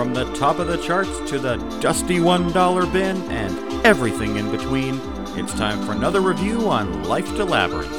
From 0.00 0.14
the 0.14 0.24
top 0.32 0.58
of 0.58 0.66
the 0.66 0.78
charts 0.78 1.10
to 1.28 1.38
the 1.38 1.56
dusty 1.78 2.20
$1 2.20 2.90
bin 2.90 3.18
and 3.30 3.86
everything 3.86 4.36
in 4.36 4.50
between, 4.50 4.98
it's 5.38 5.52
time 5.52 5.84
for 5.84 5.92
another 5.92 6.22
review 6.22 6.70
on 6.70 7.04
Life 7.04 7.26
to 7.36 7.44
Labyrinth. 7.44 7.92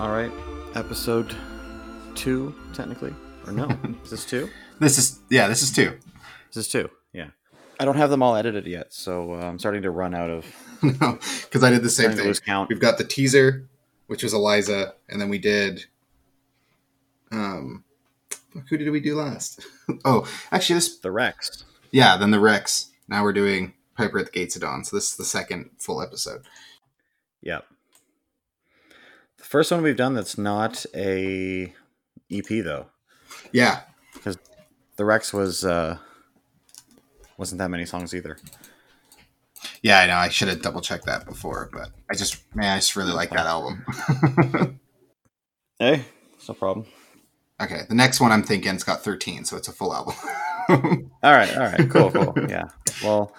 All 0.00 0.08
right, 0.08 0.32
episode 0.74 1.36
two, 2.14 2.54
technically. 2.72 3.14
Or 3.46 3.52
no, 3.52 3.68
is 4.04 4.08
this 4.08 4.24
two? 4.24 4.48
This 4.78 4.96
is 4.96 5.20
yeah, 5.28 5.46
this 5.46 5.62
is 5.62 5.70
two. 5.70 5.98
This 6.54 6.64
is 6.64 6.68
two, 6.68 6.88
yeah. 7.12 7.26
I 7.78 7.84
don't 7.84 7.98
have 7.98 8.08
them 8.08 8.22
all 8.22 8.34
edited 8.34 8.66
yet, 8.66 8.94
so 8.94 9.34
uh, 9.34 9.40
I'm 9.40 9.58
starting 9.58 9.82
to 9.82 9.90
run 9.90 10.14
out 10.14 10.30
of. 10.30 10.46
no, 10.82 11.18
because 11.42 11.62
I 11.62 11.68
did 11.68 11.82
the 11.82 11.90
same 11.90 12.12
thing. 12.12 12.24
lose 12.24 12.40
count. 12.40 12.70
We've 12.70 12.80
got 12.80 12.96
the 12.96 13.04
teaser, 13.04 13.68
which 14.12 14.22
was 14.22 14.34
Eliza, 14.34 14.92
and 15.08 15.18
then 15.18 15.30
we 15.30 15.38
did. 15.38 15.86
Um, 17.30 17.82
who 18.68 18.76
did 18.76 18.90
we 18.90 19.00
do 19.00 19.16
last? 19.16 19.64
oh, 20.04 20.30
actually, 20.50 20.74
this 20.74 20.98
The 20.98 21.10
Rex. 21.10 21.64
yeah. 21.92 22.18
Then 22.18 22.30
the 22.30 22.38
Rex. 22.38 22.90
Now 23.08 23.22
we're 23.22 23.32
doing 23.32 23.72
Piper 23.96 24.18
at 24.18 24.26
the 24.26 24.30
Gates 24.32 24.54
of 24.54 24.60
Dawn. 24.60 24.84
So 24.84 24.94
this 24.98 25.12
is 25.12 25.16
the 25.16 25.24
second 25.24 25.70
full 25.78 26.02
episode. 26.02 26.42
Yep. 27.40 27.64
The 29.38 29.44
first 29.44 29.72
one 29.72 29.80
we've 29.82 29.96
done 29.96 30.12
that's 30.12 30.36
not 30.36 30.84
a 30.94 31.72
EP 32.30 32.44
though. 32.48 32.88
Yeah, 33.50 33.80
because 34.12 34.36
The 34.96 35.06
Rex 35.06 35.32
was 35.32 35.64
uh 35.64 35.96
wasn't 37.38 37.60
that 37.60 37.70
many 37.70 37.86
songs 37.86 38.14
either. 38.14 38.36
Yeah. 39.82 40.00
I 40.00 40.06
know. 40.06 40.16
I 40.16 40.28
should 40.28 40.48
have 40.48 40.62
double 40.62 40.80
checked 40.80 41.06
that 41.06 41.26
before, 41.26 41.70
but 41.72 41.90
I 42.10 42.14
just 42.14 42.42
man, 42.54 42.72
I 42.74 42.78
just 42.78 42.96
really 42.96 43.12
like 43.12 43.30
that 43.30 43.46
album. 43.46 43.84
Hey, 45.78 46.04
it's 46.34 46.48
no 46.48 46.54
problem. 46.54 46.86
okay, 47.60 47.80
the 47.88 47.94
next 47.94 48.20
one 48.20 48.30
I'm 48.30 48.44
thinking 48.44 48.72
it's 48.74 48.84
got 48.84 49.02
13, 49.02 49.44
so 49.44 49.56
it's 49.56 49.66
a 49.66 49.72
full 49.72 49.92
album. 49.92 50.14
All 50.68 51.32
right, 51.32 51.56
all 51.56 51.64
right, 51.64 51.90
cool, 51.90 52.10
cool. 52.12 52.34
Yeah. 52.48 52.68
Well, 53.02 53.34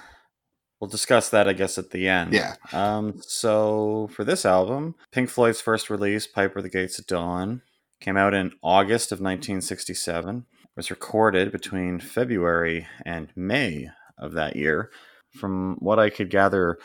we'll 0.82 0.90
discuss 0.90 1.30
that 1.30 1.48
I 1.48 1.54
guess 1.54 1.78
at 1.78 1.92
the 1.92 2.10
end. 2.10 2.34
yeah, 2.34 2.56
Um 2.74 3.22
so 3.22 4.10
for 4.14 4.26
this 4.26 4.46
album, 4.46 4.96
Pink 5.14 5.30
Floyd's 5.30 5.62
first 5.62 5.90
release, 5.90 6.28
Piper 6.28 6.62
the 6.62 6.70
Gates 6.70 7.00
of 7.00 7.08
Dawn, 7.08 7.62
came 8.02 8.18
out 8.18 8.34
in 8.34 8.52
August 8.62 9.14
of 9.14 9.20
1967. 9.20 10.46
It 10.50 10.70
was 10.76 10.90
recorded 10.92 11.52
between 11.54 12.02
February 12.02 12.88
and 13.06 13.30
May 13.38 13.88
of 14.18 14.34
that 14.34 14.58
year. 14.58 14.92
From 15.34 15.76
what 15.80 16.00
I 16.00 16.10
could 16.10 16.30
gather 16.30 16.78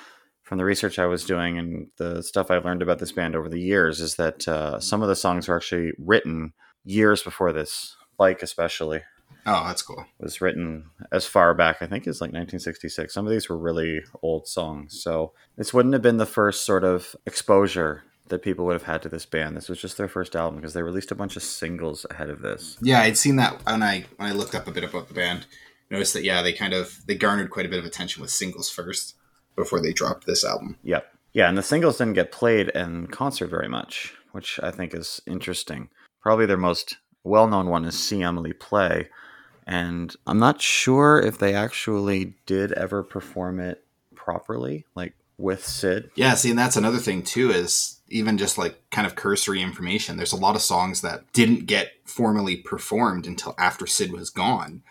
from 0.42 0.58
the 0.58 0.64
research 0.64 0.98
I 0.98 1.06
was 1.06 1.24
doing 1.24 1.58
and 1.58 1.88
the 1.98 2.22
stuff 2.22 2.50
I've 2.50 2.64
learned 2.64 2.80
about 2.80 2.98
this 2.98 3.12
band 3.12 3.36
over 3.36 3.48
the 3.48 3.60
years 3.60 4.00
is 4.00 4.16
that 4.16 4.48
uh, 4.48 4.80
some 4.80 5.02
of 5.02 5.08
the 5.08 5.16
songs 5.16 5.46
were 5.46 5.56
actually 5.56 5.92
written 5.98 6.54
years 6.84 7.22
before 7.22 7.52
this. 7.52 7.96
Like 8.18 8.42
especially 8.42 9.02
oh, 9.46 9.64
that's 9.66 9.82
cool. 9.82 10.04
was 10.18 10.40
written 10.40 10.90
as 11.10 11.26
far 11.26 11.54
back, 11.54 11.78
I 11.80 11.86
think, 11.86 12.06
as 12.06 12.20
like 12.20 12.28
1966. 12.28 13.12
Some 13.12 13.26
of 13.26 13.32
these 13.32 13.48
were 13.48 13.58
really 13.58 14.02
old 14.22 14.46
songs. 14.46 15.00
So 15.02 15.32
this 15.56 15.72
wouldn't 15.72 15.94
have 15.94 16.02
been 16.02 16.18
the 16.18 16.26
first 16.26 16.64
sort 16.64 16.84
of 16.84 17.16
exposure 17.26 18.04
that 18.28 18.42
people 18.42 18.66
would 18.66 18.74
have 18.74 18.82
had 18.82 19.02
to 19.02 19.08
this 19.08 19.24
band. 19.24 19.56
This 19.56 19.68
was 19.68 19.80
just 19.80 19.96
their 19.96 20.08
first 20.08 20.36
album 20.36 20.60
because 20.60 20.74
they 20.74 20.82
released 20.82 21.10
a 21.10 21.14
bunch 21.14 21.36
of 21.36 21.42
singles 21.42 22.04
ahead 22.10 22.28
of 22.28 22.42
this. 22.42 22.76
Yeah, 22.82 23.00
I'd 23.00 23.16
seen 23.16 23.36
that 23.36 23.64
when 23.64 23.82
I 23.82 24.04
when 24.16 24.28
I 24.28 24.32
looked 24.32 24.54
up 24.54 24.66
a 24.66 24.70
bit 24.70 24.84
about 24.84 25.08
the 25.08 25.14
band. 25.14 25.46
Noticed 25.90 26.14
that 26.14 26.24
yeah, 26.24 26.42
they 26.42 26.52
kind 26.52 26.74
of 26.74 27.00
they 27.06 27.14
garnered 27.14 27.50
quite 27.50 27.66
a 27.66 27.68
bit 27.68 27.78
of 27.78 27.84
attention 27.84 28.20
with 28.20 28.30
singles 28.30 28.70
first 28.70 29.14
before 29.56 29.80
they 29.80 29.92
dropped 29.92 30.26
this 30.26 30.44
album. 30.44 30.76
Yep. 30.82 31.12
Yeah, 31.32 31.48
and 31.48 31.56
the 31.56 31.62
singles 31.62 31.98
didn't 31.98 32.14
get 32.14 32.32
played 32.32 32.68
in 32.70 33.06
concert 33.08 33.48
very 33.48 33.68
much, 33.68 34.14
which 34.32 34.58
I 34.62 34.70
think 34.70 34.94
is 34.94 35.20
interesting. 35.26 35.88
Probably 36.20 36.46
their 36.46 36.56
most 36.56 36.96
well 37.24 37.46
known 37.46 37.68
one 37.68 37.84
is 37.84 37.98
See 37.98 38.22
Emily 38.22 38.52
Play. 38.52 39.08
And 39.66 40.16
I'm 40.26 40.38
not 40.38 40.62
sure 40.62 41.20
if 41.20 41.38
they 41.38 41.54
actually 41.54 42.34
did 42.46 42.72
ever 42.72 43.02
perform 43.02 43.60
it 43.60 43.84
properly, 44.14 44.86
like 44.94 45.12
with 45.36 45.64
Syd. 45.64 46.10
Yeah, 46.14 46.34
see, 46.34 46.50
and 46.50 46.58
that's 46.58 46.76
another 46.76 46.98
thing 46.98 47.22
too 47.22 47.50
is 47.50 48.00
even 48.08 48.38
just 48.38 48.56
like 48.56 48.78
kind 48.90 49.06
of 49.06 49.14
cursory 49.14 49.62
information. 49.62 50.16
There's 50.16 50.32
a 50.32 50.36
lot 50.36 50.56
of 50.56 50.62
songs 50.62 51.02
that 51.02 51.30
didn't 51.32 51.66
get 51.66 51.92
formally 52.04 52.56
performed 52.56 53.26
until 53.26 53.54
after 53.58 53.86
Syd 53.86 54.12
was 54.12 54.30
gone. 54.30 54.82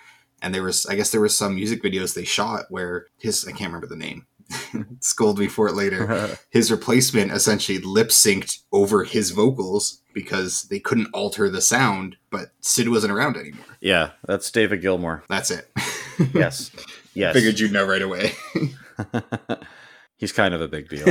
And 0.41 0.53
there 0.53 0.63
was, 0.63 0.85
I 0.85 0.95
guess, 0.95 1.11
there 1.11 1.21
was 1.21 1.35
some 1.35 1.55
music 1.55 1.81
videos 1.81 2.13
they 2.13 2.23
shot 2.23 2.65
where 2.69 3.07
his, 3.17 3.45
I 3.47 3.51
can't 3.51 3.71
remember 3.73 3.87
the 3.87 3.95
name. 3.95 4.27
Scold 5.01 5.39
me 5.39 5.47
for 5.47 5.67
it 5.67 5.73
later. 5.73 6.37
His 6.49 6.71
replacement 6.71 7.31
essentially 7.31 7.79
lip 7.79 8.09
synced 8.09 8.61
over 8.71 9.03
his 9.03 9.31
vocals 9.31 10.01
because 10.13 10.63
they 10.63 10.79
couldn't 10.79 11.09
alter 11.13 11.49
the 11.49 11.61
sound, 11.61 12.15
but 12.31 12.51
Syd 12.61 12.87
wasn't 12.89 13.11
around 13.13 13.35
anymore. 13.35 13.65
Yeah, 13.81 14.11
that's 14.25 14.49
David 14.49 14.81
Gilmour. 14.81 15.23
That's 15.29 15.51
it. 15.51 15.69
Yes. 16.33 16.71
Yes. 17.13 17.35
Figured 17.35 17.59
you'd 17.59 17.71
know 17.71 17.85
right 17.85 18.01
away. 18.01 18.31
He's 20.17 20.31
kind 20.31 20.55
of 20.55 20.61
a 20.61 20.67
big 20.67 20.89
deal. 20.89 21.05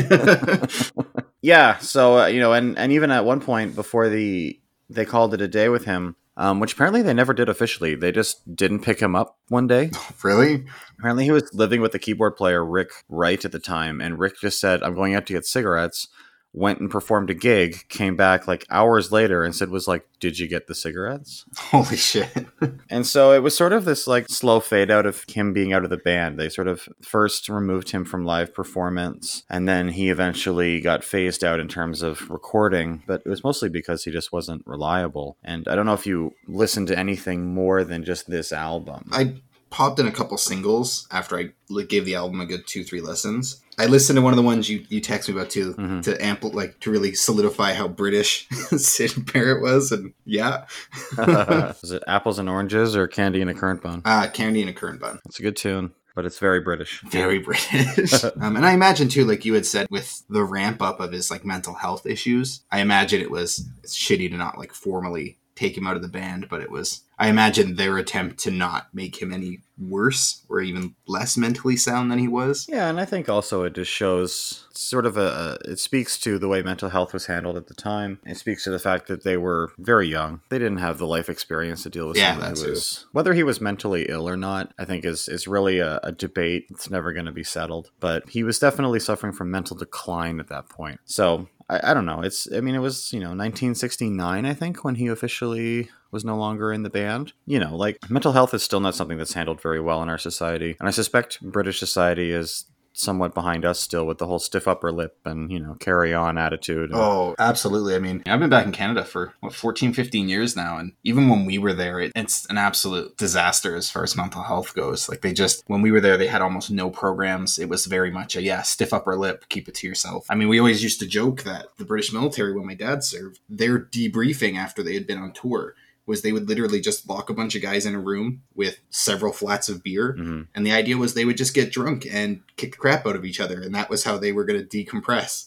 yeah, 1.40 1.78
so 1.78 2.18
uh, 2.18 2.26
you 2.26 2.40
know, 2.40 2.52
and 2.52 2.76
and 2.76 2.90
even 2.90 3.12
at 3.12 3.24
one 3.24 3.38
point 3.38 3.76
before 3.76 4.08
the 4.08 4.58
they 4.90 5.04
called 5.04 5.32
it 5.32 5.40
a 5.40 5.46
day 5.46 5.68
with 5.68 5.84
him, 5.84 6.16
um, 6.36 6.60
which 6.60 6.74
apparently 6.74 7.02
they 7.02 7.14
never 7.14 7.32
did 7.32 7.48
officially. 7.48 7.94
They 7.94 8.12
just 8.12 8.54
didn't 8.54 8.80
pick 8.80 9.00
him 9.00 9.16
up 9.16 9.38
one 9.48 9.66
day. 9.66 9.90
really? 10.22 10.66
Apparently, 10.98 11.24
he 11.24 11.30
was 11.30 11.52
living 11.54 11.80
with 11.80 11.92
the 11.92 11.98
keyboard 11.98 12.36
player 12.36 12.64
Rick 12.64 12.90
Wright 13.08 13.44
at 13.44 13.52
the 13.52 13.58
time, 13.58 14.00
and 14.00 14.18
Rick 14.18 14.40
just 14.40 14.60
said, 14.60 14.82
"I'm 14.82 14.94
going 14.94 15.14
out 15.14 15.26
to 15.26 15.32
get 15.32 15.46
cigarettes." 15.46 16.08
Went 16.56 16.80
and 16.80 16.90
performed 16.90 17.30
a 17.30 17.34
gig, 17.34 17.86
came 17.88 18.16
back 18.16 18.48
like 18.48 18.64
hours 18.70 19.12
later, 19.12 19.44
and 19.44 19.54
said, 19.54 19.68
"Was 19.68 19.86
like, 19.86 20.06
did 20.20 20.38
you 20.38 20.48
get 20.48 20.66
the 20.66 20.74
cigarettes?" 20.74 21.44
Holy 21.56 21.96
shit. 21.96 22.28
And 22.88 23.06
so 23.06 23.32
it 23.32 23.42
was 23.42 23.56
sort 23.56 23.72
of 23.72 23.84
this 23.84 24.06
like 24.06 24.28
slow 24.28 24.60
fade 24.60 24.90
out 24.90 25.06
of 25.06 25.24
him 25.28 25.52
being 25.52 25.72
out 25.72 25.84
of 25.84 25.90
the 25.90 25.96
band. 25.96 26.38
They 26.38 26.48
sort 26.48 26.68
of 26.68 26.88
first 27.02 27.48
removed 27.48 27.90
him 27.90 28.04
from 28.04 28.24
live 28.24 28.54
performance, 28.54 29.44
and 29.50 29.68
then 29.68 29.88
he 29.88 30.08
eventually 30.08 30.80
got 30.80 31.04
phased 31.04 31.44
out 31.44 31.60
in 31.60 31.68
terms 31.68 32.00
of 32.00 32.30
recording, 32.30 33.02
but 33.06 33.22
it 33.26 33.28
was 33.28 33.44
mostly 33.44 33.68
because 33.68 34.04
he 34.04 34.10
just 34.10 34.32
wasn't 34.32 34.66
reliable. 34.66 35.36
And 35.44 35.68
I 35.68 35.74
don't 35.74 35.86
know 35.86 35.94
if 35.94 36.06
you 36.06 36.32
listened 36.46 36.88
to 36.88 36.98
anything 36.98 37.52
more 37.52 37.84
than 37.84 38.04
just 38.04 38.30
this 38.30 38.52
album. 38.52 39.08
I 39.12 39.34
popped 39.76 39.98
in 40.00 40.06
a 40.06 40.10
couple 40.12 40.38
singles 40.38 41.06
after 41.10 41.36
I 41.38 41.82
gave 41.82 42.06
the 42.06 42.14
album 42.14 42.40
a 42.40 42.46
good 42.46 42.66
two, 42.66 42.82
three 42.82 43.02
listens. 43.02 43.62
I 43.78 43.84
listened 43.84 44.16
to 44.16 44.22
one 44.22 44.32
of 44.32 44.38
the 44.38 44.42
ones 44.42 44.70
you, 44.70 44.86
you 44.88 45.02
texted 45.02 45.28
me 45.28 45.34
about 45.34 45.50
too, 45.50 45.74
Mhm. 45.74 46.02
to 46.04 46.24
ample 46.24 46.50
like 46.50 46.80
to 46.80 46.90
really 46.90 47.14
solidify 47.14 47.74
how 47.74 47.86
British 47.86 48.48
Syd 48.76 49.30
Barrett 49.30 49.60
was, 49.62 49.92
and 49.92 50.14
yeah, 50.24 50.64
Is 51.82 51.90
it 51.92 52.02
apples 52.06 52.38
and 52.38 52.48
oranges 52.48 52.96
or 52.96 53.06
candy 53.06 53.42
in 53.42 53.48
a 53.48 53.54
currant 53.54 53.82
bun? 53.82 54.00
uh, 54.06 54.28
Candy 54.32 54.62
and 54.62 54.70
a 54.70 54.72
Currant 54.72 54.98
Bun, 55.00 55.18
It's 55.26 55.38
a 55.38 55.42
good 55.42 55.56
tune, 55.56 55.92
but 56.14 56.24
it's 56.24 56.38
very 56.38 56.60
British. 56.60 57.02
very 57.10 57.38
British. 57.38 58.24
um, 58.24 58.56
and 58.56 58.64
I 58.64 58.72
imagine 58.72 59.08
too, 59.08 59.26
like 59.26 59.44
you 59.44 59.52
had 59.52 59.66
said, 59.66 59.86
with 59.90 60.22
the 60.30 60.42
ramp 60.44 60.80
up 60.80 60.98
of 61.00 61.12
his 61.12 61.30
like 61.30 61.44
mental 61.44 61.74
health 61.74 62.06
issues, 62.06 62.62
I 62.72 62.80
imagine 62.80 63.20
it 63.20 63.30
was 63.30 63.68
shitty 63.86 64.30
to 64.30 64.36
not 64.38 64.56
like 64.58 64.72
formally 64.72 65.38
take 65.56 65.76
him 65.76 65.86
out 65.86 65.96
of 65.96 66.02
the 66.02 66.08
band, 66.08 66.48
but 66.48 66.60
it 66.60 66.70
was. 66.70 67.02
I 67.18 67.28
imagine 67.28 67.76
their 67.76 67.96
attempt 67.96 68.38
to 68.40 68.50
not 68.50 68.88
make 68.92 69.20
him 69.20 69.32
any 69.32 69.60
worse 69.78 70.42
or 70.48 70.60
even 70.60 70.94
less 71.06 71.36
mentally 71.36 71.76
sound 71.76 72.10
than 72.10 72.18
he 72.18 72.28
was. 72.28 72.66
Yeah, 72.68 72.88
and 72.88 73.00
I 73.00 73.06
think 73.06 73.28
also 73.28 73.62
it 73.64 73.74
just 73.74 73.90
shows 73.90 74.66
sort 74.74 75.06
of 75.06 75.16
a, 75.16 75.58
it 75.64 75.78
speaks 75.78 76.18
to 76.20 76.38
the 76.38 76.48
way 76.48 76.62
mental 76.62 76.90
health 76.90 77.14
was 77.14 77.26
handled 77.26 77.56
at 77.56 77.68
the 77.68 77.74
time. 77.74 78.20
It 78.24 78.36
speaks 78.36 78.64
to 78.64 78.70
the 78.70 78.78
fact 78.78 79.06
that 79.08 79.24
they 79.24 79.38
were 79.38 79.72
very 79.78 80.06
young. 80.06 80.42
They 80.50 80.58
didn't 80.58 80.78
have 80.78 80.98
the 80.98 81.06
life 81.06 81.30
experience 81.30 81.82
to 81.84 81.90
deal 81.90 82.08
with 82.08 82.18
Yeah, 82.18 82.34
someone 82.34 82.54
who 82.54 82.70
was 82.70 83.06
whether 83.12 83.32
he 83.32 83.42
was 83.42 83.60
mentally 83.60 84.06
ill 84.08 84.28
or 84.28 84.36
not. 84.36 84.74
I 84.78 84.84
think 84.84 85.06
is 85.06 85.28
is 85.28 85.48
really 85.48 85.78
a, 85.78 86.00
a 86.02 86.12
debate. 86.12 86.66
It's 86.70 86.90
never 86.90 87.14
going 87.14 87.26
to 87.26 87.32
be 87.32 87.44
settled. 87.44 87.90
But 87.98 88.28
he 88.28 88.42
was 88.42 88.58
definitely 88.58 89.00
suffering 89.00 89.32
from 89.32 89.50
mental 89.50 89.76
decline 89.76 90.38
at 90.38 90.48
that 90.48 90.68
point. 90.68 91.00
So 91.06 91.48
I, 91.68 91.90
I 91.90 91.94
don't 91.94 92.06
know. 92.06 92.22
It's 92.22 92.50
I 92.52 92.60
mean 92.60 92.74
it 92.74 92.80
was 92.80 93.12
you 93.12 93.20
know 93.20 93.28
1969 93.28 94.46
I 94.46 94.54
think 94.54 94.84
when 94.84 94.96
he 94.96 95.06
officially 95.08 95.90
was 96.10 96.24
no 96.24 96.36
longer 96.36 96.72
in 96.72 96.82
the 96.82 96.90
band. 96.90 97.32
You 97.46 97.58
know, 97.58 97.76
like 97.76 97.98
mental 98.10 98.32
health 98.32 98.54
is 98.54 98.62
still 98.62 98.80
not 98.80 98.94
something 98.94 99.18
that's 99.18 99.34
handled 99.34 99.60
very 99.60 99.80
well 99.80 100.02
in 100.02 100.08
our 100.08 100.18
society. 100.18 100.76
And 100.78 100.88
I 100.88 100.92
suspect 100.92 101.40
British 101.42 101.78
society 101.78 102.30
is 102.30 102.64
somewhat 102.96 103.34
behind 103.34 103.64
us 103.64 103.78
still 103.78 104.06
with 104.06 104.18
the 104.18 104.26
whole 104.26 104.38
stiff 104.38 104.66
upper 104.66 104.90
lip 104.90 105.18
and, 105.24 105.50
you 105.50 105.60
know, 105.60 105.74
carry 105.74 106.14
on 106.14 106.38
attitude. 106.38 106.90
Oh, 106.92 107.34
absolutely. 107.38 107.94
I 107.94 107.98
mean, 107.98 108.22
I've 108.26 108.40
been 108.40 108.50
back 108.50 108.66
in 108.66 108.72
Canada 108.72 109.04
for 109.04 109.34
what 109.40 109.52
14, 109.52 109.92
15 109.92 110.28
years 110.28 110.56
now 110.56 110.78
and 110.78 110.92
even 111.04 111.28
when 111.28 111.44
we 111.44 111.58
were 111.58 111.74
there, 111.74 112.00
it, 112.00 112.12
it's 112.16 112.46
an 112.46 112.58
absolute 112.58 113.16
disaster 113.16 113.76
as 113.76 113.90
far 113.90 114.02
as 114.02 114.16
mental 114.16 114.42
health 114.42 114.74
goes. 114.74 115.08
Like 115.08 115.20
they 115.20 115.32
just 115.32 115.62
when 115.66 115.82
we 115.82 115.92
were 115.92 116.00
there, 116.00 116.16
they 116.16 116.26
had 116.26 116.42
almost 116.42 116.70
no 116.70 116.90
programs. 116.90 117.58
It 117.58 117.68
was 117.68 117.86
very 117.86 118.10
much 118.10 118.36
a 118.36 118.42
yeah, 118.42 118.62
stiff 118.62 118.92
upper 118.92 119.16
lip, 119.16 119.44
keep 119.48 119.68
it 119.68 119.74
to 119.76 119.86
yourself. 119.86 120.26
I 120.30 120.34
mean, 120.34 120.48
we 120.48 120.58
always 120.58 120.82
used 120.82 121.00
to 121.00 121.06
joke 121.06 121.42
that 121.42 121.66
the 121.76 121.84
British 121.84 122.12
military 122.12 122.54
when 122.54 122.66
my 122.66 122.74
dad 122.74 123.04
served, 123.04 123.40
their 123.48 123.78
debriefing 123.78 124.56
after 124.56 124.82
they 124.82 124.94
had 124.94 125.06
been 125.06 125.18
on 125.18 125.32
tour 125.32 125.74
was 126.06 126.22
they 126.22 126.32
would 126.32 126.48
literally 126.48 126.80
just 126.80 127.08
lock 127.08 127.28
a 127.30 127.34
bunch 127.34 127.54
of 127.56 127.62
guys 127.62 127.84
in 127.84 127.94
a 127.94 128.00
room 128.00 128.42
with 128.54 128.78
several 128.90 129.32
flats 129.32 129.68
of 129.68 129.82
beer 129.82 130.14
Mhm. 130.18 130.46
and 130.54 130.66
the 130.66 130.72
idea 130.72 130.96
was 130.96 131.14
they 131.14 131.24
would 131.24 131.36
just 131.36 131.52
get 131.54 131.72
drunk 131.72 132.06
and 132.10 132.40
kick 132.56 132.72
the 132.72 132.78
crap 132.78 133.06
out 133.06 133.16
of 133.16 133.24
each 133.24 133.40
other 133.40 133.60
and 133.60 133.74
that 133.74 133.90
was 133.90 134.04
how 134.04 134.16
they 134.16 134.32
were 134.32 134.44
going 134.44 134.64
to 134.64 134.84
decompress 134.84 135.46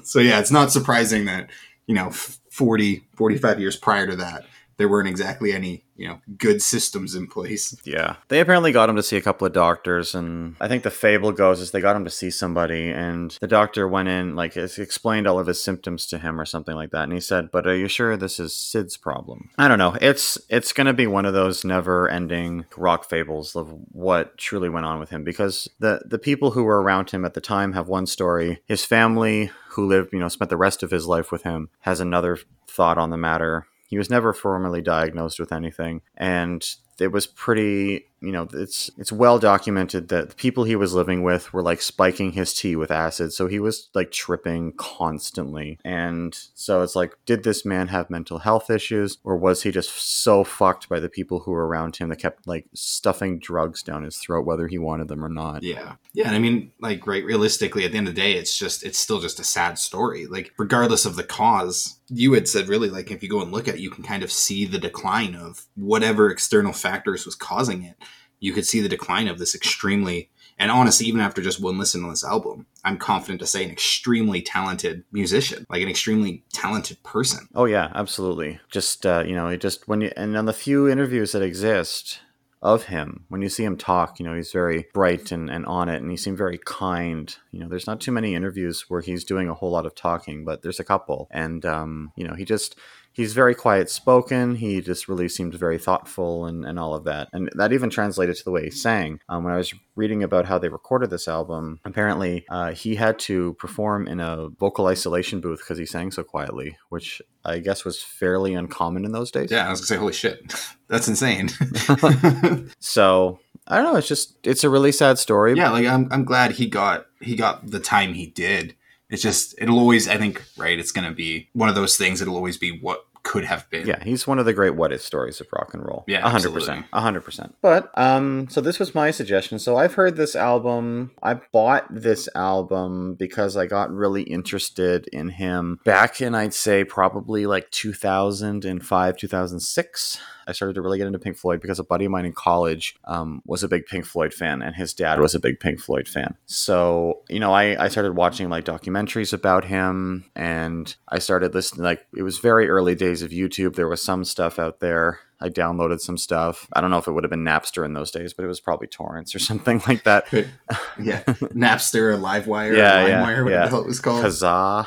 so 0.06 0.20
yeah 0.20 0.38
it's 0.38 0.50
not 0.52 0.70
surprising 0.72 1.24
that 1.26 1.50
you 1.86 1.94
know 1.94 2.10
40 2.10 3.04
45 3.16 3.60
years 3.60 3.76
prior 3.76 4.06
to 4.06 4.16
that 4.16 4.46
there 4.76 4.88
weren't 4.88 5.08
exactly 5.08 5.52
any 5.52 5.84
you 5.96 6.06
know 6.06 6.20
good 6.36 6.60
systems 6.60 7.14
in 7.14 7.26
place 7.26 7.74
Yeah. 7.84 8.16
They 8.28 8.40
apparently 8.40 8.72
got 8.72 8.88
him 8.88 8.96
to 8.96 9.02
see 9.02 9.16
a 9.16 9.22
couple 9.22 9.46
of 9.46 9.52
doctors, 9.52 10.14
and 10.14 10.56
I 10.60 10.68
think 10.68 10.82
the 10.82 10.90
fable 10.90 11.32
goes 11.32 11.60
is 11.60 11.70
they 11.70 11.80
got 11.80 11.96
him 11.96 12.04
to 12.04 12.10
see 12.10 12.30
somebody, 12.30 12.90
and 12.90 13.36
the 13.40 13.46
doctor 13.46 13.88
went 13.88 14.08
in, 14.08 14.36
like, 14.36 14.56
explained 14.56 15.26
all 15.26 15.38
of 15.38 15.46
his 15.46 15.62
symptoms 15.62 16.06
to 16.06 16.18
him 16.18 16.40
or 16.40 16.44
something 16.44 16.74
like 16.74 16.90
that, 16.90 17.04
and 17.04 17.12
he 17.12 17.20
said, 17.20 17.50
"But 17.50 17.66
are 17.66 17.76
you 17.76 17.88
sure 17.88 18.16
this 18.16 18.38
is 18.38 18.54
Syd's 18.54 18.96
problem?" 18.96 19.50
I 19.58 19.68
don't 19.68 19.78
know. 19.78 19.96
It's 20.00 20.38
it's 20.48 20.72
gonna 20.72 20.92
be 20.92 21.06
one 21.06 21.24
of 21.24 21.32
those 21.32 21.64
never-ending 21.64 22.66
rock 22.76 23.08
fables 23.08 23.56
of 23.56 23.72
what 23.92 24.36
truly 24.36 24.68
went 24.68 24.86
on 24.86 24.98
with 24.98 25.10
him, 25.10 25.24
because 25.24 25.68
the 25.78 26.02
the 26.04 26.18
people 26.18 26.50
who 26.50 26.64
were 26.64 26.82
around 26.82 27.10
him 27.10 27.24
at 27.24 27.34
the 27.34 27.40
time 27.40 27.72
have 27.72 27.88
one 27.88 28.06
story. 28.06 28.60
His 28.66 28.84
family, 28.84 29.50
who 29.70 29.86
lived, 29.86 30.12
you 30.12 30.18
know, 30.18 30.28
spent 30.28 30.50
the 30.50 30.56
rest 30.56 30.82
of 30.82 30.90
his 30.90 31.06
life 31.06 31.32
with 31.32 31.42
him, 31.42 31.70
has 31.80 32.00
another 32.00 32.38
thought 32.68 32.98
on 32.98 33.10
the 33.10 33.16
matter. 33.16 33.66
He 33.86 33.98
was 33.98 34.10
never 34.10 34.32
formally 34.32 34.82
diagnosed 34.82 35.38
with 35.38 35.52
anything, 35.52 36.02
and 36.16 36.66
it 36.98 37.12
was 37.12 37.26
pretty 37.26 38.06
you 38.22 38.32
know 38.32 38.48
it's 38.54 38.90
it's 38.96 39.12
well 39.12 39.38
documented 39.38 40.08
that 40.08 40.30
the 40.30 40.34
people 40.34 40.64
he 40.64 40.74
was 40.74 40.94
living 40.94 41.22
with 41.22 41.52
were 41.52 41.62
like 41.62 41.82
spiking 41.82 42.32
his 42.32 42.54
tea 42.54 42.74
with 42.74 42.90
acid 42.90 43.32
so 43.32 43.46
he 43.46 43.60
was 43.60 43.90
like 43.94 44.10
tripping 44.10 44.72
constantly 44.72 45.78
and 45.84 46.38
so 46.54 46.80
it's 46.80 46.96
like 46.96 47.14
did 47.26 47.44
this 47.44 47.66
man 47.66 47.88
have 47.88 48.08
mental 48.08 48.38
health 48.38 48.70
issues 48.70 49.18
or 49.22 49.36
was 49.36 49.62
he 49.62 49.70
just 49.70 49.90
so 49.90 50.42
fucked 50.42 50.88
by 50.88 50.98
the 50.98 51.10
people 51.10 51.40
who 51.40 51.50
were 51.50 51.66
around 51.66 51.96
him 51.96 52.08
that 52.08 52.16
kept 52.16 52.46
like 52.46 52.64
stuffing 52.72 53.38
drugs 53.38 53.82
down 53.82 54.02
his 54.02 54.16
throat 54.16 54.46
whether 54.46 54.66
he 54.66 54.78
wanted 54.78 55.08
them 55.08 55.22
or 55.22 55.28
not 55.28 55.62
Yeah. 55.62 55.96
Yeah. 56.16 56.28
And 56.28 56.34
I 56.34 56.38
mean, 56.38 56.72
like, 56.80 57.06
right, 57.06 57.22
realistically, 57.22 57.84
at 57.84 57.92
the 57.92 57.98
end 57.98 58.08
of 58.08 58.14
the 58.14 58.20
day, 58.20 58.32
it's 58.32 58.58
just, 58.58 58.82
it's 58.84 58.98
still 58.98 59.20
just 59.20 59.38
a 59.38 59.44
sad 59.44 59.78
story. 59.78 60.24
Like, 60.24 60.54
regardless 60.56 61.04
of 61.04 61.16
the 61.16 61.22
cause, 61.22 61.98
you 62.08 62.32
had 62.32 62.48
said 62.48 62.68
really, 62.68 62.88
like, 62.88 63.10
if 63.10 63.22
you 63.22 63.28
go 63.28 63.42
and 63.42 63.52
look 63.52 63.68
at 63.68 63.74
it, 63.76 63.80
you 63.80 63.90
can 63.90 64.04
kind 64.04 64.22
of 64.22 64.30
see 64.30 64.64
the 64.64 64.78
decline 64.78 65.34
of 65.34 65.66
whatever 65.74 66.30
external 66.30 66.72
factors 66.72 67.24
was 67.24 67.34
causing 67.34 67.82
it. 67.82 67.96
You 68.38 68.52
could 68.52 68.66
see 68.66 68.80
the 68.80 68.88
decline 68.88 69.28
of 69.28 69.38
this 69.38 69.54
extremely, 69.54 70.30
and 70.58 70.70
honestly, 70.70 71.06
even 71.06 71.20
after 71.20 71.42
just 71.42 71.60
one 71.60 71.78
listen 71.78 72.02
to 72.02 72.10
this 72.10 72.24
album, 72.24 72.66
I'm 72.84 72.98
confident 72.98 73.40
to 73.40 73.46
say 73.46 73.64
an 73.64 73.70
extremely 73.70 74.42
talented 74.42 75.04
musician, 75.10 75.66
like 75.70 75.82
an 75.82 75.88
extremely 75.88 76.44
talented 76.52 77.02
person. 77.02 77.48
Oh 77.54 77.64
yeah, 77.64 77.90
absolutely. 77.94 78.60
Just 78.70 79.06
uh, 79.06 79.24
you 79.26 79.34
know, 79.34 79.48
it 79.48 79.60
just 79.60 79.88
when 79.88 80.02
you 80.02 80.12
and 80.16 80.36
on 80.36 80.44
the 80.44 80.52
few 80.52 80.88
interviews 80.88 81.32
that 81.32 81.42
exist 81.42 82.20
of 82.62 82.84
him, 82.84 83.24
when 83.28 83.42
you 83.42 83.48
see 83.48 83.64
him 83.64 83.76
talk, 83.76 84.18
you 84.18 84.26
know, 84.26 84.34
he's 84.34 84.52
very 84.52 84.86
bright 84.94 85.30
and, 85.30 85.50
and 85.50 85.66
on 85.66 85.88
it 85.88 86.02
and 86.02 86.10
he 86.10 86.16
seemed 86.16 86.38
very 86.38 86.58
kind. 86.58 87.36
You 87.50 87.60
know, 87.60 87.68
there's 87.68 87.86
not 87.86 88.00
too 88.00 88.12
many 88.12 88.34
interviews 88.34 88.86
where 88.88 89.02
he's 89.02 89.24
doing 89.24 89.48
a 89.48 89.54
whole 89.54 89.70
lot 89.70 89.86
of 89.86 89.94
talking, 89.94 90.44
but 90.44 90.62
there's 90.62 90.80
a 90.80 90.84
couple. 90.84 91.28
And 91.30 91.64
um, 91.64 92.12
you 92.16 92.26
know, 92.26 92.34
he 92.34 92.44
just 92.44 92.76
he's 93.16 93.32
very 93.32 93.54
quiet 93.54 93.88
spoken. 93.88 94.56
He 94.56 94.82
just 94.82 95.08
really 95.08 95.28
seemed 95.28 95.54
very 95.54 95.78
thoughtful 95.78 96.44
and, 96.44 96.66
and 96.66 96.78
all 96.78 96.94
of 96.94 97.04
that. 97.04 97.28
And 97.32 97.48
that 97.54 97.72
even 97.72 97.88
translated 97.88 98.36
to 98.36 98.44
the 98.44 98.50
way 98.50 98.64
he 98.64 98.70
sang. 98.70 99.20
Um, 99.30 99.42
when 99.42 99.54
I 99.54 99.56
was 99.56 99.72
reading 99.94 100.22
about 100.22 100.44
how 100.44 100.58
they 100.58 100.68
recorded 100.68 101.08
this 101.08 101.26
album, 101.26 101.80
apparently 101.86 102.44
uh, 102.50 102.72
he 102.72 102.94
had 102.96 103.18
to 103.20 103.54
perform 103.54 104.06
in 104.06 104.20
a 104.20 104.48
vocal 104.50 104.86
isolation 104.86 105.40
booth 105.40 105.60
because 105.60 105.78
he 105.78 105.86
sang 105.86 106.10
so 106.10 106.22
quietly, 106.22 106.76
which 106.90 107.22
I 107.42 107.58
guess 107.58 107.86
was 107.86 108.02
fairly 108.02 108.52
uncommon 108.52 109.06
in 109.06 109.12
those 109.12 109.30
days. 109.30 109.50
Yeah, 109.50 109.66
I 109.66 109.70
was 109.70 109.80
gonna 109.80 109.86
say, 109.86 109.96
holy 109.96 110.12
shit, 110.12 110.54
that's 110.88 111.08
insane. 111.08 111.48
So 112.80 113.40
I 113.66 113.76
don't 113.76 113.92
know. 113.92 113.96
It's 113.98 114.08
just 114.08 114.36
it's 114.44 114.62
a 114.62 114.70
really 114.70 114.92
sad 114.92 115.18
story. 115.18 115.54
yeah 115.56 115.70
like 115.70 115.86
I'm, 115.86 116.06
I'm 116.12 116.24
glad 116.24 116.52
he 116.52 116.66
got 116.66 117.06
he 117.20 117.34
got 117.34 117.66
the 117.66 117.80
time 117.80 118.12
he 118.12 118.26
did 118.26 118.76
it's 119.08 119.22
just 119.22 119.54
it'll 119.58 119.78
always 119.78 120.08
i 120.08 120.16
think 120.16 120.42
right 120.56 120.78
it's 120.78 120.92
gonna 120.92 121.12
be 121.12 121.48
one 121.52 121.68
of 121.68 121.74
those 121.74 121.96
things 121.96 122.20
it'll 122.20 122.36
always 122.36 122.56
be 122.56 122.78
what 122.78 123.05
could 123.26 123.44
have 123.44 123.68
been. 123.70 123.86
Yeah, 123.86 124.02
he's 124.04 124.26
one 124.26 124.38
of 124.38 124.44
the 124.44 124.52
great 124.52 124.76
what 124.76 124.92
if 124.92 125.02
stories 125.02 125.40
of 125.40 125.48
rock 125.52 125.74
and 125.74 125.84
roll. 125.84 126.04
Yeah, 126.06 126.22
100%. 126.30 126.88
100%. 126.90 127.52
But 127.60 127.90
um 127.96 128.46
so 128.48 128.60
this 128.60 128.78
was 128.78 128.94
my 128.94 129.10
suggestion. 129.10 129.58
So 129.58 129.76
I've 129.76 129.94
heard 129.94 130.16
this 130.16 130.36
album. 130.36 131.10
I 131.22 131.34
bought 131.34 131.86
this 131.90 132.28
album 132.36 133.14
because 133.14 133.56
I 133.56 133.66
got 133.66 133.90
really 133.90 134.22
interested 134.22 135.08
in 135.08 135.30
him 135.30 135.80
back 135.84 136.20
in 136.20 136.36
I'd 136.36 136.54
say 136.54 136.84
probably 136.84 137.46
like 137.46 137.68
2005, 137.72 139.16
2006. 139.16 140.18
I 140.46 140.52
started 140.52 140.74
to 140.74 140.82
really 140.82 140.98
get 140.98 141.06
into 141.06 141.18
Pink 141.18 141.36
Floyd 141.36 141.60
because 141.60 141.78
a 141.78 141.84
buddy 141.84 142.04
of 142.04 142.10
mine 142.10 142.24
in 142.26 142.32
college 142.32 142.96
um, 143.04 143.42
was 143.46 143.62
a 143.62 143.68
big 143.68 143.86
Pink 143.86 144.04
Floyd 144.04 144.32
fan, 144.32 144.62
and 144.62 144.74
his 144.76 144.94
dad 144.94 145.20
was 145.20 145.34
a 145.34 145.40
big 145.40 145.60
Pink 145.60 145.80
Floyd 145.80 146.08
fan. 146.08 146.36
So 146.46 147.22
you 147.28 147.40
know, 147.40 147.52
I, 147.52 147.84
I 147.84 147.88
started 147.88 148.14
watching 148.14 148.48
like 148.48 148.64
documentaries 148.64 149.32
about 149.32 149.64
him, 149.64 150.24
and 150.34 150.94
I 151.08 151.18
started 151.18 151.54
listening. 151.54 151.84
Like 151.84 152.06
it 152.16 152.22
was 152.22 152.38
very 152.38 152.68
early 152.68 152.94
days 152.94 153.22
of 153.22 153.30
YouTube. 153.30 153.74
There 153.74 153.88
was 153.88 154.02
some 154.02 154.24
stuff 154.24 154.58
out 154.58 154.80
there. 154.80 155.20
I 155.38 155.50
downloaded 155.50 156.00
some 156.00 156.16
stuff. 156.16 156.66
I 156.72 156.80
don't 156.80 156.90
know 156.90 156.96
if 156.96 157.06
it 157.06 157.12
would 157.12 157.22
have 157.22 157.30
been 157.30 157.44
Napster 157.44 157.84
in 157.84 157.92
those 157.92 158.10
days, 158.10 158.32
but 158.32 158.44
it 158.44 158.48
was 158.48 158.58
probably 158.60 158.86
torrents 158.86 159.34
or 159.34 159.38
something 159.50 159.82
like 159.86 160.04
that. 160.04 160.32
yeah 160.32 161.22
napster 161.54 162.14
or 162.14 162.16
livewire 162.16 162.74
Yeah, 162.74 163.04
or 163.04 163.08
yeah, 163.08 163.22
limewire 163.22 163.44
whatever 163.44 163.50
yeah. 163.50 163.62
the 163.64 163.68
hell 163.68 163.80
it 163.80 163.86
was 163.86 164.00
called 164.00 164.24
Kazaa. 164.24 164.86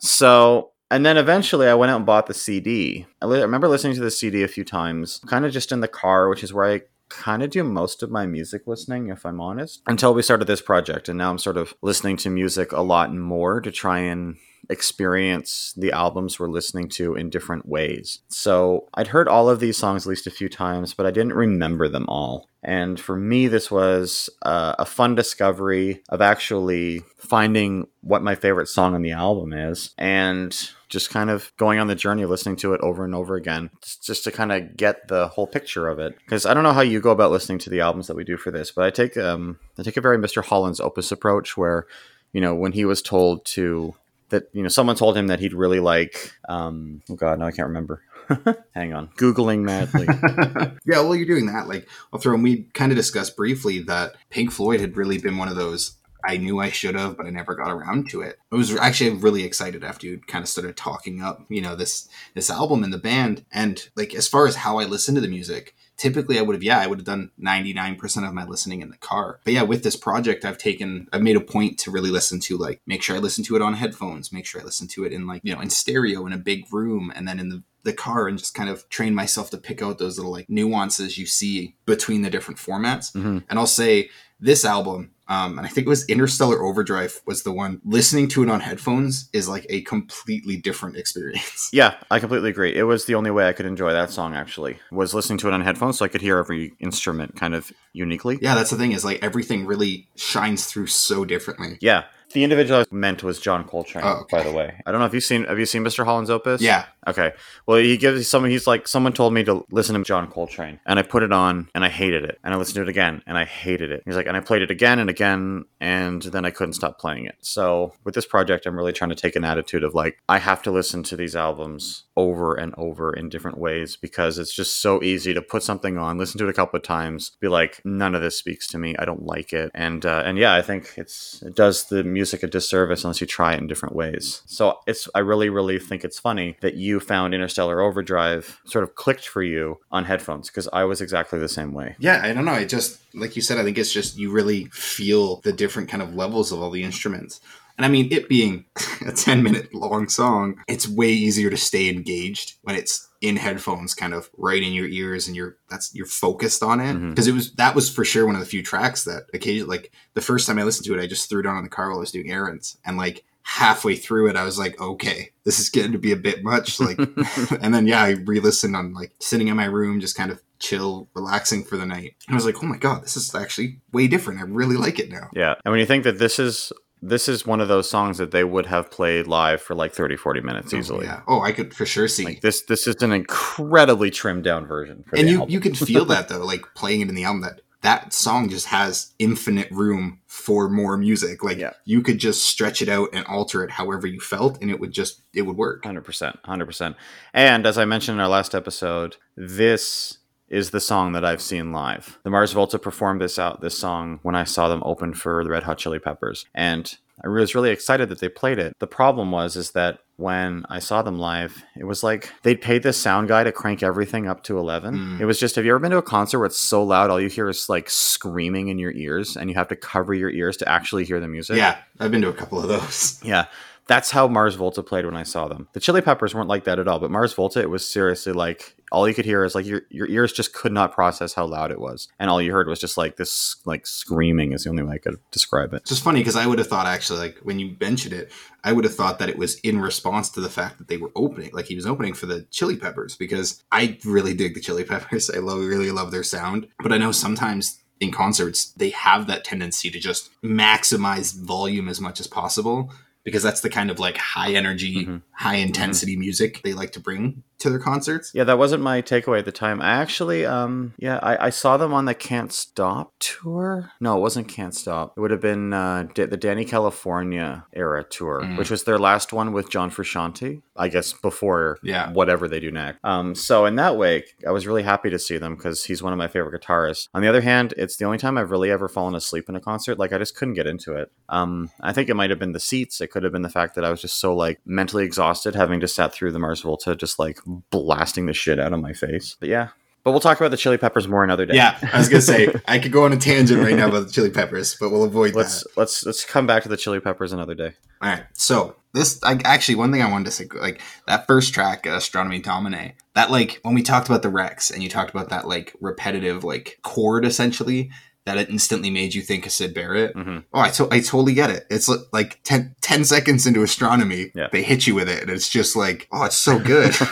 So, 0.00 0.70
and 0.90 1.06
then 1.06 1.16
eventually 1.16 1.68
I 1.68 1.74
went 1.74 1.90
out 1.90 1.96
and 1.96 2.06
bought 2.06 2.26
the 2.26 2.34
CD. 2.34 3.06
I, 3.22 3.26
li- 3.26 3.38
I 3.38 3.42
remember 3.42 3.68
listening 3.68 3.94
to 3.94 4.00
the 4.00 4.10
CD 4.10 4.42
a 4.42 4.48
few 4.48 4.64
times, 4.64 5.20
kind 5.26 5.44
of 5.44 5.52
just 5.52 5.72
in 5.72 5.80
the 5.80 5.88
car, 5.88 6.28
which 6.28 6.42
is 6.42 6.52
where 6.52 6.66
I 6.66 6.82
kind 7.08 7.42
of 7.42 7.50
do 7.50 7.62
most 7.62 8.02
of 8.02 8.10
my 8.10 8.24
music 8.24 8.66
listening, 8.66 9.08
if 9.08 9.26
I'm 9.26 9.40
honest, 9.40 9.82
until 9.86 10.14
we 10.14 10.22
started 10.22 10.46
this 10.46 10.62
project. 10.62 11.08
And 11.08 11.18
now 11.18 11.30
I'm 11.30 11.38
sort 11.38 11.56
of 11.56 11.74
listening 11.82 12.16
to 12.18 12.30
music 12.30 12.72
a 12.72 12.80
lot 12.80 13.14
more 13.14 13.60
to 13.60 13.70
try 13.70 13.98
and 13.98 14.36
experience 14.68 15.74
the 15.76 15.90
albums 15.90 16.38
we're 16.38 16.48
listening 16.48 16.88
to 16.88 17.14
in 17.14 17.28
different 17.28 17.66
ways. 17.66 18.20
So 18.28 18.88
I'd 18.94 19.08
heard 19.08 19.28
all 19.28 19.50
of 19.50 19.58
these 19.58 19.76
songs 19.76 20.06
at 20.06 20.10
least 20.10 20.26
a 20.28 20.30
few 20.30 20.48
times, 20.48 20.94
but 20.94 21.06
I 21.06 21.10
didn't 21.10 21.32
remember 21.32 21.88
them 21.88 22.06
all. 22.08 22.48
And 22.62 23.00
for 23.00 23.16
me, 23.16 23.48
this 23.48 23.70
was 23.70 24.30
uh, 24.42 24.74
a 24.78 24.84
fun 24.84 25.14
discovery 25.14 26.02
of 26.08 26.20
actually 26.20 27.02
finding 27.16 27.88
what 28.02 28.22
my 28.22 28.34
favorite 28.34 28.68
song 28.68 28.94
on 28.94 29.02
the 29.02 29.12
album 29.12 29.52
is 29.52 29.92
and 29.98 30.70
just 30.90 31.08
kind 31.08 31.30
of 31.30 31.52
going 31.56 31.78
on 31.78 31.86
the 31.86 31.94
journey 31.94 32.24
listening 32.26 32.56
to 32.56 32.74
it 32.74 32.80
over 32.82 33.04
and 33.04 33.14
over 33.14 33.36
again 33.36 33.70
just 33.80 34.02
just 34.02 34.24
to 34.24 34.30
kind 34.30 34.52
of 34.52 34.76
get 34.76 35.08
the 35.08 35.28
whole 35.28 35.46
picture 35.46 35.88
of 35.88 35.98
it. 35.98 36.16
Because 36.18 36.44
i 36.44 36.52
don't 36.52 36.64
know 36.64 36.72
how 36.72 36.82
you 36.82 37.00
go 37.00 37.10
about 37.10 37.30
listening 37.30 37.58
to 37.60 37.70
the 37.70 37.80
albums 37.80 38.08
that 38.08 38.16
we 38.16 38.24
do 38.24 38.36
for 38.36 38.50
this 38.50 38.70
but 38.70 38.84
i 38.84 38.90
take 38.90 39.16
um 39.16 39.58
i 39.78 39.82
take 39.82 39.96
a 39.96 40.00
very 40.00 40.18
mr 40.18 40.44
holland's 40.44 40.80
opus 40.80 41.10
approach 41.12 41.56
where 41.56 41.86
you 42.32 42.40
know 42.40 42.54
when 42.54 42.72
he 42.72 42.84
was 42.84 43.00
told 43.00 43.44
to 43.44 43.94
that 44.30 44.48
you 44.52 44.62
know 44.62 44.68
someone 44.68 44.96
told 44.96 45.16
him 45.16 45.28
that 45.28 45.40
he'd 45.40 45.54
really 45.54 45.80
like 45.80 46.32
um 46.48 47.02
oh 47.10 47.14
god 47.14 47.38
no 47.38 47.46
i 47.46 47.50
can't 47.52 47.68
remember. 47.68 48.02
Hang 48.74 48.92
on. 48.92 49.08
Googling 49.16 49.62
madly. 49.62 50.06
Yeah 50.86 51.00
well 51.00 51.16
you're 51.16 51.26
doing 51.26 51.46
that 51.46 51.68
like 51.68 51.88
i'll 52.12 52.20
throw 52.20 52.34
and 52.34 52.42
we 52.42 52.64
kind 52.74 52.92
of 52.92 52.96
discussed 52.96 53.36
briefly 53.36 53.80
that 53.80 54.14
pink 54.28 54.52
floyd 54.52 54.80
had 54.80 54.96
really 54.96 55.18
been 55.18 55.36
one 55.36 55.48
of 55.48 55.56
those 55.56 55.96
I 56.24 56.36
knew 56.36 56.60
I 56.60 56.70
should 56.70 56.94
have, 56.94 57.16
but 57.16 57.26
I 57.26 57.30
never 57.30 57.54
got 57.54 57.70
around 57.70 58.10
to 58.10 58.22
it. 58.22 58.38
I 58.52 58.56
was 58.56 58.74
actually 58.76 59.10
really 59.10 59.44
excited 59.44 59.84
after 59.84 60.06
you 60.06 60.18
kind 60.26 60.42
of 60.42 60.48
started 60.48 60.76
talking 60.76 61.22
up, 61.22 61.44
you 61.48 61.60
know, 61.60 61.76
this 61.76 62.08
this 62.34 62.50
album 62.50 62.84
and 62.84 62.92
the 62.92 62.98
band. 62.98 63.44
And 63.52 63.88
like 63.96 64.14
as 64.14 64.28
far 64.28 64.46
as 64.46 64.56
how 64.56 64.78
I 64.78 64.84
listen 64.84 65.14
to 65.14 65.20
the 65.20 65.28
music, 65.28 65.74
typically 65.96 66.38
I 66.38 66.42
would 66.42 66.54
have, 66.54 66.62
yeah, 66.62 66.78
I 66.78 66.86
would 66.86 66.98
have 66.98 67.06
done 67.06 67.30
99% 67.40 68.26
of 68.26 68.34
my 68.34 68.46
listening 68.46 68.80
in 68.80 68.90
the 68.90 68.96
car. 68.96 69.40
But 69.44 69.52
yeah, 69.52 69.62
with 69.62 69.82
this 69.82 69.96
project, 69.96 70.44
I've 70.44 70.58
taken, 70.58 71.08
I've 71.12 71.22
made 71.22 71.36
a 71.36 71.40
point 71.40 71.78
to 71.80 71.90
really 71.90 72.10
listen 72.10 72.40
to 72.40 72.56
like, 72.56 72.80
make 72.86 73.02
sure 73.02 73.16
I 73.16 73.18
listen 73.18 73.44
to 73.44 73.56
it 73.56 73.62
on 73.62 73.74
headphones, 73.74 74.32
make 74.32 74.46
sure 74.46 74.60
I 74.60 74.64
listen 74.64 74.88
to 74.88 75.04
it 75.04 75.12
in 75.12 75.26
like, 75.26 75.42
you 75.44 75.54
know, 75.54 75.60
in 75.60 75.68
stereo 75.70 76.26
in 76.26 76.32
a 76.32 76.38
big 76.38 76.72
room 76.72 77.12
and 77.14 77.28
then 77.28 77.38
in 77.38 77.50
the 77.50 77.62
the 77.82 77.92
car 77.94 78.28
and 78.28 78.38
just 78.38 78.52
kind 78.52 78.68
of 78.68 78.86
train 78.90 79.14
myself 79.14 79.48
to 79.50 79.56
pick 79.56 79.80
out 79.80 79.96
those 79.98 80.18
little 80.18 80.32
like 80.32 80.48
nuances 80.50 81.16
you 81.16 81.24
see 81.24 81.74
between 81.86 82.20
the 82.22 82.28
different 82.28 82.60
formats. 82.60 83.10
Mhm. 83.12 83.42
And 83.48 83.58
I'll 83.58 83.66
say 83.66 84.10
this 84.38 84.64
album, 84.64 85.12
um, 85.30 85.58
and 85.58 85.66
I 85.66 85.70
think 85.70 85.86
it 85.86 85.88
was 85.88 86.04
Interstellar 86.06 86.60
Overdrive 86.64 87.22
was 87.24 87.44
the 87.44 87.52
one. 87.52 87.80
Listening 87.84 88.26
to 88.30 88.42
it 88.42 88.50
on 88.50 88.58
headphones 88.58 89.30
is 89.32 89.48
like 89.48 89.64
a 89.70 89.80
completely 89.82 90.56
different 90.56 90.96
experience. 90.96 91.70
Yeah, 91.80 91.94
I 92.10 92.18
completely 92.18 92.50
agree. 92.50 92.74
It 92.74 92.82
was 92.82 93.04
the 93.04 93.14
only 93.14 93.30
way 93.30 93.46
I 93.46 93.52
could 93.52 93.64
enjoy 93.64 93.92
that 93.92 94.10
song 94.10 94.34
actually. 94.34 94.80
Was 94.90 95.14
listening 95.14 95.38
to 95.38 95.48
it 95.48 95.54
on 95.54 95.60
headphones 95.60 95.98
so 95.98 96.04
I 96.04 96.08
could 96.08 96.20
hear 96.20 96.38
every 96.38 96.74
instrument 96.80 97.36
kind 97.36 97.54
of 97.54 97.70
uniquely. 97.92 98.38
Yeah, 98.42 98.56
that's 98.56 98.70
the 98.70 98.76
thing 98.76 98.90
is 98.92 99.04
like 99.04 99.22
everything 99.22 99.66
really 99.66 100.08
shines 100.16 100.66
through 100.66 100.88
so 100.88 101.24
differently. 101.24 101.78
Yeah. 101.80 102.04
The 102.32 102.44
individual 102.44 102.80
I 102.80 102.84
meant 102.94 103.22
was 103.22 103.40
John 103.40 103.64
Coltrane, 103.64 104.04
Oh, 104.04 104.20
okay. 104.22 104.36
by 104.38 104.42
the 104.44 104.52
way. 104.52 104.80
I 104.86 104.92
don't 104.92 105.00
know 105.00 105.06
if 105.06 105.14
you've 105.14 105.24
seen 105.24 105.44
have 105.44 105.58
you 105.58 105.66
seen 105.66 105.82
Mr. 105.82 106.04
Holland's 106.04 106.30
Opus? 106.30 106.60
Yeah, 106.62 106.84
Okay. 107.08 107.32
Well, 107.66 107.78
he 107.78 107.96
gives 107.96 108.28
someone. 108.28 108.50
He's 108.50 108.66
like 108.66 108.86
someone 108.86 109.12
told 109.12 109.32
me 109.32 109.42
to 109.44 109.64
listen 109.70 109.96
to 109.96 110.02
John 110.04 110.30
Coltrane, 110.30 110.78
and 110.86 110.98
I 110.98 111.02
put 111.02 111.22
it 111.22 111.32
on, 111.32 111.68
and 111.74 111.84
I 111.84 111.88
hated 111.88 112.24
it, 112.24 112.38
and 112.44 112.54
I 112.54 112.56
listened 112.56 112.76
to 112.76 112.82
it 112.82 112.88
again, 112.88 113.22
and 113.26 113.36
I 113.38 113.44
hated 113.44 113.90
it. 113.90 114.02
He's 114.04 114.16
like, 114.16 114.26
and 114.26 114.36
I 114.36 114.40
played 114.40 114.62
it 114.62 114.70
again 114.70 114.98
and 114.98 115.10
again, 115.10 115.64
and 115.80 116.22
then 116.22 116.44
I 116.44 116.50
couldn't 116.50 116.74
stop 116.74 116.98
playing 117.00 117.24
it. 117.26 117.36
So 117.40 117.94
with 118.04 118.14
this 118.14 118.26
project, 118.26 118.66
I'm 118.66 118.76
really 118.76 118.92
trying 118.92 119.10
to 119.10 119.16
take 119.16 119.34
an 119.34 119.44
attitude 119.44 119.82
of 119.82 119.94
like, 119.94 120.18
I 120.28 120.38
have 120.38 120.62
to 120.62 120.70
listen 120.70 121.02
to 121.04 121.16
these 121.16 121.34
albums 121.34 122.04
over 122.20 122.54
and 122.54 122.74
over 122.76 123.12
in 123.12 123.30
different 123.30 123.56
ways 123.56 123.96
because 123.96 124.36
it's 124.36 124.52
just 124.52 124.82
so 124.82 125.02
easy 125.02 125.32
to 125.32 125.40
put 125.40 125.62
something 125.62 125.96
on, 125.96 126.18
listen 126.18 126.38
to 126.38 126.46
it 126.46 126.50
a 126.50 126.54
couple 126.54 126.76
of 126.76 126.82
times, 126.82 127.32
be 127.40 127.48
like, 127.48 127.80
none 127.84 128.14
of 128.14 128.20
this 128.20 128.36
speaks 128.36 128.66
to 128.68 128.78
me. 128.78 128.94
I 128.98 129.06
don't 129.06 129.24
like 129.24 129.54
it. 129.54 129.70
And 129.74 130.04
uh, 130.04 130.22
and 130.26 130.36
yeah, 130.36 130.54
I 130.54 130.60
think 130.60 130.92
it's 130.96 131.42
it 131.42 131.54
does 131.54 131.84
the 131.84 132.04
music 132.04 132.42
a 132.42 132.46
disservice 132.46 133.04
unless 133.04 133.20
you 133.22 133.26
try 133.26 133.54
it 133.54 133.60
in 133.60 133.66
different 133.66 133.94
ways. 133.94 134.42
So 134.44 134.80
it's 134.86 135.08
I 135.14 135.20
really 135.20 135.48
really 135.48 135.78
think 135.78 136.04
it's 136.04 136.18
funny 136.18 136.56
that 136.60 136.74
you 136.74 137.00
found 137.00 137.34
Interstellar 137.34 137.80
Overdrive 137.80 138.60
sort 138.66 138.84
of 138.84 138.94
clicked 138.94 139.26
for 139.26 139.42
you 139.42 139.78
on 139.90 140.04
headphones 140.04 140.48
because 140.48 140.68
I 140.72 140.84
was 140.84 141.00
exactly 141.00 141.38
the 141.38 141.48
same 141.48 141.72
way. 141.72 141.96
Yeah, 141.98 142.20
I 142.22 142.34
don't 142.34 142.44
know. 142.44 142.52
I 142.52 142.64
just 142.66 143.00
like 143.14 143.34
you 143.36 143.42
said, 143.42 143.58
I 143.58 143.64
think 143.64 143.78
it's 143.78 143.92
just 143.92 144.18
you 144.18 144.30
really 144.30 144.66
feel 144.66 145.36
the 145.40 145.52
different 145.52 145.88
kind 145.88 146.02
of 146.02 146.14
levels 146.14 146.52
of 146.52 146.60
all 146.60 146.70
the 146.70 146.84
instruments. 146.84 147.40
And 147.80 147.86
I 147.86 147.88
mean, 147.88 148.08
it 148.12 148.28
being 148.28 148.66
a 149.06 149.10
10 149.12 149.42
minute 149.42 149.72
long 149.74 150.06
song, 150.10 150.62
it's 150.68 150.86
way 150.86 151.08
easier 151.08 151.48
to 151.48 151.56
stay 151.56 151.88
engaged 151.88 152.56
when 152.60 152.76
it's 152.76 153.08
in 153.22 153.36
headphones 153.36 153.94
kind 153.94 154.12
of 154.12 154.28
right 154.36 154.62
in 154.62 154.74
your 154.74 154.86
ears 154.86 155.26
and 155.26 155.34
you're 155.34 155.56
that's 155.70 155.94
you're 155.94 156.04
focused 156.04 156.62
on 156.62 156.78
it. 156.80 156.92
Because 157.08 157.26
Mhm. 157.26 157.30
it 157.30 157.34
was 157.34 157.52
that 157.54 157.74
was 157.74 157.88
for 157.90 158.04
sure 158.04 158.26
one 158.26 158.34
of 158.34 158.40
the 158.42 158.46
few 158.46 158.62
tracks 158.62 159.04
that 159.04 159.22
occasionally 159.32 159.78
like 159.78 159.92
the 160.12 160.20
first 160.20 160.46
time 160.46 160.58
I 160.58 160.62
listened 160.64 160.84
to 160.86 160.94
it 160.94 161.02
I 161.02 161.06
just 161.06 161.30
threw 161.30 161.40
it 161.40 161.46
on 161.46 161.56
in 161.56 161.64
the 161.64 161.70
car 161.70 161.88
while 161.88 161.96
I 161.96 162.00
was 162.00 162.12
doing 162.12 162.30
errands. 162.30 162.76
And 162.84 162.98
like 162.98 163.24
halfway 163.42 163.96
through 163.96 164.28
it 164.28 164.36
I 164.36 164.44
was 164.44 164.58
like 164.58 164.78
okay 164.78 165.30
this 165.44 165.58
is 165.58 165.70
getting 165.70 165.92
to 165.92 165.98
be 165.98 166.12
a 166.12 166.16
bit 166.16 166.44
much 166.44 166.78
like 166.80 166.98
and 167.62 167.72
then 167.74 167.86
yeah 167.86 168.02
I 168.02 168.10
re-listened 168.10 168.76
on 168.76 168.92
like 168.92 169.12
sitting 169.20 169.48
in 169.48 169.56
my 169.56 169.64
room 169.64 170.00
just 170.00 170.16
kind 170.16 170.30
of 170.30 170.42
chill 170.58 171.08
relaxing 171.14 171.64
for 171.64 171.78
the 171.78 171.86
night. 171.86 172.14
And 172.26 172.34
I 172.34 172.36
was 172.36 172.44
like 172.44 172.62
oh 172.62 172.66
my 172.66 172.76
god 172.76 173.02
this 173.02 173.16
is 173.16 173.34
actually 173.34 173.80
way 173.92 174.06
different. 174.08 174.40
I 174.40 174.44
really 174.44 174.76
like 174.76 174.98
it 174.98 175.10
now. 175.10 175.30
Yeah. 175.34 175.54
And 175.64 175.72
when 175.72 175.80
you 175.80 175.86
think 175.86 176.04
that 176.04 176.18
this 176.18 176.38
is 176.38 176.70
this 177.02 177.28
is 177.28 177.46
one 177.46 177.60
of 177.60 177.68
those 177.68 177.88
songs 177.88 178.18
that 178.18 178.30
they 178.30 178.44
would 178.44 178.66
have 178.66 178.90
played 178.90 179.26
live 179.26 179.62
for 179.62 179.74
like 179.74 179.92
30 179.94 180.16
40 180.16 180.40
minutes 180.42 180.74
oh, 180.74 180.76
easily. 180.78 181.06
yeah 181.06 181.22
oh 181.28 181.40
I 181.40 181.52
could 181.52 181.74
for 181.74 181.86
sure 181.86 182.08
see 182.08 182.24
Like 182.24 182.40
this 182.42 182.62
this 182.62 182.86
is 182.86 183.02
an 183.02 183.12
incredibly 183.12 184.10
trimmed 184.10 184.44
down 184.44 184.66
version 184.66 185.04
for 185.06 185.16
and 185.16 185.26
the 185.26 185.32
you 185.32 185.38
album. 185.40 185.52
you 185.52 185.60
can 185.60 185.74
feel 185.74 186.04
that 186.06 186.28
though 186.28 186.44
like 186.44 186.62
playing 186.74 187.00
it 187.00 187.08
in 187.08 187.14
the 187.14 187.24
album 187.24 187.42
that 187.42 187.60
that 187.82 188.12
song 188.12 188.50
just 188.50 188.66
has 188.66 189.14
infinite 189.18 189.70
room 189.70 190.20
for 190.26 190.68
more 190.68 190.98
music 190.98 191.42
like 191.42 191.56
Yeah. 191.56 191.72
you 191.86 192.02
could 192.02 192.18
just 192.18 192.42
stretch 192.44 192.82
it 192.82 192.90
out 192.90 193.08
and 193.14 193.24
alter 193.26 193.64
it 193.64 193.70
however 193.70 194.06
you 194.06 194.20
felt 194.20 194.60
and 194.60 194.70
it 194.70 194.78
would 194.78 194.92
just 194.92 195.22
it 195.32 195.42
would 195.42 195.56
work 195.56 195.82
Hundred 195.84 196.04
percent, 196.04 196.38
hundred 196.44 196.66
percent. 196.66 196.96
And 197.32 197.66
as 197.66 197.78
I 197.78 197.86
mentioned 197.86 198.16
in 198.16 198.20
our 198.20 198.28
last 198.28 198.54
episode, 198.54 199.16
this 199.36 200.18
is 200.50 200.70
the 200.70 200.80
song 200.80 201.12
that 201.12 201.24
I've 201.24 201.40
seen 201.40 201.72
live. 201.72 202.18
The 202.24 202.30
Mars 202.30 202.52
Volta 202.52 202.78
performed 202.78 203.20
this 203.20 203.38
out 203.38 203.60
this 203.60 203.78
song 203.78 204.18
when 204.22 204.34
I 204.34 204.44
saw 204.44 204.68
them 204.68 204.82
open 204.84 205.14
for 205.14 205.42
the 205.44 205.50
Red 205.50 205.62
Hot 205.62 205.78
Chili 205.78 205.98
Peppers, 205.98 206.44
and 206.54 206.96
I 207.22 207.28
was 207.28 207.54
really 207.54 207.70
excited 207.70 208.08
that 208.08 208.18
they 208.20 208.28
played 208.28 208.58
it. 208.58 208.74
The 208.78 208.86
problem 208.86 209.30
was 209.30 209.54
is 209.54 209.72
that 209.72 210.00
when 210.16 210.64
I 210.68 210.80
saw 210.80 211.00
them 211.02 211.18
live, 211.18 211.62
it 211.76 211.84
was 211.84 212.02
like 212.02 212.30
they'd 212.42 212.60
paid 212.60 212.82
this 212.82 212.98
sound 212.98 213.28
guy 213.28 213.44
to 213.44 213.52
crank 213.52 213.82
everything 213.82 214.26
up 214.26 214.42
to 214.44 214.58
11. 214.58 214.94
Mm. 214.94 215.20
It 215.20 215.24
was 215.24 215.38
just, 215.38 215.56
have 215.56 215.64
you 215.64 215.70
ever 215.70 215.78
been 215.78 215.92
to 215.92 215.98
a 215.98 216.02
concert 216.02 216.38
where 216.38 216.46
it's 216.46 216.60
so 216.60 216.82
loud, 216.82 217.10
all 217.10 217.20
you 217.20 217.28
hear 217.28 217.48
is 217.48 217.68
like 217.70 217.88
screaming 217.88 218.68
in 218.68 218.78
your 218.78 218.92
ears, 218.92 219.36
and 219.36 219.48
you 219.48 219.56
have 219.56 219.68
to 219.68 219.76
cover 219.76 220.12
your 220.12 220.30
ears 220.30 220.56
to 220.58 220.68
actually 220.68 221.04
hear 221.04 221.20
the 221.20 221.28
music? 221.28 221.56
yeah 221.56 221.78
i've 222.00 222.10
been 222.10 222.22
to 222.22 222.28
a 222.28 222.34
couple 222.34 222.58
of 222.60 222.68
those 222.68 223.20
Yeah, 223.22 223.46
that's 223.90 224.12
how 224.12 224.28
Mars 224.28 224.54
Volta 224.54 224.84
played 224.84 225.04
when 225.04 225.16
I 225.16 225.24
saw 225.24 225.48
them. 225.48 225.66
The 225.72 225.80
Chili 225.80 226.00
Peppers 226.00 226.32
weren't 226.32 226.48
like 226.48 226.62
that 226.62 226.78
at 226.78 226.86
all, 226.86 227.00
but 227.00 227.10
Mars 227.10 227.32
Volta, 227.32 227.60
it 227.60 227.70
was 227.70 227.86
seriously 227.86 228.32
like 228.32 228.76
all 228.92 229.08
you 229.08 229.14
could 229.14 229.24
hear 229.24 229.44
is 229.44 229.56
like 229.56 229.66
your 229.66 229.82
your 229.90 230.08
ears 230.08 230.32
just 230.32 230.52
could 230.52 230.72
not 230.72 230.92
process 230.92 231.34
how 231.34 231.44
loud 231.44 231.72
it 231.72 231.80
was, 231.80 232.06
and 232.20 232.30
all 232.30 232.40
you 232.40 232.52
heard 232.52 232.68
was 232.68 232.78
just 232.78 232.96
like 232.96 233.16
this 233.16 233.56
like 233.64 233.88
screaming 233.88 234.52
is 234.52 234.62
the 234.62 234.70
only 234.70 234.84
way 234.84 234.94
I 234.94 234.98
could 234.98 235.16
describe 235.32 235.72
it. 235.72 235.78
it's 235.78 235.90
just 235.90 236.04
funny 236.04 236.20
because 236.20 236.36
i 236.36 236.46
would 236.46 236.58
have 236.58 236.68
thought 236.68 236.86
actually 236.86 237.18
like 237.18 237.38
when 237.42 237.58
you 237.58 237.76
mentioned 237.80 238.14
it 238.14 238.30
i 238.64 238.72
would 238.72 238.84
have 238.84 238.94
thought 238.94 239.18
that 239.18 239.28
it 239.28 239.38
was 239.38 239.58
in 239.60 239.80
response 239.80 240.30
to 240.30 240.40
the 240.40 240.48
fact 240.48 240.78
that 240.78 240.88
they 240.88 240.96
were 240.96 241.10
opening 241.16 241.50
like 241.52 241.66
he 241.66 241.74
was 241.74 241.86
opening 241.86 242.14
for 242.14 242.26
the 242.26 242.42
chili 242.50 242.76
peppers 242.76 243.16
because 243.16 243.62
i 243.72 243.98
really 244.04 244.34
dig 244.34 244.54
the 244.54 244.60
chili 244.60 244.84
peppers 244.92 245.30
i 245.30 245.38
love 245.38 245.60
really 245.60 245.90
love 245.90 246.10
their 246.10 246.22
sound 246.22 246.68
but 246.82 246.92
i 246.92 246.98
know 246.98 247.12
sometimes 247.12 247.80
in 248.00 248.10
concerts 248.10 248.72
they 248.72 248.90
have 248.90 249.26
that 249.26 249.44
tendency 249.44 249.90
to 249.90 249.98
just 249.98 250.30
maximize 250.42 251.34
volume 251.36 251.88
as 251.88 252.00
much 252.00 252.20
as 252.20 252.26
possible 252.26 252.92
because 253.24 253.42
that's 253.42 253.60
the 253.60 253.70
kind 253.70 253.90
of 253.90 253.98
like 253.98 254.16
high 254.16 254.52
energy 254.54 255.04
Mhm. 255.06 255.22
high 255.32 255.56
intensity 255.56 256.16
music 256.16 256.60
they 256.62 256.72
like 256.72 256.92
to 256.92 257.00
bring 257.00 257.42
to 257.60 257.70
their 257.70 257.78
concerts 257.78 258.32
Yeah, 258.34 258.44
that 258.44 258.58
wasn't 258.58 258.82
my 258.82 259.00
takeaway 259.02 259.38
at 259.38 259.44
the 259.44 259.52
time. 259.52 259.80
I 259.80 259.90
actually, 259.90 260.44
um, 260.44 260.94
yeah, 260.98 261.18
I, 261.22 261.46
I 261.46 261.50
saw 261.50 261.76
them 261.76 261.92
on 261.94 262.04
the 262.06 262.14
Can't 262.14 262.52
Stop 262.52 263.12
tour. 263.20 263.92
No, 264.00 264.16
it 264.16 264.20
wasn't 264.20 264.48
Can't 264.48 264.74
Stop. 264.74 265.14
It 265.16 265.20
would 265.20 265.30
have 265.30 265.40
been 265.40 265.72
uh, 265.72 266.08
Da- 266.14 266.26
the 266.26 266.38
Dani 266.38 266.66
California 266.68 267.64
era 267.72 268.04
tour, 268.04 268.40
Mm. 268.42 268.58
which 268.58 268.70
was 268.70 268.84
their 268.84 268.98
last 268.98 269.32
one 269.32 269.52
with 269.52 269.70
John 269.70 269.90
Frusciante. 269.90 270.62
I 270.76 270.88
guess 270.88 271.12
before 271.12 271.78
Yeah. 271.82 272.10
whatever 272.12 272.48
they 272.48 272.58
do 272.60 272.70
next. 272.70 272.98
Um, 273.04 273.34
so 273.34 273.66
in 273.66 273.76
that 273.76 273.96
way, 273.98 274.24
I 274.46 274.50
was 274.50 274.66
really 274.66 274.82
happy 274.82 275.10
to 275.10 275.18
see 275.18 275.36
them 275.36 275.54
because 275.56 275.84
he's 275.84 276.02
one 276.02 276.12
of 276.14 276.18
my 276.18 276.26
favorite 276.28 276.58
guitarists. 276.62 277.08
On 277.12 277.20
the 277.20 277.28
other 277.28 277.42
hand, 277.42 277.74
it's 277.76 277.96
the 277.98 278.06
only 278.06 278.16
time 278.18 278.38
I've 278.38 278.50
really 278.50 278.70
ever 278.70 278.88
fallen 278.88 279.14
asleep 279.14 279.48
in 279.50 279.56
a 279.56 279.60
concert. 279.60 279.98
Like 279.98 280.12
I 280.14 280.18
just 280.18 280.34
couldn't 280.36 280.54
get 280.54 280.66
into 280.66 280.94
it. 280.96 281.10
Um, 281.28 281.70
I 281.82 281.92
think 281.92 282.08
it 282.08 282.14
might 282.14 282.30
have 282.30 282.38
been 282.38 282.52
the 282.52 282.60
seats. 282.60 283.00
It 283.02 283.08
could 283.10 283.24
have 283.24 283.32
been 283.32 283.42
the 283.42 283.50
fact 283.50 283.74
that 283.74 283.84
I 283.84 283.90
was 283.90 284.00
just 284.00 284.18
so 284.18 284.34
like 284.34 284.60
mentally 284.64 285.04
exhausted 285.04 285.54
having 285.54 285.80
to 285.80 285.88
sat 285.88 286.14
through 286.14 286.32
the 286.32 286.38
Mars 286.38 286.62
Volta, 286.62 286.96
just 286.96 287.18
like 287.18 287.38
blasting 287.70 288.26
the 288.26 288.32
shit 288.32 288.58
out 288.58 288.72
of 288.72 288.80
my 288.80 288.92
face. 288.92 289.36
But 289.38 289.48
yeah. 289.48 289.68
But 290.02 290.12
we'll 290.12 290.20
talk 290.20 290.40
about 290.40 290.50
the 290.50 290.56
Chili 290.56 290.78
Peppers 290.78 291.06
more 291.06 291.22
another 291.22 291.44
day. 291.44 291.54
yeah 291.54 291.78
i 291.92 291.98
was 291.98 292.08
gonna 292.08 292.22
say 292.22 292.50
i 292.66 292.78
could 292.78 292.90
go 292.90 293.04
on 293.04 293.12
a 293.12 293.18
tangent 293.18 293.62
right 293.62 293.76
now 293.76 293.88
about 293.88 294.06
the 294.06 294.12
chili 294.12 294.30
peppers 294.30 294.74
but 294.80 294.88
we'll 294.90 295.04
avoid 295.04 295.34
let's 295.34 295.62
that 295.62 295.76
let's 295.76 296.06
let's 296.06 296.24
come 296.24 296.46
back 296.46 296.62
to 296.62 296.70
the 296.70 296.76
Chili 296.76 297.00
Peppers 297.00 297.32
another 297.32 297.54
day. 297.54 297.74
All 298.02 298.08
right. 298.10 298.24
So 298.32 298.76
this, 298.92 299.22
I, 299.22 299.38
actually, 299.44 299.74
one 299.74 299.92
thing 299.92 300.02
I 300.02 300.10
wanted 300.10 300.24
to 300.24 300.30
say, 300.30 300.48
like 300.58 300.80
that 301.06 301.26
first 301.26 301.52
track, 301.52 301.86
uh, 301.86 301.90
Astronomy 301.90 302.40
Domine, 302.40 302.94
that 303.14 303.30
like 303.30 303.60
when 303.62 303.74
we 303.74 303.82
talked 303.82 304.08
about 304.08 304.22
the 304.22 304.30
Rex 304.30 304.70
and 304.70 304.82
you 304.82 304.88
talked 304.88 305.10
about 305.10 305.28
that 305.28 305.46
like 305.46 305.76
repetitive 305.80 306.44
like 306.44 306.78
chord 306.82 307.24
essentially 307.24 307.90
that 308.26 308.36
it 308.38 308.50
instantly 308.50 308.90
made 308.90 309.14
you 309.14 309.22
think 309.22 309.46
of 309.46 309.52
Syd 309.52 309.72
Barrett. 309.74 310.12
hmm 310.14 310.38
Oh, 310.52 310.60
I, 310.60 310.70
to- 310.70 310.88
I 310.90 311.00
totally 311.00 311.34
get 311.34 311.50
it. 311.50 311.66
It's 311.70 311.88
like 312.12 312.40
10, 312.44 312.76
10 312.80 313.04
seconds 313.04 313.46
into 313.46 313.62
astronomy, 313.62 314.30
Yeah. 314.34 314.48
they 314.52 314.62
hit 314.62 314.86
you 314.86 314.94
with 314.94 315.08
it, 315.08 315.22
and 315.22 315.30
it's 315.30 315.48
just 315.48 315.74
like, 315.76 316.06
oh, 316.12 316.24
it's 316.24 316.36
so 316.36 316.58
good. 316.58 316.94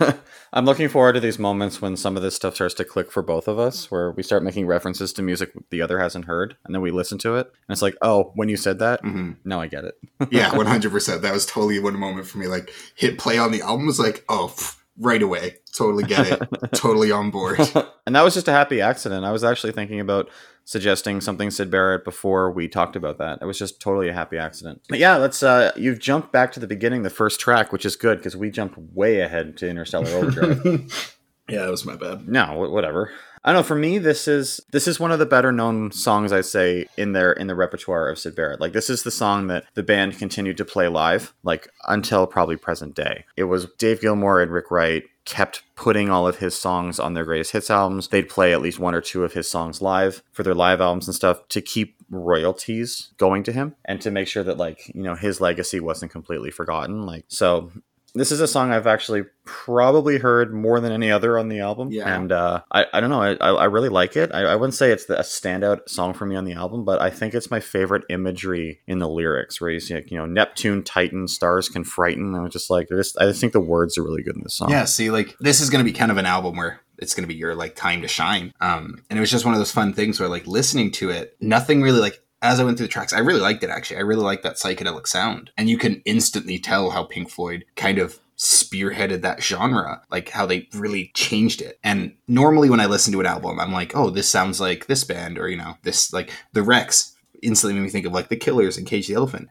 I'm 0.54 0.66
looking 0.66 0.88
forward 0.90 1.14
to 1.14 1.20
these 1.20 1.38
moments 1.38 1.80
when 1.80 1.96
some 1.96 2.14
of 2.14 2.22
this 2.22 2.34
stuff 2.36 2.56
starts 2.56 2.74
to 2.74 2.84
click 2.84 3.10
for 3.10 3.22
both 3.22 3.48
of 3.48 3.58
us, 3.58 3.90
where 3.90 4.10
we 4.10 4.22
start 4.22 4.42
making 4.42 4.66
references 4.66 5.10
to 5.14 5.22
music 5.22 5.50
the 5.70 5.80
other 5.80 5.98
hasn't 5.98 6.26
heard, 6.26 6.56
and 6.66 6.74
then 6.74 6.82
we 6.82 6.90
listen 6.90 7.16
to 7.18 7.36
it, 7.36 7.46
and 7.46 7.72
it's 7.72 7.80
like, 7.80 7.96
oh, 8.02 8.32
when 8.34 8.50
you 8.50 8.56
said 8.58 8.78
that, 8.80 9.00
hmm 9.00 9.32
now 9.44 9.60
I 9.62 9.66
get 9.68 9.84
it. 9.84 9.94
Yeah, 10.30 10.54
one 10.56 10.66
hundred 10.66 10.90
percent. 10.92 11.22
That 11.22 11.32
was 11.32 11.46
totally 11.46 11.78
one 11.78 11.98
moment 11.98 12.26
for 12.26 12.36
me. 12.36 12.48
Like 12.48 12.70
hit 12.96 13.16
play 13.18 13.38
on 13.38 13.50
the 13.50 13.62
album 13.62 13.86
was 13.86 13.98
like, 13.98 14.24
oh, 14.28 14.52
pff, 14.54 14.76
right 15.02 15.22
away, 15.22 15.56
totally 15.76 16.04
get 16.04 16.26
it, 16.28 16.48
totally 16.72 17.10
on 17.10 17.30
board. 17.30 17.58
and 18.06 18.14
that 18.16 18.22
was 18.22 18.34
just 18.34 18.48
a 18.48 18.52
happy 18.52 18.80
accident. 18.80 19.24
I 19.24 19.32
was 19.32 19.44
actually 19.44 19.72
thinking 19.72 20.00
about 20.00 20.30
suggesting 20.64 21.20
something 21.20 21.50
Syd 21.50 21.70
Barrett 21.70 22.04
before 22.04 22.50
we 22.52 22.68
talked 22.68 22.96
about 22.96 23.18
that. 23.18 23.38
It 23.42 23.44
was 23.44 23.58
just 23.58 23.80
totally 23.80 24.08
a 24.08 24.12
happy 24.12 24.38
accident. 24.38 24.82
But 24.88 24.98
yeah, 24.98 25.16
let's. 25.16 25.42
Uh, 25.42 25.72
you've 25.76 25.98
jumped 25.98 26.32
back 26.32 26.52
to 26.52 26.60
the 26.60 26.66
beginning, 26.66 27.02
the 27.02 27.10
first 27.10 27.40
track, 27.40 27.72
which 27.72 27.84
is 27.84 27.96
good 27.96 28.18
because 28.18 28.36
we 28.36 28.50
jumped 28.50 28.78
way 28.78 29.20
ahead 29.20 29.56
to 29.58 29.68
Interstellar 29.68 30.08
Overdrive. 30.08 30.64
yeah, 31.48 31.62
that 31.62 31.70
was 31.70 31.84
my 31.84 31.96
bad. 31.96 32.28
no, 32.28 32.68
whatever. 32.68 33.10
I 33.44 33.52
don't 33.52 33.60
know. 33.60 33.66
For 33.66 33.74
me, 33.74 33.98
this 33.98 34.28
is 34.28 34.60
this 34.70 34.86
is 34.86 35.00
one 35.00 35.10
of 35.10 35.18
the 35.18 35.26
better 35.26 35.50
known 35.50 35.90
songs 35.90 36.32
I 36.32 36.42
say 36.42 36.86
in 36.96 37.12
their 37.12 37.32
in 37.32 37.48
the 37.48 37.56
repertoire 37.56 38.08
of 38.08 38.18
Syd 38.18 38.36
Barrett. 38.36 38.60
Like 38.60 38.72
this 38.72 38.88
is 38.88 39.02
the 39.02 39.10
song 39.10 39.48
that 39.48 39.64
the 39.74 39.82
band 39.82 40.16
continued 40.18 40.56
to 40.58 40.64
play 40.64 40.86
live, 40.86 41.34
like 41.42 41.68
until 41.88 42.26
probably 42.26 42.56
present 42.56 42.94
day. 42.94 43.24
It 43.36 43.44
was 43.44 43.66
Dave 43.78 44.00
Gilmour 44.00 44.40
and 44.40 44.52
Rick 44.52 44.70
Wright 44.70 45.04
kept 45.24 45.62
putting 45.76 46.10
all 46.10 46.26
of 46.26 46.38
his 46.38 46.54
songs 46.54 46.98
on 46.98 47.14
their 47.14 47.24
greatest 47.24 47.52
hits 47.52 47.70
albums. 47.70 48.08
They'd 48.08 48.28
play 48.28 48.52
at 48.52 48.60
least 48.60 48.78
one 48.78 48.94
or 48.94 49.00
two 49.00 49.24
of 49.24 49.32
his 49.32 49.48
songs 49.48 49.80
live 49.80 50.22
for 50.32 50.42
their 50.42 50.54
live 50.54 50.80
albums 50.80 51.08
and 51.08 51.14
stuff 51.14 51.46
to 51.48 51.60
keep 51.60 51.96
royalties 52.10 53.12
going 53.16 53.42
to 53.44 53.52
him 53.52 53.74
and 53.84 54.00
to 54.02 54.10
make 54.10 54.28
sure 54.28 54.42
that 54.44 54.58
like 54.58 54.92
you 54.94 55.02
know 55.02 55.16
his 55.16 55.40
legacy 55.40 55.80
wasn't 55.80 56.12
completely 56.12 56.52
forgotten. 56.52 57.06
Like 57.06 57.24
so. 57.26 57.72
This 58.14 58.30
is 58.30 58.40
a 58.40 58.46
song 58.46 58.72
I've 58.72 58.86
actually 58.86 59.24
probably 59.44 60.18
heard 60.18 60.52
more 60.52 60.80
than 60.80 60.92
any 60.92 61.10
other 61.10 61.38
on 61.38 61.48
the 61.48 61.60
album. 61.60 61.90
Yeah. 61.90 62.14
And 62.14 62.30
uh, 62.30 62.62
I, 62.70 62.84
I 62.92 63.00
don't 63.00 63.10
know. 63.10 63.22
I, 63.22 63.34
I 63.34 63.64
really 63.64 63.88
like 63.88 64.16
it. 64.16 64.30
I, 64.34 64.42
I 64.42 64.56
wouldn't 64.56 64.74
say 64.74 64.90
it's 64.90 65.06
the, 65.06 65.18
a 65.18 65.22
standout 65.22 65.88
song 65.88 66.12
for 66.12 66.26
me 66.26 66.36
on 66.36 66.44
the 66.44 66.52
album, 66.52 66.84
but 66.84 67.00
I 67.00 67.10
think 67.10 67.34
it's 67.34 67.50
my 67.50 67.60
favorite 67.60 68.04
imagery 68.10 68.80
in 68.86 68.98
the 68.98 69.08
lyrics 69.08 69.60
where 69.60 69.70
you 69.70 69.80
see, 69.80 69.94
like, 69.94 70.10
you 70.10 70.18
know, 70.18 70.26
Neptune, 70.26 70.82
Titan, 70.82 71.26
stars 71.26 71.68
can 71.68 71.84
frighten. 71.84 72.34
I 72.34 72.42
was 72.42 72.52
just 72.52 72.70
like, 72.70 72.88
I 72.92 72.96
just, 72.96 73.18
I 73.18 73.24
just 73.24 73.40
think 73.40 73.54
the 73.54 73.60
words 73.60 73.96
are 73.96 74.02
really 74.02 74.22
good 74.22 74.36
in 74.36 74.42
this 74.42 74.54
song. 74.54 74.70
Yeah, 74.70 74.84
see, 74.84 75.10
like 75.10 75.36
this 75.40 75.60
is 75.60 75.70
gonna 75.70 75.84
be 75.84 75.92
kind 75.92 76.10
of 76.10 76.18
an 76.18 76.26
album 76.26 76.56
where 76.56 76.80
it's 76.98 77.14
gonna 77.14 77.26
be 77.26 77.34
your 77.34 77.54
like 77.54 77.74
time 77.74 78.02
to 78.02 78.08
shine. 78.08 78.52
Um, 78.60 79.02
and 79.10 79.18
it 79.18 79.20
was 79.20 79.30
just 79.30 79.44
one 79.44 79.54
of 79.54 79.60
those 79.60 79.72
fun 79.72 79.92
things 79.92 80.20
where 80.20 80.28
like 80.28 80.46
listening 80.46 80.90
to 80.92 81.10
it, 81.10 81.36
nothing 81.40 81.82
really 81.82 82.00
like 82.00 82.21
as 82.42 82.58
I 82.58 82.64
went 82.64 82.76
through 82.76 82.88
the 82.88 82.92
tracks, 82.92 83.12
I 83.12 83.20
really 83.20 83.40
liked 83.40 83.62
it 83.62 83.70
actually. 83.70 83.98
I 83.98 84.00
really 84.00 84.24
liked 84.24 84.42
that 84.42 84.56
psychedelic 84.56 85.06
sound. 85.06 85.50
And 85.56 85.70
you 85.70 85.78
can 85.78 86.02
instantly 86.04 86.58
tell 86.58 86.90
how 86.90 87.04
Pink 87.04 87.30
Floyd 87.30 87.64
kind 87.76 87.98
of 87.98 88.18
spearheaded 88.36 89.22
that 89.22 89.42
genre, 89.42 90.02
like 90.10 90.30
how 90.30 90.44
they 90.44 90.68
really 90.74 91.12
changed 91.14 91.62
it. 91.62 91.78
And 91.84 92.16
normally 92.26 92.68
when 92.68 92.80
I 92.80 92.86
listen 92.86 93.12
to 93.12 93.20
an 93.20 93.26
album, 93.26 93.60
I'm 93.60 93.72
like, 93.72 93.94
oh, 93.94 94.10
this 94.10 94.28
sounds 94.28 94.60
like 94.60 94.86
this 94.86 95.04
band, 95.04 95.38
or 95.38 95.48
you 95.48 95.56
know, 95.56 95.76
this 95.84 96.12
like 96.12 96.30
the 96.52 96.64
Rex 96.64 97.14
instantly 97.42 97.78
made 97.78 97.84
me 97.84 97.90
think 97.90 98.06
of 98.06 98.12
like 98.12 98.28
the 98.28 98.36
Killers 98.36 98.76
and 98.76 98.86
Cage 98.86 99.06
the 99.06 99.14
Elephant. 99.14 99.48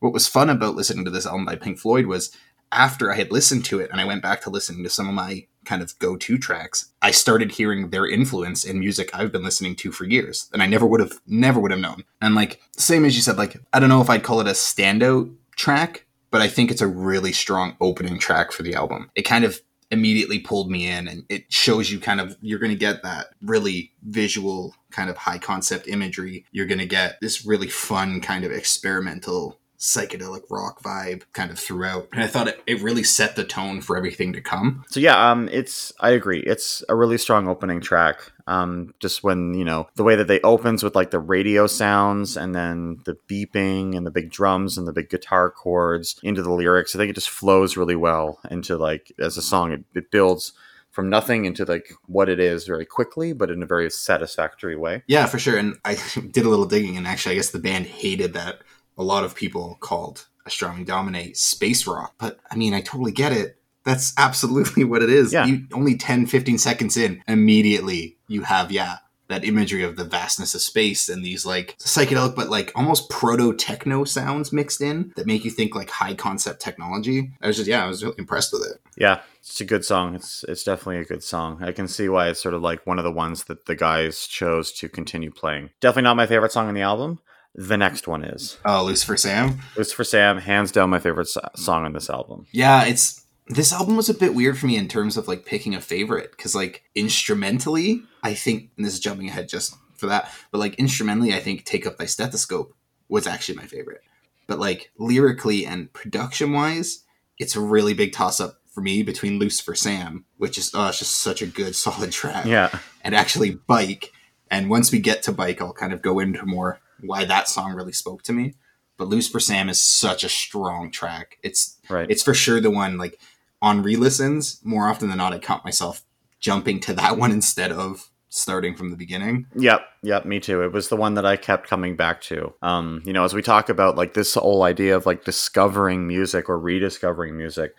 What 0.00 0.12
was 0.12 0.26
fun 0.26 0.50
about 0.50 0.74
listening 0.74 1.04
to 1.04 1.10
this 1.12 1.26
album 1.26 1.44
by 1.44 1.54
Pink 1.54 1.78
Floyd 1.78 2.06
was 2.06 2.36
after 2.72 3.12
I 3.12 3.16
had 3.16 3.30
listened 3.30 3.64
to 3.66 3.78
it 3.78 3.90
and 3.92 4.00
I 4.00 4.04
went 4.04 4.22
back 4.22 4.40
to 4.42 4.50
listening 4.50 4.82
to 4.82 4.90
some 4.90 5.08
of 5.08 5.14
my 5.14 5.46
kind 5.64 5.82
of 5.82 5.98
go-to 5.98 6.38
tracks, 6.38 6.92
I 7.00 7.10
started 7.10 7.52
hearing 7.52 7.90
their 7.90 8.06
influence 8.06 8.64
in 8.64 8.80
music 8.80 9.10
I've 9.12 9.32
been 9.32 9.44
listening 9.44 9.76
to 9.76 9.92
for 9.92 10.04
years, 10.04 10.48
and 10.52 10.62
I 10.62 10.66
never 10.66 10.86
would 10.86 11.00
have 11.00 11.20
never 11.26 11.60
would 11.60 11.70
have 11.70 11.80
known. 11.80 12.04
And 12.20 12.34
like 12.34 12.60
same 12.76 13.04
as 13.04 13.16
you 13.16 13.22
said, 13.22 13.38
like 13.38 13.56
I 13.72 13.80
don't 13.80 13.88
know 13.88 14.00
if 14.00 14.10
I'd 14.10 14.22
call 14.22 14.40
it 14.40 14.46
a 14.46 14.52
standout 14.52 15.34
track, 15.56 16.06
but 16.30 16.40
I 16.40 16.48
think 16.48 16.70
it's 16.70 16.80
a 16.80 16.86
really 16.86 17.32
strong 17.32 17.76
opening 17.80 18.18
track 18.18 18.52
for 18.52 18.62
the 18.62 18.74
album. 18.74 19.10
It 19.14 19.22
kind 19.22 19.44
of 19.44 19.60
immediately 19.92 20.38
pulled 20.38 20.70
me 20.70 20.88
in 20.88 21.06
and 21.06 21.24
it 21.28 21.52
shows 21.52 21.92
you 21.92 22.00
kind 22.00 22.18
of 22.18 22.34
you're 22.40 22.58
going 22.58 22.72
to 22.72 22.78
get 22.78 23.02
that 23.02 23.26
really 23.42 23.92
visual 24.02 24.74
kind 24.90 25.10
of 25.10 25.18
high 25.18 25.36
concept 25.36 25.86
imagery 25.86 26.46
you're 26.50 26.66
going 26.66 26.78
to 26.78 26.86
get 26.86 27.20
this 27.20 27.44
really 27.44 27.68
fun 27.68 28.18
kind 28.18 28.42
of 28.42 28.50
experimental 28.50 29.60
psychedelic 29.82 30.42
rock 30.48 30.80
vibe 30.80 31.22
kind 31.32 31.50
of 31.50 31.58
throughout 31.58 32.06
and 32.12 32.22
i 32.22 32.26
thought 32.28 32.46
it, 32.46 32.62
it 32.68 32.80
really 32.80 33.02
set 33.02 33.34
the 33.34 33.42
tone 33.44 33.80
for 33.80 33.96
everything 33.96 34.32
to 34.32 34.40
come 34.40 34.84
So 34.88 35.00
yeah, 35.00 35.30
um, 35.30 35.48
it's 35.50 35.92
I 36.00 36.10
agree. 36.10 36.40
It's 36.40 36.84
a 36.88 36.94
really 36.94 37.18
strong 37.18 37.48
opening 37.48 37.80
track. 37.80 38.30
Um, 38.46 38.94
just 39.00 39.24
when 39.24 39.54
you 39.54 39.64
know 39.64 39.88
the 39.96 40.04
way 40.04 40.14
that 40.16 40.28
they 40.28 40.40
opens 40.42 40.82
with 40.84 40.94
like 40.94 41.10
the 41.10 41.18
radio 41.18 41.66
sounds 41.66 42.36
and 42.36 42.54
then 42.54 42.98
the 43.06 43.16
beeping 43.28 43.96
and 43.96 44.06
the 44.06 44.10
big 44.10 44.30
drums 44.30 44.78
and 44.78 44.86
the 44.86 44.92
big 44.92 45.08
guitar 45.10 45.50
chords 45.50 46.20
into 46.22 46.42
the 46.42 46.52
lyrics. 46.52 46.94
I 46.94 46.98
think 46.98 47.10
it 47.10 47.14
just 47.14 47.30
flows 47.30 47.76
really 47.76 47.96
well 47.96 48.38
into 48.50 48.76
like 48.76 49.12
as 49.18 49.36
a 49.36 49.42
song. 49.42 49.72
It, 49.72 49.84
it 49.94 50.10
builds 50.10 50.52
from 50.90 51.08
nothing 51.08 51.44
into 51.46 51.64
like 51.64 51.92
what 52.06 52.28
it 52.28 52.38
is 52.38 52.66
very 52.66 52.84
quickly, 52.86 53.32
but 53.32 53.50
in 53.50 53.62
a 53.62 53.66
very 53.66 53.90
satisfactory 53.90 54.76
way. 54.76 55.02
yeah 55.06 55.26
for 55.26 55.38
sure 55.38 55.56
and 55.56 55.76
i 55.84 55.94
did 56.30 56.44
a 56.44 56.48
little 56.48 56.66
digging 56.66 56.96
and 56.96 57.06
actually 57.06 57.32
i 57.32 57.36
guess 57.36 57.50
the 57.50 57.58
band 57.58 57.86
hated 57.86 58.34
that 58.34 58.60
a 59.02 59.10
lot 59.14 59.24
of 59.24 59.34
people 59.34 59.76
called 59.80 60.26
astronomy 60.46 60.84
Domine 60.84 61.34
space 61.34 61.86
rock 61.86 62.14
but 62.18 62.38
i 62.50 62.56
mean 62.56 62.72
i 62.74 62.80
totally 62.80 63.12
get 63.12 63.32
it 63.32 63.58
that's 63.84 64.12
absolutely 64.26 64.84
what 64.84 65.02
it 65.02 65.10
is 65.10 65.32
Yeah. 65.32 65.46
you 65.46 65.66
only 65.72 65.96
10 65.96 66.26
15 66.26 66.58
seconds 66.58 66.96
in 66.96 67.22
immediately 67.28 68.16
you 68.28 68.42
have 68.42 68.70
yeah 68.72 68.96
that 69.28 69.44
imagery 69.44 69.82
of 69.82 69.96
the 69.96 70.04
vastness 70.04 70.54
of 70.54 70.60
space 70.60 71.08
and 71.08 71.24
these 71.24 71.46
like 71.46 71.76
psychedelic 71.78 72.34
but 72.36 72.50
like 72.50 72.70
almost 72.74 73.08
proto 73.08 73.54
techno 73.54 74.04
sounds 74.04 74.52
mixed 74.52 74.80
in 74.80 75.12
that 75.16 75.26
make 75.26 75.44
you 75.44 75.50
think 75.50 75.74
like 75.74 75.88
high 75.90 76.14
concept 76.14 76.60
technology 76.60 77.32
i 77.40 77.46
was 77.46 77.56
just 77.56 77.68
yeah 77.68 77.84
i 77.84 77.88
was 77.88 78.02
really 78.04 78.16
impressed 78.18 78.52
with 78.52 78.62
it 78.70 78.80
Yeah, 78.96 79.20
it's 79.40 79.60
a 79.60 79.64
good 79.64 79.84
song. 79.84 80.14
It's 80.14 80.44
it's 80.48 80.64
definitely 80.64 80.98
a 80.98 81.04
good 81.12 81.22
song. 81.24 81.62
I 81.64 81.72
can 81.72 81.88
see 81.88 82.08
why 82.10 82.28
it's 82.28 82.42
sort 82.42 82.54
of 82.54 82.60
like 82.62 82.86
one 82.86 82.98
of 82.98 83.04
the 83.04 83.10
ones 83.24 83.44
that 83.44 83.64
the 83.64 83.74
guys 83.74 84.26
chose 84.26 84.70
to 84.80 84.88
continue 84.88 85.30
playing. 85.30 85.70
Definitely 85.80 86.02
not 86.08 86.16
my 86.22 86.26
favorite 86.26 86.52
song 86.52 86.68
on 86.68 86.74
the 86.74 86.82
album. 86.92 87.18
The 87.54 87.76
next 87.76 88.08
one 88.08 88.24
is. 88.24 88.58
oh 88.64 88.84
lucifer 88.84 89.16
sam 89.16 89.58
for 89.94 90.04
Sam, 90.04 90.38
hands 90.38 90.72
down 90.72 90.90
my 90.90 90.98
favorite 90.98 91.28
so- 91.28 91.46
song 91.56 91.84
on 91.84 91.92
this 91.92 92.08
album. 92.08 92.46
Yeah, 92.52 92.84
it's 92.84 93.24
this 93.48 93.72
album 93.72 93.96
was 93.96 94.08
a 94.08 94.14
bit 94.14 94.34
weird 94.34 94.58
for 94.58 94.66
me 94.66 94.76
in 94.76 94.88
terms 94.88 95.16
of 95.16 95.28
like 95.28 95.44
picking 95.44 95.74
a 95.74 95.80
favorite 95.80 96.30
because 96.30 96.54
like 96.54 96.84
instrumentally, 96.94 98.02
I 98.22 98.34
think 98.34 98.70
and 98.76 98.86
this 98.86 98.94
is 98.94 99.00
jumping 99.00 99.28
ahead 99.28 99.48
just 99.48 99.74
for 99.96 100.06
that, 100.06 100.30
but 100.50 100.58
like 100.58 100.74
instrumentally, 100.76 101.34
I 101.34 101.40
think 101.40 101.64
"Take 101.64 101.86
Up 101.86 101.96
Thy 101.98 102.06
Stethoscope" 102.06 102.74
was 103.08 103.26
actually 103.26 103.56
my 103.56 103.66
favorite. 103.66 104.00
But 104.46 104.58
like 104.58 104.90
lyrically 104.98 105.66
and 105.66 105.92
production 105.92 106.52
wise, 106.52 107.04
it's 107.38 107.54
a 107.56 107.60
really 107.60 107.94
big 107.94 108.12
toss 108.12 108.40
up 108.40 108.60
for 108.72 108.80
me 108.80 109.02
between 109.02 109.38
Lucifer 109.38 109.74
Sam, 109.74 110.24
which 110.38 110.56
is 110.58 110.70
oh, 110.74 110.88
it's 110.88 110.98
just 110.98 111.16
such 111.16 111.42
a 111.42 111.46
good 111.46 111.76
solid 111.86 112.12
track, 112.12 112.46
Yeah, 112.46 112.70
and 113.02 113.14
actually 113.14 113.50
Bike. 113.66 114.10
And 114.50 114.68
once 114.68 114.92
we 114.92 114.98
get 114.98 115.22
to 115.24 115.32
Bike, 115.32 115.60
I'll 115.62 115.72
kind 115.72 115.92
of 115.94 116.02
go 116.02 116.18
into 116.18 116.44
more 116.44 116.80
why 117.02 117.24
that 117.24 117.48
song 117.48 117.74
really 117.74 117.92
spoke 117.92 118.22
to 118.24 118.32
me. 118.32 118.54
But 118.96 119.08
"Lucifer 119.08 119.40
Sam 119.40 119.68
is 119.68 119.80
such 119.80 120.22
a 120.24 120.28
strong 120.28 120.90
track. 120.90 121.38
It's 121.42 121.78
right. 121.88 122.10
it's 122.10 122.22
for 122.22 122.34
sure 122.34 122.60
the 122.60 122.70
one 122.70 122.98
like 122.98 123.18
on 123.60 123.82
re-listens 123.82 124.60
more 124.64 124.88
often 124.88 125.08
than 125.08 125.18
not 125.18 125.32
i 125.32 125.38
caught 125.38 125.64
myself 125.64 126.02
jumping 126.40 126.80
to 126.80 126.92
that 126.92 127.16
one 127.22 127.30
instead 127.30 127.70
of 127.70 128.10
starting 128.28 128.74
from 128.74 128.90
the 128.90 128.96
beginning 128.96 129.46
Yep, 129.54 129.82
yep, 130.02 130.24
me 130.24 130.40
too. 130.40 130.62
It 130.62 130.72
was 130.72 130.88
the 130.88 130.96
one 130.96 131.14
that 131.14 131.26
I 131.26 131.36
kept 131.36 131.68
coming 131.68 131.96
back 131.96 132.22
to. 132.22 132.54
Um, 132.62 133.02
you 133.04 133.12
know, 133.12 133.24
as 133.24 133.34
we 133.34 133.42
talk 133.42 133.68
about 133.68 133.94
like 133.96 134.14
this 134.14 134.34
whole 134.34 134.62
idea 134.62 134.96
of 134.96 135.04
like 135.04 135.24
discovering 135.24 136.06
music 136.06 136.48
or 136.48 136.58
rediscovering 136.58 137.36
music, 137.36 137.78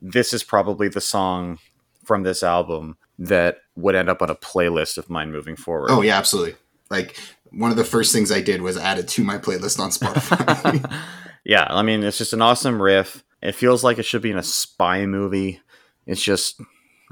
this 0.00 0.32
is 0.32 0.42
probably 0.42 0.88
the 0.88 1.00
song 1.02 1.58
from 2.04 2.22
this 2.22 2.42
album 2.42 2.96
that 3.18 3.58
would 3.76 3.94
end 3.94 4.08
up 4.08 4.22
on 4.22 4.30
a 4.30 4.34
playlist 4.34 4.96
of 4.96 5.10
mine 5.10 5.30
moving 5.30 5.56
forward. 5.56 5.90
oh 5.90 6.00
yeah 6.00 6.16
absolutely 6.16 6.54
like 6.90 7.18
one 7.52 7.70
of 7.70 7.76
the 7.76 7.84
first 7.84 8.12
things 8.12 8.30
i 8.30 8.40
did 8.40 8.62
was 8.62 8.76
add 8.76 8.98
it 8.98 9.08
to 9.08 9.24
my 9.24 9.38
playlist 9.38 9.78
on 9.78 9.90
spotify 9.90 11.02
yeah, 11.46 11.68
I 11.70 11.82
mean, 11.82 12.02
it's 12.02 12.18
just 12.18 12.32
an 12.32 12.42
awesome 12.42 12.82
riff. 12.82 13.22
It 13.40 13.54
feels 13.54 13.84
like 13.84 13.98
it 13.98 14.04
should 14.04 14.20
be 14.20 14.32
in 14.32 14.36
a 14.36 14.42
spy 14.42 15.06
movie. 15.06 15.60
It's 16.04 16.22
just 16.22 16.60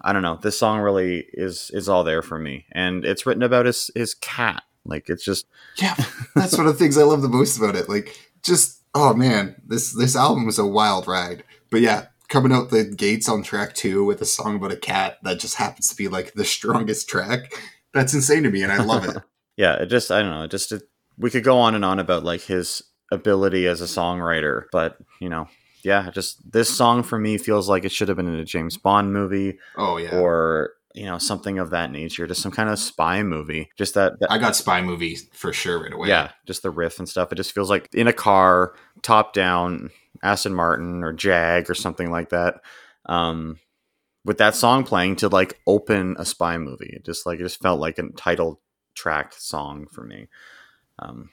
I 0.02 0.12
don't 0.12 0.22
know. 0.22 0.40
This 0.42 0.58
song 0.58 0.80
really 0.80 1.24
is 1.32 1.70
is 1.72 1.88
all 1.88 2.02
there 2.02 2.20
for 2.20 2.36
me. 2.36 2.66
And 2.72 3.04
it's 3.04 3.26
written 3.26 3.44
about 3.44 3.66
his 3.66 3.92
his 3.94 4.14
cat. 4.14 4.64
Like 4.84 5.08
it's 5.08 5.24
just 5.24 5.46
yeah 5.80 5.94
that's 6.34 6.58
one 6.58 6.66
of 6.66 6.72
the 6.72 6.78
things 6.78 6.98
i 6.98 7.02
love 7.02 7.22
the 7.22 7.28
most 7.28 7.56
about 7.56 7.74
it 7.74 7.88
like 7.88 8.18
just 8.42 8.82
oh 8.94 9.14
man 9.14 9.56
this 9.66 9.92
this 9.92 10.14
album 10.14 10.44
was 10.44 10.58
a 10.58 10.66
wild 10.66 11.08
ride 11.08 11.42
but 11.70 11.80
yeah 11.80 12.08
coming 12.28 12.52
out 12.52 12.68
the 12.68 12.84
gates 12.84 13.26
on 13.26 13.42
track 13.42 13.72
two 13.72 14.04
with 14.04 14.20
a 14.20 14.26
song 14.26 14.56
about 14.56 14.72
a 14.72 14.76
cat 14.76 15.16
that 15.22 15.40
just 15.40 15.54
happens 15.54 15.88
to 15.88 15.96
be 15.96 16.06
like 16.06 16.34
the 16.34 16.44
strongest 16.44 17.08
track 17.08 17.50
that's 17.94 18.12
insane 18.12 18.42
to 18.42 18.50
me 18.50 18.62
and 18.62 18.72
i 18.72 18.82
love 18.82 19.06
it 19.06 19.16
yeah, 19.56 19.74
it 19.76 19.86
just 19.86 20.10
I 20.10 20.20
don't 20.22 20.30
know, 20.30 20.42
it 20.42 20.50
just 20.50 20.72
it, 20.72 20.82
we 21.18 21.30
could 21.30 21.44
go 21.44 21.58
on 21.58 21.74
and 21.74 21.84
on 21.84 21.98
about 21.98 22.24
like 22.24 22.42
his 22.42 22.82
ability 23.12 23.66
as 23.66 23.80
a 23.80 23.84
songwriter, 23.84 24.64
but 24.72 24.98
you 25.20 25.28
know, 25.28 25.48
yeah, 25.82 26.10
just 26.10 26.50
this 26.50 26.74
song 26.74 27.02
for 27.02 27.18
me 27.18 27.38
feels 27.38 27.68
like 27.68 27.84
it 27.84 27.92
should 27.92 28.08
have 28.08 28.16
been 28.16 28.28
in 28.28 28.34
a 28.34 28.44
James 28.44 28.76
Bond 28.76 29.12
movie 29.12 29.58
oh 29.76 29.96
yeah 29.96 30.18
or 30.18 30.72
you 30.94 31.04
know 31.06 31.18
something 31.18 31.58
of 31.58 31.70
that 31.70 31.90
nature, 31.90 32.26
just 32.26 32.40
some 32.40 32.52
kind 32.52 32.70
of 32.70 32.78
spy 32.78 33.22
movie. 33.22 33.68
Just 33.76 33.94
that, 33.94 34.18
that 34.20 34.30
i 34.30 34.38
got 34.38 34.56
spy 34.56 34.80
movie 34.80 35.16
for 35.32 35.52
sure 35.52 35.82
right 35.82 35.92
away 35.92 36.08
yeah, 36.08 36.30
just 36.46 36.62
the 36.62 36.70
riff 36.70 36.98
and 36.98 37.08
stuff. 37.08 37.32
It 37.32 37.36
just 37.36 37.52
feels 37.52 37.68
like 37.68 37.88
in 37.92 38.06
a 38.06 38.12
car, 38.12 38.74
top 39.02 39.32
down, 39.32 39.90
Aston 40.22 40.54
Martin 40.54 41.02
or 41.02 41.12
Jag 41.12 41.68
or 41.68 41.74
something 41.74 42.10
like 42.10 42.30
that. 42.30 42.60
Um, 43.06 43.58
with 44.24 44.38
that 44.38 44.54
song 44.54 44.84
playing 44.84 45.16
to 45.16 45.28
like 45.28 45.60
open 45.66 46.16
a 46.18 46.24
spy 46.24 46.56
movie, 46.56 46.94
it 46.96 47.04
just 47.04 47.26
like 47.26 47.40
it 47.40 47.42
just 47.42 47.60
felt 47.60 47.80
like 47.80 47.98
a 47.98 48.08
title 48.16 48.60
track 48.94 49.32
song 49.36 49.86
for 49.90 50.04
me. 50.04 50.28
Um, 50.98 51.30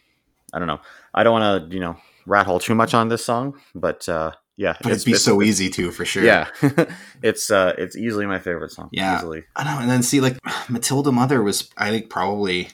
I 0.54 0.60
don't 0.60 0.68
know. 0.68 0.82
I 1.14 1.24
don't 1.24 1.34
want 1.40 1.70
to 1.70 1.76
you 1.76 1.82
know 1.82 1.98
rat 2.26 2.46
hole 2.46 2.60
too 2.60 2.76
much 2.76 2.94
on 2.94 3.08
this 3.10 3.24
song, 3.24 3.60
but 3.76 4.08
uh, 4.10 4.32
yeah, 4.58 4.76
but 4.82 4.92
it'd 4.92 5.06
be 5.06 5.12
it's- 5.12 5.24
so 5.24 5.40
it's- 5.42 5.50
easy 5.50 5.70
to 5.70 5.92
for 5.92 6.04
sure 6.06 6.24
Yeah, 6.24 6.48
it's 7.24 7.50
uh, 7.52 7.74
it's 7.78 7.96
easily 7.96 8.26
my 8.26 8.40
favorite 8.40 8.72
song. 8.72 8.90
Yeah. 8.92 9.18
easily. 9.18 9.44
I 9.56 9.64
know, 9.64 9.80
and 9.80 9.90
then 9.90 10.04
see 10.04 10.20
like 10.22 10.38
Matilda 10.70 11.12
Mother 11.12 11.42
was 11.42 11.70
I 11.78 11.90
think 11.90 12.10
probably 12.10 12.70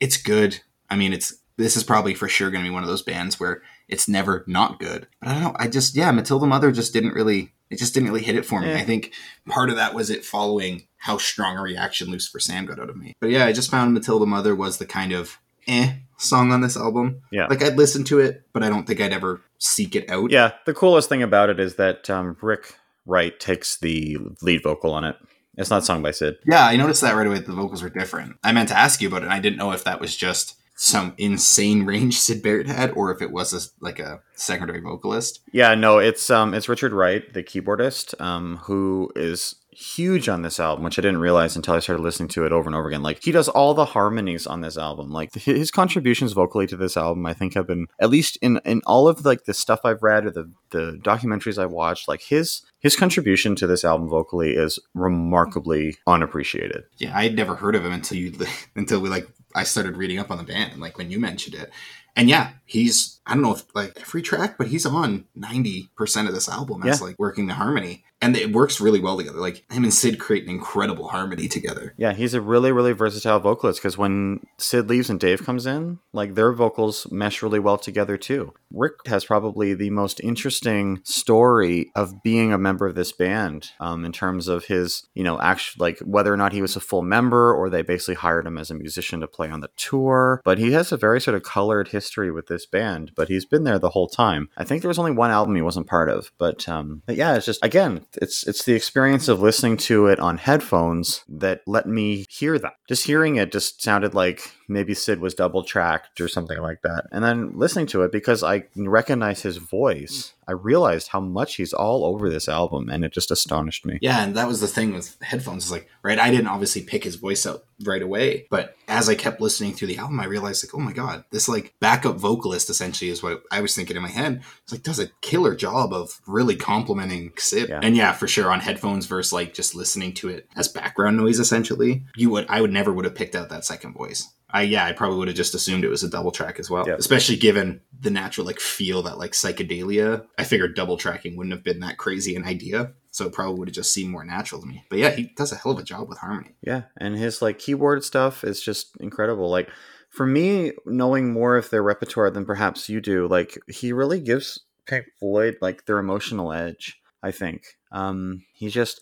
it's 0.00 0.16
good. 0.16 0.60
I 0.90 0.96
mean 0.96 1.12
it's 1.12 1.34
this 1.56 1.76
is 1.76 1.82
probably 1.84 2.14
for 2.14 2.28
sure 2.28 2.50
gonna 2.50 2.64
be 2.64 2.70
one 2.70 2.82
of 2.82 2.88
those 2.88 3.02
bands 3.02 3.40
where 3.40 3.62
it's 3.88 4.08
never 4.08 4.44
not 4.46 4.78
good. 4.78 5.06
But 5.20 5.28
I 5.28 5.34
don't 5.34 5.42
know, 5.42 5.56
I 5.58 5.68
just 5.68 5.96
yeah, 5.96 6.10
Matilda 6.10 6.46
Mother 6.46 6.72
just 6.72 6.92
didn't 6.92 7.14
really 7.14 7.52
it 7.70 7.78
just 7.78 7.94
didn't 7.94 8.08
really 8.08 8.22
hit 8.22 8.36
it 8.36 8.46
for 8.46 8.60
me. 8.60 8.68
Yeah. 8.68 8.78
I 8.78 8.84
think 8.84 9.12
part 9.48 9.70
of 9.70 9.76
that 9.76 9.94
was 9.94 10.10
it 10.10 10.24
following 10.24 10.86
how 10.98 11.18
strong 11.18 11.56
a 11.56 11.62
reaction 11.62 12.10
Lucifer 12.10 12.38
Sam 12.38 12.66
got 12.66 12.78
out 12.78 12.90
of 12.90 12.96
me. 12.96 13.14
But 13.20 13.30
yeah, 13.30 13.44
I 13.44 13.52
just 13.52 13.70
found 13.70 13.94
Matilda 13.94 14.26
Mother 14.26 14.54
was 14.54 14.78
the 14.78 14.86
kind 14.86 15.12
of 15.12 15.38
eh 15.66 15.94
song 16.18 16.52
on 16.52 16.60
this 16.60 16.76
album. 16.76 17.22
Yeah. 17.30 17.46
Like 17.46 17.62
I'd 17.62 17.76
listen 17.76 18.04
to 18.04 18.20
it, 18.20 18.44
but 18.52 18.62
I 18.62 18.68
don't 18.68 18.86
think 18.86 19.00
I'd 19.00 19.12
ever 19.12 19.42
seek 19.58 19.96
it 19.96 20.08
out. 20.10 20.30
Yeah, 20.30 20.52
the 20.64 20.74
coolest 20.74 21.08
thing 21.08 21.22
about 21.22 21.50
it 21.50 21.60
is 21.60 21.76
that 21.76 22.08
um, 22.08 22.36
Rick 22.40 22.74
Wright 23.04 23.38
takes 23.38 23.76
the 23.76 24.18
lead 24.42 24.62
vocal 24.62 24.92
on 24.92 25.04
it. 25.04 25.16
It's 25.56 25.70
not 25.70 25.84
sung 25.84 26.02
by 26.02 26.10
Syd. 26.10 26.36
Yeah, 26.46 26.66
I 26.66 26.76
noticed 26.76 27.00
that 27.00 27.16
right 27.16 27.26
away. 27.26 27.38
The 27.38 27.52
vocals 27.52 27.82
were 27.82 27.88
different. 27.88 28.36
I 28.44 28.52
meant 28.52 28.68
to 28.68 28.78
ask 28.78 29.00
you 29.00 29.08
about 29.08 29.22
it, 29.22 29.26
and 29.26 29.32
I 29.32 29.40
didn't 29.40 29.56
know 29.56 29.72
if 29.72 29.84
that 29.84 30.00
was 30.00 30.14
just 30.14 30.54
some 30.76 31.14
insane 31.18 31.84
range 31.84 32.18
Syd 32.20 32.42
Barrett 32.42 32.68
had, 32.68 32.90
or 32.92 33.10
if 33.10 33.20
it 33.20 33.32
was 33.32 33.52
a, 33.52 33.84
like 33.84 33.98
a 33.98 34.20
secondary 34.34 34.80
vocalist. 34.80 35.40
Yeah, 35.52 35.74
no, 35.74 35.98
it's 35.98 36.30
um, 36.30 36.54
it's 36.54 36.68
Richard 36.68 36.92
Wright, 36.92 37.32
the 37.32 37.42
keyboardist, 37.42 38.18
um, 38.20 38.58
who 38.58 39.10
is 39.16 39.56
huge 39.76 40.26
on 40.26 40.40
this 40.40 40.58
album, 40.58 40.84
which 40.84 40.98
I 40.98 41.02
didn't 41.02 41.20
realize 41.20 41.54
until 41.54 41.74
I 41.74 41.80
started 41.80 42.02
listening 42.02 42.30
to 42.30 42.46
it 42.46 42.52
over 42.52 42.66
and 42.66 42.74
over 42.74 42.88
again. 42.88 43.02
Like 43.02 43.22
he 43.22 43.30
does 43.30 43.48
all 43.48 43.74
the 43.74 43.84
harmonies 43.84 44.46
on 44.46 44.62
this 44.62 44.78
album. 44.78 45.10
Like 45.10 45.34
his 45.34 45.70
contributions 45.70 46.32
vocally 46.32 46.66
to 46.68 46.76
this 46.76 46.96
album, 46.96 47.26
I 47.26 47.34
think 47.34 47.54
have 47.54 47.66
been 47.66 47.86
at 48.00 48.08
least 48.08 48.38
in 48.40 48.60
in 48.64 48.80
all 48.86 49.06
of 49.06 49.24
like 49.24 49.44
the 49.44 49.54
stuff 49.54 49.80
I've 49.84 50.02
read 50.02 50.26
or 50.26 50.30
the 50.30 50.50
the 50.70 50.98
documentaries 51.02 51.62
I've 51.62 51.72
watched. 51.72 52.08
Like 52.08 52.22
his 52.22 52.62
his 52.86 52.94
contribution 52.94 53.56
to 53.56 53.66
this 53.66 53.84
album 53.84 54.08
vocally 54.08 54.52
is 54.52 54.78
remarkably 54.94 55.96
unappreciated. 56.06 56.84
Yeah, 56.98 57.18
I'd 57.18 57.34
never 57.34 57.56
heard 57.56 57.74
of 57.74 57.84
him 57.84 57.92
until 57.92 58.16
you 58.16 58.32
until 58.76 59.00
we 59.00 59.08
like 59.08 59.26
I 59.56 59.64
started 59.64 59.96
reading 59.96 60.20
up 60.20 60.30
on 60.30 60.38
the 60.38 60.44
band, 60.44 60.70
and 60.70 60.80
like 60.80 60.96
when 60.96 61.10
you 61.10 61.18
mentioned 61.18 61.56
it. 61.56 61.72
And 62.14 62.28
yeah, 62.28 62.52
he's 62.64 63.18
I 63.26 63.34
don't 63.34 63.42
know 63.42 63.54
if 63.54 63.64
like 63.74 64.00
every 64.00 64.22
track, 64.22 64.56
but 64.56 64.68
he's 64.68 64.86
on 64.86 65.24
ninety 65.34 65.90
percent 65.96 66.28
of 66.28 66.34
this 66.34 66.48
album 66.48 66.84
as 66.84 67.02
like 67.02 67.18
working 67.18 67.48
the 67.48 67.54
harmony, 67.54 68.04
and 68.26 68.36
it 68.36 68.50
works 68.50 68.80
really 68.80 68.98
well 68.98 69.16
together. 69.16 69.38
Like 69.38 69.64
him 69.70 69.84
and 69.84 69.94
Syd 69.94 70.18
create 70.18 70.42
an 70.42 70.50
incredible 70.50 71.06
harmony 71.06 71.46
together. 71.46 71.94
Yeah, 71.96 72.12
he's 72.12 72.34
a 72.34 72.40
really, 72.40 72.72
really 72.72 72.90
versatile 72.90 73.38
vocalist 73.38 73.80
because 73.80 73.96
when 73.96 74.40
Syd 74.58 74.88
leaves 74.88 75.08
and 75.08 75.20
Dave 75.20 75.44
comes 75.44 75.64
in, 75.64 76.00
like 76.12 76.34
their 76.34 76.52
vocals 76.52 77.06
mesh 77.12 77.40
really 77.40 77.60
well 77.60 77.78
together 77.78 78.16
too. 78.16 78.52
Rick 78.72 78.94
has 79.06 79.24
probably 79.24 79.74
the 79.74 79.90
most 79.90 80.20
interesting 80.20 81.00
story 81.04 81.92
of 81.94 82.22
being 82.24 82.52
a 82.52 82.58
member 82.58 82.86
of 82.86 82.96
this 82.96 83.12
band 83.12 83.70
um, 83.78 84.04
in 84.04 84.10
terms 84.10 84.48
of 84.48 84.64
his, 84.64 85.06
you 85.14 85.22
know, 85.22 85.40
actually 85.40 85.80
like 85.80 85.98
whether 86.00 86.32
or 86.32 86.36
not 86.36 86.52
he 86.52 86.62
was 86.62 86.74
a 86.74 86.80
full 86.80 87.02
member 87.02 87.54
or 87.54 87.70
they 87.70 87.82
basically 87.82 88.16
hired 88.16 88.46
him 88.46 88.58
as 88.58 88.72
a 88.72 88.74
musician 88.74 89.20
to 89.20 89.28
play 89.28 89.48
on 89.48 89.60
the 89.60 89.70
tour. 89.76 90.40
But 90.44 90.58
he 90.58 90.72
has 90.72 90.90
a 90.90 90.96
very 90.96 91.20
sort 91.20 91.36
of 91.36 91.44
colored 91.44 91.88
history 91.88 92.32
with 92.32 92.48
this 92.48 92.66
band, 92.66 93.12
but 93.14 93.28
he's 93.28 93.44
been 93.44 93.62
there 93.62 93.78
the 93.78 93.90
whole 93.90 94.08
time. 94.08 94.48
I 94.56 94.64
think 94.64 94.82
there 94.82 94.88
was 94.88 94.98
only 94.98 95.12
one 95.12 95.30
album 95.30 95.54
he 95.54 95.62
wasn't 95.62 95.86
part 95.86 96.08
of, 96.08 96.32
but, 96.38 96.68
um, 96.68 97.02
but 97.06 97.14
yeah, 97.14 97.36
it's 97.36 97.46
just 97.46 97.64
again, 97.64 98.04
it's 98.20 98.46
it's 98.46 98.64
the 98.64 98.74
experience 98.74 99.28
of 99.28 99.40
listening 99.40 99.76
to 99.78 100.06
it 100.06 100.18
on 100.20 100.38
headphones 100.38 101.24
that 101.28 101.62
let 101.66 101.86
me 101.86 102.26
hear 102.28 102.58
that. 102.58 102.74
Just 102.88 103.06
hearing 103.06 103.36
it 103.36 103.52
just 103.52 103.82
sounded 103.82 104.14
like 104.14 104.52
maybe 104.68 104.94
Syd 104.94 105.20
was 105.20 105.34
double 105.34 105.62
tracked 105.62 106.20
or 106.20 106.28
something 106.28 106.58
like 106.58 106.82
that. 106.82 107.06
And 107.12 107.22
then 107.24 107.52
listening 107.54 107.86
to 107.88 108.02
it 108.02 108.12
because 108.12 108.42
I 108.42 108.64
recognize 108.74 109.42
his 109.42 109.58
voice, 109.58 110.32
I 110.48 110.52
realized 110.52 111.08
how 111.08 111.20
much 111.20 111.56
he's 111.56 111.72
all 111.72 112.04
over 112.04 112.28
this 112.30 112.48
album 112.48 112.88
and 112.88 113.04
it 113.04 113.12
just 113.12 113.30
astonished 113.30 113.84
me. 113.84 113.98
Yeah, 114.00 114.22
and 114.22 114.36
that 114.36 114.48
was 114.48 114.60
the 114.60 114.66
thing 114.66 114.94
with 114.94 115.16
headphones 115.22 115.66
is 115.66 115.72
like, 115.72 115.88
right, 116.02 116.18
I 116.18 116.30
didn't 116.30 116.48
obviously 116.48 116.82
pick 116.82 117.04
his 117.04 117.16
voice 117.16 117.46
out 117.46 117.64
right 117.84 118.02
away, 118.02 118.46
but 118.50 118.76
as 118.88 119.08
I 119.08 119.14
kept 119.14 119.40
listening 119.40 119.74
through 119.74 119.88
the 119.88 119.98
album, 119.98 120.20
I 120.20 120.26
realized 120.26 120.64
like, 120.64 120.74
oh 120.74 120.84
my 120.84 120.92
god, 120.92 121.24
this 121.30 121.48
like 121.48 121.74
backup 121.80 122.16
vocalist 122.16 122.70
essentially 122.70 123.10
is 123.10 123.22
what 123.22 123.42
I 123.50 123.60
was 123.60 123.74
thinking 123.74 123.96
in 123.96 124.02
my 124.02 124.08
head. 124.08 124.42
It's 124.62 124.72
like 124.72 124.82
does 124.82 125.00
a 125.00 125.10
killer 125.20 125.54
job 125.54 125.92
of 125.92 126.20
really 126.26 126.56
complimenting 126.56 127.32
Syd. 127.36 127.68
Yeah. 127.68 127.80
And 127.82 127.96
yeah, 127.96 128.12
for 128.12 128.28
sure 128.28 128.52
on 128.52 128.60
headphones 128.60 129.06
versus 129.06 129.32
like 129.32 129.54
just 129.54 129.74
listening 129.74 130.14
to 130.14 130.28
it 130.28 130.48
as 130.56 130.68
background 130.68 131.16
noise 131.16 131.40
essentially. 131.40 132.04
You 132.16 132.30
would 132.30 132.46
I 132.48 132.60
would 132.60 132.72
never 132.72 132.92
would 132.92 133.04
have 133.04 133.14
picked 133.14 133.34
out 133.34 133.48
that 133.48 133.64
second 133.64 133.94
voice. 133.94 134.32
I 134.50 134.62
yeah, 134.62 134.84
I 134.84 134.92
probably 134.92 135.18
would 135.18 135.28
have 135.28 135.36
just 135.36 135.54
assumed 135.54 135.84
it 135.84 135.88
was 135.88 136.02
a 136.02 136.08
double 136.08 136.30
track 136.30 136.60
as 136.60 136.70
well. 136.70 136.86
Yeah. 136.86 136.94
Especially 136.94 137.36
given 137.36 137.80
the 137.98 138.10
natural 138.10 138.46
like 138.46 138.60
feel 138.60 139.02
that 139.02 139.18
like 139.18 139.32
psychedelia. 139.32 140.24
I 140.38 140.44
figured 140.44 140.76
double 140.76 140.96
tracking 140.96 141.36
wouldn't 141.36 141.54
have 141.54 141.64
been 141.64 141.80
that 141.80 141.98
crazy 141.98 142.36
an 142.36 142.44
idea. 142.44 142.92
So 143.10 143.26
it 143.26 143.32
probably 143.32 143.58
would 143.58 143.68
have 143.68 143.74
just 143.74 143.92
seemed 143.92 144.10
more 144.10 144.24
natural 144.24 144.60
to 144.60 144.66
me. 144.66 144.84
But 144.88 144.98
yeah, 144.98 145.10
he 145.10 145.32
does 145.36 145.50
a 145.50 145.56
hell 145.56 145.72
of 145.72 145.78
a 145.78 145.82
job 145.82 146.08
with 146.08 146.18
harmony. 146.18 146.54
Yeah, 146.62 146.82
and 146.98 147.16
his 147.16 147.42
like 147.42 147.58
keyboard 147.58 148.04
stuff 148.04 148.44
is 148.44 148.60
just 148.60 148.96
incredible. 149.00 149.50
Like 149.50 149.68
for 150.10 150.26
me, 150.26 150.72
knowing 150.84 151.32
more 151.32 151.56
of 151.56 151.70
their 151.70 151.82
repertoire 151.82 152.30
than 152.30 152.44
perhaps 152.44 152.88
you 152.88 153.00
do, 153.00 153.26
like 153.26 153.58
he 153.68 153.92
really 153.92 154.20
gives 154.20 154.60
Pink 154.86 155.06
Floyd 155.18 155.56
like 155.60 155.86
their 155.86 155.98
emotional 155.98 156.52
edge. 156.52 157.00
I 157.22 157.32
think 157.32 157.64
um, 157.90 158.44
he 158.52 158.68
just 158.68 159.00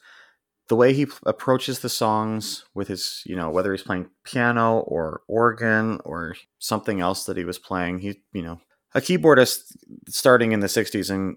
the 0.68 0.76
way 0.76 0.92
he 0.92 1.06
approaches 1.26 1.80
the 1.80 1.88
songs 1.88 2.64
with 2.74 2.88
his, 2.88 3.22
you 3.26 3.36
know, 3.36 3.50
whether 3.50 3.72
he's 3.72 3.82
playing 3.82 4.08
piano 4.24 4.78
or 4.78 5.22
organ 5.28 6.00
or 6.04 6.36
something 6.58 7.00
else 7.00 7.24
that 7.24 7.36
he 7.36 7.44
was 7.44 7.58
playing. 7.58 7.98
He, 7.98 8.22
you 8.32 8.42
know, 8.42 8.60
a 8.94 9.00
keyboardist 9.00 9.76
starting 10.08 10.52
in 10.52 10.60
the 10.60 10.66
'60s 10.66 11.10
and 11.10 11.36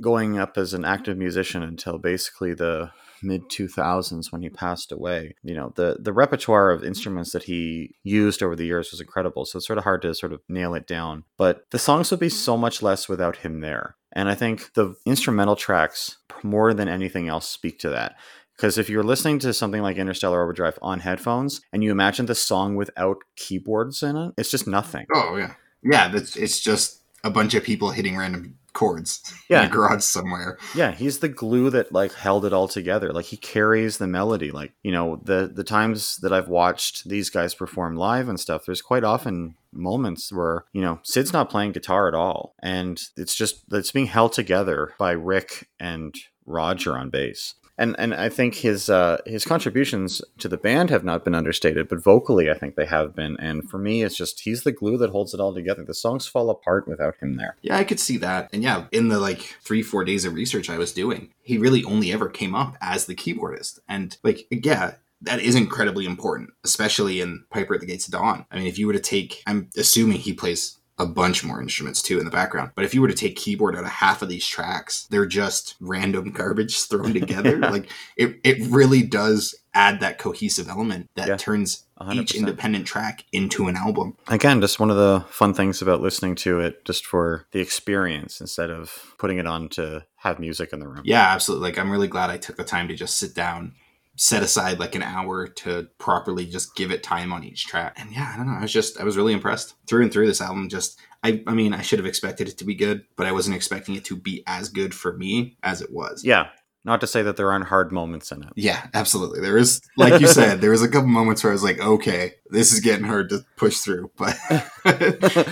going 0.00 0.38
up 0.38 0.58
as 0.58 0.74
an 0.74 0.84
active 0.84 1.16
musician 1.16 1.62
until 1.62 1.98
basically 1.98 2.54
the 2.54 2.90
mid 3.22 3.48
2000s 3.48 4.30
when 4.30 4.42
he 4.42 4.48
passed 4.48 4.92
away 4.92 5.34
you 5.42 5.54
know 5.54 5.72
the 5.76 5.96
the 5.98 6.12
repertoire 6.12 6.70
of 6.70 6.84
instruments 6.84 7.32
that 7.32 7.44
he 7.44 7.94
used 8.02 8.42
over 8.42 8.54
the 8.54 8.66
years 8.66 8.90
was 8.90 9.00
incredible 9.00 9.44
so 9.44 9.56
it's 9.56 9.66
sort 9.66 9.78
of 9.78 9.84
hard 9.84 10.02
to 10.02 10.14
sort 10.14 10.32
of 10.32 10.40
nail 10.48 10.74
it 10.74 10.86
down 10.86 11.24
but 11.38 11.64
the 11.70 11.78
songs 11.78 12.10
would 12.10 12.20
be 12.20 12.28
so 12.28 12.56
much 12.56 12.82
less 12.82 13.08
without 13.08 13.38
him 13.38 13.60
there 13.60 13.96
and 14.12 14.28
i 14.28 14.34
think 14.34 14.72
the 14.74 14.94
instrumental 15.06 15.56
tracks 15.56 16.18
more 16.42 16.74
than 16.74 16.88
anything 16.88 17.26
else 17.28 17.48
speak 17.48 17.78
to 17.78 17.88
that 17.88 18.16
because 18.56 18.78
if 18.78 18.88
you're 18.88 19.02
listening 19.04 19.38
to 19.40 19.52
something 19.52 19.82
like 19.82 19.96
Interstellar 19.96 20.42
Overdrive 20.42 20.78
on 20.82 21.00
headphones 21.00 21.60
and 21.72 21.82
you 21.84 21.90
imagine 21.90 22.26
the 22.26 22.34
song 22.34 22.74
without 22.76 23.18
keyboards 23.36 24.02
in 24.02 24.16
it, 24.16 24.34
it's 24.38 24.50
just 24.50 24.66
nothing. 24.66 25.06
Oh 25.14 25.36
yeah, 25.36 25.54
yeah. 25.82 26.08
That's 26.08 26.36
it's 26.36 26.60
just 26.60 27.02
a 27.24 27.30
bunch 27.30 27.54
of 27.54 27.64
people 27.64 27.90
hitting 27.90 28.16
random 28.16 28.56
chords 28.72 29.22
Yeah. 29.48 29.60
in 29.64 29.70
a 29.70 29.72
garage 29.72 30.02
somewhere. 30.02 30.58
Yeah, 30.74 30.92
he's 30.92 31.20
the 31.20 31.30
glue 31.30 31.70
that 31.70 31.92
like 31.92 32.12
held 32.12 32.44
it 32.44 32.52
all 32.52 32.68
together. 32.68 33.10
Like 33.10 33.24
he 33.24 33.38
carries 33.38 33.96
the 33.96 34.06
melody. 34.06 34.50
Like, 34.50 34.72
you 34.82 34.92
know, 34.92 35.18
the 35.24 35.50
the 35.52 35.64
times 35.64 36.18
that 36.18 36.32
I've 36.32 36.48
watched 36.48 37.08
these 37.08 37.30
guys 37.30 37.54
perform 37.54 37.96
live 37.96 38.28
and 38.28 38.38
stuff, 38.38 38.66
there's 38.66 38.82
quite 38.82 39.02
often 39.02 39.54
moments 39.72 40.30
where, 40.32 40.64
you 40.74 40.82
know, 40.82 41.00
Syd's 41.04 41.32
not 41.32 41.48
playing 41.50 41.72
guitar 41.72 42.06
at 42.06 42.14
all. 42.14 42.54
And 42.62 43.00
it's 43.16 43.34
just 43.34 43.62
it's 43.72 43.92
being 43.92 44.06
held 44.06 44.34
together 44.34 44.92
by 44.98 45.12
Rick 45.12 45.68
and 45.80 46.14
Roger 46.44 46.96
on 46.98 47.08
bass. 47.10 47.54
And 47.78 47.94
and 47.98 48.14
I 48.14 48.28
think 48.28 48.56
his 48.56 48.88
uh 48.88 49.18
his 49.26 49.44
contributions 49.44 50.22
to 50.38 50.48
the 50.48 50.56
band 50.56 50.90
have 50.90 51.04
not 51.04 51.24
been 51.24 51.34
understated, 51.34 51.88
but 51.88 52.02
vocally 52.02 52.50
I 52.50 52.54
think 52.54 52.74
they 52.74 52.86
have 52.86 53.14
been. 53.14 53.36
And 53.38 53.68
for 53.68 53.78
me 53.78 54.02
it's 54.02 54.16
just 54.16 54.40
he's 54.40 54.62
the 54.62 54.72
glue 54.72 54.96
that 54.98 55.10
holds 55.10 55.34
it 55.34 55.40
all 55.40 55.54
together. 55.54 55.84
The 55.84 55.94
songs 55.94 56.26
fall 56.26 56.50
apart 56.50 56.88
without 56.88 57.16
him 57.16 57.36
there. 57.36 57.56
Yeah, 57.62 57.76
I 57.76 57.84
could 57.84 58.00
see 58.00 58.16
that. 58.18 58.48
And 58.52 58.62
yeah, 58.62 58.86
in 58.92 59.08
the 59.08 59.20
like 59.20 59.56
three, 59.62 59.82
four 59.82 60.04
days 60.04 60.24
of 60.24 60.34
research 60.34 60.70
I 60.70 60.78
was 60.78 60.92
doing, 60.92 61.32
he 61.42 61.58
really 61.58 61.84
only 61.84 62.12
ever 62.12 62.28
came 62.28 62.54
up 62.54 62.76
as 62.80 63.06
the 63.06 63.14
keyboardist. 63.14 63.78
And 63.88 64.16
like, 64.22 64.46
yeah, 64.50 64.94
that 65.22 65.40
is 65.40 65.54
incredibly 65.54 66.06
important, 66.06 66.50
especially 66.64 67.20
in 67.20 67.44
Piper 67.50 67.74
at 67.74 67.80
the 67.80 67.86
Gates 67.86 68.06
of 68.06 68.12
Dawn. 68.12 68.46
I 68.50 68.56
mean, 68.56 68.66
if 68.66 68.78
you 68.78 68.86
were 68.86 68.92
to 68.92 69.00
take, 69.00 69.42
I'm 69.46 69.70
assuming 69.76 70.18
he 70.18 70.32
plays 70.32 70.78
a 70.98 71.06
bunch 71.06 71.44
more 71.44 71.60
instruments 71.60 72.00
too 72.00 72.18
in 72.18 72.24
the 72.24 72.30
background. 72.30 72.70
But 72.74 72.84
if 72.86 72.94
you 72.94 73.02
were 73.02 73.08
to 73.08 73.14
take 73.14 73.36
keyboard 73.36 73.76
out 73.76 73.84
of 73.84 73.90
half 73.90 74.22
of 74.22 74.28
these 74.30 74.46
tracks, 74.46 75.06
they're 75.10 75.26
just 75.26 75.76
random 75.80 76.30
garbage 76.30 76.80
thrown 76.88 77.12
together. 77.12 77.58
Yeah. 77.58 77.68
Like 77.70 77.90
it, 78.16 78.40
it 78.44 78.66
really 78.70 79.02
does 79.02 79.54
add 79.74 80.00
that 80.00 80.16
cohesive 80.18 80.68
element 80.68 81.10
that 81.16 81.28
Yeah, 81.28 81.36
turns 81.36 81.84
each 82.12 82.32
100%. 82.32 82.36
independent 82.36 82.86
track 82.86 83.24
into 83.32 83.68
an 83.68 83.76
album. 83.76 84.16
again 84.28 84.60
just 84.62 84.80
one 84.80 84.90
of 84.90 84.96
the 84.96 85.22
fun 85.28 85.52
things 85.52 85.82
about 85.82 86.00
listening 86.00 86.34
to 86.34 86.60
it 86.60 86.82
just 86.86 87.04
for 87.04 87.46
the 87.52 87.60
experience 87.60 88.40
instead 88.40 88.70
of 88.70 89.14
putting 89.18 89.36
it 89.38 89.46
on 89.46 89.68
to 89.68 90.02
have 90.16 90.38
music 90.38 90.72
in 90.72 90.80
the 90.80 90.88
room 90.88 91.02
Yeah, 91.04 91.22
absolutely. 91.32 91.68
Like 91.68 91.78
I'm 91.78 91.90
really 91.90 92.08
glad 92.08 92.30
I 92.30 92.38
took 92.38 92.56
the 92.56 92.64
time 92.64 92.88
to 92.88 92.94
just 92.94 93.18
sit 93.18 93.34
down, 93.34 93.74
set 94.16 94.42
aside 94.42 94.78
like 94.78 94.94
an 94.94 95.02
hour 95.02 95.46
to 95.46 95.88
properly 95.98 96.46
just 96.46 96.74
give 96.74 96.90
it 96.90 97.02
time 97.02 97.32
on 97.32 97.44
each 97.44 97.66
track. 97.66 97.94
And 97.98 98.10
yeah, 98.12 98.30
I 98.32 98.36
don't 98.36 98.46
know. 98.46 98.54
I 98.58 98.62
was 98.62 98.72
just 98.72 98.98
I 99.00 99.04
was 99.04 99.16
really 99.16 99.32
impressed 99.32 99.74
through 99.86 100.02
and 100.02 100.12
through 100.12 100.26
this 100.26 100.40
album. 100.40 100.68
Just 100.68 100.98
I 101.22 101.42
I 101.46 101.52
mean 101.54 101.72
I 101.74 101.82
should 101.82 101.98
have 101.98 102.06
expected 102.06 102.48
it 102.48 102.58
to 102.58 102.64
be 102.64 102.74
good, 102.74 103.04
but 103.16 103.26
I 103.26 103.32
wasn't 103.32 103.56
expecting 103.56 103.94
it 103.94 104.04
to 104.06 104.16
be 104.16 104.42
as 104.46 104.68
good 104.68 104.94
for 104.94 105.12
me 105.16 105.56
as 105.62 105.80
it 105.82 105.92
was. 105.92 106.24
yeah 106.24 106.48
not 106.84 107.00
to 107.00 107.06
say 107.08 107.20
that 107.20 107.36
there 107.36 107.50
aren't 107.50 107.64
hard 107.66 107.90
moments 107.90 108.30
in 108.30 108.44
it 108.44 108.50
Yeah, 108.54 108.86
absolutely. 108.94 109.40
There 109.40 109.56
is, 109.56 109.80
like 109.96 110.20
you 110.20 110.28
said, 110.28 110.60
there 110.60 110.70
was 110.70 110.82
a 110.84 110.88
couple 110.88 111.08
moments 111.08 111.42
where 111.42 111.50
I 111.50 111.54
was 111.54 111.64
like, 111.64 111.80
okay, 111.80 112.34
this 112.48 112.72
is 112.72 112.78
getting 112.78 113.04
hard 113.04 113.28
to 113.30 113.44
push 113.56 113.78
through, 113.78 114.12
but 114.16 114.36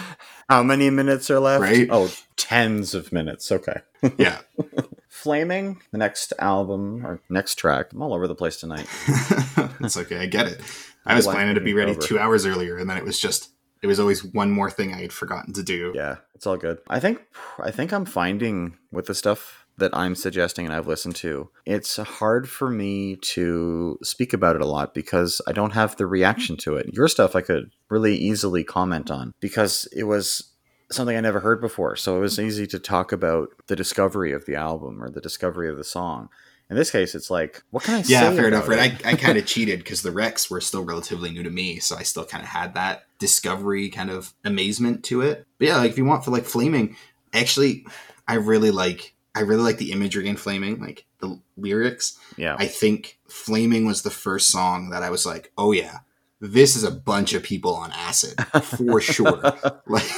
how 0.49 0.63
many 0.63 0.91
minutes 0.91 1.29
are 1.31 1.41
left 1.41 1.61
Right. 1.63 1.89
oh 1.91 2.09
tens 2.37 2.95
of 2.95 3.13
minutes 3.13 3.51
okay 3.51 3.81
yeah, 4.17 4.39
flaming 5.25 5.81
the 5.91 5.99
next 5.99 6.33
album 6.39 7.05
or 7.05 7.21
next 7.29 7.55
track 7.57 7.87
i'm 7.93 8.03
all 8.03 8.15
over 8.15 8.29
the 8.29 8.35
place 8.43 8.57
tonight 8.57 8.87
That's 9.81 9.97
okay. 9.97 10.19
I 10.19 10.27
get 10.27 10.47
it. 10.47 10.61
I 11.05 11.15
was 11.15 11.27
planning 11.27 11.57
to 11.57 11.61
be 11.61 11.75
ready 11.75 11.91
over. 11.93 12.01
two 12.01 12.19
hours 12.19 12.47
earlier, 12.47 12.79
and 12.79 12.89
then 12.89 12.97
it 12.97 13.05
was 13.05 13.19
just, 13.21 13.51
it 13.83 13.87
was 13.87 14.01
always 14.01 14.25
one 14.25 14.51
more 14.51 14.71
thing 14.71 14.95
I 14.95 15.01
had 15.03 15.13
forgotten 15.13 15.53
to 15.55 15.63
do. 15.63 15.93
yeah 15.95 16.17
it's 16.35 16.47
all 16.47 16.57
good 16.57 16.79
i 16.89 16.99
think 17.01 17.21
i 17.63 17.71
think 17.71 17.93
i'm 17.93 18.05
finding 18.05 18.77
with 18.91 19.07
the 19.07 19.15
stuff 19.15 19.67
that 19.79 19.95
i'm 19.97 20.15
suggesting 20.15 20.67
and 20.67 20.75
i've 20.75 20.87
listened 20.87 21.17
to 21.17 21.49
it's 21.67 21.97
hard 21.97 22.49
for 22.49 22.71
me 22.71 23.17
to 23.17 23.99
speak 24.03 24.33
about 24.33 24.57
it 24.57 24.63
a 24.63 24.67
lot 24.67 24.95
because 24.95 25.41
i 25.49 25.53
don't 25.53 25.73
have 25.73 25.97
the 25.97 26.07
reaction 26.07 26.57
to 26.57 26.77
it 26.77 26.87
your 26.93 27.09
stuff 27.09 27.37
i 27.37 27.41
could 27.41 27.71
really 27.91 28.17
easily 28.17 28.65
comment 28.65 29.11
on 29.11 29.33
because 29.41 29.87
it 29.95 30.05
was 30.05 30.54
something 30.91 31.17
i 31.17 31.21
never 31.21 31.41
heard 31.41 31.61
before 31.61 31.97
so 31.97 32.17
it 32.17 32.21
was 32.21 32.39
easy 32.39 32.67
to 32.67 32.79
talk 32.79 33.13
about 33.13 33.49
the 33.67 33.77
discovery 33.77 34.33
of 34.33 34.45
the 34.47 34.55
album 34.55 35.03
or 35.03 35.11
the 35.11 35.21
discovery 35.21 35.69
of 35.69 35.77
the 35.77 35.85
song 35.85 36.29
in 36.71 36.77
this 36.77 36.91
case 36.91 37.15
it's 37.15 37.31
like 37.31 37.63
what 37.71 37.83
can 37.83 37.95
i 37.95 38.03
say 38.03 38.13
Yeah, 38.15 38.33
fair 38.33 38.49
enough. 38.49 38.69
Right. 38.69 39.05
I, 39.05 39.11
I 39.13 39.15
kind 39.17 39.37
of 39.39 39.45
cheated 39.53 39.81
because 39.81 40.03
the 40.03 40.13
Rex 40.13 40.51
were 40.51 40.61
still 40.63 40.83
relatively 40.85 41.31
new 41.31 41.43
to 41.43 41.51
me, 41.51 41.79
so 41.79 41.95
I 41.97 42.03
still 42.05 42.25
kind 42.25 42.43
of 42.43 42.49
had 42.49 42.75
that 42.75 43.05
discovery 43.19 43.91
kind 43.91 44.11
of 44.11 44.33
amazement 44.45 45.05
to 45.05 45.21
it. 45.21 45.47
But 45.59 45.69
yeah, 45.69 45.77
like 45.77 45.91
if 45.91 45.99
you 45.99 46.07
want 46.07 46.25
for 46.25 46.31
like 46.31 46.45
flaming, 46.47 46.97
actually, 47.35 47.87
I 48.27 48.37
really 48.37 48.71
like 48.71 49.15
I 49.35 49.41
really 49.41 49.63
like 49.63 49.77
the 49.77 49.93
imagery 49.93 50.27
in 50.27 50.37
flaming, 50.37 50.81
like 50.81 51.05
the 51.21 51.39
lyrics. 51.59 52.19
yeah 52.37 52.57
I 52.59 52.67
think 52.67 53.19
flaming 53.29 53.85
was 53.85 54.01
the 54.03 54.11
first 54.11 54.49
song 54.51 54.89
that 54.91 55.03
I 55.03 55.11
was 55.11 55.27
like, 55.27 55.53
oh 55.59 55.73
yeah, 55.73 55.99
this 56.41 56.77
is 56.77 56.85
a 56.85 56.91
bunch 56.91 57.33
of 57.33 57.43
people 57.43 57.75
on 57.75 57.93
acid 57.93 58.41
for 58.63 59.01
sure. 59.01 59.41
like, 59.87 60.11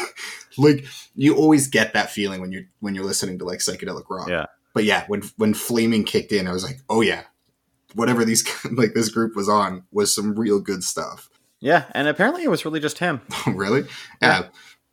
like 0.59 0.85
you 1.15 1.37
always 1.37 1.69
get 1.69 1.93
that 1.95 2.11
feeling 2.11 2.41
when 2.41 2.53
you're 2.53 2.65
when 2.81 2.95
you're 2.95 3.05
listening 3.05 3.39
to 3.39 3.45
like 3.45 3.61
psychedelic 3.61 4.05
rock. 4.09 4.29
Yeah. 4.29 4.47
But 4.75 4.85
yeah, 4.85 5.05
when 5.07 5.23
when 5.37 5.55
flaming 5.55 6.05
kicked 6.05 6.33
in, 6.33 6.47
I 6.47 6.53
was 6.53 6.65
like, 6.65 6.81
oh 6.89 7.01
yeah, 7.01 7.25
whatever 7.95 8.25
these 8.25 8.47
like 8.73 8.95
this 8.95 9.09
group 9.09 9.37
was 9.37 9.49
on 9.49 9.85
was 9.93 10.15
some 10.15 10.39
real 10.39 10.61
good 10.61 10.85
stuff. 10.85 11.29
yeah 11.61 11.85
and 11.93 12.09
apparently 12.09 12.43
it 12.45 12.51
was 12.51 12.65
really 12.65 12.81
just 12.81 12.99
him 12.99 13.21
oh, 13.47 13.53
really? 13.53 13.85
Yeah. 14.21 14.49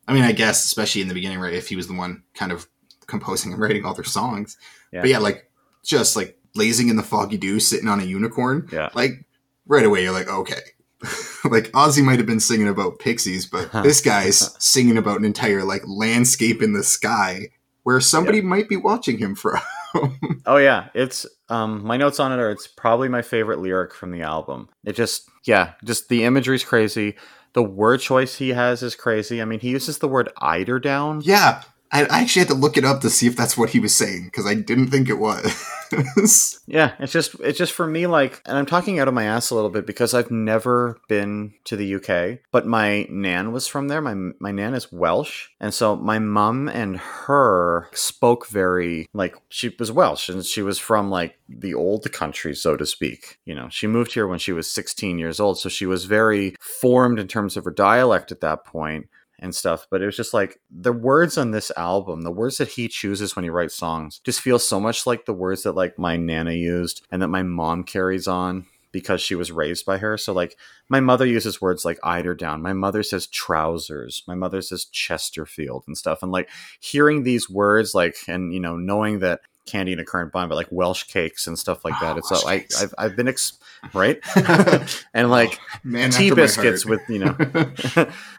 I 0.07 0.13
mean, 0.13 0.23
I 0.23 0.33
guess 0.33 0.65
especially 0.65 1.01
in 1.01 1.07
the 1.07 1.13
beginning, 1.13 1.39
right? 1.39 1.53
If 1.53 1.69
he 1.69 1.77
was 1.77 1.87
the 1.87 1.93
one 1.93 2.23
kind 2.33 2.51
of 2.51 2.67
composing 3.07 3.53
and 3.53 3.61
writing 3.61 3.85
all 3.85 3.93
their 3.93 4.03
songs. 4.03 4.57
Yeah. 4.91 5.01
But 5.01 5.09
yeah, 5.09 5.19
like 5.19 5.49
just 5.83 6.15
like 6.15 6.37
blazing 6.53 6.89
in 6.89 6.95
the 6.95 7.03
foggy 7.03 7.37
dew, 7.37 7.59
sitting 7.59 7.87
on 7.87 7.99
a 7.99 8.03
unicorn. 8.03 8.67
Yeah. 8.71 8.89
Like 8.93 9.25
right 9.65 9.85
away, 9.85 10.03
you're 10.03 10.13
like, 10.13 10.27
okay, 10.27 10.59
like 11.43 11.71
Ozzy 11.71 12.03
might 12.03 12.17
have 12.17 12.25
been 12.25 12.39
singing 12.39 12.67
about 12.67 12.99
pixies, 12.99 13.45
but 13.45 13.71
this 13.83 14.01
guy's 14.01 14.55
singing 14.63 14.97
about 14.97 15.19
an 15.19 15.25
entire 15.25 15.63
like 15.63 15.83
landscape 15.85 16.61
in 16.61 16.73
the 16.73 16.83
sky 16.83 17.49
where 17.83 17.99
somebody 17.99 18.37
yeah. 18.37 18.45
might 18.45 18.69
be 18.69 18.77
watching 18.77 19.17
him 19.17 19.35
from. 19.35 19.59
oh 20.45 20.57
yeah, 20.57 20.89
it's 20.93 21.25
um 21.49 21.85
my 21.85 21.97
notes 21.97 22.19
on 22.19 22.31
it 22.31 22.39
are 22.39 22.51
it's 22.51 22.67
probably 22.67 23.09
my 23.09 23.21
favorite 23.21 23.59
lyric 23.59 23.93
from 23.93 24.11
the 24.11 24.21
album. 24.21 24.69
It 24.85 24.93
just 24.93 25.29
yeah, 25.45 25.73
just 25.83 26.09
the 26.09 26.23
imagery's 26.23 26.63
crazy. 26.63 27.15
The 27.53 27.63
word 27.63 27.99
choice 27.99 28.37
he 28.37 28.49
has 28.49 28.81
is 28.81 28.95
crazy. 28.95 29.41
I 29.41 29.45
mean, 29.45 29.59
he 29.59 29.69
uses 29.69 29.99
the 29.99 30.07
word 30.07 30.29
eider 30.41 30.79
down. 30.79 31.21
Yeah, 31.23 31.61
I, 31.93 32.21
actually 32.21 32.39
had 32.39 32.47
to 32.49 32.55
look 32.55 32.75
it 32.75 32.85
up 32.85 33.01
to 33.01 33.09
see 33.09 33.27
if 33.27 33.35
that's 33.35 33.55
what 33.55 33.69
he 33.69 33.79
was 33.79 33.95
saying 33.95 34.25
because 34.25 34.47
I 34.47 34.55
didn't 34.55 34.87
think 34.87 35.09
it 35.09 35.19
was. 35.19 35.53
yeah, 36.65 36.93
it's 36.97 37.13
just 37.13 37.35
it's 37.39 37.57
just 37.57 37.71
for 37.71 37.85
me 37.85 38.07
like, 38.07 38.41
and 38.47 38.57
I'm 38.57 38.65
talking 38.65 38.99
out 38.99 39.07
of 39.07 39.13
my 39.13 39.25
ass 39.25 39.51
a 39.51 39.55
little 39.55 39.69
bit 39.69 39.85
because 39.85 40.15
I've 40.15 40.31
never 40.31 40.99
been 41.07 41.53
to 41.65 41.75
the 41.75 41.95
UK, 41.95 42.39
but 42.51 42.65
my 42.65 43.05
nan 43.11 43.51
was 43.51 43.67
from 43.67 43.89
there. 43.89 44.01
My 44.01 44.15
my 44.39 44.51
nan 44.51 44.73
is 44.73 44.91
Welsh, 44.91 45.49
and 45.59 45.71
so 45.71 45.95
my 45.95 46.17
mum 46.17 46.67
and 46.67 46.97
her 46.97 47.89
spoke 47.93 48.47
very 48.47 49.07
like 49.13 49.35
she 49.49 49.75
was 49.77 49.91
Welsh, 49.91 50.29
and 50.29 50.43
she 50.43 50.63
was 50.63 50.79
from 50.79 51.11
like 51.11 51.37
the 51.47 51.75
old 51.75 52.11
country, 52.11 52.55
so 52.55 52.75
to 52.75 52.87
speak. 52.87 53.37
You 53.45 53.53
know, 53.53 53.69
she 53.69 53.85
moved 53.85 54.13
here 54.13 54.25
when 54.25 54.39
she 54.39 54.51
was 54.51 54.69
16 54.69 55.19
years 55.19 55.39
old, 55.39 55.59
so 55.59 55.69
she 55.69 55.85
was 55.85 56.05
very 56.05 56.55
formed 56.59 57.19
in 57.19 57.27
terms 57.27 57.55
of 57.55 57.65
her 57.65 57.71
dialect 57.71 58.31
at 58.31 58.41
that 58.41 58.65
point 58.65 59.09
and 59.43 59.53
stuff. 59.53 59.85
But 59.91 60.01
it 60.01 60.05
was 60.05 60.15
just 60.15 60.33
like 60.33 60.59
the 60.71 60.93
words 60.93 61.37
on 61.37 61.51
this 61.51 61.71
album, 61.77 62.21
the 62.21 62.31
words 62.31 62.57
that 62.57 62.69
he 62.69 62.87
chooses 62.87 63.35
when 63.35 63.43
he 63.43 63.49
writes 63.49 63.75
songs, 63.75 64.19
just 64.23 64.41
feel 64.41 64.57
so 64.57 64.79
much 64.79 65.05
like 65.05 65.25
the 65.25 65.33
words 65.33 65.63
that 65.63 65.73
like 65.73 65.99
my 65.99 66.17
nana 66.17 66.53
used 66.53 67.05
and 67.11 67.21
that 67.21 67.27
my 67.27 67.43
mom 67.43 67.83
carries 67.83 68.27
on 68.27 68.65
because 68.93 69.21
she 69.21 69.35
was 69.35 69.51
raised 69.51 69.85
by 69.85 69.97
her. 69.97 70.17
So 70.17 70.33
like 70.33 70.57
my 70.87 71.01
mother 71.01 71.25
uses 71.25 71.61
words 71.61 71.83
like 71.83 71.99
eider 72.03 72.33
down. 72.33 72.61
My 72.61 72.73
mother 72.73 73.03
says 73.03 73.27
trousers. 73.27 74.23
My 74.27 74.35
mother 74.35 74.61
says 74.61 74.85
Chesterfield 74.85 75.83
and 75.87 75.97
stuff. 75.97 76.23
And 76.23 76.31
like 76.31 76.49
hearing 76.79 77.23
these 77.23 77.49
words, 77.49 77.93
like 77.93 78.15
and 78.27 78.53
you 78.53 78.61
know 78.61 78.77
knowing 78.77 79.19
that 79.19 79.41
candy 79.65 79.93
in 79.93 79.99
a 79.99 80.05
currant 80.05 80.31
bun, 80.31 80.49
but 80.49 80.55
like 80.55 80.67
Welsh 80.71 81.03
cakes 81.03 81.47
and 81.47 81.57
stuff 81.57 81.83
like 81.85 81.93
that. 82.01 82.15
Oh, 82.15 82.17
it's 82.17 82.31
all, 82.31 82.47
I, 82.47 82.65
I've, 82.79 82.93
I've 82.97 83.15
been 83.15 83.27
ex- 83.27 83.59
right, 83.93 84.19
and 85.13 85.29
like 85.29 85.59
oh, 85.59 85.79
man, 85.83 86.11
tea 86.11 86.31
biscuits 86.31 86.85
with 86.85 87.01
you 87.09 87.19
know, 87.19 87.35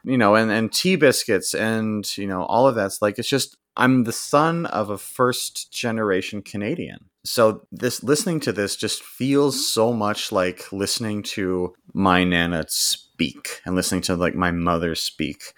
you 0.05 0.19
know, 0.19 0.35
and 0.35 0.51
and 0.51 0.73
tea 0.73 0.97
biscuits 0.97 1.55
and 1.55 2.17
you 2.17 2.27
know 2.27 2.45
all 2.45 2.67
of 2.67 2.75
that's 2.75 3.03
like 3.03 3.19
it's 3.19 3.29
just 3.29 3.57
I'm 3.77 4.05
the 4.05 4.13
son 4.13 4.67
of 4.67 4.91
a 4.91 4.99
first 4.99 5.73
generation 5.73 6.43
Canadian. 6.43 7.07
So 7.25 7.67
this 7.73 8.03
listening 8.03 8.41
to 8.41 8.53
this 8.53 8.77
just 8.77 9.03
feels 9.03 9.67
so 9.67 9.93
much 9.93 10.31
like 10.31 10.71
listening 10.73 11.23
to 11.23 11.75
my 11.93 12.23
nana 12.23 12.65
speak 12.69 13.63
and 13.65 13.75
listening 13.75 14.03
to 14.03 14.15
like 14.15 14.35
my 14.35 14.51
mother 14.51 14.95
speak. 14.95 15.55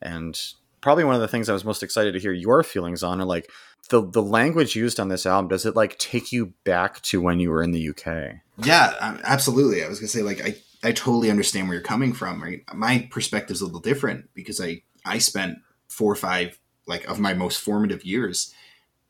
And 0.00 0.40
probably 0.80 1.04
one 1.04 1.14
of 1.14 1.20
the 1.20 1.28
things 1.28 1.48
I 1.48 1.52
was 1.52 1.64
most 1.64 1.82
excited 1.82 2.12
to 2.14 2.20
hear 2.20 2.32
your 2.32 2.62
feelings 2.62 3.02
on 3.02 3.20
are 3.20 3.26
like 3.26 3.50
the 3.90 4.02
the 4.02 4.22
language 4.22 4.74
used 4.74 4.98
on 4.98 5.08
this 5.08 5.26
album 5.26 5.48
does 5.48 5.66
it 5.66 5.76
like 5.76 5.98
take 5.98 6.32
you 6.32 6.54
back 6.64 7.00
to 7.02 7.20
when 7.20 7.38
you 7.38 7.50
were 7.50 7.62
in 7.62 7.72
the 7.72 7.90
UK? 7.90 8.40
Yeah, 8.64 9.18
absolutely. 9.24 9.84
I 9.84 9.88
was 9.88 10.00
gonna 10.00 10.08
say 10.08 10.22
like 10.22 10.40
I 10.44 10.56
I 10.82 10.92
totally 10.92 11.30
understand 11.30 11.68
where 11.68 11.76
you're 11.76 11.84
coming 11.84 12.12
from. 12.12 12.42
Right, 12.42 12.62
my 12.74 13.08
perspective's 13.10 13.60
a 13.60 13.66
little 13.66 13.80
different 13.80 14.30
because 14.34 14.60
I 14.60 14.82
I 15.04 15.18
spent 15.18 15.58
four 15.88 16.10
or 16.10 16.16
five 16.16 16.58
like 16.86 17.04
of 17.06 17.20
my 17.20 17.34
most 17.34 17.60
formative 17.60 18.04
years 18.04 18.54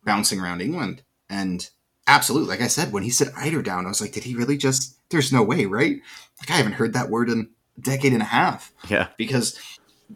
bouncing 0.05 0.41
around 0.41 0.63
England 0.63 1.03
and 1.29 1.71
absolutely 2.07 2.49
like 2.49 2.63
I 2.63 2.67
said 2.67 2.93
when 2.93 3.03
he 3.03 3.11
said 3.11 3.33
eider 3.37 3.63
down 3.63 3.85
I 3.85 3.89
was 3.89 4.01
like 4.01 4.13
did 4.13 4.25
he 4.25 4.35
really 4.35 4.57
just 4.57 4.99
there's 5.11 5.33
no 5.33 5.43
way 5.43 5.67
right 5.67 6.01
like 6.41 6.51
I 6.51 6.55
haven't 6.55 6.73
heard 6.73 6.95
that 6.95 7.11
word 7.11 7.29
in 7.29 7.51
a 7.77 7.81
decade 7.81 8.13
and 8.13 8.23
a 8.23 8.27
half 8.27 8.73
yeah 8.89 9.09
because 9.17 9.59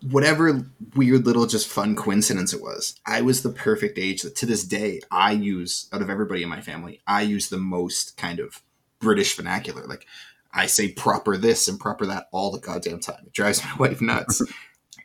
whatever 0.03 0.67
weird 0.95 1.27
little 1.27 1.47
just 1.47 1.69
fun 1.69 1.97
coincidence 1.97 2.53
it 2.53 2.63
was, 2.63 2.99
I 3.07 3.23
was 3.23 3.43
the 3.43 3.51
perfect 3.51 3.99
age 3.99 4.23
that 4.23 4.37
to 4.37 4.47
this 4.47 4.65
day 4.65 5.01
I 5.11 5.33
use 5.33 5.89
out 5.93 6.03
of 6.03 6.11
everybody 6.11 6.43
in 6.43 6.49
my 6.49 6.61
family, 6.61 7.01
I 7.07 7.23
use 7.23 7.49
the 7.49 7.59
most 7.59 8.17
kind 8.17 8.41
of 8.41 8.63
British 9.01 9.37
vernacular. 9.37 9.87
Like 9.87 10.07
I 10.53 10.67
say 10.67 10.93
proper 10.93 11.37
this 11.37 11.69
and 11.69 11.79
proper 11.79 12.07
that 12.07 12.29
all 12.33 12.51
the 12.51 12.61
goddamn 12.61 13.01
time. 13.01 13.25
It 13.27 13.33
drives 13.33 13.65
my 13.65 13.75
wife 13.77 14.01
nuts. 14.01 14.43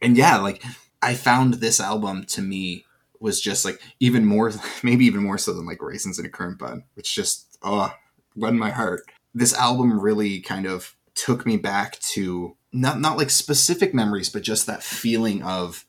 and 0.01 0.17
yeah, 0.17 0.37
like 0.37 0.63
I 1.01 1.13
found 1.13 1.55
this 1.55 1.79
album 1.79 2.25
to 2.25 2.41
me 2.41 2.85
was 3.19 3.41
just 3.41 3.65
like 3.65 3.81
even 3.99 4.25
more 4.25 4.51
maybe 4.83 5.05
even 5.05 5.21
more 5.21 5.37
so 5.37 5.53
than 5.53 5.65
like 5.65 5.81
raisins 5.81 6.19
in 6.19 6.25
a 6.25 6.29
currant 6.29 6.59
bun, 6.59 6.83
which 6.93 7.13
just 7.15 7.57
ah, 7.63 7.93
oh 7.93 7.97
run 8.35 8.57
my 8.57 8.69
heart. 8.69 9.01
This 9.33 9.53
album 9.53 9.99
really 9.99 10.39
kind 10.39 10.65
of 10.65 10.95
took 11.13 11.45
me 11.45 11.57
back 11.57 11.99
to 11.99 12.55
not 12.71 12.99
not 12.99 13.17
like 13.17 13.29
specific 13.29 13.93
memories, 13.93 14.29
but 14.29 14.43
just 14.43 14.67
that 14.67 14.83
feeling 14.83 15.41
of 15.43 15.85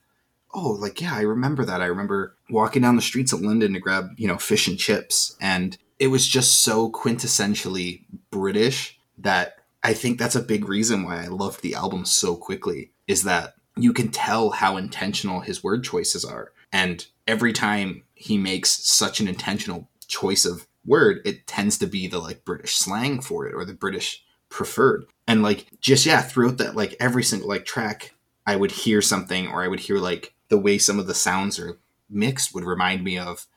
oh, 0.53 0.71
like 0.71 1.01
yeah, 1.01 1.15
I 1.15 1.21
remember 1.21 1.65
that. 1.65 1.81
I 1.81 1.85
remember 1.85 2.35
walking 2.49 2.81
down 2.81 2.95
the 2.95 3.01
streets 3.01 3.33
of 3.33 3.41
London 3.41 3.73
to 3.73 3.79
grab 3.79 4.11
you 4.17 4.27
know 4.27 4.37
fish 4.37 4.67
and 4.67 4.77
chips, 4.77 5.35
and 5.39 5.77
it 5.99 6.07
was 6.07 6.27
just 6.27 6.61
so 6.61 6.91
quintessentially 6.91 8.03
British 8.31 8.99
that 9.17 9.57
I 9.83 9.93
think 9.93 10.17
that's 10.17 10.35
a 10.35 10.41
big 10.41 10.67
reason 10.67 11.03
why 11.03 11.23
I 11.23 11.27
loved 11.27 11.61
the 11.61 11.75
album 11.75 12.05
so 12.05 12.35
quickly. 12.35 12.91
Is 13.07 13.23
that 13.23 13.55
you 13.77 13.93
can 13.93 14.09
tell 14.09 14.51
how 14.51 14.77
intentional 14.77 15.41
his 15.41 15.63
word 15.63 15.83
choices 15.83 16.25
are, 16.25 16.51
and 16.71 17.05
every 17.27 17.53
time 17.53 18.03
he 18.13 18.37
makes 18.37 18.69
such 18.85 19.19
an 19.19 19.27
intentional 19.27 19.89
choice 20.07 20.45
of 20.45 20.67
word, 20.85 21.21
it 21.25 21.47
tends 21.47 21.77
to 21.77 21.87
be 21.87 22.07
the 22.07 22.19
like 22.19 22.43
British 22.43 22.75
slang 22.75 23.21
for 23.21 23.47
it 23.47 23.53
or 23.53 23.65
the 23.65 23.73
British 23.73 24.23
preferred. 24.49 25.05
And 25.31 25.43
like 25.43 25.67
just 25.79 26.05
yeah, 26.05 26.21
throughout 26.21 26.57
that 26.57 26.75
like 26.75 26.93
every 26.99 27.23
single 27.23 27.47
like 27.47 27.63
track, 27.63 28.13
I 28.45 28.57
would 28.57 28.71
hear 28.71 29.01
something 29.01 29.47
or 29.47 29.63
I 29.63 29.69
would 29.69 29.79
hear 29.79 29.97
like 29.97 30.33
the 30.49 30.57
way 30.57 30.77
some 30.77 30.99
of 30.99 31.07
the 31.07 31.13
sounds 31.13 31.57
are 31.57 31.79
mixed 32.09 32.53
would 32.53 32.65
remind 32.65 33.01
me 33.05 33.17
of 33.17 33.47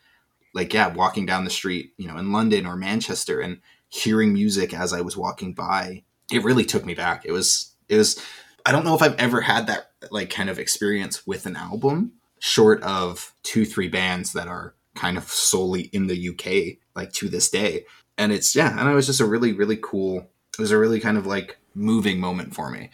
like 0.55 0.73
yeah, 0.73 0.95
walking 0.95 1.27
down 1.27 1.43
the 1.45 1.51
street, 1.51 1.93
you 1.97 2.07
know, 2.07 2.17
in 2.17 2.31
London 2.31 2.65
or 2.65 2.77
Manchester 2.77 3.41
and 3.41 3.61
hearing 3.89 4.33
music 4.33 4.73
as 4.73 4.93
I 4.93 5.01
was 5.01 5.17
walking 5.17 5.53
by. 5.53 6.05
It 6.31 6.45
really 6.45 6.65
took 6.65 6.87
me 6.87 6.95
back. 6.95 7.27
It 7.27 7.33
was 7.33 7.75
it 7.89 7.97
was 7.97 8.25
I 8.65 8.71
don't 8.71 8.85
know 8.85 8.95
if 8.95 9.03
I've 9.03 9.19
ever 9.19 9.41
had 9.41 9.67
that 9.67 9.91
like 10.13 10.31
kind 10.31 10.49
of 10.49 10.61
experience 10.61 11.27
with 11.27 11.45
an 11.45 11.57
album 11.57 12.13
short 12.39 12.85
of 12.85 13.35
two 13.43 13.65
three 13.65 13.89
bands 13.89 14.33
that 14.35 14.47
are 14.47 14.77
kind 14.95 15.19
of 15.19 15.25
solely 15.25 15.91
in 15.93 16.07
the 16.07 16.29
UK 16.29 16.79
like 16.95 17.13
to 17.15 17.29
this 17.29 17.51
day. 17.51 17.85
And 18.17 18.31
it's 18.31 18.55
yeah, 18.55 18.79
and 18.79 18.89
it 18.89 18.95
was 18.95 19.07
just 19.07 19.21
a 19.21 19.27
really 19.27 19.53
really 19.53 19.81
cool 19.83 20.31
it 20.59 20.63
was 20.63 20.71
a 20.71 20.79
really 20.79 21.01
kind 21.01 21.19
of 21.19 21.27
like 21.27 21.59
moving 21.75 22.21
moment 22.21 22.55
for 22.55 22.71
me. 22.71 22.91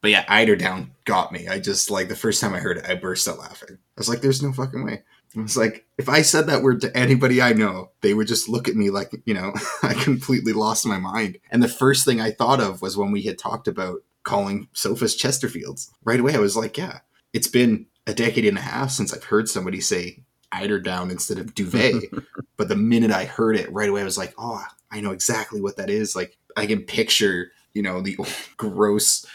But 0.00 0.10
yeah, 0.10 0.24
Eider 0.28 0.56
Down 0.56 0.92
got 1.04 1.32
me. 1.32 1.46
I 1.48 1.58
just 1.58 1.90
like 1.90 2.08
the 2.08 2.16
first 2.16 2.40
time 2.40 2.54
I 2.54 2.58
heard 2.58 2.78
it, 2.78 2.86
I 2.88 2.94
burst 2.94 3.28
out 3.28 3.38
laughing. 3.38 3.76
I 3.78 3.98
was 3.98 4.08
like, 4.08 4.22
there's 4.22 4.42
no 4.42 4.52
fucking 4.52 4.84
way. 4.84 5.02
I 5.36 5.42
was 5.42 5.56
like, 5.56 5.86
if 5.96 6.08
I 6.08 6.22
said 6.22 6.46
that 6.46 6.62
word 6.62 6.80
to 6.80 6.96
anybody 6.96 7.40
I 7.40 7.52
know, 7.52 7.90
they 8.00 8.14
would 8.14 8.26
just 8.26 8.48
look 8.48 8.66
at 8.66 8.74
me 8.74 8.90
like, 8.90 9.12
you 9.24 9.34
know, 9.34 9.52
I 9.82 9.94
completely 9.94 10.52
lost 10.52 10.86
my 10.86 10.98
mind. 10.98 11.38
And 11.50 11.62
the 11.62 11.68
first 11.68 12.04
thing 12.04 12.20
I 12.20 12.32
thought 12.32 12.60
of 12.60 12.82
was 12.82 12.96
when 12.96 13.12
we 13.12 13.22
had 13.22 13.38
talked 13.38 13.68
about 13.68 14.02
calling 14.22 14.68
sofas 14.72 15.16
Chesterfields. 15.16 15.90
Right 16.02 16.20
away, 16.20 16.34
I 16.34 16.38
was 16.38 16.56
like, 16.56 16.76
yeah, 16.76 17.00
it's 17.32 17.48
been 17.48 17.86
a 18.06 18.14
decade 18.14 18.46
and 18.46 18.58
a 18.58 18.62
half 18.62 18.90
since 18.90 19.12
I've 19.12 19.24
heard 19.24 19.48
somebody 19.48 19.80
say 19.80 20.24
eider 20.52 20.80
down 20.80 21.10
instead 21.10 21.38
of 21.38 21.54
duvet. 21.54 22.04
but 22.56 22.68
the 22.68 22.76
minute 22.76 23.12
I 23.12 23.24
heard 23.24 23.56
it, 23.56 23.72
right 23.72 23.88
away, 23.88 24.00
I 24.00 24.04
was 24.04 24.18
like, 24.18 24.34
oh, 24.36 24.64
I 24.90 25.00
know 25.00 25.12
exactly 25.12 25.60
what 25.60 25.76
that 25.76 25.90
is. 25.90 26.16
Like, 26.16 26.36
I 26.56 26.66
can 26.66 26.82
picture, 26.82 27.52
you 27.74 27.82
know, 27.82 28.00
the 28.00 28.16
gross 28.56 29.26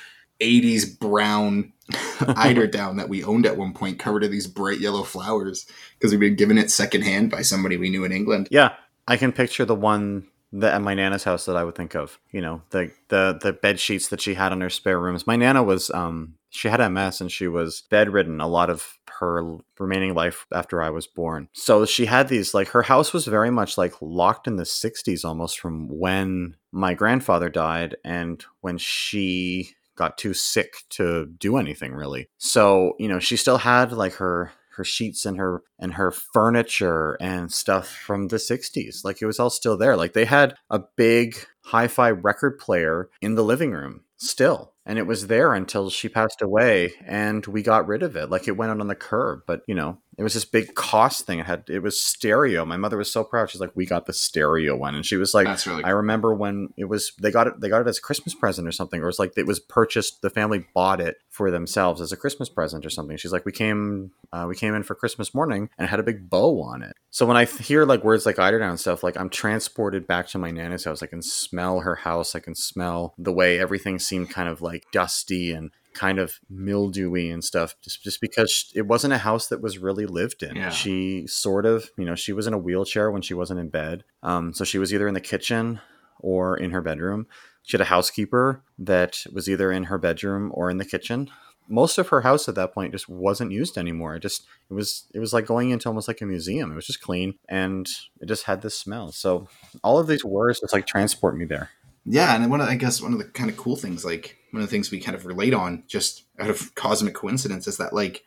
80s 0.42 1.00
brown 1.00 1.72
eiderdown 1.92 2.98
that 2.98 3.10
we 3.10 3.24
owned 3.24 3.46
at 3.46 3.58
one 3.58 3.74
point 3.74 4.00
covered 4.00 4.24
in 4.24 4.32
these 4.32 4.48
bright 4.48 4.80
yellow 4.80 5.04
flowers 5.04 5.66
because 5.98 6.12
we'd 6.12 6.20
been 6.20 6.36
given 6.36 6.58
it 6.58 6.72
secondhand 6.72 7.30
by 7.30 7.42
somebody 7.42 7.78
we 7.78 7.90
knew 7.90 8.04
in 8.04 8.12
England. 8.12 8.48
Yeah. 8.52 8.74
I 9.08 9.18
can 9.18 9.32
picture 9.32 9.66
the 9.66 9.76
one 9.76 10.28
that 10.52 10.74
at 10.74 10.82
my 10.82 10.94
nana's 10.94 11.24
house 11.24 11.46
that 11.46 11.56
I 11.56 11.64
would 11.64 11.76
think 11.76 11.96
of. 11.96 12.20
You 12.32 12.42
know, 12.42 12.62
the 12.72 12.92
the 13.10 13.38
the 13.42 13.54
bed 13.54 13.80
sheets 13.80 14.08
that 14.10 14.22
she 14.22 14.34
had 14.34 14.52
in 14.52 14.62
her 14.62 14.70
spare 14.70 15.00
rooms. 15.00 15.28
My 15.28 15.36
nana 15.36 15.62
was 15.64 15.92
um 15.92 16.36
she 16.50 16.70
had 16.70 16.86
MS 16.92 17.22
and 17.22 17.32
she 17.32 17.48
was 17.48 17.84
bedridden 17.90 18.42
a 18.42 18.48
lot 18.48 18.70
of 18.70 18.95
her 19.20 19.58
remaining 19.80 20.14
life 20.14 20.46
after 20.54 20.82
I 20.82 20.90
was 20.90 21.08
born. 21.08 21.50
So 21.54 21.86
she 21.86 22.06
had 22.06 22.28
these 22.28 22.54
like 22.54 22.70
her 22.70 22.84
house 22.84 23.14
was 23.14 23.26
very 23.26 23.52
much 23.52 23.78
like 23.78 23.94
locked 24.02 24.48
in 24.48 24.56
the 24.56 24.64
60s 24.64 25.26
almost 25.26 25.60
from 25.60 25.88
when 25.90 26.56
my 26.72 26.94
grandfather 26.94 27.50
died 27.50 27.96
and 28.04 28.44
when 28.62 28.78
she 28.78 29.72
got 29.96 30.18
too 30.18 30.34
sick 30.34 30.84
to 30.90 31.26
do 31.38 31.58
anything 31.58 31.94
really. 31.94 32.28
So, 32.38 32.94
you 33.00 33.08
know, 33.08 33.20
she 33.20 33.38
still 33.38 33.60
had 33.60 33.92
like 33.92 34.16
her 34.16 34.52
her 34.76 34.84
sheets 34.84 35.26
and 35.26 35.38
her 35.38 35.64
and 35.80 35.94
her 35.94 36.12
furniture 36.12 37.18
and 37.22 37.52
stuff 37.52 37.88
from 37.88 38.28
the 38.28 38.38
60s. 38.38 39.06
Like 39.06 39.22
it 39.22 39.26
was 39.26 39.40
all 39.40 39.50
still 39.50 39.78
there. 39.78 39.96
Like 39.96 40.14
they 40.14 40.26
had 40.26 40.56
a 40.70 40.82
big 40.98 41.38
hi-fi 41.62 42.12
record 42.12 42.60
player 42.60 43.10
in 43.22 43.36
the 43.36 43.44
living 43.44 43.72
room 43.72 44.04
still 44.18 44.75
and 44.86 45.00
it 45.00 45.08
was 45.08 45.28
there 45.28 45.54
until 45.54 45.90
she 45.90 46.10
passed 46.10 46.42
away 46.42 46.94
and 47.06 47.46
we 47.48 47.62
got 47.64 47.88
rid 47.88 48.04
of 48.04 48.16
it. 48.16 48.30
Like 48.30 48.48
it 48.48 48.58
went 48.58 48.72
out 48.72 48.82
on 48.82 48.88
the 48.88 48.96
curb 48.96 49.42
but 49.48 49.62
you 49.68 49.76
know 49.76 50.00
it 50.18 50.24
was 50.24 50.34
this 50.34 50.46
big 50.46 50.76
cost 50.76 51.26
thing. 51.26 51.40
It 51.40 51.46
had 51.46 51.66
it 51.68 51.80
was 51.80 52.00
stereo. 52.00 52.64
My 52.66 52.78
mother 52.78 52.98
was 52.98 53.12
so 53.12 53.24
proud. 53.24 53.50
She's 53.50 53.60
like, 53.60 53.76
"We 53.76 53.86
got 53.86 54.06
the 54.06 54.14
stereo 54.14 54.76
one," 54.76 54.96
and 54.96 55.06
she 55.06 55.18
was 55.18 55.34
like, 55.34 55.46
That's 55.46 55.68
really 55.68 55.84
I 55.84 55.90
remember 55.90 56.34
when 56.34 56.70
it 56.78 56.86
was 56.86 57.12
they 57.20 57.32
got 57.32 57.48
it 57.48 57.60
they 57.60 57.68
got 57.68 57.82
it 57.82 57.88
as 57.88 57.98
a 57.98 58.02
Christmas 58.02 58.34
present 58.34 58.68
or 58.68 58.72
something, 58.72 59.02
or 59.02 59.04
it 59.04 59.08
was 59.08 59.20
like 59.20 59.34
it 59.38 59.46
was 59.46 59.60
purchased. 59.60 60.22
The 60.22 60.30
family 60.30 60.66
bought 60.74 61.02
it 61.02 61.18
for 61.30 61.52
themselves 61.52 62.00
as 62.00 62.14
a 62.14 62.18
Christmas 62.18 62.48
present 62.48 62.86
or 62.86 62.90
something. 62.90 63.18
She's 63.18 63.34
like, 63.34 63.46
we 63.46 63.52
came 63.52 64.12
uh, 64.32 64.46
we 64.48 64.56
came 64.56 64.74
in 64.74 64.84
for 64.84 64.96
Christmas 64.96 65.34
morning 65.34 65.70
and 65.78 65.86
it 65.86 65.90
had 65.90 66.00
a 66.00 66.04
big 66.04 66.30
bow 66.30 66.62
on 66.62 66.82
it. 66.82 66.96
So 67.12 67.26
when 67.26 67.38
I 67.38 67.46
hear 67.46 67.86
like 67.86 68.04
words 68.04 68.26
like 68.26 68.38
eiderdown 68.38 68.70
and 68.70 68.80
stuff, 68.80 69.04
like 69.04 69.18
I'm 69.18 69.30
transported 69.30 70.08
back 70.08 70.28
to 70.30 70.38
my 70.38 70.52
nana's 70.52 70.86
house. 70.86 71.04
I 71.04 71.08
can 71.08 71.22
smell 71.22 71.82
her 71.82 71.96
house. 71.96 72.36
I 72.36 72.40
can 72.40 72.56
smell 72.56 73.14
the 73.18 73.34
way 73.34 73.60
everything 73.60 74.00
seemed 74.00 74.30
kind 74.30 74.48
of 74.48 74.62
like 74.62 74.86
dusty 74.92 75.52
and 75.52 75.72
kind 75.96 76.20
of 76.20 76.40
mildewy 76.50 77.32
and 77.32 77.44
stuff 77.44 77.76
just 77.82 78.04
just 78.04 78.22
because 78.22 78.72
it 78.76 78.86
wasn't 78.86 79.14
a 79.14 79.18
house 79.18 79.48
that 79.48 79.62
was 79.62 79.80
really 79.80 80.06
lived 80.06 80.44
in. 80.44 80.56
Yeah. 80.56 80.70
She 80.70 81.26
sort 81.26 81.66
of, 81.66 81.90
you 81.98 82.06
know, 82.06 82.16
she 82.16 82.34
was 82.34 82.46
in 82.46 82.54
a 82.54 82.58
wheelchair 82.58 83.10
when 83.10 83.24
she 83.24 83.34
wasn't 83.34 83.60
in 83.60 83.70
bed. 83.70 84.04
Um, 84.22 84.54
so 84.54 84.64
she 84.64 84.78
was 84.78 84.94
either 84.94 85.08
in 85.08 85.14
the 85.16 85.22
kitchen 85.22 85.80
or 86.20 86.58
in 86.58 86.72
her 86.72 86.82
bedroom. 86.82 87.28
She 87.64 87.78
had 87.78 87.82
a 87.82 87.86
housekeeper 87.86 88.62
that 88.78 89.24
was 89.34 89.50
either 89.50 89.72
in 89.72 89.86
her 89.86 89.98
bedroom 89.98 90.52
or 90.54 90.70
in 90.70 90.78
the 90.78 90.86
kitchen. 90.86 91.32
Most 91.68 91.98
of 91.98 92.10
her 92.10 92.22
house 92.22 92.48
at 92.48 92.54
that 92.56 92.74
point 92.76 92.92
just 92.92 93.10
wasn't 93.10 93.52
used 93.52 93.76
anymore. 93.76 94.16
It 94.16 94.20
just 94.20 94.46
it 94.70 94.74
was 94.76 95.06
it 95.16 95.20
was 95.20 95.34
like 95.34 95.48
going 95.48 95.72
into 95.72 95.88
almost 95.90 96.08
like 96.08 96.22
a 96.22 96.26
museum. 96.26 96.72
It 96.72 96.76
was 96.76 96.86
just 96.86 97.02
clean 97.02 97.36
and 97.50 97.90
it 98.22 98.28
just 98.28 98.44
had 98.44 98.62
this 98.62 98.78
smell. 98.78 99.12
So 99.12 99.48
all 99.84 99.98
of 99.98 100.06
these 100.06 100.24
words 100.24 100.60
just 100.60 100.74
like 100.74 100.86
transport 100.86 101.36
me 101.36 101.46
there. 101.46 101.72
Yeah, 102.06 102.36
and 102.36 102.50
one 102.52 102.62
of 102.62 102.68
I 102.68 102.76
guess 102.76 103.02
one 103.02 103.14
of 103.14 103.20
the 103.20 103.26
kind 103.26 103.50
of 103.50 103.58
cool 103.58 103.76
things, 103.76 104.06
like 104.06 104.38
one 104.52 104.62
of 104.62 104.68
the 104.70 104.72
things 104.72 104.92
we 104.92 105.00
kind 105.00 105.16
of 105.16 105.26
relate 105.26 105.54
on, 105.54 105.84
just 105.88 106.24
out 106.40 106.50
of 106.52 106.74
cosmic 106.76 107.16
coincidence, 107.16 107.68
is 107.68 107.78
that 107.78 107.94
like 107.94 108.24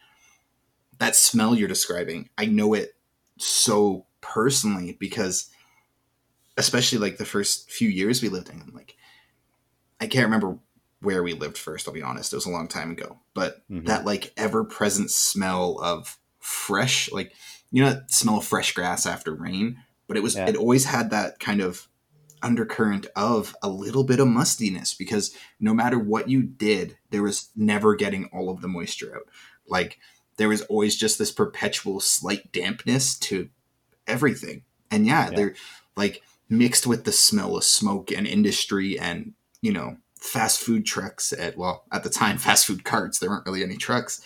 that 0.98 1.14
smell 1.14 1.54
you're 1.54 1.68
describing. 1.68 2.28
I 2.36 2.46
know 2.46 2.74
it 2.74 2.94
so 3.38 4.06
personally 4.20 4.96
because, 4.98 5.48
especially 6.56 6.98
like 6.98 7.18
the 7.18 7.24
first 7.24 7.70
few 7.70 7.88
years 7.88 8.20
we 8.20 8.28
lived 8.28 8.48
in, 8.48 8.72
like 8.74 8.96
I 10.00 10.06
can't 10.06 10.24
remember 10.26 10.58
where 11.00 11.22
we 11.22 11.32
lived 11.34 11.58
first. 11.58 11.86
I'll 11.86 11.94
be 11.94 12.02
honest; 12.02 12.32
it 12.32 12.36
was 12.36 12.46
a 12.46 12.50
long 12.50 12.68
time 12.68 12.90
ago. 12.90 13.18
But 13.34 13.68
Mhm. 13.70 13.86
that 13.86 14.04
like 14.04 14.32
ever-present 14.36 15.10
smell 15.10 15.78
of 15.80 16.18
fresh, 16.40 17.10
like 17.12 17.32
you 17.70 17.82
know, 17.84 17.90
that 17.90 18.10
smell 18.10 18.38
of 18.38 18.44
fresh 18.46 18.72
grass 18.74 19.06
after 19.06 19.34
rain. 19.34 19.78
But 20.08 20.16
it 20.16 20.22
was 20.22 20.34
Yeah. 20.36 20.48
it 20.48 20.56
always 20.56 20.84
had 20.86 21.10
that 21.10 21.38
kind 21.38 21.60
of 21.60 21.87
undercurrent 22.42 23.06
of 23.16 23.54
a 23.62 23.68
little 23.68 24.04
bit 24.04 24.20
of 24.20 24.28
mustiness 24.28 24.94
because 24.94 25.34
no 25.60 25.72
matter 25.74 25.98
what 25.98 26.28
you 26.28 26.42
did, 26.42 26.96
there 27.10 27.22
was 27.22 27.50
never 27.56 27.94
getting 27.94 28.26
all 28.32 28.50
of 28.50 28.60
the 28.60 28.68
moisture 28.68 29.14
out. 29.16 29.28
Like 29.66 29.98
there 30.36 30.48
was 30.48 30.62
always 30.62 30.96
just 30.96 31.18
this 31.18 31.32
perpetual 31.32 32.00
slight 32.00 32.52
dampness 32.52 33.18
to 33.18 33.48
everything. 34.06 34.62
And 34.90 35.06
yeah, 35.06 35.30
Yeah. 35.30 35.36
they're 35.36 35.54
like 35.96 36.22
mixed 36.48 36.86
with 36.86 37.04
the 37.04 37.12
smell 37.12 37.56
of 37.56 37.64
smoke 37.64 38.10
and 38.10 38.26
industry 38.26 38.98
and, 38.98 39.34
you 39.60 39.72
know, 39.72 39.96
fast 40.18 40.60
food 40.60 40.86
trucks 40.86 41.32
at 41.32 41.56
well, 41.56 41.84
at 41.92 42.04
the 42.04 42.10
time 42.10 42.38
fast 42.38 42.66
food 42.66 42.84
carts, 42.84 43.18
there 43.18 43.30
weren't 43.30 43.46
really 43.46 43.62
any 43.62 43.76
trucks. 43.76 44.20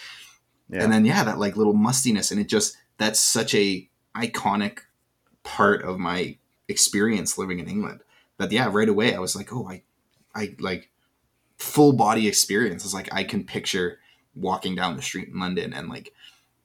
Yeah. 0.68 0.84
And 0.84 0.92
then 0.92 1.04
yeah, 1.04 1.24
that 1.24 1.38
like 1.38 1.56
little 1.56 1.74
mustiness 1.74 2.30
and 2.30 2.40
it 2.40 2.48
just 2.48 2.76
that's 2.98 3.18
such 3.20 3.54
a 3.54 3.88
iconic 4.14 4.80
part 5.42 5.82
of 5.82 5.98
my 5.98 6.36
experience 6.68 7.38
living 7.38 7.58
in 7.58 7.68
England. 7.68 8.00
That 8.38 8.52
yeah, 8.52 8.68
right 8.70 8.88
away 8.88 9.14
I 9.14 9.18
was 9.18 9.36
like, 9.36 9.52
oh, 9.52 9.68
I, 9.68 9.82
I 10.34 10.54
like 10.58 10.90
full 11.58 11.92
body 11.92 12.26
experience. 12.28 12.84
It's 12.84 12.94
like 12.94 13.08
I 13.12 13.24
can 13.24 13.44
picture 13.44 13.98
walking 14.34 14.74
down 14.74 14.96
the 14.96 15.02
street 15.02 15.28
in 15.28 15.38
London 15.38 15.72
and 15.72 15.88
like 15.88 16.12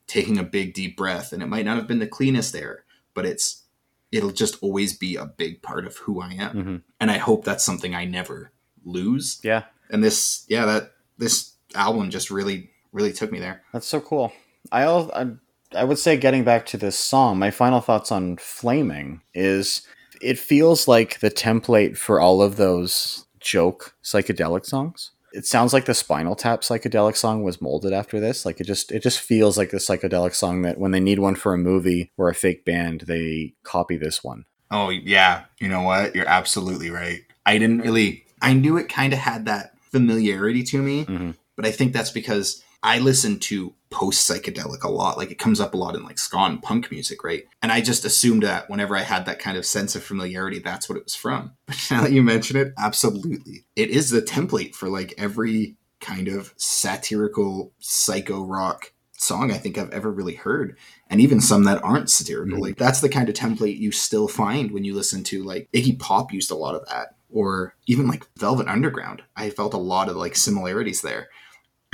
taking 0.08 0.38
a 0.38 0.44
big 0.44 0.74
deep 0.74 0.96
breath, 0.96 1.34
and 1.34 1.44
it 1.44 1.48
might 1.48 1.66
not 1.66 1.76
have 1.78 1.88
been 1.88 2.00
the 2.00 2.08
cleanest 2.08 2.56
air, 2.56 2.86
but 3.14 3.26
it's 3.26 3.64
it'll 4.12 4.32
just 4.32 4.58
always 4.62 4.98
be 4.98 5.18
a 5.18 5.26
big 5.26 5.62
part 5.62 5.86
of 5.86 5.98
who 5.98 6.22
I 6.22 6.32
am, 6.34 6.56
Mhm. 6.56 6.82
and 7.00 7.12
I 7.12 7.18
hope 7.18 7.44
that's 7.44 7.66
something 7.66 7.94
I 7.94 8.06
never 8.06 8.52
lose. 8.86 9.40
Yeah. 9.44 9.64
And 9.90 10.02
this, 10.02 10.46
yeah, 10.48 10.66
that 10.66 10.94
this 11.18 11.56
album 11.76 12.10
just 12.10 12.32
really, 12.32 12.72
really 12.94 13.12
took 13.12 13.34
me 13.34 13.40
there. 13.40 13.64
That's 13.74 13.86
so 13.86 14.00
cool. 14.00 14.32
I, 14.72 14.84
al- 14.84 15.12
I 15.14 15.28
I 15.76 15.84
would 15.84 16.00
say 16.00 16.18
getting 16.18 16.44
back 16.44 16.66
to 16.68 16.78
this 16.78 16.98
song, 16.98 17.38
my 17.40 17.52
final 17.52 17.82
thoughts 17.82 18.12
on 18.12 18.38
Flaming 18.38 19.22
is 19.34 19.86
it 20.22 20.40
feels 20.40 20.88
like 20.88 21.20
the 21.20 21.30
template 21.32 21.98
for 21.98 22.20
all 22.20 22.42
of 22.42 22.56
those 22.56 23.26
joke 23.40 23.96
psychedelic 24.04 24.66
songs. 24.66 25.12
It 25.34 25.46
sounds 25.46 25.74
like 25.74 25.86
the 25.86 25.94
Spinal 25.94 26.36
Tap 26.36 26.62
psychedelic 26.62 27.16
song 27.16 27.44
was 27.44 27.62
molded 27.62 27.94
after 27.94 28.20
this. 28.20 28.46
Like 28.46 28.60
it 28.62 28.64
just 28.64 28.92
it 28.92 29.04
just 29.04 29.20
feels 29.20 29.58
like 29.58 29.70
the 29.72 29.78
psychedelic 29.78 30.34
song 30.34 30.62
that 30.64 30.80
when 30.80 30.92
they 30.92 31.00
need 31.02 31.20
one 31.20 31.36
for 31.36 31.54
a 31.54 31.58
movie 31.58 32.12
or 32.18 32.30
a 32.30 32.34
fake 32.34 32.64
band, 32.66 33.02
they 33.02 33.54
copy 33.64 33.98
this 33.98 34.24
one. 34.24 34.46
Oh 34.72 34.90
yeah, 34.90 35.44
you 35.60 35.68
know 35.68 35.82
what? 35.82 36.16
You're 36.16 36.28
absolutely 36.28 36.90
right. 36.90 37.22
I 37.46 37.58
didn't 37.58 37.80
really. 37.82 38.26
I 38.42 38.54
knew 38.54 38.78
it 38.78 38.90
kind 38.90 39.14
of 39.14 39.20
had 39.20 39.46
that 39.46 39.74
familiarity 39.82 40.64
to 40.64 40.82
me, 40.82 41.06
Mhm. 41.06 41.36
but 41.56 41.66
I 41.66 41.72
think 41.72 41.92
that's 41.94 42.12
because 42.12 42.64
I 42.84 43.00
listen 43.00 43.40
to 43.40 43.74
post 43.90 44.30
psychedelic 44.30 44.84
a 44.84 44.90
lot. 44.90 45.18
Like 45.18 45.32
it 45.32 45.40
comes 45.40 45.60
up 45.60 45.74
a 45.74 45.78
lot 45.78 45.96
in 45.96 46.04
like 46.04 46.20
ska 46.20 46.38
and 46.38 46.62
punk 46.62 46.92
music, 46.92 47.24
right? 47.24 47.44
And 47.62 47.72
I 47.72 47.82
just 47.82 48.06
assumed 48.06 48.44
that 48.44 48.70
whenever 48.70 48.96
I 48.96 49.02
had 49.02 49.26
that 49.26 49.40
kind 49.40 49.58
of 49.58 49.66
sense 49.66 49.96
of 49.96 50.04
familiarity, 50.04 50.60
that's 50.60 50.90
what 50.90 50.98
it 50.98 51.04
was 51.04 51.16
from. 51.16 51.54
But 51.68 51.88
now 51.90 52.02
that 52.02 52.12
you 52.12 52.22
mention 52.24 52.58
it, 52.58 52.74
absolutely, 52.78 53.66
it 53.76 53.90
is 53.90 54.10
the 54.10 54.22
template 54.22 54.76
for 54.76 54.90
like 54.90 55.14
every 55.18 55.76
kind 56.00 56.28
of 56.28 56.54
satirical 56.58 57.74
psycho 57.80 58.44
rock 58.44 58.94
song 59.20 59.52
I 59.52 59.58
think 59.58 59.78
I've 59.80 59.90
ever 59.90 60.12
really 60.12 60.36
heard 60.36 60.78
and 61.10 61.20
even 61.20 61.42
some 61.42 61.64
that 61.64 61.84
aren't 61.84 62.10
satirical. 62.12 62.60
Mhm. 62.60 62.62
Like 62.62 62.78
that's 62.78 63.02
the 63.02 63.10
kind 63.10 63.28
of 63.30 63.36
template 63.36 63.80
you 63.80 63.92
still 63.92 64.28
find 64.28 64.72
when 64.72 64.84
you 64.84 64.94
listen 64.94 65.24
to 65.26 65.44
like 65.44 65.70
Iggy 65.74 65.98
Pop 65.98 66.32
used 66.32 66.52
a 66.52 66.56
lot 66.56 66.76
of 66.76 66.86
that, 66.88 67.16
or 67.30 67.76
even 67.88 68.08
like 68.08 68.28
Velvet 68.38 68.68
Underground. 68.68 69.24
I 69.36 69.50
felt 69.50 69.74
a 69.74 69.78
lot 69.78 70.08
of 70.10 70.16
like 70.16 70.36
similarities 70.36 71.02
there. 71.02 71.30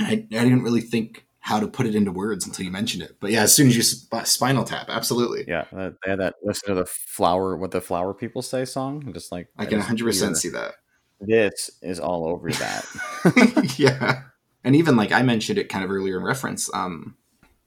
I, 0.00 0.12
I 0.12 0.24
didn't 0.26 0.62
really 0.62 0.80
think 0.80 1.26
how 1.40 1.60
to 1.60 1.68
put 1.68 1.86
it 1.86 1.94
into 1.94 2.10
words 2.10 2.46
until 2.46 2.64
you 2.64 2.70
mentioned 2.70 3.02
it. 3.02 3.16
But 3.20 3.30
yeah, 3.30 3.42
as 3.42 3.54
soon 3.54 3.68
as 3.68 3.76
you 3.76 3.82
sp- 3.84 4.24
Spinal 4.24 4.64
Tap, 4.64 4.86
absolutely, 4.88 5.44
Yeah, 5.46 5.66
that, 5.72 5.96
they 6.02 6.10
had 6.10 6.20
that 6.20 6.36
listen 6.42 6.68
to 6.70 6.74
the 6.74 6.86
flower 6.86 7.56
what 7.56 7.70
the 7.70 7.80
flower 7.80 8.14
people 8.14 8.42
say 8.42 8.64
song. 8.64 9.12
Just 9.12 9.30
like 9.30 9.48
I 9.58 9.66
can 9.66 9.78
100 9.78 10.04
percent 10.04 10.36
see 10.38 10.48
that. 10.50 10.72
This 11.20 11.70
is 11.82 12.00
all 12.00 12.26
over 12.26 12.50
that. 12.50 13.74
yeah, 13.78 14.22
and 14.64 14.74
even 14.74 14.96
like 14.96 15.12
I 15.12 15.22
mentioned 15.22 15.58
it 15.58 15.68
kind 15.68 15.84
of 15.84 15.90
earlier 15.90 16.18
in 16.18 16.24
reference. 16.24 16.72
Um, 16.74 17.16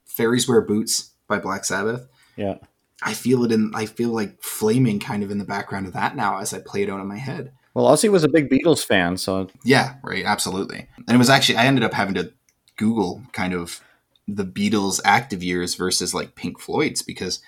Fairies 0.05 0.47
Wear 0.47 0.61
Boots 0.61 1.13
by 1.27 1.39
Black 1.39 1.63
Sabbath. 1.63 2.07
yeah. 2.35 2.55
I 3.03 3.13
feel 3.13 3.43
it 3.43 3.51
in. 3.51 3.73
I 3.75 3.85
feel 3.85 4.09
like 4.09 4.41
flaming 4.41 4.99
kind 4.99 5.21
of 5.21 5.29
in 5.29 5.37
the 5.37 5.45
background 5.45 5.85
of 5.85 5.93
that 5.93 6.15
now 6.15 6.39
as 6.39 6.51
I 6.51 6.59
play 6.59 6.81
it 6.81 6.89
out 6.89 6.99
in 6.99 7.07
my 7.07 7.17
head. 7.17 7.51
Well, 7.77 7.93
Ozzy 7.93 8.09
was 8.09 8.23
a 8.23 8.27
big 8.27 8.49
Beatles 8.49 8.83
fan, 8.83 9.17
so 9.17 9.49
Yeah, 9.63 9.97
right, 10.01 10.25
absolutely. 10.25 10.87
And 10.97 11.13
it 11.13 11.17
was 11.19 11.29
actually 11.29 11.57
I 11.57 11.65
ended 11.65 11.83
up 11.83 11.93
having 11.93 12.15
to 12.15 12.33
Google 12.75 13.21
kind 13.33 13.53
of 13.53 13.81
the 14.27 14.45
Beatles' 14.45 14.99
active 15.05 15.43
years 15.43 15.75
versus 15.75 16.11
like 16.11 16.33
Pink 16.33 16.59
Floyd's 16.59 17.03
because 17.03 17.39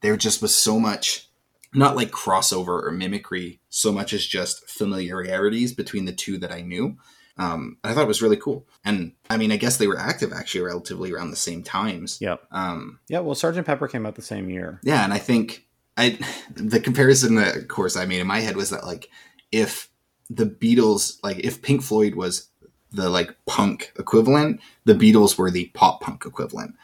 there 0.00 0.16
just 0.16 0.42
was 0.42 0.52
so 0.52 0.80
much 0.80 1.28
not 1.72 1.94
like 1.94 2.10
crossover 2.10 2.82
or 2.82 2.90
mimicry, 2.90 3.60
so 3.68 3.92
much 3.92 4.12
as 4.12 4.26
just 4.26 4.68
familiarities 4.68 5.72
between 5.72 6.04
the 6.04 6.12
two 6.12 6.36
that 6.38 6.50
I 6.50 6.62
knew. 6.62 6.96
Um, 7.38 7.76
I 7.84 7.94
thought 7.94 8.02
it 8.02 8.08
was 8.08 8.22
really 8.22 8.38
cool. 8.38 8.66
And 8.84 9.12
I 9.30 9.36
mean, 9.36 9.52
I 9.52 9.56
guess 9.56 9.76
they 9.76 9.86
were 9.86 10.00
active 10.00 10.32
actually 10.32 10.62
relatively 10.62 11.12
around 11.12 11.30
the 11.30 11.36
same 11.36 11.62
times. 11.62 12.20
Yep. 12.20 12.42
Um, 12.50 12.98
Yeah, 13.06 13.20
well, 13.20 13.36
Sergeant 13.36 13.68
Pepper 13.68 13.86
came 13.86 14.04
out 14.04 14.16
the 14.16 14.22
same 14.22 14.50
year. 14.50 14.80
yeah, 14.82 15.04
and 15.04 15.12
I 15.12 15.18
think 15.18 15.64
I 15.96 16.18
the 16.56 16.80
comparison 16.80 17.36
that 17.36 17.54
of 17.56 17.68
course 17.68 17.96
I 17.96 18.04
made 18.04 18.18
in 18.20 18.26
my 18.26 18.40
head 18.40 18.56
was 18.56 18.70
that 18.70 18.84
like 18.84 19.10
if 19.52 19.88
the 20.30 20.46
Beatles 20.46 21.18
like 21.22 21.38
if 21.40 21.62
Pink 21.62 21.82
Floyd 21.82 22.14
was 22.14 22.48
the 22.92 23.08
like 23.10 23.34
punk 23.46 23.92
equivalent, 23.98 24.60
the 24.84 24.94
Beatles 24.94 25.36
were 25.38 25.50
the 25.50 25.66
pop 25.74 26.00
punk 26.00 26.24
equivalent. 26.26 26.74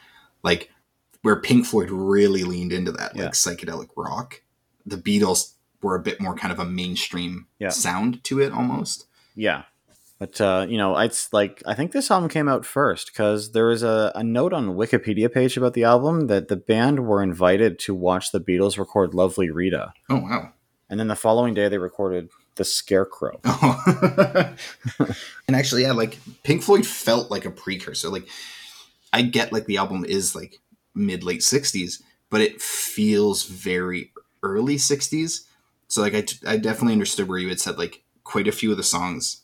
Like 0.42 0.70
where 1.22 1.37
Pink 1.40 1.66
Floyd 1.66 1.90
really 1.90 2.42
leaned 2.44 2.72
into 2.72 2.92
that 2.92 3.14
Yeah. 3.16 3.25
like 3.25 3.33
psychedelic 3.33 3.88
rock, 3.96 4.42
the 4.85 4.96
Beatles 4.96 5.53
were 5.83 5.94
a 5.96 6.01
bit 6.03 6.20
more 6.20 6.35
kind 6.35 6.53
of 6.53 6.59
a 6.59 6.64
mainstream 6.64 7.46
Yeah. 7.59 7.70
sound 7.70 8.22
to 8.25 8.40
it 8.40 8.53
almost. 8.53 9.07
Yeah. 9.35 9.62
But 10.18 10.40
uh, 10.40 10.66
you 10.68 10.77
know, 10.79 10.96
it's 10.98 11.33
like 11.33 11.62
I 11.66 11.75
think 11.75 11.90
this 11.90 12.09
album 12.11 12.29
came 12.29 12.48
out 12.48 12.64
first 12.64 13.09
because 13.12 13.51
there 13.53 13.70
is 13.72 13.83
a, 13.83 14.12
a 14.14 14.22
note 14.22 14.53
on 14.53 14.66
the 14.66 14.72
Wikipedia 14.72 15.33
page 15.33 15.57
about 15.57 15.75
the 15.75 15.83
album 15.83 16.29
that 16.29 16.46
the 16.46 16.55
band 16.57 17.07
were 17.09 17.20
invited 17.22 17.81
to 17.81 17.94
watch 17.94 18.31
the 18.31 18.40
Beatles 18.40 18.79
record 18.79 19.14
"Lovely 19.14 19.51
Rita," 19.51 19.92
Oh 20.09 20.20
wow. 20.20 20.53
and 20.88 21.01
then 21.01 21.09
the 21.09 21.16
following 21.16 21.55
day 21.55 21.68
they 21.68 21.79
recorded 21.79 22.29
"The 22.57 22.65
Scarecrow." 22.65 23.40
And 25.48 25.57
actually, 25.57 25.83
yeah, 25.83 25.92
like 25.92 26.19
Pink 26.44 26.63
Floyd 26.63 26.87
felt 26.87 27.31
like 27.31 27.44
a 27.44 27.50
precursor. 27.50 28.09
Like 28.09 28.27
I 29.13 29.23
get 29.23 29.53
like 29.53 29.67
the 29.67 29.77
album 29.77 30.05
is 30.05 30.35
like 30.35 30.61
mid 30.94 31.25
late 31.25 31.42
sixties, 31.42 32.03
but 32.31 32.40
it 32.40 32.61
feels 32.63 33.44
very 33.44 34.13
early 34.42 34.79
sixties. 34.79 35.46
So 35.88 36.00
like 36.00 36.15
I, 36.15 36.25
I 36.53 36.57
definitely 36.57 36.94
understood 36.94 37.29
where 37.29 37.38
you 37.38 37.48
had 37.48 37.61
said 37.61 37.79
like 37.79 38.03
quite 38.25 38.48
a 38.48 38.53
few 38.53 38.71
of 38.71 38.77
the 38.77 38.83
songs 38.83 39.42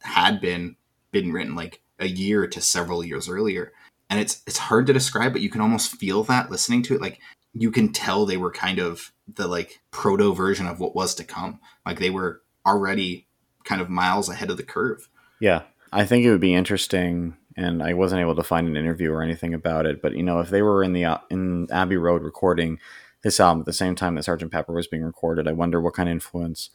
had 0.00 0.40
been 0.40 0.76
been 1.12 1.32
written 1.32 1.54
like 1.54 1.80
a 2.00 2.06
year 2.08 2.46
to 2.48 2.60
several 2.60 3.04
years 3.04 3.28
earlier. 3.28 3.72
and 4.10 4.20
it's 4.20 4.42
it's 4.46 4.58
hard 4.58 4.86
to 4.86 4.92
describe, 4.92 5.32
but 5.32 5.42
you 5.42 5.50
can 5.50 5.60
almost 5.60 5.92
feel 5.96 6.22
that 6.24 6.50
listening 6.50 6.82
to 6.84 6.94
it. 6.94 7.00
Like 7.00 7.20
you 7.52 7.70
can 7.70 7.92
tell 7.92 8.26
they 8.26 8.36
were 8.36 8.50
kind 8.50 8.78
of 8.78 9.12
the 9.32 9.46
like 9.46 9.80
proto 9.90 10.34
version 10.34 10.66
of 10.66 10.80
what 10.80 10.94
was 10.96 11.14
to 11.16 11.24
come. 11.24 11.60
Like 11.86 11.98
they 12.00 12.10
were 12.10 12.42
already 12.66 13.26
kind 13.64 13.80
of 13.80 13.88
miles 13.90 14.28
ahead 14.28 14.50
of 14.50 14.56
the 14.56 14.62
curve. 14.62 15.08
Yeah. 15.40 15.62
I 15.92 16.04
think 16.04 16.24
it 16.24 16.30
would 16.30 16.40
be 16.40 16.54
interesting 16.54 17.36
and 17.56 17.82
I 17.82 17.94
wasn't 17.94 18.20
able 18.20 18.34
to 18.36 18.42
find 18.42 18.66
an 18.66 18.76
interview 18.76 19.12
or 19.12 19.22
anything 19.22 19.54
about 19.54 19.86
it, 19.86 20.02
but 20.02 20.16
you 20.16 20.22
know, 20.22 20.40
if 20.40 20.50
they 20.50 20.60
were 20.62 20.82
in 20.82 20.92
the 20.92 21.04
uh, 21.04 21.18
in 21.30 21.68
Abbey 21.70 21.96
Road 21.96 22.22
recording 22.22 22.78
this 23.22 23.38
album 23.40 23.60
at 23.60 23.66
the 23.66 23.72
same 23.72 23.94
time 23.94 24.16
that 24.16 24.24
Sgt. 24.24 24.50
Pepper 24.50 24.72
was 24.72 24.86
being 24.88 25.04
recorded, 25.04 25.46
I 25.48 25.52
wonder 25.52 25.80
what 25.80 25.94
kind 25.94 26.08
of 26.08 26.12
influence 26.12 26.70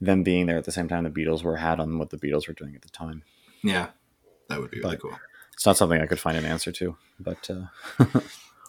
them 0.00 0.22
being 0.22 0.46
there 0.46 0.58
at 0.58 0.64
the 0.64 0.72
same 0.72 0.88
time 0.88 1.04
the 1.04 1.10
Beatles 1.10 1.42
were 1.42 1.56
had 1.56 1.78
on 1.80 1.98
what 1.98 2.10
the 2.10 2.18
Beatles 2.18 2.46
were 2.48 2.54
doing 2.54 2.74
at 2.74 2.82
the 2.82 2.88
time. 2.88 3.22
Yeah. 3.62 3.88
That 4.48 4.60
would 4.60 4.70
be 4.70 4.78
really 4.80 4.96
But- 4.96 5.02
cool. 5.02 5.18
It's 5.54 5.66
not 5.66 5.76
something 5.76 6.00
I 6.00 6.06
could 6.06 6.20
find 6.20 6.36
an 6.38 6.44
answer 6.44 6.70
to, 6.70 6.96
but 7.18 7.50
uh, 7.50 8.04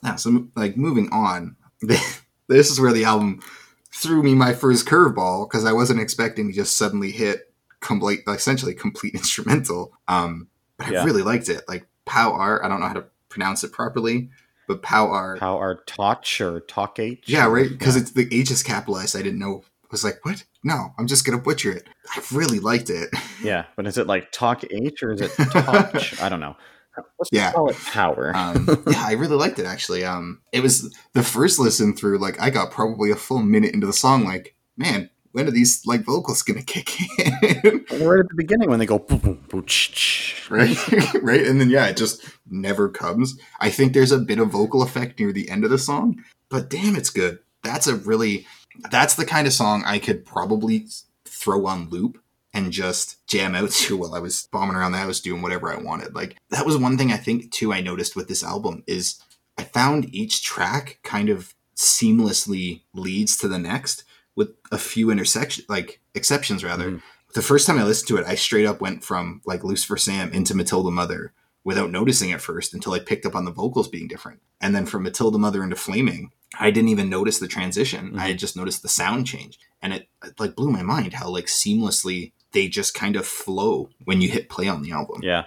Yeah, 0.04 0.16
so 0.16 0.48
like 0.56 0.76
moving 0.78 1.10
on, 1.12 1.56
this 1.82 2.72
is 2.72 2.80
where 2.80 2.94
the 2.94 3.04
album 3.06 3.42
threw 4.02 4.24
me 4.24 4.34
my 4.36 4.54
first 4.54 4.88
curveball 4.88 5.50
because 5.50 5.66
I 5.66 5.74
wasn't 5.74 6.00
expecting 6.00 6.48
to 6.48 6.54
just 6.54 6.78
suddenly 6.78 7.12
hit 7.12 7.54
complete, 7.82 8.22
essentially 8.28 8.74
complete 8.74 9.14
instrumental. 9.16 9.92
Um, 10.08 10.48
but 10.78 10.88
I 10.88 10.92
Yeah. 10.92 11.04
really 11.06 11.22
liked 11.24 11.50
it. 11.50 11.64
Like 11.68 11.86
Pow 12.06 12.32
R, 12.34 12.64
I 12.64 12.68
don't 12.70 12.80
know 12.80 12.88
how 12.88 12.94
to 12.94 13.06
pronounce 13.30 13.64
it 13.64 13.72
properly, 13.72 14.30
but 14.68 14.82
Pow 14.82 15.08
R, 15.10 15.38
how 15.40 15.58
are 15.60 15.76
Toch 15.86 16.26
or 16.42 16.62
Talk 16.62 17.00
H? 17.00 17.24
yeah, 17.28 17.46
right, 17.48 17.70
because 17.70 17.96
Yeah. 17.96 18.02
it's 18.04 18.12
the 18.12 18.28
H 18.32 18.52
is 18.52 18.64
capitalized. 18.64 19.16
I 19.16 19.22
didn't 19.22 19.40
know. 19.40 19.64
I 19.84 19.88
was 19.92 20.04
like, 20.04 20.24
what? 20.24 20.44
No, 20.64 20.94
I'm 20.98 21.08
just 21.08 21.26
gonna 21.26 21.40
butcher 21.40 21.72
it. 21.72 21.88
I 22.16 22.22
really 22.32 22.60
liked 22.60 22.90
it. 22.90 23.10
Yeah, 23.42 23.66
but 23.76 23.88
is 23.88 23.98
it 23.98 24.08
like 24.08 24.32
Talk 24.32 24.64
H 24.70 25.02
or 25.04 25.12
is 25.14 25.22
it 25.22 25.32
Toch? 25.52 26.22
I 26.22 26.30
don't 26.30 26.40
know. 26.40 26.56
Let's 27.20 27.30
Yeah. 27.32 27.52
call 27.52 27.70
it 27.70 27.78
Power. 27.78 28.32
um, 28.36 28.68
yeah, 28.88 29.04
I 29.06 29.14
really 29.14 29.36
liked 29.36 29.60
it 29.60 29.66
actually. 29.66 30.04
Um, 30.04 30.42
it 30.52 30.62
was 30.62 30.94
the 31.14 31.24
first 31.24 31.60
listen 31.60 31.96
through. 31.96 32.18
Like, 32.20 32.40
I 32.42 32.50
got 32.50 32.72
probably 32.72 33.12
a 33.12 33.16
full 33.16 33.40
minute 33.44 33.74
into 33.74 33.88
the 33.88 33.94
song. 33.94 34.26
Like, 34.26 34.56
man, 34.78 35.10
when 35.32 35.48
are 35.48 35.52
these 35.52 35.86
like 35.86 36.02
vocals 36.02 36.42
gonna 36.42 36.62
kick 36.66 37.00
in? 37.20 37.86
right 38.00 38.20
at 38.20 38.30
the 38.30 38.36
beginning 38.36 38.70
when 38.70 38.80
they 38.80 38.86
go 38.86 38.98
boom, 39.00 39.44
ch, 39.66 39.92
ch. 39.94 40.48
right, 40.50 40.76
right, 41.22 41.46
and 41.46 41.62
then 41.62 41.70
yeah, 41.70 41.88
it 41.88 41.98
just 41.98 42.26
never 42.50 42.90
comes. 42.90 43.40
I 43.60 43.70
think 43.70 43.94
there's 43.94 44.12
a 44.12 44.18
bit 44.18 44.40
of 44.40 44.50
vocal 44.50 44.82
effect 44.82 45.20
near 45.20 45.32
the 45.32 45.50
end 45.50 45.64
of 45.64 45.70
the 45.70 45.78
song, 45.78 46.24
but 46.50 46.70
damn, 46.70 46.96
it's 46.96 47.12
good. 47.12 47.40
That's 47.64 47.86
a 47.88 47.96
really, 47.96 48.48
that's 48.90 49.16
the 49.16 49.26
kind 49.26 49.46
of 49.46 49.54
song 49.54 49.84
I 49.86 50.00
could 50.00 50.26
probably 50.26 50.88
throw 51.26 51.68
on 51.68 51.90
loop 51.90 52.18
and 52.54 52.72
just 52.72 53.26
jam 53.28 53.56
out 53.56 53.72
to 53.84 53.98
while 53.98 54.16
I 54.16 54.20
was 54.20 54.48
bombing 54.52 54.76
around 54.76 54.92
the 54.94 54.98
house 55.00 55.20
doing 55.20 55.42
whatever 55.42 55.72
I 55.72 55.78
wanted. 55.82 56.16
Like 56.16 56.36
that 56.50 56.66
was 56.66 56.78
one 56.78 56.98
thing 56.98 57.12
I 57.12 57.18
think 57.18 57.52
too 57.52 57.72
I 57.74 57.82
noticed 57.82 58.16
with 58.16 58.28
this 58.28 58.44
album 58.44 58.84
is 58.88 59.22
I 59.58 59.64
found 59.64 60.14
each 60.14 60.44
track 60.44 61.00
kind 61.04 61.30
of 61.30 61.54
seamlessly 61.76 62.82
leads 62.94 63.38
to 63.38 63.48
the 63.48 63.60
next 63.60 64.04
with 64.36 64.50
a 64.72 64.78
few 64.78 65.12
intersection 65.12 65.66
like 65.70 66.00
exceptions 66.16 66.64
rather. 66.64 66.92
Mhm. 66.92 67.02
The 67.36 67.42
first 67.42 67.68
time 67.68 67.78
I 67.78 67.84
listened 67.84 68.08
to 68.08 68.18
it, 68.18 68.26
I 68.26 68.36
straight 68.36 68.66
up 68.66 68.82
went 68.82 69.04
from 69.04 69.42
like 69.46 69.64
Lucifer 69.64 69.98
Sam 69.98 70.32
into 70.32 70.56
Matilda 70.56 70.90
Mother 70.92 71.34
without 71.64 71.92
noticing 71.92 72.32
at 72.32 72.42
first 72.42 72.74
until 72.74 72.94
I 72.94 73.00
picked 73.00 73.26
up 73.26 73.36
on 73.36 73.46
the 73.46 73.52
vocals 73.52 73.88
being 73.88 74.08
different. 74.08 74.40
And 74.62 74.74
then 74.74 74.86
from 74.86 75.04
Matilda 75.04 75.38
Mother 75.38 75.62
into 75.64 75.76
Flaming, 75.76 76.32
I 76.58 76.72
didn't 76.72 76.90
even 76.90 77.10
notice 77.10 77.38
the 77.38 77.48
transition. 77.48 78.12
Mhm. 78.14 78.20
I 78.20 78.28
had 78.30 78.40
just 78.40 78.56
noticed 78.56 78.82
the 78.82 78.90
sound 78.90 79.28
change. 79.28 79.60
And 79.82 79.94
it, 79.94 80.10
it 80.24 80.40
like 80.40 80.56
blew 80.56 80.72
my 80.72 80.82
mind 80.82 81.14
how 81.14 81.30
like 81.30 81.46
seamlessly 81.46 82.32
they 82.52 82.68
just 82.68 82.94
kind 82.94 83.16
of 83.16 83.26
flow 83.26 83.90
when 84.06 84.22
you 84.22 84.30
hit 84.30 84.50
play 84.50 84.68
on 84.68 84.82
the 84.82 84.92
album. 84.92 85.22
Yeah, 85.24 85.46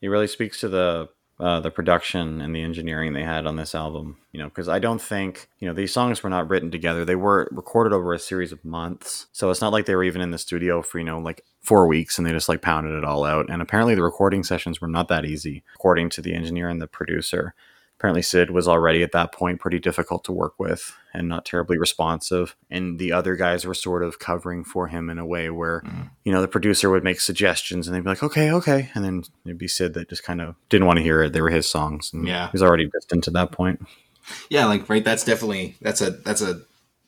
it 0.00 0.08
really 0.08 0.26
speaks 0.26 0.60
to 0.60 0.68
the 0.68 1.08
uh, 1.40 1.60
the 1.60 1.70
production 1.70 2.40
and 2.40 2.54
the 2.54 2.62
engineering 2.62 3.12
they 3.12 3.22
had 3.22 3.46
on 3.46 3.56
this 3.56 3.74
album. 3.74 4.16
You 4.32 4.40
know, 4.40 4.48
because 4.48 4.68
I 4.68 4.78
don't 4.78 5.00
think 5.00 5.48
you 5.60 5.68
know 5.68 5.74
these 5.74 5.92
songs 5.92 6.22
were 6.22 6.30
not 6.30 6.48
written 6.48 6.70
together; 6.70 7.04
they 7.04 7.16
were 7.16 7.48
recorded 7.50 7.92
over 7.92 8.12
a 8.12 8.18
series 8.18 8.52
of 8.52 8.64
months. 8.64 9.26
So 9.32 9.50
it's 9.50 9.60
not 9.60 9.72
like 9.72 9.86
they 9.86 9.94
were 9.94 10.04
even 10.04 10.22
in 10.22 10.30
the 10.30 10.38
studio 10.38 10.82
for 10.82 10.98
you 10.98 11.04
know 11.04 11.18
like 11.18 11.44
four 11.60 11.86
weeks 11.86 12.16
and 12.16 12.26
they 12.26 12.32
just 12.32 12.48
like 12.48 12.62
pounded 12.62 12.94
it 12.94 13.04
all 13.04 13.24
out. 13.24 13.50
And 13.50 13.60
apparently, 13.60 13.94
the 13.94 14.02
recording 14.02 14.42
sessions 14.42 14.80
were 14.80 14.88
not 14.88 15.08
that 15.08 15.24
easy, 15.24 15.62
according 15.74 16.10
to 16.10 16.22
the 16.22 16.34
engineer 16.34 16.68
and 16.68 16.80
the 16.80 16.86
producer. 16.86 17.54
Apparently, 17.98 18.22
Syd 18.22 18.50
was 18.50 18.68
already 18.68 19.02
at 19.02 19.10
that 19.10 19.32
point 19.32 19.58
pretty 19.60 19.80
difficult 19.80 20.22
to 20.24 20.32
work 20.32 20.54
with 20.58 20.94
and 21.12 21.28
not 21.28 21.44
terribly 21.44 21.78
responsive. 21.78 22.54
And 22.70 22.98
the 23.00 23.10
other 23.12 23.34
guys 23.34 23.64
were 23.66 23.74
sort 23.74 24.04
of 24.04 24.20
covering 24.20 24.62
for 24.62 24.86
him 24.86 25.10
in 25.10 25.18
a 25.18 25.26
way 25.26 25.50
where 25.50 25.80
Mhm. 25.80 26.10
you 26.24 26.30
know, 26.30 26.40
the 26.40 26.46
producer 26.46 26.90
would 26.90 27.02
make 27.02 27.20
suggestions 27.20 27.88
and 27.88 27.96
they'd 27.96 28.04
be 28.04 28.08
like, 28.08 28.22
okay, 28.22 28.52
okay. 28.52 28.90
And 28.94 29.04
then 29.04 29.24
it'd 29.44 29.58
be 29.58 29.66
Syd 29.66 29.94
that 29.94 30.08
just 30.08 30.22
kind 30.22 30.40
of 30.40 30.54
didn't 30.68 30.86
want 30.86 30.98
to 30.98 31.02
hear 31.02 31.22
it. 31.22 31.32
They 31.32 31.40
were 31.40 31.50
his 31.50 31.68
songs. 31.68 32.12
And 32.12 32.24
Yeah. 32.26 32.46
He 32.46 32.52
was 32.52 32.62
already 32.62 32.86
distant 32.88 33.24
to 33.24 33.30
that 33.32 33.50
point. 33.50 33.84
Yeah, 34.48 34.66
like 34.66 34.88
right. 34.88 35.04
That's 35.04 35.24
definitely 35.24 35.76
that's 35.80 36.00
a 36.00 36.10
that's 36.10 36.42
a 36.42 36.60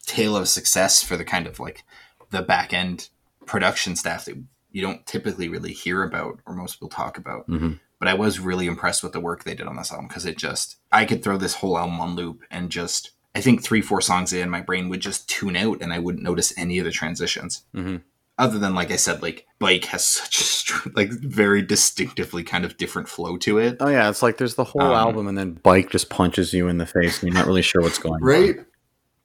tale 0.06 0.34
of 0.36 0.48
success 0.48 1.04
for 1.04 1.16
the 1.16 1.24
kind 1.24 1.46
of 1.46 1.60
like 1.60 1.84
the 2.30 2.42
back 2.42 2.72
end 2.72 3.10
production 3.46 3.94
staff 3.94 4.24
that 4.24 4.36
you 4.72 4.82
don't 4.82 5.06
typically 5.06 5.48
really 5.48 5.72
hear 5.72 6.02
about 6.02 6.40
or 6.46 6.54
most 6.54 6.76
people 6.76 6.88
talk 6.88 7.16
about. 7.18 7.44
hmm 7.46 7.74
But 8.00 8.08
I 8.08 8.14
was 8.14 8.40
really 8.40 8.66
impressed 8.66 9.02
with 9.04 9.12
the 9.12 9.20
work 9.20 9.44
they 9.44 9.54
did 9.54 9.68
on 9.68 9.76
this 9.76 9.92
album 9.92 10.08
because 10.08 10.26
it 10.26 10.36
just 10.36 10.76
I 10.90 11.04
could 11.04 11.22
throw 11.22 11.36
this 11.36 11.54
whole 11.54 11.78
album 11.78 12.00
on 12.00 12.16
loop 12.16 12.40
and 12.50 12.68
just 12.70 13.10
I 13.34 13.40
think 13.40 13.62
three 13.62 13.80
four 13.82 14.00
songs 14.00 14.32
in 14.32 14.50
my 14.50 14.60
brain 14.62 14.88
would 14.88 15.00
just 15.00 15.28
tune 15.28 15.54
out 15.54 15.80
and 15.82 15.92
I 15.92 15.98
wouldn't 16.00 16.24
notice 16.24 16.52
any 16.58 16.78
of 16.78 16.84
the 16.84 16.90
transitions. 16.90 17.62
hmm 17.74 17.96
Other 18.38 18.58
than 18.58 18.74
like 18.74 18.90
I 18.90 18.96
said, 18.96 19.22
like 19.22 19.46
Bike 19.58 19.84
has 19.84 20.04
such 20.06 20.40
a 20.40 20.44
str- 20.44 20.88
like 20.94 21.10
very 21.10 21.60
distinctively 21.62 22.42
kind 22.42 22.64
of 22.64 22.76
different 22.78 23.06
flow 23.08 23.36
to 23.36 23.58
it. 23.58 23.76
Oh, 23.80 23.88
yeah. 23.88 24.08
It's 24.08 24.22
like 24.22 24.38
there's 24.38 24.54
the 24.54 24.64
whole 24.64 24.80
Um, 24.80 24.94
album 24.94 25.28
and 25.28 25.36
then 25.36 25.52
Bike 25.62 25.90
just 25.90 26.08
punches 26.08 26.52
you 26.54 26.66
in 26.68 26.78
the 26.78 26.86
face 26.86 27.22
and 27.22 27.28
you're 27.30 27.38
not 27.38 27.46
really 27.46 27.62
sure 27.62 27.82
what's 27.82 27.98
going 27.98 28.22
Right? 28.22 28.36
on. 28.50 28.56
Right, 28.56 28.66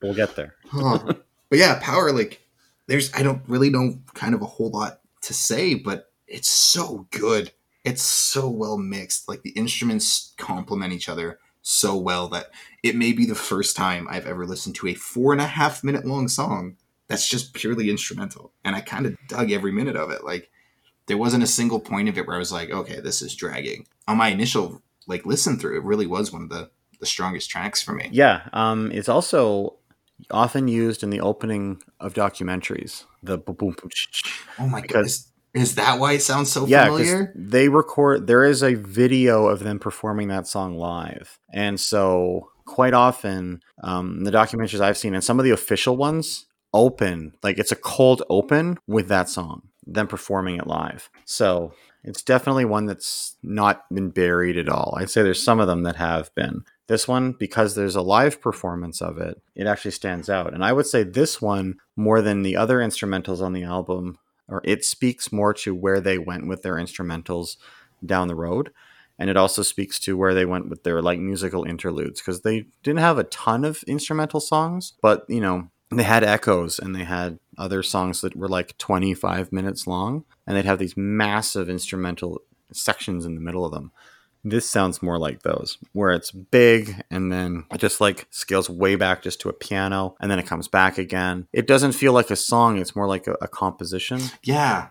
we'll 0.02 0.14
get 0.14 0.36
there. 0.36 0.54
Huh. 0.68 1.00
but 1.50 1.58
yeah, 1.60 1.80
power 1.82 2.12
like 2.12 2.42
there's 2.88 3.12
I 3.14 3.24
don't 3.24 3.42
really 3.48 3.70
know 3.70 4.00
kind 4.14 4.36
of 4.36 4.42
a 4.42 4.46
whole 4.46 4.70
lot 4.70 5.00
to 5.22 5.34
say, 5.34 5.76
but 5.76 6.12
it's 6.28 6.50
so 6.50 7.08
good. 7.12 7.52
It's 7.86 8.02
so 8.02 8.50
well 8.50 8.78
mixed. 8.78 9.30
Like 9.30 9.44
the 9.44 9.52
instruments 9.52 10.34
complement 10.38 10.92
each 10.94 11.08
other 11.08 11.40
so 11.62 11.96
well 11.96 12.28
that 12.30 12.48
it 12.84 12.96
may 12.96 13.14
be 13.14 13.26
the 13.26 13.36
first 13.36 13.76
time 13.76 14.08
I've 14.10 14.28
ever 14.28 14.46
listened 14.46 14.76
to 14.76 14.88
a 14.88 14.94
four 14.94 15.32
and 15.32 15.42
a 15.42 15.46
half 15.48 15.84
minute 15.84 16.06
long 16.06 16.28
song 16.28 16.78
that's 17.08 17.28
just 17.30 17.54
purely 17.54 17.90
instrumental. 17.90 18.52
And 18.64 18.76
I 18.76 18.82
kind 18.82 19.06
of 19.06 19.16
dug 19.28 19.52
every 19.52 19.72
minute 19.72 19.96
of 19.96 20.10
it. 20.12 20.24
Like 20.24 20.50
there 21.06 21.18
wasn't 21.18 21.44
a 21.44 21.48
single 21.48 21.80
point 21.80 22.10
of 22.10 22.18
it 22.18 22.26
where 22.28 22.36
I 22.36 22.40
was 22.40 22.52
like, 22.52 22.72
okay, 22.72 23.00
this 23.00 23.22
is 23.22 23.36
dragging. 23.36 23.86
On 24.08 24.18
my 24.18 24.30
initial 24.30 24.82
like 25.08 25.26
listen 25.26 25.58
through, 25.60 25.78
it 25.78 25.84
really 25.84 26.08
was 26.08 26.32
one 26.34 26.42
of 26.44 26.50
the 26.50 26.70
the 27.00 27.06
strongest 27.06 27.50
tracks 27.50 27.82
for 27.82 27.94
me. 27.94 28.10
Yeah. 28.12 28.48
Um, 28.54 28.92
it's 28.92 29.10
also 29.10 29.76
often 30.32 30.68
used 30.68 31.04
in 31.04 31.10
the 31.10 31.20
opening 31.22 31.82
of 32.00 32.14
documentaries. 32.14 33.04
The 33.22 33.38
boom, 33.38 33.56
boom, 33.56 33.76
boom. 33.82 33.90
Oh 34.60 34.68
my 34.68 34.82
Because- 34.82 34.94
goodness. 34.96 35.32
Is 35.56 35.76
that 35.76 36.00
why 36.00 36.14
it 36.14 36.22
sounds 36.22 36.52
so 36.52 36.68
yeah, 36.68 36.86
familiar? 36.86 37.32
they 37.36 37.70
record. 37.70 38.28
There 38.28 38.44
is 38.44 38.62
a 38.62 38.76
video 38.76 39.48
of 39.48 39.60
them 39.60 39.80
performing 39.80 40.28
that 40.28 40.48
song 40.48 40.78
live, 40.78 41.40
and 41.54 41.80
so 41.80 42.50
quite 42.66 42.94
often, 42.94 43.62
um, 43.84 44.24
the 44.24 44.32
documentaries 44.32 44.82
I've 44.82 44.98
seen 44.98 45.14
and 45.14 45.24
some 45.24 45.40
of 45.40 45.46
the 45.46 45.52
official 45.52 45.96
ones 45.96 46.46
open 46.74 47.32
like 47.42 47.58
it's 47.58 47.72
a 47.72 47.76
cold 47.76 48.22
open 48.30 48.78
with 48.86 49.08
that 49.08 49.30
song, 49.30 49.70
them 49.88 50.08
performing 50.08 50.58
it 50.58 50.68
live. 50.68 51.10
So 51.24 51.74
it's 52.04 52.22
definitely 52.22 52.66
one 52.66 52.86
that's 52.86 53.38
not 53.42 53.86
been 53.92 54.10
buried 54.10 54.58
at 54.58 54.70
all. 54.70 54.96
I'd 54.98 55.10
say 55.10 55.24
there's 55.24 55.42
some 55.42 55.60
of 55.60 55.68
them 55.68 55.84
that 55.84 55.96
have 55.96 56.34
been. 56.36 56.64
This 56.88 57.08
one, 57.08 57.32
because 57.32 57.74
there's 57.74 57.96
a 57.96 58.02
live 58.02 58.40
performance 58.42 59.02
of 59.02 59.18
it, 59.18 59.42
it 59.56 59.66
actually 59.66 59.92
stands 59.92 60.30
out. 60.30 60.54
And 60.54 60.64
I 60.64 60.72
would 60.72 60.86
say 60.86 61.02
this 61.02 61.42
one, 61.42 61.78
more 61.96 62.22
than 62.22 62.44
the 62.44 62.58
other 62.58 62.78
instrumentals 62.78 63.42
on 63.42 63.54
the 63.54 63.64
album, 63.64 64.20
or 64.48 64.62
it 64.64 64.84
speaks 64.84 65.32
more 65.32 65.54
to 65.54 65.74
where 65.74 66.00
they 66.00 66.18
went 66.18 66.48
with 66.48 66.62
their 66.62 66.76
instrumentals 66.76 67.58
down 68.06 68.28
the 68.28 68.36
road. 68.36 68.72
And 69.18 69.30
it 69.30 69.38
also 69.38 69.62
speaks 69.62 70.00
to 70.02 70.18
where 70.18 70.34
they 70.34 70.46
went 70.46 70.70
with 70.70 70.84
their 70.84 71.02
like 71.02 71.20
musical 71.20 71.64
interludes 71.64 72.20
because 72.20 72.42
they 72.42 72.66
didn't 72.84 73.00
have 73.00 73.18
a 73.18 73.24
ton 73.26 73.64
of 73.64 73.82
instrumental 73.84 74.42
songs 74.42 74.94
but 75.02 75.24
you 75.30 75.40
know 75.40 75.70
they 75.92 76.04
had 76.04 76.24
echoes 76.24 76.80
and 76.80 76.96
they 76.96 77.04
had 77.06 77.40
other 77.58 77.82
songs 77.82 78.22
that 78.22 78.36
were 78.36 78.50
like 78.50 78.78
25 78.78 79.54
minutes 79.54 79.88
long 79.88 80.26
and 80.46 80.58
they'd 80.58 80.66
have 80.66 80.80
these 80.80 80.98
massive 80.98 81.70
instrumental 81.70 82.42
sections 82.74 83.26
in 83.26 83.36
the 83.36 83.42
middle 83.42 83.66
of 83.66 83.72
them 83.72 83.92
this 84.46 84.70
sounds 84.70 85.02
more 85.02 85.18
like 85.18 85.42
those 85.42 85.78
where 85.94 86.12
it's 86.12 86.32
big 86.32 87.04
and 87.10 87.32
then 87.32 87.66
it 87.74 87.80
just 87.80 88.00
like 88.00 88.28
scales 88.30 88.70
way 88.70 88.96
back 88.96 89.22
just 89.24 89.42
to 89.42 89.50
a 89.50 89.54
piano 89.54 90.16
and 90.22 90.30
then 90.32 90.40
it 90.40 90.46
comes 90.46 90.68
back 90.68 90.98
again 90.98 91.48
it 91.52 91.68
doesn't 91.68 91.94
feel 91.94 92.14
like 92.14 92.30
a 92.30 92.36
song 92.36 92.78
it's 92.78 92.96
more 92.96 93.08
like 93.08 93.28
a, 93.28 93.34
a 93.42 93.48
composition 93.48 94.22
Yeah. 94.44 94.90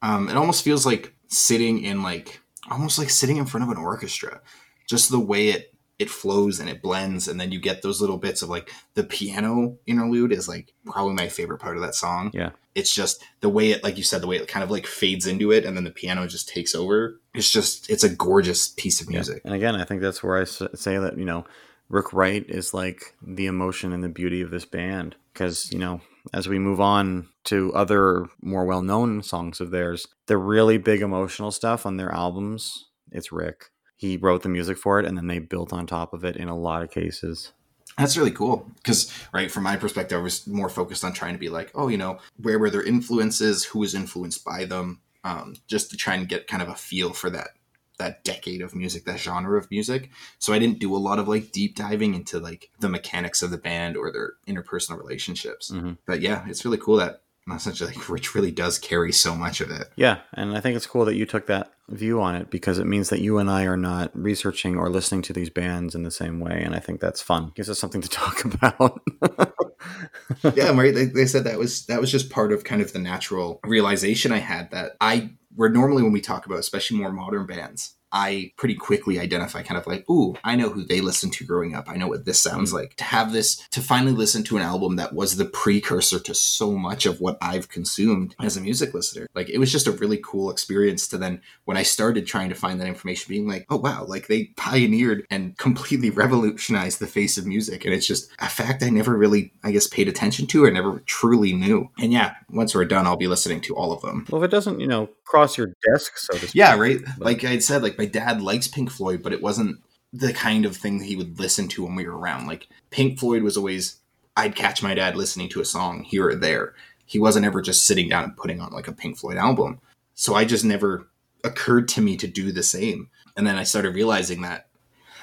Um, 0.00 0.28
it 0.28 0.36
almost 0.36 0.64
feels 0.64 0.84
like 0.86 1.14
sitting 1.28 1.82
in 1.82 2.02
like 2.02 2.40
almost 2.70 2.98
like 2.98 3.10
sitting 3.10 3.36
in 3.36 3.46
front 3.46 3.64
of 3.64 3.70
an 3.70 3.76
orchestra. 3.82 4.40
Just 4.88 5.10
the 5.10 5.20
way 5.20 5.48
it 5.48 5.74
it 6.02 6.10
flows 6.10 6.60
and 6.60 6.68
it 6.68 6.82
blends 6.82 7.28
and 7.28 7.40
then 7.40 7.50
you 7.52 7.60
get 7.60 7.80
those 7.82 8.00
little 8.00 8.18
bits 8.18 8.42
of 8.42 8.48
like 8.50 8.70
the 8.94 9.04
piano 9.04 9.76
interlude 9.86 10.32
is 10.32 10.48
like 10.48 10.72
probably 10.84 11.14
my 11.14 11.28
favorite 11.28 11.58
part 11.60 11.76
of 11.76 11.82
that 11.82 11.94
song 11.94 12.30
Yeah. 12.34 12.50
it's 12.74 12.94
just 12.94 13.22
the 13.40 13.48
way 13.48 13.70
it 13.70 13.82
like 13.82 13.96
you 13.96 14.02
said 14.04 14.20
the 14.20 14.26
way 14.26 14.36
it 14.36 14.48
kind 14.48 14.62
of 14.64 14.70
like 14.70 14.86
fades 14.86 15.26
into 15.26 15.50
it 15.52 15.64
and 15.64 15.76
then 15.76 15.84
the 15.84 15.90
piano 15.90 16.26
just 16.26 16.48
takes 16.48 16.74
over 16.74 17.20
it's 17.34 17.50
just 17.50 17.88
it's 17.88 18.04
a 18.04 18.14
gorgeous 18.14 18.68
piece 18.76 19.00
of 19.00 19.06
Yeah. 19.08 19.16
music 19.18 19.40
And 19.44 19.54
again, 19.54 19.74
I 19.76 19.84
think 19.84 20.00
that's 20.02 20.22
where 20.22 20.36
i 20.40 20.44
say 20.44 20.98
that, 20.98 21.16
you 21.16 21.24
know, 21.24 21.44
Rick 21.88 22.12
Wright 22.12 22.44
is 22.48 22.72
like 22.74 23.14
the 23.22 23.46
emotion 23.46 23.92
and 23.92 24.02
the 24.02 24.08
beauty 24.08 24.40
of 24.42 24.50
this 24.50 24.64
band. 24.64 25.14
Because, 25.32 25.70
you 25.72 25.78
know, 25.78 26.00
as 26.32 26.48
we 26.48 26.58
move 26.58 26.80
on 26.80 27.28
to 27.44 27.72
other 27.74 28.26
more 28.42 28.64
well 28.64 28.82
known 28.82 29.22
songs 29.22 29.60
of 29.60 29.70
theirs, 29.70 30.06
the 30.26 30.36
really 30.38 30.78
big 30.78 31.02
emotional 31.02 31.50
stuff 31.50 31.84
on 31.86 31.96
their 31.98 32.10
albums, 32.12 32.86
it's 33.10 33.32
Rick. 33.32 33.70
He 34.02 34.16
wrote 34.16 34.42
the 34.42 34.48
music 34.48 34.78
for 34.78 34.98
it 34.98 35.06
and 35.06 35.16
then 35.16 35.28
they 35.28 35.38
built 35.38 35.72
on 35.72 35.86
top 35.86 36.12
of 36.12 36.24
it 36.24 36.34
in 36.36 36.48
a 36.48 36.58
lot 36.58 36.82
of 36.82 36.90
cases. 36.90 37.52
That's 37.96 38.16
really 38.16 38.32
cool 38.32 38.68
because, 38.78 39.12
right, 39.32 39.48
from 39.48 39.62
my 39.62 39.76
perspective, 39.76 40.18
I 40.18 40.22
was 40.22 40.44
more 40.44 40.68
focused 40.68 41.04
on 41.04 41.12
trying 41.12 41.34
to 41.34 41.38
be 41.38 41.48
like, 41.48 41.70
oh, 41.76 41.86
you 41.86 41.96
know, 41.98 42.18
where 42.36 42.58
were 42.58 42.68
their 42.68 42.82
influences? 42.82 43.64
Who 43.66 43.78
was 43.78 43.94
influenced 43.94 44.44
by 44.44 44.64
them? 44.64 45.02
Um, 45.22 45.54
just 45.68 45.92
to 45.92 45.96
try 45.96 46.16
and 46.16 46.28
get 46.28 46.48
kind 46.48 46.64
of 46.64 46.68
a 46.68 46.74
feel 46.74 47.12
for 47.12 47.30
that 47.30 47.50
that 47.98 48.24
decade 48.24 48.60
of 48.60 48.74
music, 48.74 49.04
that 49.04 49.20
genre 49.20 49.56
of 49.56 49.70
music. 49.70 50.10
So 50.40 50.52
I 50.52 50.58
didn't 50.58 50.80
do 50.80 50.96
a 50.96 50.98
lot 50.98 51.20
of 51.20 51.28
like 51.28 51.52
deep 51.52 51.76
diving 51.76 52.14
into 52.14 52.40
like 52.40 52.70
the 52.80 52.88
mechanics 52.88 53.40
of 53.40 53.52
the 53.52 53.58
band 53.58 53.96
or 53.96 54.10
their 54.10 54.32
interpersonal 54.48 54.98
relationships. 54.98 55.70
Mhm. 55.70 55.98
But 56.06 56.20
yeah, 56.22 56.44
it's 56.48 56.64
really 56.64 56.78
cool 56.78 56.96
that 56.96 57.21
essentially 57.50 57.92
like 57.92 58.08
Rich 58.08 58.34
really 58.34 58.50
does 58.50 58.78
carry 58.78 59.12
so 59.12 59.34
much 59.34 59.60
of 59.60 59.70
it. 59.70 59.88
Yeah, 59.96 60.20
and 60.34 60.56
I 60.56 60.60
think 60.60 60.76
it's 60.76 60.86
cool 60.86 61.04
that 61.04 61.16
you 61.16 61.26
took 61.26 61.46
that 61.46 61.72
view 61.88 62.20
on 62.20 62.34
it 62.34 62.50
because 62.50 62.78
it 62.78 62.86
means 62.86 63.10
that 63.10 63.20
you 63.20 63.38
and 63.38 63.50
I 63.50 63.64
are 63.64 63.76
not 63.76 64.10
researching 64.14 64.76
or 64.76 64.88
listening 64.88 65.22
to 65.22 65.32
these 65.32 65.50
bands 65.50 65.94
in 65.94 66.04
the 66.04 66.10
same 66.10 66.40
way, 66.40 66.62
and 66.64 66.74
I 66.74 66.78
think 66.78 67.00
that's 67.00 67.20
fun. 67.20 67.52
Gives 67.54 67.70
us 67.70 67.78
something 67.78 68.00
to 68.00 68.08
talk 68.08 68.44
about. 68.44 69.02
yeah, 70.54 70.70
right. 70.70 70.94
They, 70.94 71.06
they 71.06 71.26
said 71.26 71.44
that 71.44 71.58
was 71.58 71.86
that 71.86 72.00
was 72.00 72.10
just 72.10 72.30
part 72.30 72.52
of 72.52 72.64
kind 72.64 72.82
of 72.82 72.92
the 72.92 72.98
natural 72.98 73.60
realization 73.64 74.32
I 74.32 74.38
had 74.38 74.70
that 74.70 74.96
I 75.00 75.30
where 75.54 75.68
normally 75.68 76.02
when 76.02 76.12
we 76.12 76.20
talk 76.20 76.46
about 76.46 76.58
especially 76.58 76.98
more 76.98 77.12
modern 77.12 77.46
bands, 77.46 77.94
I 78.12 78.52
pretty 78.56 78.74
quickly 78.74 79.18
identify 79.18 79.62
kind 79.62 79.78
of 79.78 79.86
like, 79.86 80.08
ooh, 80.10 80.36
I 80.44 80.56
know 80.56 80.68
who 80.68 80.84
they 80.84 81.00
listened 81.00 81.32
to 81.34 81.44
growing 81.44 81.74
up. 81.74 81.88
I 81.88 81.96
know 81.96 82.08
what 82.08 82.24
this 82.24 82.40
sounds 82.40 82.70
mm. 82.70 82.74
like. 82.74 82.96
To 82.96 83.04
have 83.04 83.32
this, 83.32 83.56
to 83.70 83.80
finally 83.80 84.12
listen 84.12 84.42
to 84.44 84.56
an 84.56 84.62
album 84.62 84.96
that 84.96 85.14
was 85.14 85.36
the 85.36 85.44
precursor 85.44 86.18
to 86.20 86.34
so 86.34 86.72
much 86.72 87.06
of 87.06 87.20
what 87.20 87.38
I've 87.40 87.68
consumed 87.68 88.34
as 88.40 88.56
a 88.56 88.60
music 88.60 88.94
listener, 88.94 89.26
like 89.34 89.48
it 89.48 89.58
was 89.58 89.72
just 89.72 89.86
a 89.86 89.92
really 89.92 90.20
cool 90.22 90.50
experience 90.50 91.08
to 91.08 91.18
then, 91.18 91.40
when 91.64 91.76
I 91.76 91.82
started 91.82 92.26
trying 92.26 92.48
to 92.50 92.54
find 92.54 92.80
that 92.80 92.88
information, 92.88 93.30
being 93.30 93.48
like, 93.48 93.66
oh 93.70 93.76
wow, 93.76 94.04
like 94.04 94.26
they 94.26 94.44
pioneered 94.56 95.26
and 95.30 95.56
completely 95.58 96.10
revolutionized 96.10 96.98
the 96.98 97.06
face 97.06 97.38
of 97.38 97.46
music. 97.46 97.84
And 97.84 97.94
it's 97.94 98.06
just 98.06 98.30
a 98.38 98.48
fact 98.48 98.82
I 98.82 98.90
never 98.90 99.16
really, 99.16 99.52
I 99.62 99.72
guess, 99.72 99.86
paid 99.86 100.08
attention 100.08 100.46
to 100.48 100.64
or 100.64 100.70
never 100.70 101.00
truly 101.06 101.52
knew. 101.52 101.90
And 101.98 102.12
yeah, 102.12 102.34
once 102.50 102.74
we're 102.74 102.84
done, 102.84 103.06
I'll 103.06 103.16
be 103.16 103.26
listening 103.26 103.60
to 103.62 103.76
all 103.76 103.92
of 103.92 104.02
them. 104.02 104.26
well, 104.30 104.42
if 104.42 104.48
it 104.48 104.50
doesn't, 104.50 104.80
you 104.80 104.86
know, 104.86 105.08
cross 105.24 105.56
your 105.56 105.68
desk, 105.90 106.18
so 106.18 106.34
to 106.34 106.40
speak. 106.40 106.54
Yeah, 106.54 106.76
right. 106.76 107.00
Like 107.18 107.44
I 107.44 107.58
said, 107.58 107.82
like 107.82 107.98
my 108.02 108.06
dad 108.08 108.42
likes 108.42 108.66
Pink 108.66 108.90
Floyd, 108.90 109.22
but 109.22 109.32
it 109.32 109.40
wasn't 109.40 109.80
the 110.12 110.32
kind 110.32 110.66
of 110.66 110.76
thing 110.76 111.00
he 111.00 111.14
would 111.14 111.38
listen 111.38 111.68
to 111.68 111.84
when 111.84 111.94
we 111.94 112.04
were 112.04 112.18
around. 112.18 112.48
Like 112.48 112.66
Pink 112.90 113.16
Floyd 113.16 113.44
was 113.44 113.56
always 113.56 114.00
I'd 114.36 114.56
catch 114.56 114.82
my 114.82 114.92
dad 114.92 115.14
listening 115.14 115.48
to 115.50 115.60
a 115.60 115.64
song 115.64 116.02
here 116.02 116.28
or 116.28 116.34
there. 116.34 116.74
He 117.06 117.20
wasn't 117.20 117.46
ever 117.46 117.62
just 117.62 117.86
sitting 117.86 118.08
down 118.08 118.24
and 118.24 118.36
putting 118.36 118.60
on 118.60 118.72
like 118.72 118.88
a 118.88 118.92
Pink 118.92 119.18
Floyd 119.18 119.36
album. 119.36 119.80
So 120.14 120.34
I 120.34 120.44
just 120.44 120.64
never 120.64 121.08
occurred 121.44 121.86
to 121.88 122.00
me 122.00 122.16
to 122.16 122.26
do 122.26 122.50
the 122.50 122.64
same. 122.64 123.08
And 123.36 123.46
then 123.46 123.56
I 123.56 123.62
started 123.62 123.94
realizing 123.94 124.42
that 124.42 124.66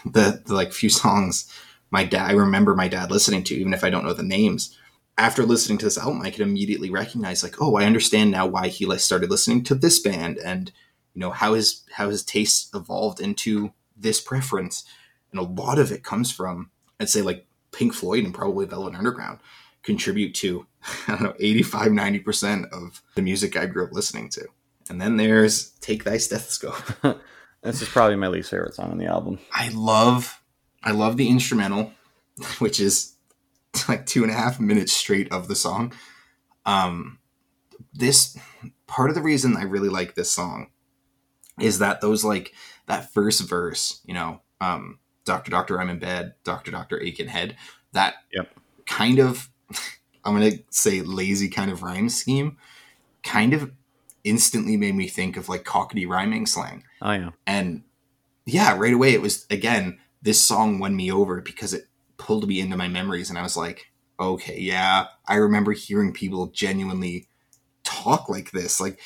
the, 0.06 0.42
the 0.46 0.54
like 0.54 0.72
few 0.72 0.90
songs 0.90 1.54
my 1.92 2.06
dad 2.06 2.30
I 2.30 2.34
remember 2.34 2.76
my 2.76 2.88
dad 2.88 3.12
listening 3.12 3.44
to, 3.46 3.56
even 3.56 3.74
if 3.74 3.84
I 3.84 3.90
don't 3.90 4.06
know 4.06 4.14
the 4.14 4.24
names. 4.24 4.78
After 5.18 5.44
listening 5.44 5.80
to 5.80 5.86
this 5.86 5.98
album, 5.98 6.22
I 6.22 6.32
could 6.32 6.48
immediately 6.48 6.90
recognize 6.90 7.44
like, 7.44 7.62
oh, 7.62 7.76
I 7.76 7.84
understand 7.84 8.32
now 8.32 8.48
why 8.48 8.70
he 8.70 8.86
started 9.00 9.30
listening 9.30 9.66
to 9.66 9.76
this 9.76 10.00
band 10.00 10.38
and 10.38 10.72
you 11.20 11.26
know 11.26 11.32
how 11.32 11.54
his 11.54 11.84
how 11.92 12.10
his 12.10 12.24
tastes 12.24 12.74
evolved 12.74 13.20
into 13.20 13.74
this 13.98 14.22
preference. 14.22 14.86
And 15.32 15.40
a 15.40 15.44
lot 15.44 15.78
of 15.78 15.92
it 15.92 16.02
comes 16.02 16.32
from 16.32 16.72
i'd 17.02 17.10
say 17.10 17.22
like 17.22 17.46
pink 17.74 17.94
floyd 17.94 18.24
and 18.24 18.34
probably 18.34 18.66
velvet 18.66 18.96
underground 18.96 19.40
contribute 19.84 20.34
to 20.36 20.66
i 21.08 21.12
don't 21.12 21.22
know 21.22 21.34
85 21.38 21.92
90% 21.92 22.70
of 22.72 23.04
the 23.16 23.22
music 23.22 23.58
i 23.58 23.66
grew 23.66 23.84
up 23.84 23.92
listening 23.92 24.30
to. 24.30 24.48
And 24.90 25.02
then 25.02 25.18
there's 25.18 25.72
take 25.82 26.06
thy 26.06 26.18
stethoscope. 26.18 26.82
This 27.62 27.82
is 27.82 27.90
probably 27.90 28.16
my 28.16 28.30
least 28.30 28.52
favorite 28.52 28.74
song 28.74 28.92
on 28.92 28.98
the 28.98 29.08
album. 29.08 29.40
i 29.54 29.68
love 29.74 30.42
i 30.82 30.92
love 30.92 31.18
the 31.18 31.28
instrumental 31.28 31.92
which 32.60 32.80
is 32.80 33.16
like 33.90 34.06
two 34.06 34.24
and 34.24 34.32
a 34.32 34.36
half 34.36 34.58
minutes 34.62 34.94
straight 34.94 35.30
of 35.34 35.50
the 35.50 35.56
song. 35.56 35.92
Um 36.66 37.20
this 37.94 38.38
part 38.88 39.10
of 39.10 39.16
the 39.16 39.22
reason 39.22 39.58
i 39.58 39.64
really 39.64 39.90
like 39.90 40.16
this 40.16 40.32
song 40.32 40.68
is 41.62 41.80
that 41.80 42.02
those 42.02 42.24
like 42.24 42.54
that 42.88 43.14
first 43.14 43.48
verse, 43.48 44.02
you 44.06 44.14
know, 44.14 44.42
um, 44.62 45.00
Doctor 45.26 45.52
Doctor, 45.52 45.80
I'm 45.80 45.90
in 45.90 46.00
bed, 46.00 46.34
Doctor 46.44 46.72
Doctor, 46.72 47.00
aching 47.02 47.28
head, 47.28 47.56
that 47.94 48.16
Yep. 48.34 48.52
kind 48.86 49.20
of, 49.20 49.50
I'm 50.26 50.34
gonna 50.34 50.58
say 50.70 51.02
lazy 51.02 51.50
kind 51.50 51.72
of 51.72 51.84
rhyme 51.84 52.10
scheme, 52.10 52.58
kind 53.24 53.54
of 53.54 53.72
instantly 54.24 54.76
made 54.76 54.96
me 54.96 55.08
think 55.08 55.38
of 55.38 55.50
like 55.50 55.64
cockney 55.64 56.06
rhyming 56.06 56.46
slang, 56.46 56.84
Oh 57.02 57.12
yeah, 57.12 57.30
and 57.46 57.84
yeah, 58.46 58.76
right 58.78 58.94
away 58.94 59.14
it 59.14 59.22
was 59.22 59.46
again 59.50 60.00
this 60.22 60.42
song 60.42 60.80
won 60.80 60.96
me 60.96 61.12
over 61.12 61.40
because 61.42 61.74
it 61.74 61.88
pulled 62.18 62.48
me 62.48 62.60
into 62.60 62.76
my 62.76 62.88
memories, 62.88 63.30
and 63.30 63.38
I 63.40 63.44
was 63.44 63.56
like, 63.56 63.92
okay, 64.20 64.60
yeah, 64.60 65.06
I 65.28 65.36
remember 65.36 65.72
hearing 65.72 66.12
people 66.12 66.48
genuinely 66.48 67.28
talk 67.84 68.30
like 68.30 68.52
this, 68.52 68.82
like. 68.82 69.00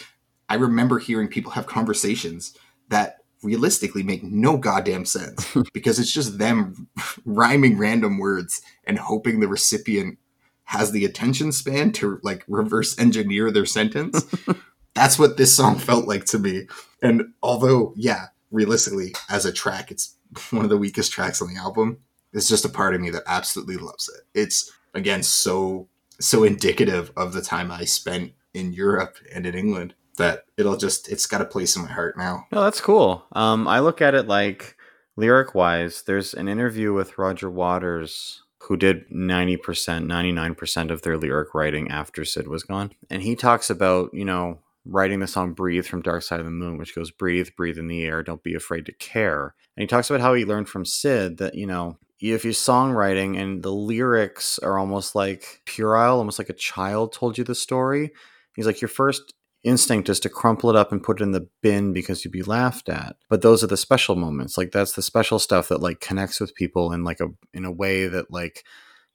I 0.54 0.58
remember 0.58 1.00
hearing 1.00 1.30
people 1.30 1.54
have 1.54 1.66
conversations 1.66 2.56
that 2.90 3.22
realistically 3.42 4.04
make 4.04 4.22
no 4.22 4.56
goddamn 4.56 5.04
sense 5.04 5.52
because 5.74 5.98
it's 5.98 6.14
just 6.14 6.38
them 6.38 6.88
rhyming 7.26 7.76
random 7.80 8.20
words 8.20 8.62
and 8.84 9.00
hoping 9.00 9.40
the 9.40 9.48
recipient 9.48 10.20
has 10.66 10.92
the 10.92 11.06
attention 11.06 11.52
span 11.52 11.92
to 11.94 12.20
like 12.22 12.46
reverse 12.48 13.00
engineer 13.00 13.50
their 13.50 13.66
sentence. 13.66 14.28
That's 14.94 15.18
what 15.18 15.38
this 15.38 15.56
song 15.56 15.80
felt 15.80 16.08
like 16.08 16.26
to 16.26 16.38
me. 16.38 16.68
And 17.02 17.34
although, 17.42 17.96
yeah, 17.98 18.28
realistically, 18.52 19.16
as 19.32 19.48
a 19.48 19.52
track, 19.52 19.90
it's 19.90 20.18
one 20.52 20.66
of 20.66 20.70
the 20.70 20.78
weakest 20.78 21.12
tracks 21.12 21.42
on 21.42 21.52
the 21.52 21.60
album, 21.60 21.98
it's 22.32 22.48
just 22.48 22.64
a 22.64 22.70
part 22.70 22.94
of 22.94 23.02
me 23.02 23.10
that 23.10 23.24
absolutely 23.26 23.78
loves 23.78 24.08
it. 24.08 24.40
It's 24.40 24.72
again 24.94 25.24
so 25.24 25.88
so 26.20 26.44
indicative 26.44 27.12
of 27.18 27.34
the 27.34 27.42
time 27.42 27.72
I 27.72 27.86
spent 27.86 28.34
in 28.54 28.72
Europe 28.72 29.18
and 29.34 29.48
in 29.48 29.56
England 29.56 29.96
that 30.18 30.46
it'll 30.58 30.78
just 30.78 31.10
it's 31.10 31.26
got 31.26 31.42
a 31.42 31.46
place 31.46 31.76
in 31.76 31.84
my 31.84 31.92
heart 31.92 32.18
now. 32.18 32.46
no, 32.52 32.64
that's 32.64 32.82
cool. 32.82 33.26
Um, 33.32 33.68
I 33.68 33.80
look 33.80 34.02
at 34.02 34.16
it 34.16 34.28
like 34.28 34.78
lyric 35.16 35.56
wise. 35.56 36.04
There's 36.04 36.34
an 36.34 36.48
interview 36.48 36.94
with 36.94 37.18
Roger 37.18 37.50
Waters 37.50 38.44
who 38.64 38.78
did 38.78 39.10
90%, 39.10 39.58
99% 39.60 40.92
of 40.92 41.02
their 41.02 41.18
lyric 41.18 41.54
writing 41.54 41.92
after 41.92 42.24
Syd 42.24 42.48
was 42.48 42.64
gone. 42.64 42.94
And 43.10 43.22
he 43.22 43.36
talks 43.36 43.70
about, 43.70 44.14
you 44.14 44.24
know, 44.24 44.60
writing 44.86 45.20
the 45.20 45.28
song 45.28 45.54
Breathe 45.54 45.86
from 45.86 46.02
Dark 46.02 46.24
Side 46.24 46.40
of 46.40 46.46
the 46.46 46.52
Moon, 46.52 46.78
which 46.78 46.96
goes 46.96 47.12
breathe, 47.12 47.50
breathe 47.58 47.78
in 47.78 47.88
the 47.88 48.04
air, 48.04 48.24
don't 48.24 48.44
be 48.44 48.56
afraid 48.56 48.86
to 48.86 48.94
care. 48.94 49.54
And 49.76 49.82
he 49.82 49.88
talks 49.88 50.10
about 50.10 50.22
how 50.22 50.34
he 50.34 50.46
learned 50.46 50.70
from 50.70 50.86
Syd 50.86 51.38
that, 51.38 51.56
you 51.56 51.68
know, 51.68 51.98
if 52.22 52.46
you're 52.46 52.54
songwriting 52.54 53.38
and 53.38 53.64
the 53.64 53.72
lyrics 53.72 54.60
are 54.60 54.78
almost 54.78 55.14
like 55.14 55.62
puerile, 55.66 56.18
almost 56.20 56.40
like 56.40 56.50
a 56.50 56.54
child 56.54 57.12
told 57.12 57.38
you 57.38 57.44
the 57.44 57.56
story, 57.56 58.12
he's 58.56 58.66
like, 58.66 58.80
your 58.80 58.88
first 58.88 59.34
instinct 59.64 60.10
is 60.10 60.20
to 60.22 60.30
crumple 60.30 60.70
it 60.70 60.76
up 60.76 60.92
and 60.92 61.04
put 61.04 61.22
it 61.22 61.24
in 61.24 61.32
the 61.32 61.48
bin 61.62 61.94
because 61.94 62.24
you'd 62.24 62.32
be 62.32 62.44
laughed 62.44 62.90
at. 62.90 63.16
But 63.30 63.42
those 63.42 63.64
are 63.64 63.68
the 63.68 63.78
special 63.78 64.16
moments. 64.16 64.58
Like 64.58 64.72
that's 64.72 64.94
the 64.94 65.02
special 65.02 65.40
stuff 65.40 65.70
that 65.70 65.82
like 65.82 66.00
connects 66.00 66.40
with 66.40 66.56
people 66.56 66.92
in 66.92 67.04
like 67.04 67.20
a 67.20 67.28
in 67.54 67.66
a 67.66 67.72
way 67.72 68.08
that 68.08 68.32
like, 68.32 68.64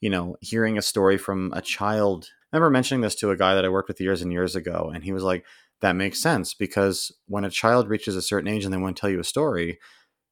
you 0.00 0.10
know, 0.10 0.36
hearing 0.40 0.78
a 0.78 0.82
story 0.82 1.18
from 1.18 1.52
a 1.54 1.60
child. 1.62 2.28
I 2.52 2.56
remember 2.56 2.70
mentioning 2.70 3.02
this 3.02 3.14
to 3.16 3.30
a 3.30 3.36
guy 3.36 3.54
that 3.54 3.64
I 3.64 3.68
worked 3.68 3.88
with 3.88 4.00
years 4.00 4.22
and 4.22 4.32
years 4.32 4.56
ago, 4.56 4.90
and 4.94 5.04
he 5.04 5.12
was 5.12 5.22
like, 5.22 5.44
that 5.80 5.92
makes 5.92 6.20
sense 6.20 6.54
because 6.54 7.12
when 7.26 7.44
a 7.44 7.50
child 7.50 7.88
reaches 7.88 8.16
a 8.16 8.22
certain 8.22 8.48
age 8.48 8.64
and 8.64 8.72
they 8.72 8.78
want 8.78 8.96
to 8.96 9.00
tell 9.00 9.10
you 9.10 9.20
a 9.20 9.24
story, 9.24 9.78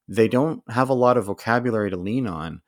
they 0.09 0.29
don't 0.29 0.63
have 0.71 0.89
a 0.89 0.95
lot 0.95 1.17
of 1.17 1.27
vocabulary 1.27 1.91
to 1.91 1.97
lean 1.97 2.27
on. 2.27 2.63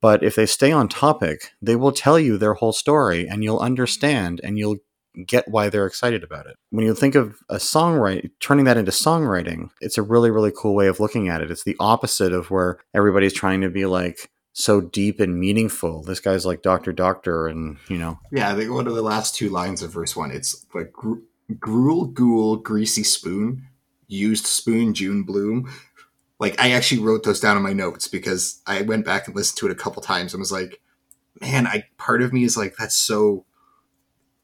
But 0.00 0.24
if 0.24 0.34
they 0.34 0.46
stay 0.46 0.72
on 0.72 0.88
topic, 0.88 1.50
they 1.62 1.76
will 1.76 1.92
tell 1.92 2.18
you 2.18 2.36
their 2.36 2.54
whole 2.54 2.72
story 2.72 3.28
and 3.28 3.44
you'll 3.44 3.60
understand 3.60 4.40
and 4.42 4.58
you'll 4.58 4.78
get 5.24 5.48
why 5.48 5.68
they're 5.68 5.86
excited 5.86 6.22
about 6.22 6.46
it. 6.46 6.56
When 6.70 6.84
you 6.84 6.94
think 6.94 7.14
of 7.14 7.38
a 7.48 7.56
songwriting, 7.56 8.30
turning 8.40 8.64
that 8.66 8.76
into 8.76 8.90
songwriting, 8.90 9.70
it's 9.80 9.98
a 9.98 10.02
really, 10.02 10.30
really 10.30 10.52
cool 10.56 10.74
way 10.74 10.86
of 10.88 11.00
looking 11.00 11.28
at 11.28 11.40
it. 11.40 11.50
It's 11.50 11.64
the 11.64 11.76
opposite 11.80 12.32
of 12.32 12.50
where 12.50 12.78
everybody's 12.94 13.32
trying 13.32 13.60
to 13.62 13.70
be 13.70 13.86
like 13.86 14.30
so 14.52 14.80
deep 14.80 15.20
and 15.20 15.38
meaningful. 15.38 16.02
This 16.02 16.20
guy's 16.20 16.46
like 16.46 16.62
Doctor 16.62 16.92
Doctor, 16.92 17.46
and 17.46 17.76
you 17.88 17.98
know, 17.98 18.18
Yeah, 18.32 18.54
think 18.54 18.72
one 18.72 18.86
of 18.86 18.94
the 18.94 19.02
last 19.02 19.34
two 19.34 19.50
lines 19.50 19.82
of 19.82 19.92
verse 19.92 20.16
one, 20.16 20.30
it's 20.30 20.64
like 20.74 20.92
gru- 20.92 21.24
gruel, 21.58 22.06
ghoul, 22.06 22.56
greasy 22.56 23.04
spoon, 23.04 23.66
used 24.08 24.46
spoon, 24.46 24.94
June 24.94 25.24
bloom. 25.24 25.70
Like 26.38 26.60
I 26.60 26.72
actually 26.72 27.02
wrote 27.02 27.22
those 27.22 27.40
down 27.40 27.56
in 27.56 27.62
my 27.62 27.72
notes 27.72 28.08
because 28.08 28.60
I 28.66 28.82
went 28.82 29.04
back 29.04 29.26
and 29.26 29.36
listened 29.36 29.58
to 29.58 29.66
it 29.66 29.72
a 29.72 29.74
couple 29.74 30.02
times 30.02 30.32
and 30.32 30.40
was 30.40 30.52
like, 30.52 30.80
man, 31.40 31.66
I 31.66 31.84
part 31.98 32.22
of 32.22 32.32
me 32.32 32.44
is 32.44 32.56
like 32.56 32.76
that's 32.76 32.96
so 32.96 33.44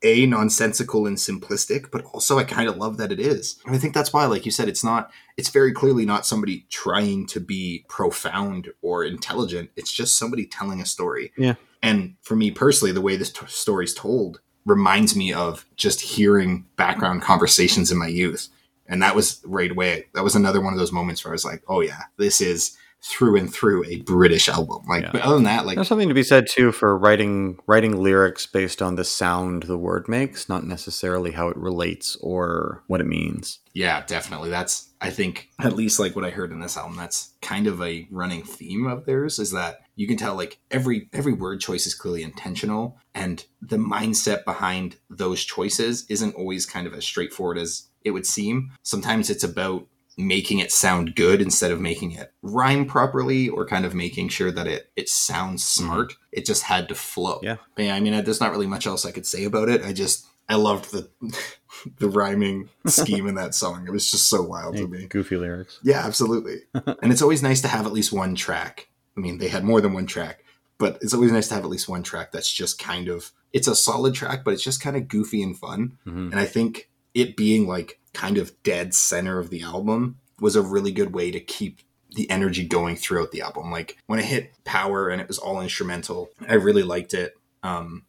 a 0.03 0.27
nonsensical 0.27 1.07
and 1.07 1.17
simplistic, 1.17 1.91
but 1.91 2.05
also 2.07 2.39
I 2.39 2.45
kind 2.45 2.69
of 2.69 2.77
love 2.77 2.97
that 2.97 3.13
it 3.13 3.21
is. 3.21 3.59
And 3.65 3.75
I 3.75 3.79
think 3.79 3.95
that's 3.95 4.13
why, 4.13 4.25
like 4.27 4.45
you 4.45 4.53
said, 4.53 4.69
it's 4.69 4.85
not. 4.85 5.11
It's 5.37 5.49
very 5.49 5.73
clearly 5.73 6.05
not 6.05 6.27
somebody 6.27 6.67
trying 6.71 7.27
to 7.29 7.41
be 7.41 7.85
profound 7.89 8.71
or 8.83 9.05
intelligent. 9.05 9.71
It's 9.77 9.93
just 9.93 10.19
somebody 10.19 10.47
telling 10.47 10.81
a 10.81 10.87
story. 10.87 11.33
Yeah. 11.37 11.55
And 11.83 12.17
for 12.23 12.37
me 12.37 12.51
personally, 12.51 12.93
the 12.93 13.01
way 13.01 13.17
this 13.17 13.33
t- 13.33 13.47
story's 13.49 13.95
told 13.95 14.41
reminds 14.65 15.17
me 15.17 15.33
of 15.33 15.67
just 15.77 16.01
hearing 16.01 16.67
background 16.77 17.23
conversations 17.23 17.91
in 17.91 17.99
my 17.99 18.07
youth. 18.07 18.49
And 18.87 19.03
that 19.03 19.17
was 19.17 19.41
right 19.45 19.71
away. 19.71 20.07
That 20.15 20.25
was 20.25 20.37
another 20.37 20.61
one 20.61 20.73
of 20.73 20.79
those 20.79 20.93
moments 20.93 21.25
where 21.25 21.33
I 21.33 21.35
was 21.35 21.45
like, 21.45 21.63
oh 21.67 21.81
yeah, 21.81 22.03
this 22.19 22.41
is 22.41 22.77
through 23.05 23.37
and 23.37 23.53
through 23.53 23.85
a 23.87 23.97
British 24.03 24.49
album. 24.49 24.83
Like, 24.89 25.03
Yeah. 25.03 25.11
but 25.13 25.23
other 25.23 25.35
than 25.35 25.45
that, 25.45 25.67
like, 25.67 25.75
There's 25.77 25.89
something 25.89 26.09
to 26.09 26.15
be 26.15 26.23
said 26.23 26.47
too 26.49 26.71
for 26.71 26.97
writing 26.97 27.59
writing 27.67 27.97
lyrics 28.01 28.47
based 28.47 28.81
on 28.81 28.95
the 28.95 29.05
sound 29.05 29.65
the 29.65 29.77
word 29.79 30.09
makes, 30.09 30.49
not 30.49 30.65
necessarily 30.65 31.33
how 31.33 31.49
it 31.49 31.57
relates 31.57 32.17
or 32.21 32.85
what 32.87 33.01
it 33.01 33.07
means. 33.07 33.59
Yeah, 33.75 34.05
definitely. 34.07 34.51
That's 34.51 34.91
I 35.01 35.11
think 35.11 35.49
at 35.59 35.75
least 35.75 35.99
like 35.99 36.15
what 36.15 36.25
I 36.25 36.31
heard 36.31 36.53
in 36.53 36.61
this 36.61 36.77
album. 36.77 36.97
That's 36.97 37.31
kind 37.43 37.67
of 37.67 37.83
a 37.83 38.07
running 38.11 38.45
theme 38.45 38.87
of 38.87 39.05
theirs 39.05 39.41
is 39.41 39.51
that 39.51 39.81
you 39.97 40.07
can 40.07 40.17
tell 40.17 40.37
like 40.37 40.59
every 40.71 41.09
every 41.13 41.33
word 41.33 41.61
choice 41.61 41.87
is 41.87 41.95
clearly 41.95 42.23
intentional, 42.23 42.99
and 43.15 43.45
the 43.61 43.79
mindset 43.79 44.45
behind 44.45 44.97
those 45.11 45.43
choices 45.45 46.07
isn't 46.09 46.37
always 46.37 46.67
kind 46.67 46.87
of 46.87 46.95
as 46.95 47.05
straightforward 47.05 47.59
as 47.59 47.89
it 48.05 48.13
would 48.13 48.27
seem. 48.27 48.71
Sometimes 48.83 49.29
it's 49.31 49.45
about 49.45 49.87
making 50.19 50.59
it 50.59 50.71
sound 50.71 51.15
good 51.17 51.41
instead 51.41 51.71
of 51.73 51.81
making 51.81 52.13
it 52.13 52.33
rhyme 52.43 52.85
properly 52.87 53.49
or 53.49 53.67
kind 53.67 53.85
of 53.85 53.95
making 53.95 54.29
sure 54.29 54.51
that 54.51 54.67
it 54.67 54.91
it 54.97 55.09
sounds 55.09 55.65
smart. 55.65 56.15
It 56.33 56.45
just 56.45 56.65
had 56.65 56.89
to 56.89 56.95
flow. 56.95 57.41
Yeah. 57.43 57.57
Yeah, 57.77 57.95
I 57.95 58.01
mean, 58.01 58.13
there's 58.25 58.41
not 58.41 58.51
really 58.53 58.67
much 58.67 58.87
else 58.87 59.05
I 59.07 59.11
could 59.11 59.27
say 59.27 59.45
about 59.45 59.69
it. 59.69 59.85
I 59.85 59.93
just 59.93 60.27
I 60.49 60.57
loved 60.57 60.93
the 60.93 61.09
the 61.99 62.09
rhyming 62.09 62.69
scheme 62.87 63.27
in 63.27 63.37
that 63.37 63.55
song. 63.55 63.87
It 63.87 63.93
was 63.93 64.11
just 64.11 64.29
so 64.29 64.43
wild 64.43 64.77
to 64.77 64.87
me. 64.87 65.07
Goofy 65.07 65.37
lyrics. 65.37 65.79
Yeah, 65.83 66.05
absolutely. 66.05 66.61
and 66.75 67.11
it's 67.13 67.23
always 67.23 67.43
nice 67.43 67.61
to 67.63 67.69
have 67.69 67.87
at 67.87 67.93
least 67.93 68.13
one 68.13 68.35
track. 68.35 68.89
I 69.17 69.21
mean, 69.21 69.39
they 69.39 69.49
had 69.49 69.65
more 69.65 69.81
than 69.81 69.93
one 69.93 70.07
track, 70.07 70.45
but 70.79 70.99
it's 71.01 71.15
always 71.15 71.33
nice 71.33 71.49
to 71.49 71.55
have 71.55 71.65
at 71.65 71.71
least 71.71 71.89
one 71.89 72.03
track 72.03 72.33
that's 72.33 72.53
just 72.53 72.79
kind 72.79 73.09
of 73.09 73.33
it's 73.53 73.69
a 73.69 73.75
solid 73.77 74.15
track, 74.15 74.45
but 74.45 74.53
it's 74.55 74.65
just 74.65 74.83
kind 74.83 74.97
of 74.97 75.09
goofy 75.09 75.43
and 75.43 75.59
fun. 75.59 75.99
Mhm. 76.07 76.31
And 76.33 76.37
I 76.37 76.45
think 76.47 76.89
it 77.15 77.37
being 77.37 77.67
like 77.67 77.99
kind 78.15 78.39
of 78.39 78.63
dead 78.63 78.95
center 78.95 79.39
of 79.39 79.51
the 79.51 79.63
album 79.63 80.19
was 80.41 80.57
a 80.57 80.63
really 80.63 80.93
good 80.93 81.13
way 81.15 81.31
to 81.31 81.41
keep 81.41 81.81
the 82.15 82.29
energy 82.31 82.67
going 82.67 82.95
throughout 82.97 83.31
the 83.31 83.41
album. 83.41 83.71
Like 83.71 83.97
when 84.07 84.19
it 84.19 84.27
hit 84.27 84.53
power 84.65 85.09
and 85.09 85.21
it 85.21 85.29
was 85.29 85.39
all 85.39 85.61
instrumental, 85.63 86.31
I 86.47 86.55
really 86.55 86.83
liked 86.83 87.15
it. 87.15 87.35
Um, 87.63 88.05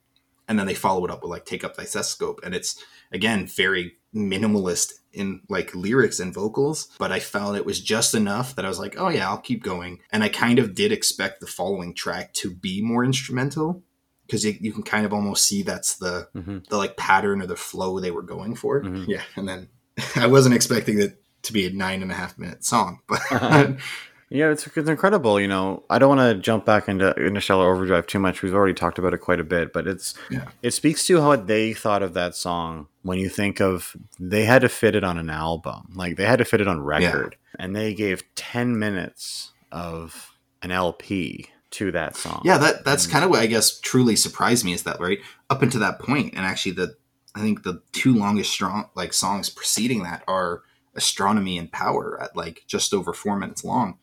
and 0.47 0.59
then 0.59 0.67
they 0.67 0.73
follow 0.73 1.05
it 1.05 1.11
up 1.11 1.21
with 1.21 1.31
like 1.31 1.45
take 1.45 1.63
up 1.63 1.77
thy 1.77 1.85
stethoscope 1.85 2.41
and 2.43 2.53
it's 2.53 2.83
again 3.13 3.47
very 3.47 3.95
minimalist 4.13 4.93
in 5.13 5.41
like 5.47 5.73
lyrics 5.75 6.19
and 6.19 6.33
vocals 6.33 6.89
but 6.99 7.11
i 7.11 7.19
found 7.19 7.55
it 7.55 7.65
was 7.65 7.79
just 7.79 8.13
enough 8.13 8.55
that 8.55 8.65
i 8.65 8.67
was 8.67 8.77
like 8.79 8.95
oh 8.97 9.09
yeah 9.09 9.27
i'll 9.29 9.37
keep 9.37 9.63
going 9.63 9.99
and 10.11 10.23
i 10.23 10.27
kind 10.29 10.59
of 10.59 10.75
did 10.75 10.91
expect 10.91 11.39
the 11.39 11.47
following 11.47 11.93
track 11.93 12.33
to 12.33 12.51
be 12.53 12.81
more 12.81 13.05
instrumental 13.05 13.81
because 14.25 14.43
you, 14.45 14.55
you 14.59 14.71
can 14.73 14.83
kind 14.83 15.05
of 15.05 15.13
almost 15.13 15.45
see 15.45 15.63
that's 15.63 15.95
the 15.95 16.27
Mhm. 16.35 16.67
the 16.67 16.77
like 16.77 16.97
pattern 16.97 17.41
or 17.41 17.45
the 17.47 17.55
flow 17.55 17.99
they 17.99 18.11
were 18.11 18.21
going 18.23 18.53
for 18.55 18.81
Mhm. 18.81 19.07
yeah 19.07 19.21
and 19.35 19.47
then 19.47 19.69
i 20.15 20.27
wasn't 20.27 20.53
expecting 20.55 20.99
it 20.99 21.21
to 21.41 21.53
be 21.53 21.65
a 21.67 21.69
nine 21.71 22.01
and 22.01 22.11
a 22.11 22.15
half 22.15 22.37
minute 22.37 22.63
song 22.63 22.99
but 23.07 23.19
uh-huh. 23.31 23.73
Yeah, 24.29 24.49
it's, 24.49 24.65
it's 24.65 24.89
incredible. 24.89 25.39
You 25.39 25.47
know, 25.47 25.83
I 25.91 25.99
don't 25.99 26.17
want 26.17 26.35
to 26.35 26.41
jump 26.41 26.65
back 26.65 26.87
into 26.89 27.11
Interstellar 27.11 27.71
Overdrive 27.71 28.07
too 28.07 28.17
much. 28.17 28.41
We've 28.41 28.55
already 28.55 28.73
talked 28.73 28.97
about 28.97 29.13
it 29.13 29.19
quite 29.19 29.39
a 29.39 29.43
bit, 29.43 29.71
but 29.71 29.85
it's 29.85 30.15
Yeah. 30.31 30.45
it 30.63 30.71
speaks 30.71 31.05
to 31.05 31.21
how 31.21 31.35
they 31.35 31.71
thought 31.71 32.01
of 32.01 32.15
that 32.15 32.35
song 32.35 32.87
when 33.03 33.19
you 33.19 33.29
think 33.29 33.61
of 33.61 33.95
they 34.19 34.45
had 34.45 34.63
to 34.63 34.69
fit 34.69 34.95
it 34.95 35.03
on 35.03 35.19
an 35.19 35.29
album, 35.29 35.89
like 35.93 36.17
they 36.17 36.25
had 36.25 36.39
to 36.39 36.45
fit 36.45 36.61
it 36.61 36.67
on 36.67 36.81
record, 36.81 37.35
and 37.59 37.75
they 37.75 37.93
gave 37.93 38.23
ten 38.33 38.79
minutes 38.79 39.51
of 39.71 40.31
an 40.63 40.71
LP 40.71 41.49
to 41.69 41.91
that 41.91 42.15
song. 42.15 42.41
Yeah, 42.43 42.57
that 42.57 42.83
that's 42.85 43.05
kind 43.05 43.23
of 43.23 43.29
what 43.29 43.41
I 43.41 43.45
guess 43.45 43.79
truly 43.81 44.15
surprised 44.15 44.65
me 44.65 44.73
is 44.73 44.81
that 44.81 44.99
right 44.99 45.19
up 45.51 45.61
until 45.61 45.81
that 45.81 45.99
point, 45.99 46.33
and 46.35 46.43
actually 46.43 46.71
the 46.71 46.95
I 47.35 47.41
think 47.41 47.63
the 47.63 47.81
two 47.91 48.13
longest 48.13 48.51
strong 48.51 48.89
like 48.95 49.13
songs 49.13 49.49
preceding 49.49 50.03
that 50.03 50.23
are 50.27 50.63
Astronomy 50.95 51.57
and 51.57 51.71
Power 51.71 52.21
at 52.21 52.35
like 52.35 52.63
just 52.67 52.93
over 52.93 53.13
four 53.13 53.37
minutes 53.37 53.63
long, 53.63 53.97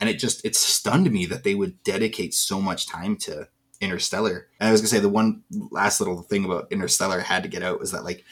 and 0.00 0.08
it 0.08 0.18
just 0.18 0.44
it 0.44 0.56
stunned 0.56 1.10
me 1.10 1.26
that 1.26 1.44
they 1.44 1.54
would 1.54 1.82
dedicate 1.82 2.34
so 2.34 2.60
much 2.60 2.86
time 2.86 3.16
to 3.18 3.48
Interstellar. 3.80 4.48
And 4.58 4.68
I 4.68 4.72
was 4.72 4.80
gonna 4.80 4.88
say 4.88 5.00
the 5.00 5.08
one 5.08 5.42
last 5.70 6.00
little 6.00 6.22
thing 6.22 6.44
about 6.44 6.72
Interstellar 6.72 7.18
I 7.20 7.24
had 7.24 7.42
to 7.42 7.48
get 7.48 7.62
out 7.62 7.80
was 7.80 7.92
that 7.92 8.04
like 8.04 8.24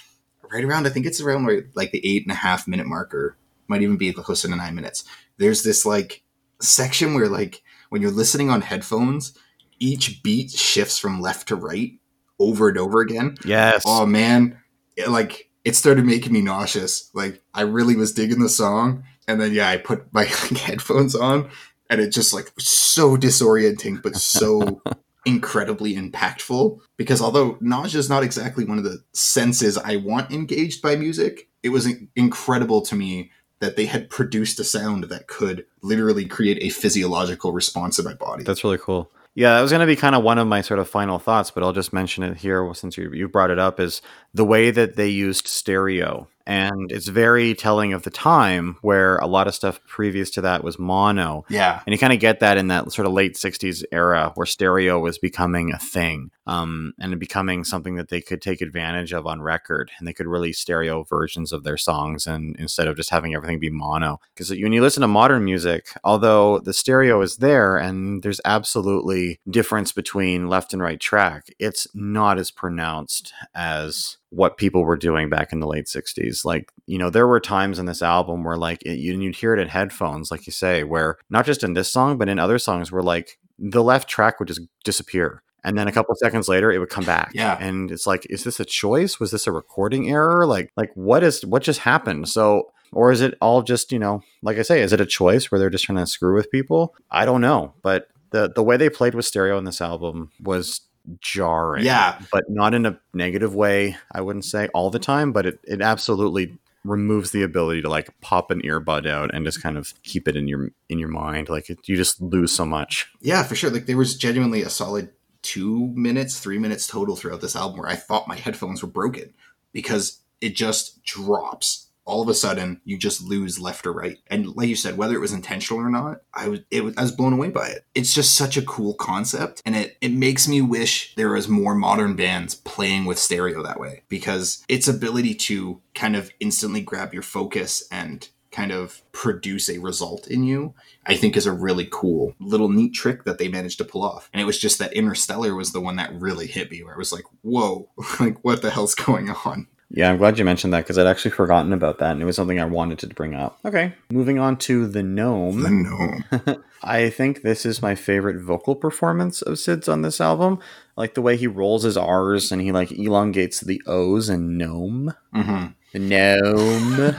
right 0.50 0.64
around 0.64 0.86
I 0.86 0.90
think 0.90 1.06
it's 1.06 1.20
around 1.20 1.46
like 1.74 1.90
the 1.90 2.06
eight 2.06 2.22
and 2.22 2.32
a 2.32 2.36
half 2.36 2.66
minute 2.66 2.86
marker, 2.86 3.36
might 3.68 3.82
even 3.82 3.96
be 3.96 4.12
closer 4.12 4.48
to 4.48 4.56
nine 4.56 4.74
minutes. 4.74 5.04
There's 5.36 5.62
this 5.62 5.84
like 5.84 6.22
section 6.60 7.14
where 7.14 7.28
like 7.28 7.62
when 7.90 8.00
you're 8.00 8.10
listening 8.10 8.50
on 8.50 8.62
headphones, 8.62 9.36
each 9.78 10.22
beat 10.22 10.50
shifts 10.50 10.98
from 10.98 11.20
left 11.20 11.48
to 11.48 11.56
right 11.56 11.92
over 12.40 12.68
and 12.68 12.78
over 12.78 13.00
again. 13.00 13.36
Yes. 13.44 13.82
Oh 13.86 14.06
man, 14.06 14.58
it, 14.96 15.08
like 15.08 15.50
it 15.64 15.76
started 15.76 16.04
making 16.04 16.32
me 16.32 16.40
nauseous. 16.40 17.10
Like 17.14 17.42
I 17.54 17.62
really 17.62 17.94
was 17.94 18.12
digging 18.12 18.40
the 18.40 18.48
song, 18.48 19.04
and 19.28 19.40
then 19.40 19.52
yeah, 19.52 19.68
I 19.68 19.76
put 19.76 20.12
my 20.12 20.22
like, 20.50 20.56
headphones 20.56 21.14
on, 21.14 21.50
and 21.88 22.00
it 22.00 22.10
just 22.10 22.34
like 22.34 22.50
was 22.56 22.68
so 22.68 23.16
disorienting, 23.16 24.02
but 24.02 24.16
so 24.16 24.82
incredibly 25.26 25.94
impactful. 25.94 26.80
Because 26.96 27.20
although 27.20 27.58
nausea 27.60 28.00
is 28.00 28.08
not 28.08 28.24
exactly 28.24 28.64
one 28.64 28.78
of 28.78 28.84
the 28.84 29.04
senses 29.12 29.78
I 29.78 29.96
want 29.96 30.32
engaged 30.32 30.82
by 30.82 30.96
music, 30.96 31.48
it 31.62 31.68
was 31.68 31.86
in- 31.86 32.08
incredible 32.16 32.80
to 32.82 32.96
me 32.96 33.30
that 33.60 33.76
they 33.76 33.84
had 33.84 34.08
produced 34.08 34.58
a 34.58 34.64
sound 34.64 35.04
that 35.04 35.26
could 35.26 35.66
literally 35.82 36.24
create 36.24 36.58
a 36.62 36.70
physiological 36.70 37.52
response 37.52 37.98
in 37.98 38.06
my 38.06 38.14
body. 38.14 38.42
That's 38.42 38.64
really 38.64 38.78
cool. 38.78 39.10
Yeah, 39.34 39.54
that 39.54 39.62
was 39.62 39.70
going 39.70 39.80
to 39.80 39.86
be 39.86 39.96
kind 39.96 40.14
of 40.14 40.24
one 40.24 40.38
of 40.38 40.48
my 40.48 40.60
sort 40.60 40.80
of 40.80 40.88
final 40.88 41.18
thoughts, 41.18 41.50
but 41.50 41.62
I'll 41.62 41.72
just 41.72 41.92
mention 41.92 42.24
it 42.24 42.36
here 42.36 42.68
since 42.74 42.96
you 42.96 43.12
you 43.12 43.28
brought 43.28 43.50
it 43.50 43.58
up. 43.58 43.78
Is 43.78 44.02
the 44.34 44.44
way 44.44 44.70
that 44.70 44.96
they 44.96 45.08
used 45.08 45.46
stereo, 45.46 46.28
and 46.50 46.90
it's 46.90 47.06
very 47.06 47.54
telling 47.54 47.92
of 47.92 48.02
the 48.02 48.10
time 48.10 48.76
where 48.82 49.18
a 49.18 49.26
lot 49.28 49.46
of 49.46 49.54
stuff 49.54 49.80
previous 49.86 50.30
to 50.30 50.40
that 50.40 50.64
was 50.64 50.80
mono, 50.80 51.44
yeah. 51.48 51.80
and 51.86 51.92
you 51.92 51.98
kind 51.98 52.12
of 52.12 52.18
get 52.18 52.40
that 52.40 52.58
in 52.58 52.66
that 52.68 52.90
sort 52.90 53.06
of 53.06 53.12
late 53.12 53.34
'60s 53.34 53.84
era 53.92 54.32
where 54.34 54.46
stereo 54.46 54.98
was 54.98 55.16
becoming 55.16 55.72
a 55.72 55.78
thing, 55.78 56.32
um, 56.48 56.92
and 56.98 57.20
becoming 57.20 57.62
something 57.62 57.94
that 57.94 58.08
they 58.08 58.20
could 58.20 58.42
take 58.42 58.60
advantage 58.60 59.12
of 59.12 59.28
on 59.28 59.40
record, 59.40 59.92
and 59.98 60.08
they 60.08 60.12
could 60.12 60.26
release 60.26 60.58
stereo 60.58 61.04
versions 61.04 61.52
of 61.52 61.62
their 61.62 61.76
songs, 61.76 62.26
and 62.26 62.56
instead 62.56 62.88
of 62.88 62.96
just 62.96 63.10
having 63.10 63.32
everything 63.32 63.60
be 63.60 63.70
mono. 63.70 64.18
Because 64.34 64.50
when 64.50 64.72
you 64.72 64.82
listen 64.82 65.02
to 65.02 65.08
modern 65.08 65.44
music, 65.44 65.86
although 66.02 66.58
the 66.58 66.74
stereo 66.74 67.20
is 67.20 67.36
there, 67.36 67.76
and 67.76 68.24
there's 68.24 68.40
absolutely 68.44 69.38
difference 69.48 69.92
between 69.92 70.48
left 70.48 70.72
and 70.72 70.82
right 70.82 70.98
track, 70.98 71.46
it's 71.60 71.86
not 71.94 72.40
as 72.40 72.50
pronounced 72.50 73.32
as 73.54 74.16
what 74.30 74.56
people 74.56 74.84
were 74.84 74.96
doing 74.96 75.28
back 75.28 75.52
in 75.52 75.60
the 75.60 75.66
late 75.66 75.86
60s 75.86 76.44
like 76.44 76.72
you 76.86 76.96
know 76.96 77.10
there 77.10 77.26
were 77.26 77.40
times 77.40 77.78
in 77.78 77.86
this 77.86 78.00
album 78.00 78.44
where 78.44 78.56
like 78.56 78.80
it, 78.82 78.98
you, 78.98 79.18
you'd 79.20 79.36
hear 79.36 79.52
it 79.52 79.60
in 79.60 79.68
headphones 79.68 80.30
like 80.30 80.46
you 80.46 80.52
say 80.52 80.84
where 80.84 81.18
not 81.28 81.44
just 81.44 81.64
in 81.64 81.74
this 81.74 81.92
song 81.92 82.16
but 82.16 82.28
in 82.28 82.38
other 82.38 82.58
songs 82.58 82.92
where 82.92 83.02
like 83.02 83.38
the 83.58 83.82
left 83.82 84.08
track 84.08 84.38
would 84.38 84.48
just 84.48 84.62
disappear 84.84 85.42
and 85.64 85.76
then 85.76 85.88
a 85.88 85.92
couple 85.92 86.14
seconds 86.14 86.48
later 86.48 86.72
it 86.72 86.78
would 86.78 86.88
come 86.88 87.04
back. 87.04 87.32
Yeah. 87.34 87.56
and 87.60 87.90
it's 87.90 88.06
like 88.06 88.26
is 88.30 88.44
this 88.44 88.60
a 88.60 88.64
choice? 88.64 89.20
Was 89.20 89.30
this 89.30 89.46
a 89.46 89.52
recording 89.52 90.10
error? 90.10 90.46
Like 90.46 90.72
like 90.76 90.90
what 90.94 91.22
is 91.22 91.44
what 91.44 91.62
just 91.62 91.80
happened? 91.80 92.28
So 92.28 92.72
or 92.92 93.12
is 93.12 93.20
it 93.20 93.34
all 93.40 93.62
just 93.62 93.92
you 93.92 93.98
know 93.98 94.20
like 94.42 94.58
i 94.58 94.62
say 94.62 94.80
is 94.80 94.92
it 94.92 95.00
a 95.00 95.06
choice 95.06 95.50
where 95.50 95.60
they're 95.60 95.70
just 95.70 95.84
trying 95.84 95.98
to 95.98 96.06
screw 96.06 96.34
with 96.34 96.50
people? 96.50 96.94
I 97.10 97.24
don't 97.24 97.40
know 97.40 97.74
but 97.82 98.08
the 98.30 98.50
the 98.54 98.62
way 98.62 98.76
they 98.76 98.90
played 98.90 99.14
with 99.14 99.26
stereo 99.26 99.58
in 99.58 99.64
this 99.64 99.80
album 99.80 100.30
was 100.40 100.80
jarring 101.20 101.84
Yeah. 101.84 102.20
but 102.32 102.44
not 102.48 102.74
in 102.74 102.86
a 102.86 102.98
negative 103.14 103.54
way 103.54 103.96
i 104.12 104.20
wouldn't 104.20 104.44
say 104.44 104.68
all 104.74 104.90
the 104.90 104.98
time 104.98 105.32
but 105.32 105.46
it, 105.46 105.58
it 105.64 105.80
absolutely 105.82 106.58
removes 106.84 107.30
the 107.32 107.42
ability 107.42 107.82
to 107.82 107.90
like 107.90 108.08
pop 108.22 108.50
an 108.50 108.62
earbud 108.62 109.06
out 109.06 109.34
and 109.34 109.44
just 109.44 109.62
kind 109.62 109.76
of 109.76 109.92
keep 110.02 110.26
it 110.26 110.34
in 110.36 110.48
your 110.48 110.70
in 110.88 110.98
your 110.98 111.08
mind 111.10 111.48
like 111.50 111.68
it, 111.68 111.78
you 111.86 111.94
just 111.96 112.20
lose 112.22 112.52
so 112.52 112.64
much 112.64 113.12
Yeah, 113.20 113.42
for 113.42 113.54
sure. 113.54 113.68
Like 113.70 113.84
there 113.84 113.98
was 113.98 114.16
genuinely 114.16 114.62
a 114.62 114.70
solid 114.70 115.10
two 115.42 115.88
minutes, 115.94 116.40
three 116.40 116.58
minutes 116.58 116.86
total 116.86 117.16
throughout 117.16 117.42
this 117.42 117.54
album 117.54 117.78
where 117.80 117.88
I 117.90 117.96
thought 117.96 118.26
my 118.28 118.36
headphones 118.36 118.82
were 118.82 118.88
broken 118.88 119.34
because 119.74 120.20
it 120.40 120.54
just 120.56 121.02
drops. 121.04 121.88
All 122.04 122.22
of 122.22 122.28
a 122.28 122.34
sudden, 122.34 122.80
you 122.84 122.98
just 122.98 123.22
lose 123.22 123.60
left 123.60 123.86
or 123.86 123.92
right. 123.92 124.18
And 124.28 124.56
like 124.56 124.68
you 124.68 124.76
said, 124.76 124.96
whether 124.96 125.14
it 125.14 125.20
was 125.20 125.32
intentional 125.32 125.84
or 125.84 125.90
not, 125.90 126.22
I 126.34 126.48
was 126.48 126.60
was, 126.72 126.94
I 126.96 127.02
was 127.02 127.12
blown 127.12 127.32
away 127.32 127.50
by 127.50 127.68
it. 127.68 127.84
It's 127.94 128.14
just 128.14 128.36
such 128.36 128.56
a 128.56 128.62
cool 128.62 128.94
concept, 128.94 129.62
and 129.64 129.76
it 129.76 129.96
it 130.00 130.12
makes 130.12 130.48
me 130.48 130.60
wish 130.60 131.14
there 131.14 131.32
was 131.32 131.48
more 131.48 131.74
modern 131.74 132.16
bands 132.16 132.54
playing 132.54 133.04
with 133.04 133.18
stereo 133.18 133.62
that 133.62 133.80
way 133.80 134.02
because 134.08 134.64
its 134.68 134.88
ability 134.88 135.34
to 135.34 135.80
kind 135.94 136.16
of 136.16 136.30
instantly 136.40 136.80
grab 136.80 137.12
your 137.12 137.22
focus 137.22 137.86
and 137.90 138.28
kind 138.50 138.72
of 138.72 139.02
produce 139.12 139.68
a 139.68 139.78
result 139.78 140.26
in 140.26 140.44
you, 140.44 140.74
I 141.06 141.16
think 141.16 141.36
is 141.36 141.46
a 141.46 141.52
really 141.52 141.88
cool 141.90 142.34
little 142.40 142.68
neat 142.68 142.94
trick 142.94 143.24
that 143.24 143.38
they 143.38 143.48
managed 143.48 143.78
to 143.78 143.84
pull 143.84 144.02
off. 144.02 144.28
And 144.32 144.40
it 144.40 144.44
was 144.44 144.58
just 144.58 144.78
that 144.78 144.92
Interstellar 144.92 145.54
was 145.54 145.72
the 145.72 145.80
one 145.80 145.96
that 145.96 146.12
really 146.12 146.46
hit 146.46 146.70
me, 146.70 146.82
where 146.82 146.94
I 146.94 146.98
was 146.98 147.12
like, 147.12 147.24
whoa, 147.42 147.88
like 148.20 148.38
what 148.42 148.62
the 148.62 148.70
hell's 148.70 148.94
going 148.94 149.30
on? 149.30 149.68
Yeah, 149.92 150.08
I'm 150.10 150.18
glad 150.18 150.38
you 150.38 150.44
mentioned 150.44 150.72
that 150.72 150.84
because 150.84 150.98
I'd 150.98 151.08
actually 151.08 151.32
forgotten 151.32 151.72
about 151.72 151.98
that, 151.98 152.12
and 152.12 152.22
it 152.22 152.24
was 152.24 152.36
something 152.36 152.60
I 152.60 152.64
wanted 152.64 153.00
to 153.00 153.08
bring 153.08 153.34
up. 153.34 153.58
Okay, 153.64 153.92
moving 154.10 154.38
on 154.38 154.56
to 154.58 154.86
the 154.86 155.02
gnome. 155.02 155.62
The 155.62 155.70
gnome. 155.70 156.24
I 156.82 157.10
think 157.10 157.42
this 157.42 157.66
is 157.66 157.82
my 157.82 157.96
favorite 157.96 158.40
vocal 158.40 158.76
performance 158.76 159.42
of 159.42 159.58
Syd's 159.58 159.88
on 159.88 160.02
this 160.02 160.20
album. 160.20 160.60
Like 160.96 161.14
the 161.14 161.22
way 161.22 161.36
he 161.36 161.48
rolls 161.48 161.82
his 161.82 161.96
R's 161.96 162.52
and 162.52 162.62
he 162.62 162.70
like 162.72 162.92
elongates 162.92 163.60
the 163.60 163.82
O's 163.86 164.28
and 164.28 164.56
gnome. 164.56 165.12
Mhm. 165.34 165.74
The 165.92 165.98
gnome. 165.98 167.14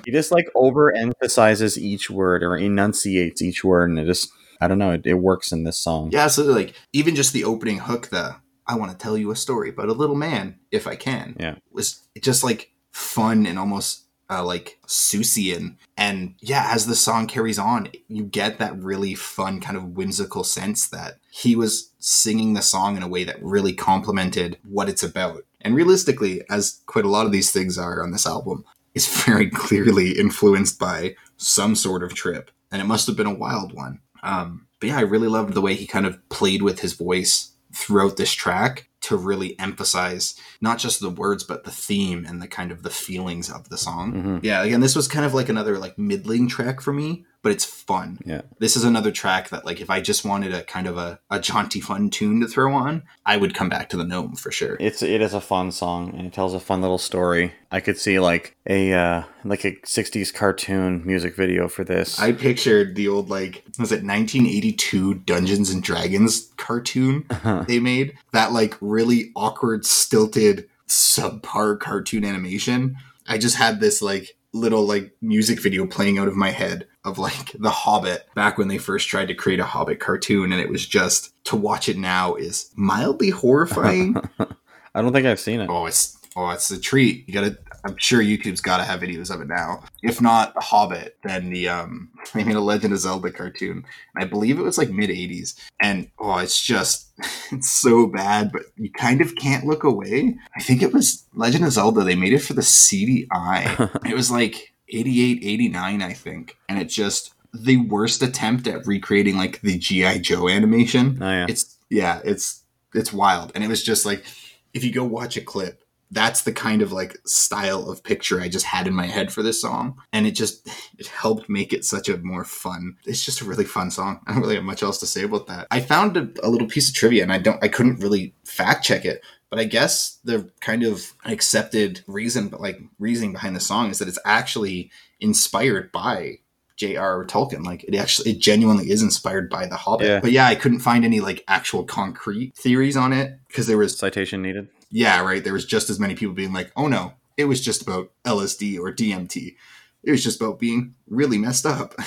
he 0.04 0.12
just 0.12 0.30
like 0.30 0.48
overemphasizes 0.54 1.78
each 1.78 2.10
word 2.10 2.42
or 2.42 2.56
enunciates 2.56 3.40
each 3.40 3.64
word, 3.64 3.88
and 3.88 3.98
it 3.98 4.04
just 4.04 4.30
I 4.60 4.68
don't 4.68 4.78
know, 4.78 4.92
it, 4.92 5.06
it 5.06 5.14
works 5.14 5.52
in 5.52 5.64
this 5.64 5.78
song. 5.78 6.10
Yeah, 6.12 6.26
so 6.26 6.42
like 6.44 6.74
even 6.92 7.14
just 7.14 7.32
the 7.32 7.44
opening 7.44 7.78
hook, 7.78 8.08
the 8.08 8.36
I 8.66 8.76
want 8.76 8.92
to 8.92 8.98
tell 8.98 9.16
you 9.16 9.30
a 9.30 9.36
story 9.36 9.70
about 9.70 9.88
a 9.88 9.92
little 9.92 10.16
man, 10.16 10.58
if 10.70 10.86
I 10.86 10.96
can. 10.96 11.36
Yeah. 11.38 11.56
Was 11.70 12.06
just 12.20 12.42
like 12.42 12.70
fun 12.92 13.46
and 13.46 13.58
almost 13.58 14.04
uh, 14.30 14.44
like 14.44 14.78
Seussian. 14.86 15.76
And 15.96 16.34
yeah, 16.40 16.68
as 16.70 16.86
the 16.86 16.94
song 16.94 17.26
carries 17.26 17.58
on, 17.58 17.88
you 18.08 18.24
get 18.24 18.58
that 18.58 18.80
really 18.82 19.14
fun 19.14 19.60
kind 19.60 19.76
of 19.76 19.96
whimsical 19.96 20.44
sense 20.44 20.88
that 20.88 21.18
he 21.30 21.56
was 21.56 21.90
singing 21.98 22.54
the 22.54 22.62
song 22.62 22.96
in 22.96 23.02
a 23.02 23.08
way 23.08 23.24
that 23.24 23.42
really 23.42 23.72
complemented 23.72 24.58
what 24.64 24.88
it's 24.88 25.02
about. 25.02 25.44
And 25.60 25.74
realistically, 25.74 26.42
as 26.50 26.80
quite 26.86 27.04
a 27.04 27.10
lot 27.10 27.26
of 27.26 27.32
these 27.32 27.50
things 27.50 27.78
are 27.78 28.02
on 28.02 28.12
this 28.12 28.26
album, 28.26 28.64
is 28.94 29.08
very 29.24 29.50
clearly 29.50 30.18
influenced 30.18 30.78
by 30.78 31.16
some 31.36 31.74
sort 31.74 32.02
of 32.02 32.14
trip. 32.14 32.50
And 32.70 32.80
it 32.80 32.86
must 32.86 33.06
have 33.06 33.16
been 33.16 33.26
a 33.26 33.34
wild 33.34 33.72
one. 33.72 34.00
Um, 34.22 34.66
but 34.80 34.88
yeah, 34.88 34.98
I 34.98 35.02
really 35.02 35.28
loved 35.28 35.54
the 35.54 35.60
way 35.60 35.74
he 35.74 35.86
kind 35.86 36.06
of 36.06 36.28
played 36.28 36.62
with 36.62 36.80
his 36.80 36.94
voice 36.94 37.52
throughout 37.74 38.16
this 38.16 38.32
track 38.32 38.88
to 39.02 39.16
really 39.16 39.58
emphasize 39.58 40.34
not 40.60 40.78
just 40.78 41.00
the 41.00 41.10
words 41.10 41.44
but 41.44 41.64
the 41.64 41.70
theme 41.70 42.24
and 42.26 42.40
the 42.40 42.48
kind 42.48 42.72
of 42.72 42.82
the 42.82 42.90
feelings 42.90 43.50
of 43.50 43.68
the 43.68 43.76
song. 43.76 44.12
Mhm. 44.12 44.40
Yeah, 44.44 44.62
again, 44.62 44.80
this 44.80 44.96
was 44.96 45.08
kind 45.08 45.26
of 45.26 45.34
like 45.34 45.48
another 45.48 45.78
like 45.78 45.98
middling 45.98 46.48
track 46.48 46.80
for 46.80 46.92
me, 46.92 47.24
but 47.44 47.52
it's 47.52 47.64
fun. 47.66 48.18
Yeah. 48.24 48.40
This 48.58 48.74
is 48.74 48.84
another 48.84 49.12
track 49.12 49.50
that 49.50 49.66
like 49.66 49.82
if 49.82 49.90
I 49.90 50.00
just 50.00 50.24
wanted 50.24 50.54
a 50.54 50.64
kind 50.64 50.86
of 50.86 50.96
a, 50.96 51.20
a 51.30 51.38
jaunty 51.38 51.78
fun 51.78 52.08
tune 52.08 52.40
to 52.40 52.48
throw 52.48 52.72
on, 52.72 53.02
I 53.26 53.36
would 53.36 53.54
come 53.54 53.68
back 53.68 53.90
to 53.90 53.98
the 53.98 54.04
gnome 54.04 54.34
for 54.34 54.50
sure. 54.50 54.78
It's 54.80 55.02
it 55.02 55.20
is 55.20 55.34
a 55.34 55.42
fun 55.42 55.70
song 55.70 56.14
and 56.16 56.26
it 56.26 56.32
tells 56.32 56.54
a 56.54 56.58
fun 56.58 56.80
little 56.80 56.96
story. 56.96 57.52
I 57.70 57.80
could 57.80 57.98
see 57.98 58.18
like 58.18 58.56
a 58.66 58.94
uh 58.94 59.24
like 59.44 59.66
a 59.66 59.72
60s 59.72 60.32
cartoon 60.32 61.04
music 61.04 61.36
video 61.36 61.68
for 61.68 61.84
this. 61.84 62.18
I 62.18 62.32
pictured 62.32 62.96
the 62.96 63.08
old 63.08 63.28
like 63.28 63.62
was 63.78 63.92
it 63.92 64.02
1982 64.02 65.14
Dungeons 65.14 65.68
and 65.68 65.82
Dragons 65.82 66.50
cartoon 66.56 67.26
they 67.68 67.78
made 67.78 68.16
that 68.32 68.52
like 68.52 68.74
really 68.80 69.32
awkward 69.36 69.84
stilted 69.84 70.66
subpar 70.88 71.78
cartoon 71.78 72.24
animation. 72.24 72.96
I 73.28 73.36
just 73.36 73.56
had 73.56 73.80
this 73.80 74.00
like 74.00 74.38
little 74.54 74.86
like 74.86 75.14
music 75.20 75.60
video 75.60 75.86
playing 75.86 76.16
out 76.16 76.28
of 76.28 76.36
my 76.36 76.50
head 76.50 76.86
of 77.04 77.18
like 77.18 77.52
The 77.58 77.70
Hobbit 77.70 78.26
back 78.34 78.58
when 78.58 78.68
they 78.68 78.78
first 78.78 79.08
tried 79.08 79.28
to 79.28 79.34
create 79.34 79.60
a 79.60 79.64
Hobbit 79.64 80.00
cartoon 80.00 80.52
and 80.52 80.60
it 80.60 80.68
was 80.68 80.86
just 80.86 81.32
to 81.44 81.56
watch 81.56 81.88
it 81.88 81.98
now 81.98 82.34
is 82.34 82.70
mildly 82.76 83.30
horrifying. 83.30 84.16
I 84.94 85.02
don't 85.02 85.12
think 85.12 85.26
I've 85.26 85.40
seen 85.40 85.60
it. 85.60 85.68
oh, 85.70 85.86
it's 85.86 86.18
oh, 86.36 86.50
it's 86.50 86.70
a 86.70 86.80
treat. 86.80 87.28
You 87.28 87.34
gotta 87.34 87.58
I'm 87.84 87.96
sure 87.98 88.22
YouTube's 88.22 88.62
gotta 88.62 88.84
have 88.84 89.00
videos 89.00 89.32
of 89.32 89.42
it 89.42 89.48
now. 89.48 89.84
If 90.02 90.22
not 90.22 90.54
The 90.54 90.60
Hobbit, 90.60 91.18
then 91.22 91.50
the 91.50 91.68
um 91.68 92.10
they 92.34 92.44
made 92.44 92.56
a 92.56 92.60
Legend 92.60 92.94
of 92.94 93.00
Zelda 93.00 93.30
cartoon. 93.30 93.84
And 94.14 94.24
I 94.24 94.26
believe 94.26 94.58
it 94.58 94.62
was 94.62 94.78
like 94.78 94.90
mid 94.90 95.10
80s. 95.10 95.58
And 95.82 96.10
oh, 96.18 96.38
it's 96.38 96.64
just 96.64 97.12
it's 97.52 97.70
so 97.70 98.06
bad, 98.06 98.50
but 98.52 98.62
you 98.76 98.90
kind 98.90 99.20
of 99.20 99.36
can't 99.36 99.66
look 99.66 99.84
away. 99.84 100.36
I 100.56 100.62
think 100.62 100.82
it 100.82 100.92
was 100.92 101.26
Legend 101.34 101.64
of 101.64 101.72
Zelda. 101.72 102.02
They 102.02 102.16
made 102.16 102.32
it 102.32 102.42
for 102.42 102.54
the 102.54 102.62
CDI. 102.62 104.08
it 104.08 104.14
was 104.14 104.30
like 104.30 104.73
88, 104.88 105.40
89, 105.42 106.02
I 106.02 106.12
think. 106.12 106.56
And 106.68 106.78
it's 106.78 106.94
just 106.94 107.34
the 107.52 107.76
worst 107.76 108.22
attempt 108.22 108.66
at 108.66 108.86
recreating 108.86 109.36
like 109.36 109.60
the 109.60 109.78
GI 109.78 110.20
Joe 110.20 110.48
animation. 110.48 111.18
Oh 111.20 111.30
yeah. 111.30 111.46
It's 111.48 111.76
yeah, 111.88 112.20
it's 112.24 112.62
it's 112.94 113.12
wild. 113.12 113.52
And 113.54 113.62
it 113.62 113.68
was 113.68 113.82
just 113.82 114.04
like 114.04 114.24
if 114.72 114.82
you 114.84 114.92
go 114.92 115.04
watch 115.04 115.36
a 115.36 115.40
clip, 115.40 115.83
that's 116.14 116.42
the 116.42 116.52
kind 116.52 116.80
of 116.80 116.92
like 116.92 117.18
style 117.26 117.90
of 117.90 118.04
picture 118.04 118.40
I 118.40 118.48
just 118.48 118.64
had 118.64 118.86
in 118.86 118.94
my 118.94 119.06
head 119.06 119.32
for 119.32 119.42
this 119.42 119.60
song. 119.60 120.00
And 120.12 120.26
it 120.26 120.32
just 120.32 120.66
it 120.98 121.08
helped 121.08 121.48
make 121.48 121.72
it 121.72 121.84
such 121.84 122.08
a 122.08 122.16
more 122.18 122.44
fun. 122.44 122.96
It's 123.04 123.24
just 123.24 123.40
a 123.40 123.44
really 123.44 123.64
fun 123.64 123.90
song. 123.90 124.20
I 124.26 124.32
don't 124.32 124.40
really 124.40 124.54
have 124.54 124.64
much 124.64 124.82
else 124.82 124.98
to 125.00 125.06
say 125.06 125.24
about 125.24 125.48
that. 125.48 125.66
I 125.70 125.80
found 125.80 126.16
a, 126.16 126.28
a 126.42 126.48
little 126.48 126.68
piece 126.68 126.88
of 126.88 126.94
trivia 126.94 127.22
and 127.22 127.32
I 127.32 127.38
don't 127.38 127.62
I 127.62 127.68
couldn't 127.68 128.00
really 128.00 128.34
fact 128.44 128.84
check 128.84 129.04
it. 129.04 129.22
But 129.50 129.58
I 129.58 129.64
guess 129.64 130.18
the 130.24 130.50
kind 130.60 130.82
of 130.82 131.12
accepted 131.24 132.02
reason, 132.06 132.48
but 132.48 132.60
like 132.60 132.80
reasoning 132.98 133.32
behind 133.32 133.54
the 133.54 133.60
song 133.60 133.90
is 133.90 133.98
that 133.98 134.08
it's 134.08 134.18
actually 134.24 134.90
inspired 135.20 135.92
by 135.92 136.38
J.R. 136.76 137.24
Tolkien. 137.26 137.64
Like 137.64 137.84
it 137.84 137.94
actually, 137.94 138.32
it 138.32 138.40
genuinely 138.40 138.90
is 138.90 139.02
inspired 139.02 139.48
by 139.48 139.66
The 139.66 139.76
Hobbit. 139.76 140.06
Yeah. 140.06 140.20
But 140.20 140.32
yeah, 140.32 140.46
I 140.46 140.54
couldn't 140.54 140.80
find 140.80 141.04
any 141.04 141.20
like 141.20 141.44
actual 141.46 141.84
concrete 141.84 142.56
theories 142.56 142.96
on 142.96 143.12
it 143.12 143.38
because 143.46 143.66
there 143.66 143.78
was, 143.78 143.96
Citation 143.96 144.42
needed. 144.42 144.68
Yeah, 144.94 145.22
right. 145.22 145.42
There 145.42 145.52
was 145.52 145.66
just 145.66 145.90
as 145.90 145.98
many 145.98 146.14
people 146.14 146.34
being 146.34 146.52
like, 146.52 146.70
oh 146.76 146.86
no, 146.86 147.14
it 147.36 147.46
was 147.46 147.60
just 147.60 147.82
about 147.82 148.12
LSD 148.24 148.78
or 148.78 148.92
DMT. 148.92 149.56
It 150.04 150.10
was 150.10 150.22
just 150.22 150.40
about 150.40 150.60
being 150.60 150.94
really 151.08 151.36
messed 151.36 151.66
up. 151.66 151.94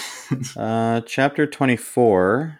Uh, 0.57 0.99
chapter 1.01 1.47
24. 1.47 2.59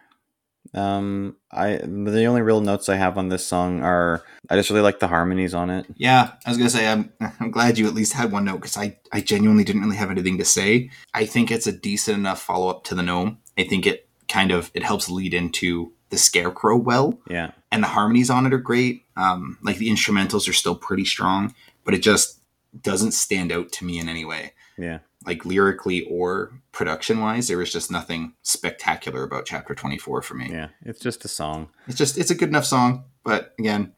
Um, 0.74 1.36
I 1.52 1.82
the 1.84 2.24
only 2.24 2.42
real 2.42 2.62
notes 2.62 2.88
I 2.88 2.96
have 2.96 3.18
on 3.18 3.28
this 3.28 3.46
song 3.46 3.84
are 3.84 4.24
I 4.50 4.56
just 4.56 4.70
really 4.70 4.82
like 4.82 5.00
the 5.00 5.10
harmonies 5.10 5.54
on 5.54 5.70
it. 5.70 5.86
Yeah, 5.96 6.32
I 6.46 6.50
was 6.50 6.58
gonna 6.58 6.70
say 6.70 6.88
I'm 6.88 7.12
I'm 7.20 7.52
glad 7.52 7.78
you 7.78 7.88
at 7.88 7.94
least 7.94 8.14
had 8.14 8.32
one 8.32 8.46
note 8.46 8.62
because 8.62 8.78
I 8.78 8.98
I 9.12 9.20
genuinely 9.20 9.66
didn't 9.66 9.82
really 9.82 9.98
have 9.98 10.12
anything 10.12 10.38
to 10.38 10.46
say. 10.46 10.90
I 11.14 11.26
think 11.26 11.52
it's 11.52 11.68
a 11.68 11.74
decent 11.74 12.18
enough 12.18 12.42
follow 12.42 12.70
up 12.70 12.86
to 12.86 12.96
the 12.96 13.04
gnome. 13.04 13.40
I 13.58 13.66
think 13.66 13.86
it 13.86 14.08
kind 14.30 14.52
of 14.52 14.72
it 14.74 14.84
helps 14.84 15.10
lead 15.10 15.34
into 15.34 15.92
the 16.10 16.18
scarecrow 16.18 16.78
well, 16.78 17.20
Yeah. 17.30 17.52
and 17.72 17.84
the 17.84 17.88
harmonies 17.88 18.30
on 18.30 18.46
it 18.46 18.54
are 18.54 18.58
great. 18.60 19.04
Um, 19.16 19.58
like 19.64 19.78
the 19.78 19.90
instrumentals 19.90 20.48
are 20.50 20.54
still 20.54 20.76
pretty 20.76 21.06
strong, 21.06 21.54
but 21.84 21.94
it 21.94 22.00
just 22.02 22.40
doesn't 22.82 23.12
stand 23.12 23.52
out 23.52 23.72
to 23.74 23.86
me 23.86 24.00
in 24.00 24.08
any 24.08 24.24
way. 24.26 24.54
Yeah. 24.78 25.00
Like 25.26 25.44
lyrically 25.46 26.04
or 26.10 26.52
production 26.72 27.20
wise, 27.20 27.48
there 27.48 27.58
was 27.58 27.74
just 27.74 27.92
nothing 27.92 28.34
spectacular 28.44 29.24
about 29.24 29.46
chapter 29.46 29.74
24 29.76 30.22
for 30.22 30.36
me. 30.36 30.50
Yeah. 30.52 30.68
It's 30.84 31.00
just 31.02 31.26
a 31.26 31.28
song. 31.28 31.70
It's 31.88 31.98
just 31.98 32.18
it's 32.18 32.32
a 32.32 32.36
good 32.36 32.50
enough 32.50 32.66
song, 32.66 33.04
but 33.24 33.54
again, 33.60 33.94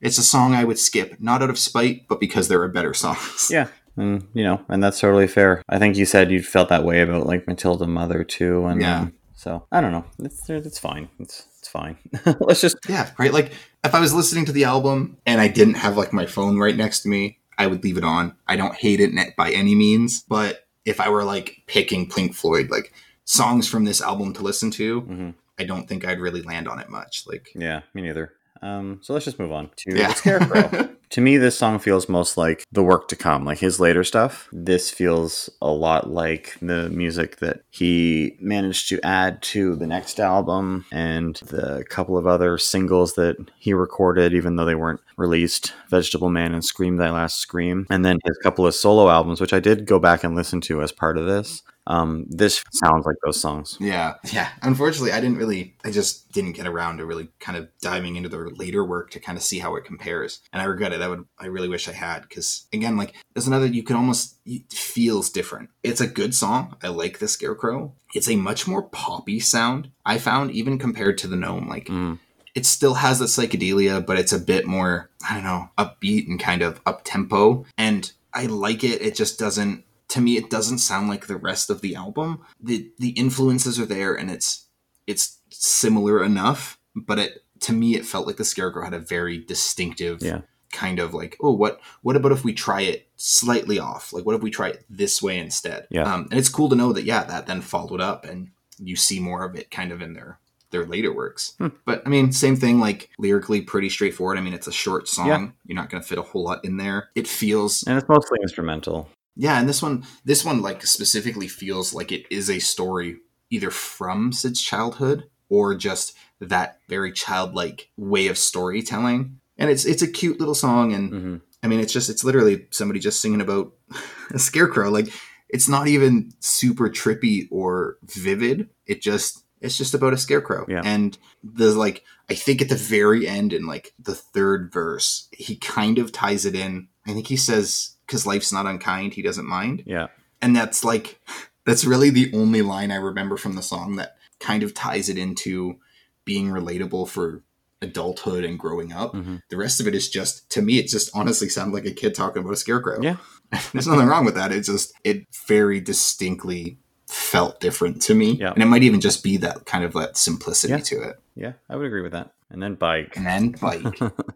it's 0.00 0.18
a 0.18 0.22
song 0.22 0.54
I 0.54 0.64
would 0.64 0.78
skip, 0.78 1.16
not 1.20 1.42
out 1.42 1.48
of 1.50 1.58
spite, 1.58 2.06
but 2.08 2.20
because 2.20 2.48
there 2.48 2.60
are 2.62 2.68
better 2.68 2.92
songs. 2.94 3.48
Yeah. 3.50 3.68
And 3.96 4.26
you 4.34 4.42
know, 4.42 4.64
and 4.68 4.82
that's 4.82 4.98
totally 5.00 5.28
fair. 5.28 5.62
I 5.68 5.78
think 5.78 5.96
you 5.96 6.04
said 6.04 6.30
you 6.32 6.42
felt 6.42 6.68
that 6.68 6.84
way 6.84 7.00
about 7.00 7.26
like 7.26 7.46
Matilda 7.46 7.86
Mother 7.86 8.24
too, 8.24 8.66
and 8.66 8.80
Yeah. 8.82 9.00
um, 9.02 9.12
so 9.34 9.66
I 9.70 9.80
don't 9.80 9.92
know. 9.92 10.04
It's 10.18 10.50
it's 10.50 10.78
fine. 10.80 11.08
It's 11.20 11.46
it's 11.52 11.53
fine. 11.74 11.98
Let's 12.40 12.62
just 12.62 12.76
Yeah, 12.88 13.10
right. 13.18 13.32
Like 13.32 13.52
if 13.84 13.94
I 13.94 14.00
was 14.00 14.14
listening 14.14 14.46
to 14.46 14.52
the 14.52 14.64
album 14.64 15.18
and 15.26 15.40
I 15.40 15.48
didn't 15.48 15.74
have 15.74 15.98
like 15.98 16.12
my 16.14 16.24
phone 16.24 16.58
right 16.58 16.76
next 16.76 17.02
to 17.02 17.08
me, 17.08 17.38
I 17.58 17.66
would 17.66 17.84
leave 17.84 17.98
it 17.98 18.04
on. 18.04 18.34
I 18.48 18.56
don't 18.56 18.74
hate 18.74 19.00
it 19.00 19.36
by 19.36 19.50
any 19.50 19.74
means, 19.74 20.22
but 20.22 20.66
if 20.86 21.00
I 21.00 21.10
were 21.10 21.24
like 21.24 21.62
picking 21.66 22.08
Pink 22.08 22.34
Floyd 22.34 22.70
like 22.70 22.94
songs 23.24 23.68
from 23.68 23.84
this 23.84 24.00
album 24.00 24.32
to 24.34 24.42
listen 24.42 24.70
to, 24.72 25.02
Mhm. 25.02 25.34
I 25.58 25.64
don't 25.64 25.88
think 25.88 26.06
I'd 26.06 26.20
really 26.20 26.42
land 26.42 26.66
on 26.68 26.78
it 26.80 26.88
much. 26.88 27.24
Like 27.26 27.50
yeah, 27.54 27.82
me 27.92 28.02
neither. 28.02 28.32
Um, 28.62 29.00
so 29.02 29.12
let's 29.12 29.26
just 29.26 29.38
move 29.38 29.52
on 29.52 29.70
to 29.76 29.96
yeah. 29.96 30.08
the 30.08 30.14
Scarecrow. 30.14 30.88
to 31.14 31.20
me, 31.20 31.36
this 31.36 31.56
song 31.56 31.78
feels 31.78 32.08
most 32.08 32.36
like 32.36 32.64
the 32.72 32.82
work 32.82 33.06
to 33.06 33.14
come, 33.14 33.44
like 33.44 33.58
his 33.58 33.78
later 33.78 34.02
stuff. 34.02 34.48
This 34.50 34.90
feels 34.90 35.48
a 35.62 35.70
lot 35.70 36.10
like 36.10 36.56
the 36.60 36.90
music 36.90 37.36
that 37.36 37.60
he 37.70 38.36
managed 38.40 38.88
to 38.88 39.00
add 39.06 39.40
to 39.42 39.76
the 39.76 39.86
next 39.86 40.18
album 40.18 40.86
and 40.90 41.36
the 41.36 41.84
couple 41.88 42.18
of 42.18 42.26
other 42.26 42.58
singles 42.58 43.14
that 43.14 43.36
he 43.60 43.72
recorded, 43.72 44.34
even 44.34 44.56
though 44.56 44.64
they 44.64 44.74
weren't 44.74 45.02
released 45.16 45.72
Vegetable 45.88 46.30
Man 46.30 46.52
and 46.52 46.64
Scream 46.64 46.96
Thy 46.96 47.12
Last 47.12 47.38
Scream. 47.38 47.86
And 47.90 48.04
then 48.04 48.18
his 48.24 48.36
couple 48.38 48.66
of 48.66 48.74
solo 48.74 49.08
albums, 49.08 49.40
which 49.40 49.52
I 49.52 49.60
did 49.60 49.86
go 49.86 50.00
back 50.00 50.24
and 50.24 50.34
listen 50.34 50.60
to 50.62 50.82
as 50.82 50.90
part 50.90 51.16
of 51.16 51.26
this. 51.26 51.62
Um, 51.86 52.24
this 52.30 52.64
sounds 52.72 53.04
like 53.04 53.16
those 53.24 53.40
songs. 53.40 53.76
Yeah, 53.78 54.14
yeah. 54.32 54.48
Unfortunately, 54.62 55.12
I 55.12 55.20
didn't 55.20 55.36
really. 55.36 55.76
I 55.84 55.90
just 55.90 56.32
didn't 56.32 56.52
get 56.52 56.66
around 56.66 56.96
to 56.98 57.04
really 57.06 57.28
kind 57.40 57.58
of 57.58 57.68
diving 57.82 58.16
into 58.16 58.28
the 58.30 58.38
later 58.56 58.82
work 58.84 59.10
to 59.10 59.20
kind 59.20 59.36
of 59.36 59.44
see 59.44 59.58
how 59.58 59.76
it 59.76 59.84
compares, 59.84 60.40
and 60.52 60.62
I 60.62 60.64
regret 60.64 60.92
it. 60.94 61.02
I 61.02 61.08
would. 61.08 61.24
I 61.38 61.46
really 61.46 61.68
wish 61.68 61.86
I 61.88 61.92
had 61.92 62.22
because 62.22 62.66
again, 62.72 62.96
like 62.96 63.14
there's 63.34 63.46
another. 63.46 63.66
You 63.66 63.82
can 63.82 63.96
almost 63.96 64.36
it 64.46 64.72
feels 64.72 65.28
different. 65.28 65.68
It's 65.82 66.00
a 66.00 66.06
good 66.06 66.34
song. 66.34 66.76
I 66.82 66.88
like 66.88 67.18
the 67.18 67.28
Scarecrow. 67.28 67.92
It's 68.14 68.28
a 68.30 68.36
much 68.36 68.66
more 68.66 68.82
poppy 68.82 69.40
sound. 69.40 69.90
I 70.06 70.16
found 70.18 70.52
even 70.52 70.78
compared 70.78 71.18
to 71.18 71.26
the 71.26 71.36
Gnome. 71.36 71.68
Like 71.68 71.88
Mm. 71.88 72.18
it 72.54 72.64
still 72.64 72.94
has 72.94 73.18
the 73.18 73.26
psychedelia, 73.26 74.04
but 74.04 74.18
it's 74.18 74.32
a 74.32 74.38
bit 74.38 74.66
more. 74.66 75.10
I 75.28 75.34
don't 75.34 75.44
know, 75.44 75.68
upbeat 75.76 76.28
and 76.28 76.40
kind 76.40 76.62
of 76.62 76.80
up 76.86 77.02
tempo, 77.04 77.66
and 77.76 78.10
I 78.32 78.46
like 78.46 78.82
it. 78.84 79.02
It 79.02 79.14
just 79.14 79.38
doesn't 79.38 79.84
to 80.14 80.20
me 80.20 80.36
it 80.36 80.48
doesn't 80.48 80.78
sound 80.78 81.08
like 81.08 81.26
the 81.26 81.36
rest 81.36 81.70
of 81.70 81.80
the 81.80 81.96
album. 81.96 82.44
The 82.60 82.90
the 82.98 83.10
influences 83.10 83.80
are 83.80 83.86
there 83.86 84.14
and 84.14 84.30
it's 84.30 84.66
it's 85.08 85.40
similar 85.50 86.22
enough, 86.22 86.78
but 86.94 87.18
it 87.18 87.44
to 87.60 87.72
me 87.72 87.96
it 87.96 88.06
felt 88.06 88.26
like 88.28 88.36
the 88.36 88.44
Scarecrow 88.44 88.84
had 88.84 88.94
a 88.94 88.98
very 89.00 89.38
distinctive 89.38 90.22
Yeah. 90.22 90.42
kind 90.72 90.98
of 91.00 91.14
like, 91.14 91.36
oh, 91.40 91.52
what 91.52 91.80
what 92.02 92.14
about 92.16 92.30
if 92.32 92.44
we 92.44 92.52
try 92.52 92.82
it 92.82 93.08
slightly 93.16 93.78
off? 93.80 94.12
Like 94.12 94.24
what 94.24 94.36
if 94.36 94.42
we 94.42 94.50
try 94.52 94.68
it 94.68 94.84
this 94.88 95.20
way 95.20 95.36
instead? 95.38 95.88
Yeah. 95.90 96.04
Um, 96.12 96.28
and 96.30 96.38
it's 96.38 96.48
cool 96.48 96.68
to 96.68 96.76
know 96.76 96.92
that 96.92 97.04
yeah, 97.04 97.24
that 97.24 97.46
then 97.48 97.60
followed 97.60 98.00
up 98.00 98.24
and 98.24 98.50
you 98.78 98.94
see 98.96 99.18
more 99.20 99.44
of 99.44 99.56
it 99.56 99.70
kind 99.70 99.90
of 99.92 100.00
in 100.00 100.12
their 100.14 100.38
their 100.70 100.86
later 100.86 101.12
works. 101.14 101.54
Hmm. 101.58 101.68
But 101.84 102.02
I 102.06 102.08
mean, 102.08 102.32
same 102.32 102.56
thing, 102.56 102.80
like 102.80 103.10
lyrically 103.18 103.62
pretty 103.62 103.88
straightforward. 103.88 104.38
I 104.38 104.40
mean, 104.40 104.54
it's 104.54 104.66
a 104.66 104.72
short 104.72 105.08
song. 105.08 105.28
Yeah. 105.28 105.48
You're 105.66 105.76
not 105.76 105.90
gonna 105.90 106.02
fit 106.02 106.18
a 106.18 106.22
whole 106.22 106.44
lot 106.44 106.64
in 106.64 106.76
there. 106.78 107.10
It 107.14 107.26
feels 107.28 107.82
And 107.84 107.96
it's 107.98 108.08
mostly 108.08 108.38
instrumental. 108.42 109.08
Yeah, 109.36 109.58
and 109.58 109.68
this 109.68 109.82
one 109.82 110.04
this 110.24 110.44
one 110.44 110.62
like 110.62 110.86
specifically 110.86 111.48
feels 111.48 111.92
like 111.92 112.12
it 112.12 112.26
is 112.30 112.48
a 112.48 112.58
story 112.58 113.16
either 113.50 113.70
from 113.70 114.32
Syd's 114.32 114.62
childhood 114.62 115.24
or 115.48 115.74
just 115.74 116.16
that 116.40 116.78
very 116.88 117.12
childlike 117.12 117.90
way 117.96 118.28
of 118.28 118.38
storytelling. 118.38 119.40
And 119.58 119.70
it's 119.70 119.84
it's 119.84 120.02
a 120.02 120.10
cute 120.10 120.38
little 120.38 120.54
song 120.54 120.92
and 120.92 121.10
hmm 121.10 121.36
I 121.62 121.66
mean 121.66 121.80
it's 121.80 121.94
just 121.94 122.10
it's 122.10 122.24
literally 122.24 122.66
somebody 122.70 123.00
just 123.00 123.22
singing 123.22 123.40
about 123.40 123.72
a 124.30 124.38
scarecrow. 124.38 124.90
Like 124.90 125.08
it's 125.48 125.68
not 125.68 125.88
even 125.88 126.32
super 126.40 126.90
trippy 126.90 127.48
or 127.50 127.96
vivid. 128.04 128.68
It 128.86 129.00
just 129.00 129.44
it's 129.60 129.78
just 129.78 129.94
about 129.94 130.12
a 130.12 130.18
scarecrow. 130.18 130.66
Yeah. 130.68 130.82
And 130.84 131.16
the 131.42 131.70
like 131.72 132.04
I 132.28 132.34
think 132.34 132.60
at 132.60 132.68
the 132.68 132.74
very 132.74 133.26
end 133.26 133.52
in 133.52 133.66
like 133.66 133.94
the 133.98 134.14
third 134.14 134.72
verse, 134.72 135.28
he 135.32 135.56
kind 135.56 135.98
of 135.98 136.12
ties 136.12 136.44
it 136.44 136.54
in. 136.54 136.88
I 137.06 137.12
think 137.12 137.28
he 137.28 137.36
says 137.36 137.93
cuz 138.06 138.26
life's 138.26 138.52
not 138.52 138.66
unkind, 138.66 139.14
he 139.14 139.22
doesn't 139.22 139.46
mind 139.46 139.82
Yeah. 139.86 140.08
and 140.42 140.54
that's 140.54 140.84
like 140.84 141.20
that's 141.64 141.84
really 141.84 142.10
the 142.10 142.30
only 142.34 142.62
line 142.62 142.90
I 142.90 142.96
remember 142.96 143.36
from 143.36 143.54
the 143.54 143.62
song 143.62 143.96
that 143.96 144.16
kind 144.40 144.62
of 144.62 144.74
ties 144.74 145.08
it 145.08 145.16
into 145.16 145.76
being 146.24 146.48
relatable 146.48 147.08
for 147.08 147.42
adulthood 147.82 148.44
and 148.44 148.58
growing 148.58 148.92
up. 148.92 149.12
Mhm. 149.14 149.40
The 149.50 149.56
rest 149.56 149.80
of 149.80 149.86
it 149.86 149.94
is 149.94 150.08
just 150.08 150.48
to 150.50 150.62
me 150.62 150.78
it 150.78 150.88
just 150.88 151.10
honestly 151.14 151.48
sounded 151.48 151.74
like 151.74 151.86
a 151.86 151.90
kid 151.92 152.14
talking 152.14 152.42
about 152.42 152.52
a 152.52 152.56
scarecrow. 152.56 153.00
Yeah. 153.02 153.16
There's 153.72 153.86
nothing 153.86 154.06
wrong 154.06 154.24
with 154.24 154.34
that. 154.34 154.52
It 154.52 154.62
just 154.64 154.92
it 155.04 155.26
very 155.46 155.80
distinctly 155.80 156.78
felt 157.08 157.60
different 157.60 158.00
to 158.02 158.14
me. 158.14 158.32
Yeah. 158.32 158.52
And 158.52 158.62
it 158.62 158.66
might 158.66 158.82
even 158.82 159.00
just 159.00 159.22
be 159.22 159.36
that 159.38 159.66
kind 159.66 159.84
of 159.84 159.92
that 159.94 160.16
simplicity 160.16 160.72
Yeah. 160.72 160.78
to 160.80 161.02
it. 161.02 161.16
Yeah. 161.36 161.52
I 161.68 161.76
would 161.76 161.86
agree 161.86 162.02
with 162.02 162.12
that. 162.12 162.32
And 162.54 162.62
then 162.62 162.76
bike. 162.76 163.16
And 163.16 163.26
then 163.26 163.50
bike. 163.60 163.84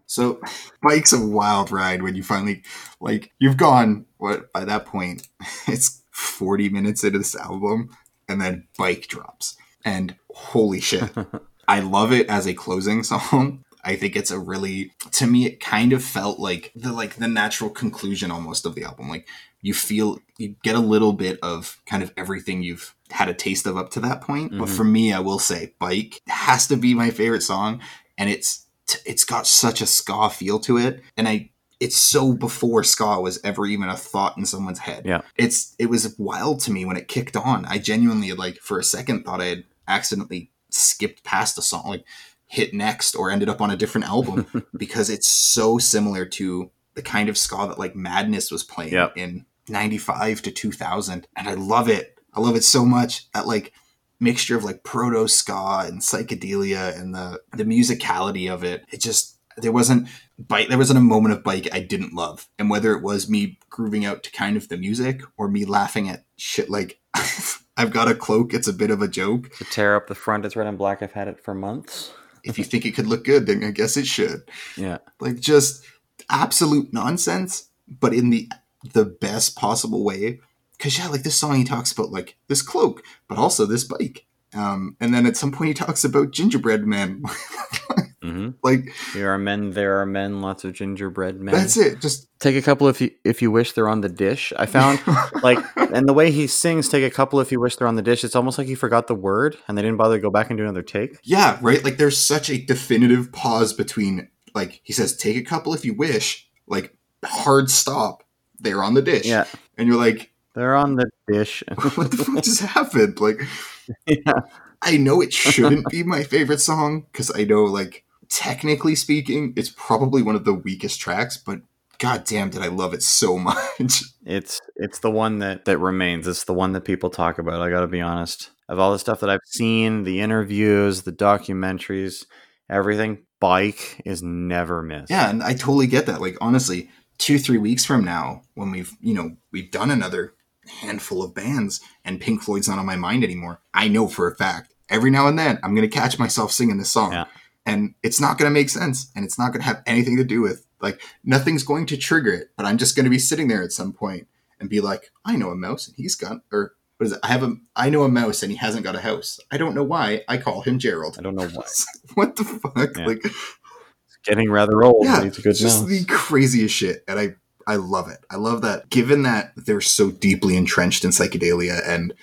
so 0.05 0.39
bike's 0.83 1.13
a 1.13 1.25
wild 1.25 1.71
ride 1.71 2.03
when 2.03 2.15
you 2.15 2.23
finally 2.23 2.63
like 2.99 3.31
you've 3.39 3.57
gone 3.57 4.05
what 4.17 4.51
by 4.53 4.65
that 4.65 4.85
point 4.85 5.27
it's 5.67 6.03
40 6.11 6.69
minutes 6.69 7.03
into 7.03 7.17
this 7.17 7.35
album 7.35 7.89
and 8.27 8.39
then 8.41 8.67
bike 8.77 9.07
drops. 9.07 9.55
And 9.85 10.15
holy 10.29 10.81
shit. 10.81 11.09
I 11.67 11.79
love 11.79 12.11
it 12.11 12.27
as 12.29 12.45
a 12.45 12.53
closing 12.53 13.03
song. 13.11 13.63
I 13.85 13.95
think 13.95 14.17
it's 14.17 14.29
a 14.31 14.37
really 14.37 14.91
to 15.11 15.25
me 15.25 15.45
it 15.45 15.61
kind 15.61 15.93
of 15.93 16.03
felt 16.03 16.37
like 16.39 16.71
the 16.75 16.91
like 16.91 17.15
the 17.15 17.29
natural 17.29 17.69
conclusion 17.69 18.29
almost 18.31 18.65
of 18.65 18.75
the 18.75 18.83
album. 18.83 19.07
Like 19.07 19.25
you 19.61 19.73
feel 19.73 20.19
you 20.37 20.55
get 20.63 20.75
a 20.75 20.79
little 20.79 21.13
bit 21.13 21.39
of 21.41 21.81
kind 21.85 22.03
of 22.03 22.11
everything 22.17 22.61
you've 22.61 22.93
had 23.09 23.29
a 23.29 23.33
taste 23.33 23.65
of 23.65 23.77
up 23.77 23.89
to 23.91 23.99
that 24.01 24.21
point. 24.21 24.51
But 24.57 24.67
Mhm. 24.67 24.75
for 24.77 24.83
me, 24.83 25.13
I 25.13 25.19
will 25.19 25.39
say 25.39 25.73
Bike 25.79 26.21
has 26.27 26.67
to 26.67 26.75
be 26.77 26.93
my 26.93 27.09
favorite 27.09 27.41
song 27.43 27.81
and 28.19 28.29
it's 28.29 28.67
it's 29.05 29.23
got 29.23 29.47
such 29.47 29.81
a 29.81 29.85
ska 29.87 30.29
feel 30.29 30.59
to 30.59 30.77
it 30.77 31.01
and 31.17 31.27
I 31.27 31.49
it's 31.79 31.95
so 31.97 32.33
before 32.33 32.83
ska 32.83 33.21
was 33.21 33.39
ever 33.43 33.65
even 33.65 33.87
a 33.87 33.95
thought 33.95 34.37
in 34.37 34.45
someone's 34.45 34.79
head. 34.79 35.03
Yeah. 35.05 35.21
It's 35.37 35.75
it 35.79 35.85
was 35.89 36.13
wild 36.19 36.59
to 36.61 36.71
me 36.71 36.83
when 36.85 36.97
it 36.97 37.07
kicked 37.07 37.35
on. 37.37 37.65
I 37.65 37.77
genuinely 37.77 38.33
like 38.33 38.57
for 38.57 38.77
a 38.77 38.83
second 38.83 39.23
thought 39.23 39.39
I 39.41 39.45
had 39.45 39.63
accidentally 39.87 40.51
skipped 40.69 41.23
past 41.23 41.57
a 41.57 41.61
song 41.61 41.85
like 41.87 42.03
hit 42.47 42.73
next 42.73 43.15
or 43.15 43.31
ended 43.31 43.47
up 43.47 43.61
on 43.61 43.71
a 43.71 43.77
different 43.77 44.07
album 44.07 44.65
because 44.77 45.09
it's 45.09 45.27
so 45.29 45.77
similar 45.77 46.25
to 46.25 46.69
the 46.95 47.01
kind 47.01 47.29
of 47.29 47.37
ska 47.37 47.67
that 47.69 47.79
like 47.79 47.95
Madness 47.95 48.51
was 48.51 48.63
playing 48.63 48.93
Yep. 48.93 49.13
in 49.15 49.45
95 49.69 50.41
to 50.41 50.51
2000 50.51 51.27
and 51.35 51.47
I 51.47 51.53
love 51.53 51.87
it. 51.87 52.17
I 52.33 52.41
love 52.41 52.55
it 52.55 52.63
so 52.63 52.83
much 52.85 53.31
that 53.31 53.47
like 53.47 53.71
mixture 54.19 54.57
of 54.57 54.63
like 54.63 54.83
proto 54.83 55.27
ska 55.27 55.83
and 55.85 56.01
psychedelia 56.01 56.99
and 56.99 57.15
the 57.15 57.41
the 57.55 57.63
musicality 57.63 58.51
of 58.51 58.63
it. 58.63 58.85
It 58.91 59.01
just 59.01 59.37
there 59.57 59.71
wasn't 59.71 60.07
bike 60.37 60.69
there 60.69 60.77
wasn't 60.77 60.99
a 60.99 61.01
moment 61.01 61.33
of 61.33 61.43
bike 61.43 61.67
I 61.71 61.79
didn't 61.79 62.13
love. 62.13 62.47
And 62.57 62.69
whether 62.69 62.93
it 62.93 63.03
was 63.03 63.29
me 63.29 63.57
grooving 63.69 64.05
out 64.05 64.23
to 64.23 64.31
kind 64.31 64.57
of 64.57 64.69
the 64.69 64.77
music 64.77 65.21
or 65.37 65.47
me 65.47 65.65
laughing 65.65 66.09
at 66.09 66.25
shit 66.37 66.69
like 66.69 66.99
I've 67.77 67.91
got 67.91 68.11
a 68.11 68.15
cloak, 68.15 68.53
it's 68.53 68.67
a 68.67 68.73
bit 68.73 68.91
of 68.91 69.01
a 69.01 69.07
joke. 69.07 69.55
To 69.55 69.63
tear 69.63 69.95
up 69.95 70.07
the 70.07 70.15
front, 70.15 70.45
it's 70.45 70.57
red 70.57 70.67
and 70.67 70.77
black. 70.77 71.01
I've 71.01 71.13
had 71.13 71.29
it 71.29 71.39
for 71.39 71.53
months. 71.53 72.11
If 72.43 72.57
you 72.57 72.65
think 72.65 72.85
it 72.85 72.91
could 72.91 73.07
look 73.07 73.23
good, 73.23 73.45
then 73.45 73.63
I 73.63 73.71
guess 73.71 73.95
it 73.95 74.05
should. 74.05 74.41
Yeah. 74.75 74.97
Like 75.21 75.39
just 75.39 75.85
absolute 76.29 76.93
nonsense, 76.93 77.69
but 77.87 78.13
in 78.13 78.29
the 78.31 78.49
the 78.93 79.05
best 79.05 79.55
possible 79.55 80.03
way. 80.03 80.39
Cause 80.79 80.97
yeah, 80.97 81.07
like 81.07 81.23
this 81.23 81.35
song 81.37 81.55
he 81.55 81.63
talks 81.63 81.91
about 81.91 82.09
like 82.11 82.37
this 82.47 82.61
cloak, 82.61 83.03
but 83.27 83.37
also 83.37 83.65
this 83.65 83.83
bike. 83.83 84.25
Um, 84.55 84.95
and 84.99 85.13
then 85.13 85.25
at 85.25 85.37
some 85.37 85.51
point 85.51 85.67
he 85.67 85.73
talks 85.73 86.03
about 86.03 86.31
gingerbread 86.31 86.85
men. 86.87 87.23
hmm 88.23 88.49
like 88.63 88.93
There 89.13 89.31
are 89.33 89.37
men. 89.37 89.71
There 89.71 90.01
are 90.01 90.05
men. 90.05 90.41
Lots 90.41 90.63
of 90.63 90.73
gingerbread 90.73 91.39
men. 91.39 91.53
that's 91.53 91.77
it. 91.77 91.99
Just 92.01 92.27
Take 92.39 92.55
a 92.55 92.61
couple 92.61 92.87
if 92.87 93.01
you 93.01 93.11
if 93.23 93.41
you 93.41 93.51
wish 93.51 93.73
they're 93.73 93.89
on 93.89 94.01
the 94.01 94.09
dish. 94.09 94.53
I 94.57 94.65
found 94.65 95.01
like 95.43 95.59
and 95.75 96.07
the 96.07 96.13
way 96.13 96.31
he 96.31 96.47
sings, 96.47 96.89
take 96.89 97.03
a 97.03 97.13
couple 97.13 97.39
if 97.39 97.51
you 97.51 97.59
wish 97.59 97.75
they're 97.75 97.87
on 97.87 97.95
the 97.95 98.01
dish. 98.01 98.23
It's 98.23 98.35
almost 98.35 98.57
like 98.57 98.67
he 98.67 98.75
forgot 98.75 99.07
the 99.07 99.15
word 99.15 99.57
and 99.67 99.77
they 99.77 99.81
didn't 99.81 99.97
bother 99.97 100.15
to 100.17 100.21
go 100.21 100.31
back 100.31 100.49
and 100.49 100.57
do 100.57 100.63
another 100.63 100.81
take. 100.83 101.19
yeah, 101.23 101.59
right. 101.61 101.83
Like 101.83 101.97
there's 101.97 102.17
such 102.17 102.49
a 102.49 102.57
definitive 102.57 103.31
pause 103.31 103.73
between 103.73 104.29
like 104.55 104.81
he 104.83 104.93
says, 104.93 105.15
take 105.15 105.37
a 105.37 105.43
couple 105.43 105.73
if 105.73 105.85
you 105.85 105.93
wish, 105.93 106.49
like 106.67 106.95
hard 107.23 107.69
stop. 107.69 108.23
They're 108.61 108.83
on 108.83 108.93
the 108.93 109.01
dish. 109.01 109.25
Yeah, 109.25 109.45
And 109.77 109.87
you're 109.87 109.97
like, 109.97 110.28
they're 110.55 110.75
on 110.75 110.95
the 110.95 111.09
dish. 111.27 111.63
what 111.95 112.11
the 112.11 112.17
fuck 112.17 112.43
just 112.43 112.61
happened? 112.61 113.19
Like 113.19 113.41
yeah, 114.07 114.41
I 114.81 114.97
know 114.97 115.21
it 115.21 115.33
shouldn't 115.33 115.89
be 115.89 116.03
my 116.03 116.23
favorite 116.23 116.61
song 116.61 117.05
because 117.11 117.31
I 117.35 117.43
know, 117.43 117.63
like, 117.63 118.03
technically 118.29 118.95
speaking, 118.95 119.53
it's 119.55 119.73
probably 119.75 120.21
one 120.21 120.35
of 120.35 120.45
the 120.45 120.53
weakest 120.53 120.99
tracks, 120.99 121.37
but 121.37 121.61
god 121.97 122.23
damn, 122.23 122.49
did 122.49 122.61
I 122.61 122.67
love 122.67 122.93
it 122.93 123.03
so 123.03 123.37
much. 123.37 124.03
it's 124.25 124.61
it's 124.75 124.99
the 124.99 125.11
one 125.11 125.39
that 125.39 125.65
that 125.65 125.77
remains. 125.77 126.27
It's 126.27 126.45
the 126.45 126.53
one 126.53 126.73
that 126.73 126.81
people 126.81 127.09
talk 127.09 127.37
about. 127.39 127.61
I 127.61 127.69
got 127.69 127.81
to 127.81 127.87
be 127.87 128.01
honest. 128.01 128.51
Of 128.67 128.77
all 128.77 128.91
the 128.91 128.99
stuff 128.99 129.21
that 129.21 129.31
I've 129.31 129.39
seen, 129.45 130.03
the 130.03 130.21
interviews, 130.21 131.01
the 131.01 131.11
documentaries, 131.11 132.27
everything, 132.69 133.25
bike 133.39 133.99
is 134.05 134.21
never 134.21 134.83
missed. 134.83 135.09
yeah, 135.09 135.27
and 135.27 135.41
I 135.41 135.53
totally 135.53 135.87
get 135.87 136.05
that. 136.05 136.21
Like, 136.21 136.37
honestly, 136.39 136.91
two, 137.17 137.39
three 137.39 137.57
weeks 137.57 137.83
from 137.83 138.05
now, 138.05 138.43
when 138.53 138.69
we've, 138.69 138.95
you 139.01 139.15
know, 139.15 139.37
we've 139.51 139.71
done 139.71 139.89
another 139.89 140.35
handful 140.69 141.23
of 141.23 141.33
bands 141.33 141.81
and 142.05 142.21
Pink 142.21 142.41
Floyd's 142.41 142.67
not 142.69 142.79
on 142.79 142.85
my 142.85 142.95
mind 142.95 143.23
anymore, 143.23 143.61
I 143.73 143.87
know 143.87 144.07
for 144.07 144.29
a 144.29 144.35
fact 144.35 144.73
every 144.89 145.11
now 145.11 145.27
and 145.27 145.37
then 145.37 145.59
I'm 145.63 145.75
going 145.75 145.87
to 145.89 145.95
catch 145.95 146.17
myself 146.17 146.51
singing 146.51 146.77
this 146.77 146.91
song. 146.91 147.11
Yeah. 147.11 147.25
And 147.65 147.93
it's 148.01 148.19
not 148.19 148.37
going 148.37 148.49
to 148.49 148.53
make 148.53 148.69
sense 148.69 149.11
and 149.15 149.23
it's 149.23 149.37
not 149.37 149.51
going 149.51 149.61
to 149.61 149.67
have 149.67 149.83
anything 149.85 150.17
to 150.17 150.23
do 150.23 150.41
with, 150.41 150.65
like, 150.81 151.01
nothing's 151.23 151.63
going 151.63 151.85
to 151.87 151.97
trigger 151.97 152.33
it, 152.33 152.47
but 152.57 152.65
I'm 152.65 152.77
just 152.77 152.95
going 152.95 153.03
to 153.03 153.09
be 153.09 153.19
sitting 153.19 153.47
there 153.47 153.61
at 153.61 153.71
some 153.71 153.93
point 153.93 154.27
and 154.59 154.69
be 154.69 154.81
like, 154.81 155.11
I 155.25 155.35
know 155.35 155.49
a 155.49 155.55
mouse 155.55 155.87
and 155.87 155.95
he's 155.95 156.15
got, 156.15 156.37
or 156.51 156.73
what 156.97 157.05
is 157.05 157.11
it? 157.13 157.19
I 157.21 157.27
have 157.27 157.43
a, 157.43 157.55
I 157.75 157.89
know 157.89 158.03
a 158.03 158.09
mouse 158.09 158.41
and 158.41 158.51
he 158.51 158.57
hasn't 158.57 158.83
got 158.83 158.95
a 158.95 159.01
house. 159.01 159.39
I 159.51 159.57
don't 159.57 159.75
know 159.75 159.83
why. 159.83 160.23
I 160.27 160.37
call 160.37 160.61
him 160.61 160.79
Gerald. 160.79 161.17
I 161.19 161.21
don't 161.21 161.35
know 161.35 161.47
why. 161.47 161.65
what 162.15 162.35
the 162.35 162.43
fuck? 162.43 162.97
Yeah. 162.97 163.05
Like, 163.05 163.23
It's 163.23 164.17
getting 164.23 164.49
rather 164.49 164.83
old. 164.83 165.05
yeah, 165.05 165.23
but 165.23 165.37
a 165.37 165.41
good 165.41 165.51
it's 165.51 165.59
just 165.59 165.81
mouse. 165.81 165.89
the 165.89 166.05
craziest 166.05 166.73
shit, 166.73 167.03
and 167.07 167.19
I 167.19 167.35
I 167.69 167.75
love 167.75 168.09
it. 168.09 168.25
I 168.31 168.37
love 168.37 168.63
that. 168.63 168.89
Given 168.89 169.21
that 169.23 169.53
they're 169.55 169.79
so 169.79 170.09
deeply 170.09 170.57
entrenched 170.57 171.03
in 171.05 171.11
psychedelia 171.11 171.87
and 171.87 172.15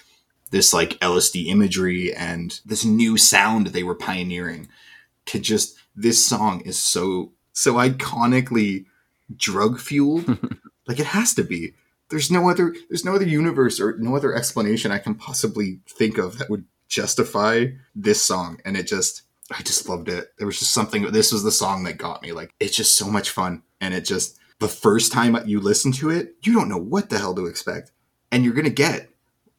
this 0.51 0.75
like 0.75 0.99
LSD 0.99 1.47
imagery 1.47 2.13
and 2.13 2.61
this 2.67 2.85
new 2.85 3.17
sound 3.17 3.69
they 3.69 3.85
were 3.85 3.95
pioneering, 3.95 4.69
to 5.27 5.39
just 5.39 5.77
this 5.95 6.27
song 6.27 6.63
is 6.63 6.77
so 6.77 7.31
so 7.53 7.75
iconically 7.75 8.87
drug 9.37 9.79
fueled. 9.79 10.27
like 10.89 10.99
it 10.99 11.07
has 11.07 11.33
to 11.35 11.45
be. 11.45 11.75
There's 12.09 12.29
no 12.29 12.51
other 12.51 12.75
there's 12.89 13.05
no 13.05 13.15
other 13.15 13.25
universe 13.25 13.79
or 13.79 13.97
no 13.99 14.17
other 14.17 14.35
explanation 14.35 14.91
I 14.91 14.99
can 14.99 15.15
possibly 15.15 15.79
think 15.89 16.19
of 16.19 16.39
that 16.39 16.51
would 16.51 16.65
justify 16.89 17.67
this 17.95 18.21
song 18.21 18.61
and 18.65 18.77
it 18.77 18.89
just 18.89 19.23
I 19.57 19.63
just 19.63 19.89
loved 19.89 20.09
it. 20.09 20.33
There 20.39 20.47
was 20.49 20.59
just 20.59 20.75
something 20.75 21.13
this 21.13 21.31
was 21.31 21.45
the 21.45 21.53
song 21.53 21.85
that 21.85 21.99
got 21.99 22.21
me. 22.23 22.33
Like 22.33 22.53
it's 22.59 22.75
just 22.75 22.97
so 22.97 23.07
much 23.07 23.31
fun 23.31 23.63
and 23.81 23.95
it 23.95 24.05
just 24.05 24.41
the 24.59 24.69
first 24.69 25.13
time 25.13 25.37
you 25.47 25.61
listen 25.61 25.93
to 25.93 26.11
it, 26.11 26.35
you 26.43 26.53
don't 26.55 26.69
know 26.69 26.79
what 26.79 27.11
the 27.11 27.19
hell 27.19 27.35
to 27.35 27.47
expect. 27.47 27.93
And 28.33 28.45
you're 28.45 28.55
going 28.55 28.65
to 28.65 28.71
get 28.71 29.09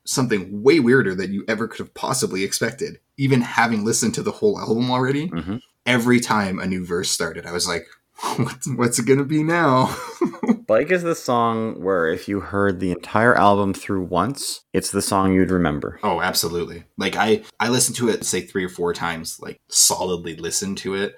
something 0.06 0.64
way 0.64 0.80
weirder 0.80 1.14
than 1.16 1.34
you 1.34 1.44
ever 1.48 1.68
could 1.68 1.80
have 1.80 1.94
possibly 1.94 2.44
expected. 2.44 3.00
Even 3.18 3.42
having 3.42 3.84
listened 3.86 4.14
to 4.16 4.24
the 4.24 4.32
whole 4.32 4.60
album 4.60 4.90
already, 4.90 5.30
Mhm. 5.30 5.62
every 5.86 6.20
time 6.20 6.60
a 6.60 6.66
new 6.66 6.86
verse 6.86 7.10
started, 7.12 7.46
I 7.46 7.52
was 7.52 7.68
like, 7.68 7.86
what's, 8.38 8.68
what's 8.76 9.00
it 9.00 9.06
going 9.06 9.20
to 9.20 9.26
be 9.26 9.44
now? 9.44 9.96
Bike 10.68 10.92
is 10.92 11.04
the 11.04 11.16
song 11.16 11.82
where 11.82 12.08
if 12.08 12.28
you 12.28 12.40
heard 12.40 12.80
the 12.80 12.92
entire 12.92 13.36
album 13.38 13.74
through 13.74 14.04
once, 14.04 14.62
it's 14.74 14.92
the 14.92 15.02
song 15.02 15.32
you'd 15.34 15.52
remember. 15.52 16.00
Oh, 16.04 16.20
absolutely. 16.22 16.84
Like 16.98 17.16
I 17.16 17.44
I 17.60 17.70
listened 17.70 17.96
to 17.98 18.10
it 18.10 18.26
say 18.26 18.42
3 18.42 18.66
or 18.66 18.70
4 18.70 18.94
times, 18.94 19.40
like 19.40 19.60
solidly 19.70 20.36
listened 20.36 20.78
to 20.80 20.96
it. 20.96 21.16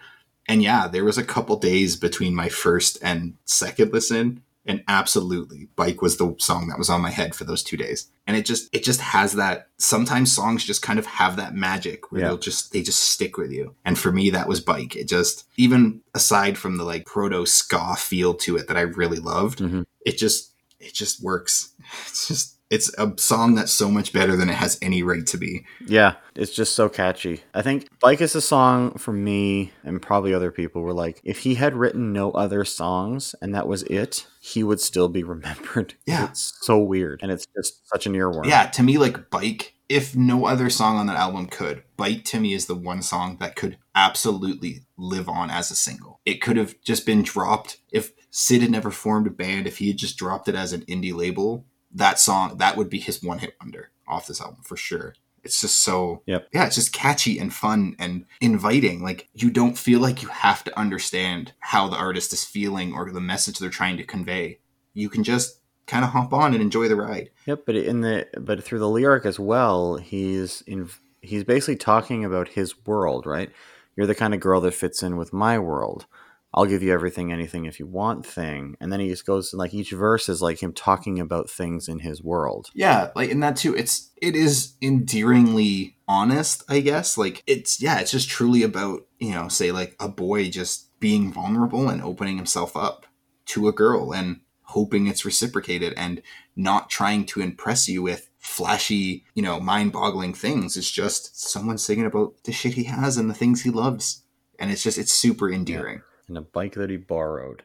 And 0.49 0.61
yeah, 0.61 0.87
there 0.89 1.05
was 1.05 1.17
a 1.17 1.23
couple 1.23 1.55
days 1.57 1.95
between 1.95 2.35
my 2.35 2.49
first 2.49 2.97
and 3.01 3.35
second 3.45 3.93
listen 3.93 4.41
and 4.65 4.83
absolutely 4.89 5.69
bike 5.77 6.01
was 6.01 6.17
the 6.17 6.35
song 6.37 6.67
that 6.67 6.77
was 6.77 6.89
on 6.89 7.01
my 7.01 7.09
head 7.09 7.33
for 7.33 7.45
those 7.45 7.63
two 7.63 7.77
days 7.77 8.11
and 8.27 8.35
it 8.35 8.45
just 8.45 8.67
it 8.75 8.83
just 8.83 8.99
has 8.99 9.33
that 9.33 9.69
sometimes 9.77 10.35
songs 10.35 10.65
just 10.65 10.81
kind 10.81 10.99
of 10.99 11.05
have 11.05 11.37
that 11.37 11.55
magic 11.55 12.11
where 12.11 12.21
Yeah. 12.21 12.27
they'll 12.27 12.37
just 12.37 12.73
they 12.73 12.81
just 12.83 12.99
stick 12.99 13.37
with 13.37 13.51
you 13.51 13.73
and 13.85 13.97
for 13.97 14.11
me 14.11 14.29
that 14.31 14.49
was 14.49 14.59
bike 14.59 14.97
it 14.97 15.07
just 15.07 15.45
even 15.55 16.01
aside 16.13 16.57
from 16.57 16.75
the 16.77 16.83
like 16.83 17.05
proto 17.05 17.45
ska 17.45 17.95
feel 17.95 18.33
to 18.35 18.57
it 18.57 18.67
that 18.67 18.77
i 18.77 18.81
really 18.81 19.19
loved 19.19 19.59
Mhm. 19.59 19.85
it 20.05 20.17
just 20.17 20.51
it 20.79 20.93
just 20.93 21.23
works 21.23 21.73
it's 22.07 22.27
just 22.27 22.57
it's 22.69 22.93
a 22.97 23.13
song 23.17 23.55
that's 23.55 23.71
so 23.71 23.89
much 23.89 24.13
better 24.13 24.35
than 24.35 24.49
it 24.49 24.55
has 24.55 24.77
any 24.81 25.01
right 25.01 25.25
to 25.27 25.37
be 25.37 25.65
Yeah, 25.85 26.15
it's 26.35 26.53
just 26.53 26.75
so 26.75 26.87
catchy. 26.87 27.41
I 27.53 27.61
think 27.61 27.87
Bike 27.99 28.21
is 28.21 28.35
a 28.35 28.41
song 28.41 28.93
for 28.93 29.11
me 29.11 29.71
and 29.83 30.01
probably 30.01 30.33
other 30.33 30.51
people 30.51 30.81
were 30.81 30.93
like, 30.93 31.19
if 31.23 31.39
he 31.39 31.55
had 31.55 31.75
written 31.75 32.13
no 32.13 32.31
other 32.31 32.63
songs 32.63 33.35
and 33.41 33.53
that 33.55 33.67
was 33.67 33.83
it, 33.83 34.27
he 34.39 34.63
would 34.63 34.79
still 34.79 35.09
be 35.09 35.23
remembered. 35.29 35.95
Yeah. 36.05 36.29
It's 36.29 36.53
so 36.61 36.77
weird. 36.79 37.21
And 37.21 37.31
it's 37.31 37.45
just 37.55 37.87
such 37.89 38.05
an 38.05 38.13
earworm. 38.13 38.45
Yeah, 38.45 38.67
to 38.67 38.83
me, 38.83 38.97
like 38.97 39.29
Bike, 39.29 39.73
if 39.87 40.15
no 40.15 40.45
other 40.45 40.69
song 40.69 40.97
on 40.97 41.07
that 41.07 41.17
album 41.17 41.47
could, 41.47 41.83
Bike 41.97 42.23
to 42.25 42.39
me 42.39 42.53
is 42.53 42.67
the 42.67 42.75
one 42.75 43.01
song 43.01 43.37
that 43.39 43.55
could 43.55 43.77
absolutely 43.95 44.85
live 44.97 45.27
on 45.27 45.49
as 45.49 45.71
a 45.71 45.75
single. 45.75 46.19
It 46.25 46.41
could 46.41 46.57
have 46.57 46.75
just 46.81 47.05
been 47.05 47.23
dropped 47.23 47.77
if 47.91 48.11
Syd 48.29 48.61
had 48.61 48.71
never 48.71 48.91
formed 48.91 49.25
a 49.25 49.31
band, 49.31 49.65
if 49.65 49.79
he 49.79 49.87
had 49.87 49.97
just 49.97 50.17
dropped 50.17 50.47
it 50.47 50.53
as 50.53 50.73
an 50.73 50.81
indie 50.81 51.13
label, 51.13 51.65
that 51.93 52.19
song, 52.19 52.57
that 52.57 52.77
would 52.77 52.89
be 52.89 52.99
his 52.99 53.23
one 53.23 53.39
hit 53.39 53.55
wonder 53.61 53.91
off 54.07 54.27
this 54.27 54.41
album 54.41 54.61
for 54.63 54.77
sure. 54.77 55.15
It's 55.43 55.61
just 55.61 55.79
so, 55.79 56.21
Yep. 56.25 56.49
yeah, 56.53 56.65
it's 56.65 56.75
just 56.75 56.91
catchy 56.93 57.39
and 57.39 57.53
fun 57.53 57.95
and 57.97 58.25
inviting. 58.41 59.01
Like, 59.01 59.29
you 59.33 59.49
don't 59.49 59.77
feel 59.77 59.99
like 60.01 60.21
you 60.21 60.27
have 60.27 60.63
to 60.65 60.77
understand 60.79 61.53
how 61.59 61.87
the 61.87 61.95
artist 61.95 62.33
is 62.33 62.43
feeling 62.43 62.93
or 62.93 63.09
the 63.11 63.21
message 63.21 63.57
they're 63.57 63.69
trying 63.69 63.97
to 63.97 64.03
convey. 64.03 64.59
You 64.93 65.09
can 65.09 65.23
just 65.23 65.59
kind 65.87 66.03
of 66.03 66.11
hop 66.11 66.33
on 66.33 66.53
and 66.53 66.61
enjoy 66.61 66.87
the 66.89 66.95
ride. 66.97 67.29
Yep, 67.45 67.63
but 67.65 67.75
in 67.75 68.01
the 68.01 68.27
but 68.39 68.63
through 68.63 68.79
the 68.79 68.89
lyric 68.89 69.25
as 69.25 69.39
well, 69.39 69.95
he's 69.95 70.61
in 70.67 70.89
he's 71.21 71.43
basically 71.43 71.77
talking 71.77 72.25
about 72.25 72.49
his 72.49 72.85
world, 72.85 73.25
right? 73.25 73.49
You're 73.95 74.07
the 74.07 74.15
kind 74.15 74.33
of 74.33 74.39
girl 74.39 74.61
that 74.61 74.73
fits 74.73 75.01
in 75.03 75.17
with 75.17 75.33
my 75.33 75.57
world. 75.57 76.05
I'll 76.53 76.65
give 76.65 76.81
you 76.81 76.91
everything, 76.91 77.31
anything 77.31 77.65
if 77.65 77.79
you 77.79 77.85
want 77.85 78.25
thing. 78.25 78.75
And 78.79 78.91
then 78.91 78.99
he 78.99 79.09
just 79.09 79.25
goes 79.25 79.53
like 79.53 79.73
each 79.73 79.91
verse 79.91 80.29
is 80.29 80.41
like 80.41 80.61
him 80.61 80.73
talking 80.73 81.19
about 81.19 81.49
things 81.49 81.87
in 81.87 81.99
his 81.99 82.23
world. 82.23 82.69
Yeah, 82.73 83.11
like 83.15 83.29
in 83.29 83.39
that 83.41 83.55
too, 83.55 83.75
it's 83.75 84.09
it 84.21 84.35
is 84.35 84.73
endearingly 84.81 85.97
honest, 86.07 86.63
I 86.67 86.79
guess. 86.79 87.17
Like 87.17 87.43
it's 87.45 87.81
yeah, 87.81 87.99
it's 87.99 88.11
just 88.11 88.29
truly 88.29 88.63
about, 88.63 89.05
you 89.19 89.31
know, 89.31 89.47
say 89.47 89.71
like 89.71 89.95
a 89.99 90.09
boy 90.09 90.49
just 90.49 90.99
being 90.99 91.31
vulnerable 91.31 91.87
and 91.87 92.01
opening 92.01 92.37
himself 92.37 92.75
up 92.75 93.05
to 93.45 93.67
a 93.67 93.73
girl 93.73 94.13
and 94.13 94.41
hoping 94.63 95.07
it's 95.07 95.25
reciprocated 95.25 95.93
and 95.97 96.21
not 96.55 96.89
trying 96.89 97.25
to 97.25 97.41
impress 97.41 97.87
you 97.87 98.01
with 98.01 98.29
flashy, 98.37 99.25
you 99.33 99.41
know, 99.41 99.59
mind-boggling 99.59 100.33
things. 100.33 100.77
It's 100.77 100.91
just 100.91 101.39
someone 101.39 101.77
singing 101.77 102.05
about 102.05 102.43
the 102.43 102.51
shit 102.51 102.73
he 102.73 102.83
has 102.83 103.17
and 103.17 103.29
the 103.29 103.33
things 103.33 103.61
he 103.61 103.69
loves. 103.69 104.23
And 104.59 104.71
it's 104.71 104.83
just 104.83 104.97
it's 104.97 105.13
super 105.13 105.49
endearing. 105.49 106.01
And 106.29 106.37
a 106.37 106.41
bike 106.41 106.75
that 106.75 106.89
he 106.89 106.97
borrowed. 106.97 107.63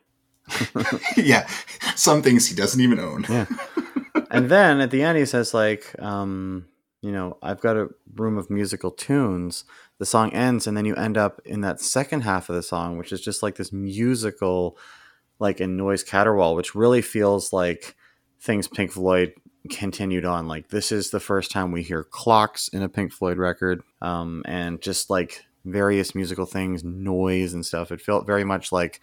Yeah. 1.17 1.49
Some 1.95 2.23
things 2.23 2.49
he 2.49 2.55
doesn't 2.55 2.81
even 2.81 2.99
own. 2.99 3.25
Yeah. 3.29 3.47
and 4.31 4.51
then 4.51 4.81
at 4.81 4.91
the 4.91 5.03
end 5.03 5.17
he 5.19 5.27
says 5.27 5.55
like, 5.55 5.95
um, 6.01 6.67
you 7.01 7.13
know, 7.13 7.39
I've 7.43 7.61
got 7.61 7.77
a 7.77 7.91
room 8.15 8.37
of 8.37 8.51
musical 8.51 8.91
tunes. 8.91 9.65
The 9.99 10.07
song 10.07 10.33
ends 10.33 10.67
and 10.67 10.77
then 10.77 10.85
you 10.85 10.95
end 10.97 11.17
up 11.17 11.41
in 11.45 11.61
that 11.61 11.81
second 11.81 12.23
half 12.23 12.49
of 12.49 12.57
the 12.57 12.63
song, 12.63 12.99
which 12.99 13.13
is 13.13 13.21
just 13.21 13.43
like 13.43 13.57
this 13.57 13.73
musical 13.73 14.77
like 15.39 15.61
a 15.61 15.67
noise 15.67 16.05
caterwaul, 16.05 16.57
which 16.57 16.75
really 16.75 17.03
feels 17.03 17.53
like 17.53 17.97
things 18.41 18.69
Pink 18.69 18.93
Floyd 18.93 19.35
continued 19.71 20.25
on. 20.25 20.47
Like 20.47 20.69
this 20.69 20.93
is 20.93 21.11
the 21.11 21.21
first 21.21 21.51
time 21.51 21.73
we 21.73 21.83
hear 21.83 22.05
clocks 22.05 22.69
in 22.69 22.83
a 22.83 22.89
Pink 22.89 23.13
Floyd 23.13 23.39
record, 23.39 23.83
um, 24.01 24.43
and 24.47 24.81
just 24.81 25.11
like 25.11 25.45
various 25.65 26.15
musical 26.15 26.47
things, 26.47 26.85
noise 26.85 27.55
and 27.55 27.65
stuff. 27.65 27.91
It 27.91 28.01
felt 28.01 28.27
very 28.27 28.45
much 28.45 28.73
like 28.73 29.01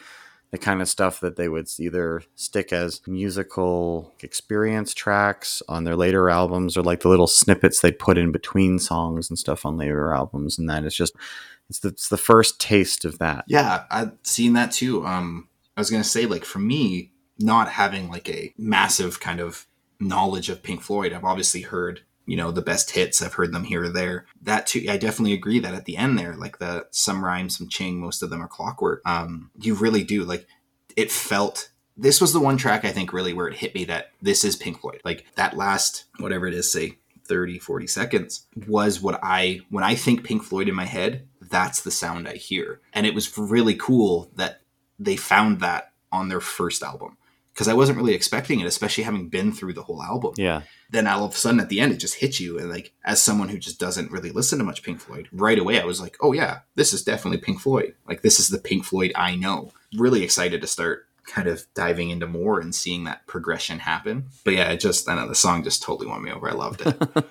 the 0.52 0.58
kind 0.58 0.82
of 0.82 0.90
stuff 0.90 1.22
that 1.22 1.38
they 1.38 1.48
would 1.48 1.68
either 1.80 2.22
stick 2.36 2.74
as 2.74 3.02
musical 3.08 4.14
experience 4.22 4.94
tracks 4.94 5.64
on 5.70 5.86
their 5.86 5.96
later 5.96 6.30
albums 6.30 6.76
or 6.76 6.84
like 6.84 7.00
the 7.00 7.10
little 7.10 7.28
snippets 7.28 7.80
they 7.80 7.92
put 7.92 8.18
in 8.18 8.32
between 8.32 8.78
songs 8.78 9.30
and 9.30 9.40
stuff 9.40 9.66
on 9.66 9.78
later 9.78 10.14
albums 10.14 10.60
and 10.60 10.70
that 10.70 10.84
it's 10.84 10.96
just 10.96 11.16
it's 11.70 11.80
the, 11.80 11.88
it's 11.88 12.10
the 12.10 12.18
first 12.18 12.60
taste 12.60 13.06
of 13.06 13.18
that 13.20 13.46
Yeah, 13.48 13.86
I've 13.90 14.12
seen 14.24 14.54
that 14.54 14.74
too. 14.74 15.06
Um, 15.06 15.48
I 15.78 15.80
was 15.80 15.90
gonna 15.90 16.04
say, 16.04 16.26
like 16.26 16.44
for 16.44 16.60
me, 16.60 17.12
not 17.40 17.70
having 17.70 18.10
like 18.10 18.30
a 18.30 18.54
massive 18.58 19.22
kind 19.22 19.40
of 19.40 19.66
knowledge 20.02 20.50
of 20.50 20.64
Pink 20.64 20.82
Floyd, 20.82 21.14
I've 21.14 21.24
obviously 21.24 21.62
heard, 21.62 22.02
you 22.26 22.38
know, 22.38 22.52
the 22.52 22.62
best 22.62 22.92
hits. 22.92 23.22
I've 23.22 23.34
heard 23.34 23.54
them 23.54 23.64
here 23.64 23.84
or 23.84 23.90
there. 23.90 24.26
That 24.42 24.68
too, 24.68 24.86
I 24.90 24.98
definitely 24.98 25.34
agree 25.34 25.60
that 25.60 25.74
at 25.74 25.86
the 25.86 25.98
end 25.98 26.18
there, 26.18 26.36
like 26.36 26.60
the 26.60 26.88
some 26.92 27.24
rhyme, 27.24 27.50
some 27.50 27.68
ching, 27.68 28.00
most 28.00 28.22
of 28.22 28.30
them 28.30 28.42
are 28.42 28.48
clockwork. 28.48 29.02
Um, 29.06 29.52
you 29.60 29.74
really 29.74 30.04
do 30.04 30.24
like. 30.24 30.48
It 30.96 31.12
felt. 31.12 31.70
This 31.98 32.22
was 32.22 32.34
the 32.34 32.40
one 32.40 32.58
track 32.58 32.86
I 32.86 32.92
think 32.92 33.14
really 33.14 33.34
where 33.34 33.48
it 33.48 33.58
hit 33.58 33.76
me 33.76 33.84
that 33.86 34.12
this 34.22 34.44
is 34.44 34.56
Pink 34.56 34.80
Floyd. 34.80 35.02
Like 35.04 35.26
that 35.36 35.58
last 35.58 36.06
whatever 36.20 36.48
it 36.48 36.54
is, 36.54 36.72
say 36.72 36.98
30, 37.26 37.60
40 37.60 37.88
seconds 37.88 38.48
was 38.68 39.02
what 39.02 39.20
I 39.22 39.62
when 39.70 39.84
I 39.84 39.96
think 39.96 40.24
Pink 40.24 40.44
Floyd 40.44 40.70
in 40.70 40.76
my 40.76 40.86
head, 40.86 41.28
that's 41.42 41.82
the 41.82 41.92
sound 41.92 42.28
I 42.28 42.36
hear. 42.36 42.82
And 42.94 43.06
it 43.06 43.14
was 43.14 43.38
really 43.38 43.76
cool 43.76 44.32
that 44.36 44.62
they 44.98 45.16
found 45.16 45.60
that 45.60 45.92
on 46.12 46.30
their 46.30 46.42
first 46.42 46.84
album 46.84 47.18
because 47.54 47.68
I 47.68 47.74
wasn't 47.74 47.98
really 47.98 48.14
expecting 48.14 48.60
it, 48.60 48.66
especially 48.66 49.04
having 49.04 49.30
been 49.30 49.52
through 49.52 49.74
the 49.74 49.84
whole 49.84 50.02
album. 50.02 50.34
yeah 50.38 50.62
Then 50.90 51.08
all 51.08 51.26
of 51.26 51.34
a 51.34 51.38
sudden 51.38 51.60
at 51.60 51.70
the 51.70 51.80
end, 51.80 51.92
it 51.92 51.98
just 51.98 52.16
hits 52.16 52.40
you. 52.40 52.58
And 52.58 52.70
like, 52.70 52.94
as 53.04 53.22
someone 53.22 53.50
who 53.50 53.58
just 53.58 53.80
doesn't 53.80 54.12
really 54.12 54.32
listen 54.32 54.60
to 54.60 54.66
much 54.66 54.84
Pink 54.84 55.00
Floyd, 55.00 55.28
right 55.32 55.60
away 55.60 55.80
I 55.80 55.86
was 55.86 56.02
like, 56.02 56.18
oh 56.22 56.34
yeah, 56.34 56.60
this 56.76 56.94
is 56.94 57.04
definitely 57.04 57.40
Pink 57.40 57.60
Floyd. 57.60 57.96
Like, 58.08 58.22
this 58.22 58.40
is 58.40 58.50
the 58.50 58.58
Pink 58.60 58.86
Floyd 58.86 59.12
I 59.16 59.36
know. 59.36 59.72
Really 59.98 60.24
excited 60.24 60.62
to 60.62 60.68
start 60.68 61.08
kind 61.26 61.48
of 61.48 61.66
diving 61.74 62.10
into 62.10 62.28
more 62.28 62.60
and 62.60 62.74
seeing 62.74 63.04
that 63.04 63.26
progression 63.28 63.80
happen. 63.80 64.28
But 64.44 64.56
yeah, 64.56 64.72
it 64.72 64.80
just, 64.80 65.08
I 65.08 65.16
know 65.16 65.28
the 65.28 65.36
song 65.36 65.64
just 65.64 65.84
totally 65.84 66.08
won 66.08 66.24
me 66.24 66.32
over. 66.32 66.50
I 66.50 66.54
loved 66.54 66.82
it. 66.82 66.98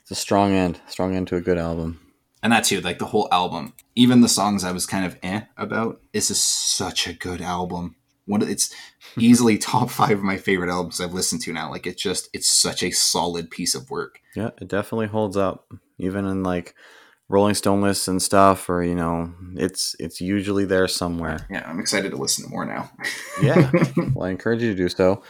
it's 0.00 0.10
a 0.10 0.14
strong 0.14 0.52
end 0.52 0.80
strong 0.88 1.16
end 1.16 1.28
to 1.28 1.36
a 1.36 1.40
good 1.40 1.58
album 1.58 2.00
and 2.44 2.52
that 2.52 2.64
too, 2.64 2.82
like 2.82 2.98
the 2.98 3.06
whole 3.06 3.26
album, 3.32 3.72
even 3.94 4.20
the 4.20 4.28
songs 4.28 4.64
I 4.64 4.72
was 4.72 4.84
kind 4.84 5.06
of 5.06 5.16
eh 5.22 5.44
about. 5.56 6.02
This 6.12 6.30
is 6.30 6.42
such 6.42 7.06
a 7.06 7.14
good 7.14 7.40
album. 7.40 7.96
One, 8.26 8.42
of- 8.42 8.48
it's 8.48 8.74
easily 9.18 9.58
top 9.72 9.90
five 9.90 10.18
of 10.18 10.22
my 10.24 10.36
favorite 10.36 10.70
albums 10.70 11.00
I've 11.00 11.12
listened 11.14 11.42
to 11.42 11.52
now. 11.52 11.70
Like 11.70 11.86
it's 11.86 12.02
just, 12.02 12.28
it's 12.32 12.48
such 12.48 12.82
a 12.82 12.90
solid 12.90 13.50
piece 13.50 13.74
of 13.74 13.90
work. 13.90 14.20
yeah 14.36 14.50
it 14.60 14.68
definitely 14.68 15.06
holds 15.08 15.36
up 15.36 15.72
even 15.98 16.24
in 16.24 16.42
like 16.42 16.74
rolling 17.28 17.54
stone 17.54 17.80
lists 17.80 18.06
and 18.08 18.20
stuff 18.20 18.68
or 18.68 18.82
you 18.82 18.94
know 18.94 19.32
it's 19.56 19.96
it's 19.98 20.20
usually 20.20 20.64
there 20.66 20.86
somewhere 20.86 21.38
Yeah, 21.50 21.64
I'm 21.66 21.80
excited 21.80 22.10
to 22.10 22.16
listen 22.18 22.44
to 22.44 22.50
more 22.50 22.66
now. 22.66 22.90
yeah 23.42 23.70
well 24.14 24.26
i 24.26 24.30
encourage 24.30 24.60
you 24.62 24.70
to 24.72 24.76
do 24.76 24.88
so 24.90 25.22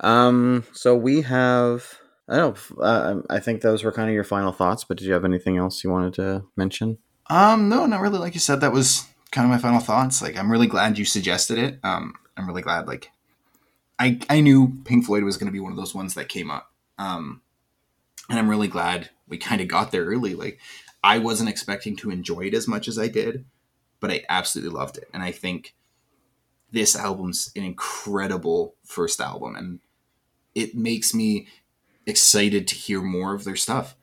um 0.00 0.64
so 0.72 0.94
we 0.94 1.22
have 1.22 1.98
i 2.28 2.36
don't 2.36 2.76
know 2.76 2.82
uh, 2.82 3.16
i 3.30 3.38
think 3.40 3.62
those 3.62 3.82
were 3.82 3.92
kind 3.92 4.08
of 4.10 4.14
your 4.14 4.24
final 4.24 4.52
thoughts 4.52 4.84
but 4.84 4.98
did 4.98 5.06
you 5.06 5.12
have 5.14 5.24
anything 5.24 5.56
else 5.56 5.82
you 5.82 5.90
wanted 5.90 6.12
to 6.14 6.44
mention 6.56 6.98
Um, 7.30 7.68
no, 7.68 7.86
not 7.86 8.00
really. 8.00 8.18
Like 8.18 8.34
you 8.34 8.40
said, 8.40 8.60
that 8.60 8.72
was 8.72 9.04
kind 9.32 9.44
of 9.44 9.50
my 9.50 9.58
final 9.58 9.80
thoughts. 9.80 10.22
Like, 10.22 10.34
I'm 10.38 10.50
really 10.50 10.66
glad 10.66 10.96
you 10.98 11.04
suggested 11.04 11.58
it. 11.58 11.78
Um, 11.84 12.14
I'm 12.38 12.46
really 12.46 12.62
glad. 12.62 12.86
Like, 12.86 13.10
I 13.98 14.20
I 14.30 14.40
knew 14.40 14.78
Pink 14.84 15.04
Floyd 15.04 15.24
was 15.24 15.36
going 15.36 15.48
to 15.48 15.52
be 15.52 15.60
one 15.60 15.72
of 15.72 15.78
those 15.78 15.94
ones 15.94 16.14
that 16.14 16.28
came 16.28 16.50
up. 16.50 16.72
Um, 16.98 17.42
and 18.30 18.38
I'm 18.38 18.48
really 18.48 18.68
glad 18.68 19.10
we 19.26 19.38
kind 19.38 19.60
of 19.60 19.68
got 19.68 19.90
there 19.90 20.04
early. 20.04 20.34
Like, 20.34 20.58
I 21.02 21.18
wasn't 21.18 21.50
expecting 21.50 21.96
to 21.96 22.10
enjoy 22.10 22.42
it 22.46 22.54
as 22.54 22.68
much 22.68 22.88
as 22.88 22.98
I 22.98 23.08
did, 23.08 23.44
but 24.00 24.10
I 24.10 24.24
absolutely 24.28 24.76
loved 24.76 24.98
it. 24.98 25.08
And 25.12 25.22
I 25.22 25.32
think 25.32 25.74
this 26.70 26.96
album's 26.96 27.50
an 27.56 27.64
incredible 27.64 28.74
first 28.84 29.20
album, 29.20 29.56
and 29.56 29.80
it 30.54 30.74
makes 30.74 31.14
me 31.14 31.48
excited 32.06 32.66
to 32.68 32.74
hear 32.74 33.02
more 33.02 33.34
of 33.34 33.44
their 33.44 33.56
stuff. 33.56 33.94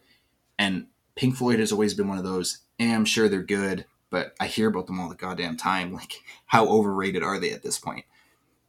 And 0.58 0.88
Pink 1.16 1.36
Floyd 1.36 1.60
has 1.60 1.72
always 1.72 1.94
been 1.94 2.08
one 2.08 2.18
of 2.18 2.24
those. 2.24 2.60
And 2.78 2.94
I'm 2.94 3.06
sure 3.06 3.28
they're 3.28 3.42
good, 3.42 3.86
but 4.10 4.36
I 4.40 4.48
hear 4.48 4.68
about 4.68 4.88
them 4.88 5.00
all 5.00 5.10
the 5.10 5.16
goddamn 5.16 5.58
time. 5.58 5.94
Like, 5.96 6.22
how 6.48 6.68
overrated 6.68 7.24
are 7.24 7.40
they 7.40 7.52
at 7.52 7.64
this 7.64 7.80
point? 7.80 8.06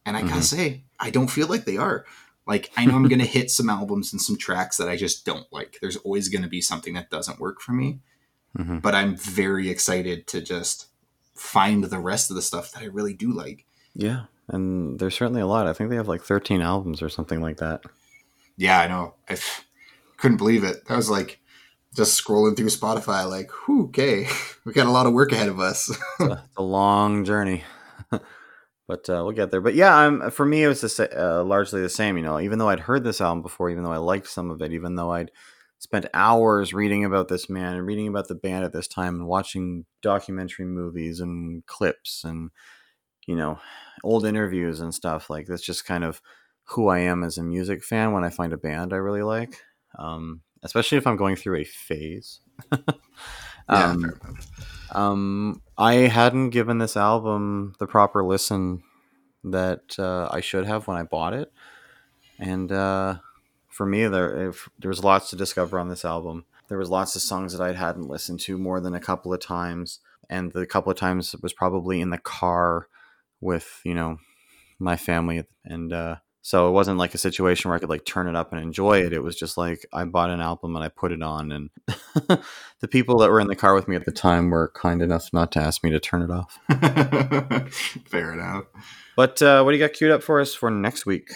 And 0.07 0.17
I 0.17 0.21
gotta 0.21 0.35
Mhm. 0.41 0.43
say, 0.43 0.83
I 0.99 1.09
don't 1.11 1.27
feel 1.29 1.47
like 1.47 1.65
they 1.65 1.77
are. 1.77 2.05
Like, 2.47 2.71
I 2.77 2.85
know 2.85 2.95
I'm 2.95 3.07
gonna 3.07 3.25
hit 3.37 3.51
some 3.51 3.69
albums 3.69 4.13
and 4.13 4.21
some 4.21 4.37
tracks 4.37 4.77
that 4.77 4.87
I 4.89 4.95
just 4.95 5.25
don't 5.25 5.45
like. 5.51 5.77
There's 5.81 5.97
always 5.97 6.29
gonna 6.29 6.47
be 6.47 6.61
something 6.61 6.93
that 6.95 7.09
doesn't 7.09 7.39
work 7.39 7.59
for 7.61 7.73
me. 7.73 7.99
Mhm. 8.57 8.81
But 8.81 8.95
I'm 8.95 9.15
very 9.17 9.69
excited 9.69 10.25
to 10.27 10.41
just 10.41 10.87
find 11.35 11.83
the 11.83 11.99
rest 11.99 12.29
of 12.31 12.35
the 12.35 12.41
stuff 12.41 12.71
that 12.71 12.81
I 12.81 12.85
really 12.85 13.13
do 13.13 13.31
like. 13.31 13.65
yeah 13.93 14.23
and 14.49 14.97
there's 14.99 15.15
certainly 15.15 15.41
a 15.41 15.45
lot. 15.47 15.67
I 15.67 15.73
think 15.73 15.89
they 15.89 15.97
have 15.97 16.07
like 16.07 16.21
13 16.23 16.61
albums 16.61 17.01
or 17.01 17.09
something 17.09 17.41
like 17.41 17.57
that. 17.57 17.81
Yeah, 18.55 18.79
I 18.79 18.87
know. 18.87 19.15
I 19.29 19.33
f- 19.33 19.65
couldn't 20.15 20.37
believe 20.37 20.63
it. 20.63 20.77
I 20.87 20.95
was 20.95 21.09
like 21.09 21.41
just 21.93 22.23
scrolling 22.23 22.55
through 22.55 22.67
Spotify, 22.69 23.29
like, 23.29 23.51
whew, 23.65 23.85
okay, 23.87 24.27
we 24.65 24.71
got 24.71 24.87
a 24.87 24.91
lot 24.91 25.05
of 25.05 25.11
work 25.13 25.33
ahead 25.33 25.49
of 25.49 25.59
us. 25.59 25.89
it's, 26.19 26.21
a, 26.21 26.31
it's 26.45 26.57
a 26.57 26.61
long 26.63 27.25
journey. 27.25 27.65
But 28.87 29.09
uh, 29.09 29.21
we'll 29.23 29.33
get 29.33 29.51
there. 29.51 29.61
But 29.61 29.75
yeah, 29.75 29.95
I'm 29.95 30.31
for 30.31 30.45
me 30.45 30.63
it 30.63 30.67
was 30.67 30.81
the, 30.81 31.09
uh, 31.39 31.43
largely 31.43 31.81
the 31.81 31.89
same. 31.89 32.17
You 32.17 32.23
know, 32.23 32.39
even 32.39 32.57
though 32.57 32.69
I'd 32.69 32.81
heard 32.81 33.03
this 33.03 33.21
album 33.21 33.41
before, 33.41 33.69
even 33.69 33.83
though 33.83 33.91
I 33.91 33.97
liked 33.97 34.27
some 34.27 34.49
of 34.49 34.61
it, 34.61 34.71
even 34.71 34.95
though 34.95 35.11
I'd 35.11 35.31
spent 35.79 36.07
hours 36.13 36.73
reading 36.73 37.05
about 37.05 37.27
this 37.27 37.49
man 37.49 37.75
and 37.75 37.85
reading 37.85 38.07
about 38.07 38.27
the 38.27 38.35
band 38.35 38.63
at 38.63 38.73
this 38.73 38.87
time 38.87 39.15
and 39.15 39.27
watching 39.27 39.85
documentary 40.01 40.65
movies 40.65 41.19
and 41.19 41.65
clips 41.67 42.23
and 42.23 42.49
you 43.27 43.35
know 43.35 43.59
old 44.03 44.25
interviews 44.25 44.79
and 44.79 44.93
stuff 44.93 45.29
like 45.29 45.45
that's 45.45 45.61
just 45.61 45.85
kind 45.85 46.03
of 46.03 46.21
who 46.63 46.87
I 46.87 46.99
am 46.99 47.23
as 47.23 47.37
a 47.37 47.43
music 47.43 47.83
fan 47.83 48.11
when 48.11 48.23
I 48.23 48.29
find 48.29 48.53
a 48.53 48.57
band 48.57 48.91
I 48.91 48.97
really 48.97 49.23
like, 49.23 49.61
um, 49.97 50.41
especially 50.63 50.97
if 50.97 51.07
I'm 51.07 51.15
going 51.15 51.35
through 51.35 51.59
a 51.59 51.63
phase. 51.63 52.41
um, 53.69 54.03
enough. 54.03 54.76
Um, 54.91 55.61
I 55.77 55.93
hadn't 55.93 56.51
given 56.51 56.77
this 56.77 56.97
album 56.97 57.73
the 57.79 57.87
proper 57.87 58.23
listen 58.23 58.83
that 59.43 59.97
uh, 59.99 60.27
I 60.31 60.41
should 60.41 60.65
have 60.65 60.87
when 60.87 60.97
I 60.97 61.03
bought 61.03 61.33
it, 61.33 61.51
and 62.39 62.71
uh, 62.71 63.17
for 63.67 63.85
me, 63.85 64.07
there 64.07 64.49
if, 64.49 64.69
there 64.79 64.89
was 64.89 65.03
lots 65.03 65.29
to 65.29 65.35
discover 65.35 65.79
on 65.79 65.89
this 65.89 66.05
album. 66.05 66.45
There 66.67 66.77
was 66.77 66.89
lots 66.89 67.15
of 67.15 67.21
songs 67.21 67.53
that 67.53 67.63
I 67.63 67.73
hadn't 67.73 68.09
listened 68.09 68.41
to 68.41 68.57
more 68.57 68.79
than 68.79 68.93
a 68.93 68.99
couple 68.99 69.33
of 69.33 69.39
times, 69.39 69.99
and 70.29 70.51
the 70.51 70.65
couple 70.65 70.91
of 70.91 70.97
times 70.97 71.35
was 71.41 71.53
probably 71.53 72.01
in 72.01 72.09
the 72.09 72.17
car 72.17 72.87
with 73.39 73.81
you 73.83 73.93
know 73.93 74.17
my 74.79 74.97
family, 74.97 75.45
and 75.63 75.93
uh, 75.93 76.17
so 76.47 76.69
it 76.69 76.71
wasn't 76.71 76.97
like 76.97 77.13
a 77.13 77.17
situation 77.17 77.67
where 77.67 77.75
I 77.75 77.79
could 77.79 77.89
like 77.89 78.05
turn 78.05 78.29
it 78.29 78.35
up 78.37 78.53
and 78.53 78.61
enjoy 78.61 79.03
it. 79.03 79.11
It 79.11 79.21
was 79.21 79.35
just 79.35 79.57
like 79.57 79.85
I 79.91 80.05
bought 80.05 80.29
an 80.29 80.39
album 80.39 80.77
and 80.77 80.85
I 80.85 80.87
put 80.87 81.11
it 81.11 81.21
on, 81.21 81.51
and 81.51 81.69
the 82.79 82.87
people 82.87 83.17
that 83.17 83.29
were 83.29 83.41
in 83.41 83.47
the 83.47 83.55
car 83.57 83.75
with 83.75 83.89
me 83.89 83.97
at 83.97 84.05
the 84.05 84.13
time 84.13 84.49
were 84.49 84.71
kind 84.73 85.01
enough 85.01 85.33
not 85.33 85.51
to 85.51 85.59
ask 85.59 85.83
me 85.83 85.89
to 85.89 85.99
turn 85.99 86.21
it 86.21 86.31
off. 86.31 86.57
fair 88.05 88.31
enough. 88.31 88.63
But 89.17 89.41
uh, 89.41 89.61
what 89.63 89.71
do 89.71 89.77
you 89.77 89.83
got 89.85 89.91
queued 89.91 90.11
up 90.11 90.23
for 90.23 90.39
us 90.39 90.53
for 90.53 90.71
next 90.71 91.05
week? 91.05 91.33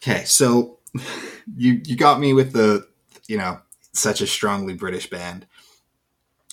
Okay, 0.00 0.22
so 0.22 0.78
you 1.56 1.80
you 1.84 1.96
got 1.96 2.20
me 2.20 2.32
with 2.32 2.52
the 2.52 2.86
you 3.26 3.36
know 3.36 3.62
such 3.94 4.20
a 4.20 4.28
strongly 4.28 4.74
British 4.74 5.10
band, 5.10 5.44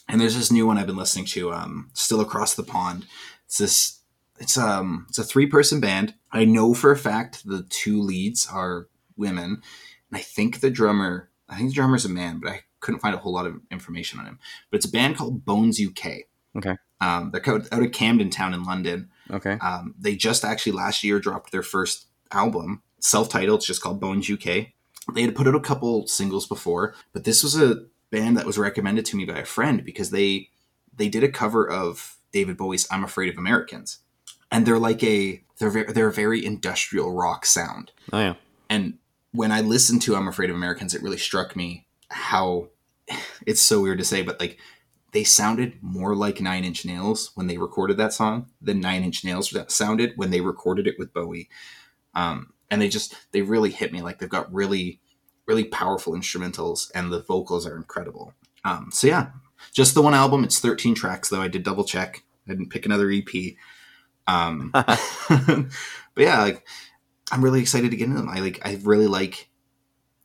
and 0.09 0.20
there's 0.20 0.36
this 0.36 0.51
new 0.51 0.66
one 0.66 0.80
I've 0.80 0.88
been 0.88 0.97
listening 0.97 1.26
to, 1.26 1.53
um, 1.53 1.91
still 1.93 2.22
across 2.22 2.55
the 2.55 2.64
pond. 2.64 3.05
It's 3.45 3.59
this 3.59 4.01
it's 4.41 4.57
um 4.57 5.05
it's 5.07 5.19
a 5.19 5.23
three 5.23 5.45
person 5.45 5.79
band. 5.79 6.15
I 6.31 6.45
know 6.45 6.73
for 6.73 6.91
a 6.91 6.97
fact 6.97 7.45
the 7.45 7.63
two 7.69 8.01
leads 8.01 8.47
are 8.51 8.87
women, 9.15 9.61
and 10.09 10.17
I 10.17 10.19
think 10.19 10.59
the 10.59 10.71
drummer 10.71 11.29
I 11.47 11.57
think 11.57 11.69
the 11.69 11.75
drummer's 11.75 12.05
a 12.05 12.09
man, 12.09 12.39
but 12.39 12.51
I 12.51 12.61
couldn't 12.79 13.01
find 13.01 13.13
a 13.13 13.19
whole 13.19 13.33
lot 13.33 13.45
of 13.45 13.61
information 13.69 14.19
on 14.19 14.25
him. 14.25 14.39
But 14.69 14.77
it's 14.77 14.85
a 14.85 14.91
band 14.91 15.17
called 15.17 15.45
Bones 15.45 15.79
UK. 15.79 16.23
Okay. 16.57 16.75
Um, 16.99 17.31
they're 17.31 17.47
out 17.47 17.67
out 17.71 17.83
of 17.83 17.91
Camden 17.91 18.29
Town 18.29 18.53
in 18.53 18.63
London. 18.63 19.09
Okay. 19.29 19.57
Um, 19.61 19.95
they 19.99 20.15
just 20.15 20.43
actually 20.43 20.73
last 20.73 21.03
year 21.03 21.19
dropped 21.19 21.51
their 21.51 21.63
first 21.63 22.07
album, 22.31 22.81
self-titled. 22.99 23.59
It's 23.59 23.67
just 23.67 23.81
called 23.81 24.01
Bones 24.01 24.29
UK. 24.29 24.67
They 25.13 25.21
had 25.21 25.35
put 25.35 25.47
out 25.47 25.55
a 25.55 25.59
couple 25.59 26.07
singles 26.07 26.47
before, 26.47 26.95
but 27.13 27.23
this 27.23 27.43
was 27.43 27.59
a 27.59 27.85
band 28.11 28.37
that 28.37 28.45
was 28.45 28.57
recommended 28.57 29.05
to 29.05 29.15
me 29.15 29.25
by 29.25 29.39
a 29.39 29.45
friend 29.45 29.85
because 29.85 30.09
they 30.09 30.49
they 30.93 31.09
did 31.09 31.23
a 31.23 31.31
cover 31.31 31.67
of 31.67 32.17
David 32.31 32.57
Bowie's 32.57 32.87
"I'm 32.91 33.03
Afraid 33.03 33.29
of 33.29 33.37
Americans," 33.37 33.99
and 34.52 34.66
they're 34.66 34.80
like 34.80 35.04
a 35.04 35.41
they're 35.58 35.70
very, 35.70 35.91
they're 35.93 36.08
a 36.08 36.14
very 36.14 36.45
industrial 36.45 37.14
rock 37.14 37.45
sound. 37.45 37.91
Oh 38.12 38.20
yeah. 38.20 38.34
And 38.70 38.97
when 39.32 39.52
I 39.52 39.62
listened 39.62 40.02
to 40.04 40.16
"I'm 40.16 40.28
Afraid 40.28 40.49
of 40.49 40.56
Americans," 40.56 40.93
it 40.93 41.02
really 41.02 41.18
struck 41.18 41.56
me 41.56 41.88
how 42.10 42.70
it's 43.45 43.62
so 43.62 43.82
weird 43.82 43.99
to 43.99 44.06
say, 44.06 44.22
but 44.22 44.39
like 44.39 44.58
they 45.12 45.24
sounded 45.24 45.78
more 45.82 46.16
like 46.16 46.39
Nine 46.41 46.64
Inch 46.64 46.86
Nails 46.86 47.32
when 47.36 47.47
they 47.47 47.58
recorded 47.58 47.97
that 47.97 48.14
song 48.14 48.47
than 48.62 48.80
Nine 48.80 49.04
Inch 49.04 49.24
Nails 49.24 49.56
sounded 49.68 50.14
when 50.16 50.32
they 50.32 50.41
recorded 50.41 50.88
it 50.88 50.95
with 50.97 51.14
Bowie. 51.14 51.49
Um, 52.14 52.54
and 52.70 52.82
they 52.82 52.88
just 52.88 53.16
they 53.32 53.41
really 53.41 53.72
hit 53.72 53.91
me 53.91 54.02
like 54.02 54.20
they've 54.20 54.30
got 54.30 54.52
really 54.54 54.99
really 55.45 55.66
powerful 55.66 56.14
instrumentals 56.14 56.91
and 56.95 57.12
the 57.12 57.22
vocals 57.22 57.66
are 57.66 57.76
incredible. 57.76 58.34
Um, 58.64 58.89
so 58.91 59.08
yeah, 59.08 59.32
just 59.74 59.95
the 59.95 60.02
one 60.02 60.14
album. 60.14 60.43
It's 60.43 60.60
13 60.60 60.95
tracks 60.95 61.30
though. 61.30 61.41
I 61.41 61.47
did 61.47 61.64
double 61.64 61.84
check. 61.84 62.24
I 62.47 62.52
didn't 62.52 62.70
pick 62.70 62.86
another 62.86 63.12
EP. 63.12 63.56
Um, 64.28 64.72
but 64.74 65.67
yeah, 66.17 66.41
like 66.41 66.65
I'm 67.32 67.43
really 67.43 67.61
excited 67.61 67.91
to 67.91 67.97
get 67.97 68.07
into 68.07 68.17
them. 68.17 68.30
I 68.30 68.39
like 68.39 68.59
I 68.65 68.80
really 68.84 69.07
like 69.07 69.49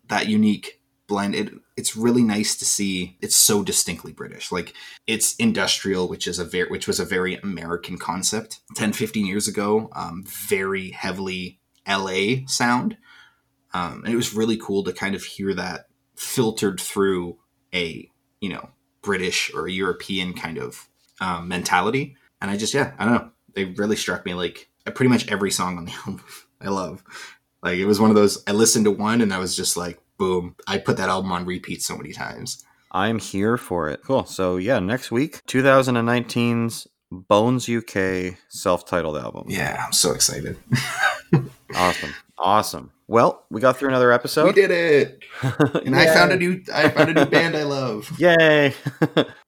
that 0.09 0.29
unique 0.29 0.81
blend. 1.07 1.35
It 1.35 1.53
it's 1.77 1.97
really 1.97 2.23
nice 2.23 2.57
to 2.57 2.65
see 2.65 3.17
it's 3.21 3.37
so 3.37 3.63
distinctly 3.63 4.13
British. 4.13 4.51
Like 4.51 4.75
it's 5.07 5.35
industrial, 5.37 6.09
which 6.09 6.27
is 6.27 6.39
a 6.39 6.45
very 6.45 6.69
which 6.69 6.87
was 6.87 6.99
a 6.99 7.05
very 7.05 7.37
American 7.37 7.99
concept 7.99 8.61
10, 8.75 8.93
15 8.93 9.27
years 9.27 9.47
ago. 9.47 9.91
Um, 9.95 10.25
very 10.27 10.91
heavily 10.91 11.61
LA 11.87 12.47
sound. 12.47 12.97
Um, 13.73 14.03
and 14.05 14.13
it 14.13 14.17
was 14.17 14.35
really 14.35 14.57
cool 14.57 14.85
to 14.85 14.93
kind 14.93 15.15
of 15.15 15.23
hear 15.23 15.53
that 15.55 15.87
filtered 16.17 16.81
through 16.81 17.39
a 17.75 18.11
you 18.41 18.49
know 18.49 18.71
British 19.03 19.53
or 19.55 19.69
European 19.69 20.33
kind 20.33 20.59
of 20.59 20.89
um, 21.21 21.49
mentality. 21.49 22.17
And 22.41 22.51
I 22.51 22.57
just 22.57 22.75
yeah, 22.75 22.95
I 22.99 23.05
don't 23.05 23.15
know. 23.15 23.31
They 23.57 23.65
really 23.65 23.97
struck 23.97 24.25
me 24.25 24.35
like 24.35 24.69
pretty 24.95 25.09
much 25.09 25.27
every 25.29 25.51
song 25.51 25.79
on 25.79 25.87
the 25.87 25.93
album. 26.07 26.23
I 26.61 26.69
love. 26.69 27.03
Like 27.63 27.79
it 27.79 27.87
was 27.87 27.99
one 27.99 28.11
of 28.11 28.17
those. 28.17 28.45
I 28.47 28.53
listened 28.53 28.85
to 28.85 28.93
one 28.93 29.21
and 29.21 29.35
I 29.35 29.39
was 29.39 29.57
just 29.57 29.77
like, 29.77 29.99
boom! 30.19 30.55
I 30.69 30.79
put 30.79 30.99
that 30.99 31.09
album 31.09 31.33
on 31.33 31.45
repeat 31.47 31.83
so 31.83 31.97
many 31.97 32.13
times. 32.13 32.63
I'm 32.93 33.19
here 33.19 33.57
for 33.57 33.89
it. 33.89 34.03
Cool. 34.05 34.25
So 34.27 34.59
yeah, 34.59 34.79
next 34.79 35.11
week, 35.11 35.45
2019's 35.47 36.87
Bones 37.11 37.69
UK 37.69 38.37
self-titled 38.49 39.17
album. 39.17 39.47
Yeah, 39.49 39.83
I'm 39.85 39.93
so 39.93 40.13
excited. 40.13 40.57
Awesome. 41.75 42.15
Awesome. 42.39 42.93
Well, 43.09 43.45
we 43.51 43.61
got 43.61 43.77
through 43.77 43.89
another 43.89 44.13
episode. 44.13 44.47
we 44.47 44.53
did 44.53 44.71
it, 44.71 45.25
and 45.85 45.97
I 45.97 46.07
found 46.07 46.33
a 46.33 46.37
new. 46.37 46.63
I 46.73 46.89
found 46.89 47.11
a 47.11 47.15
new 47.15 47.31
band 47.31 47.57
I 47.57 47.65
love. 47.65 48.11
Yay! 48.19 48.75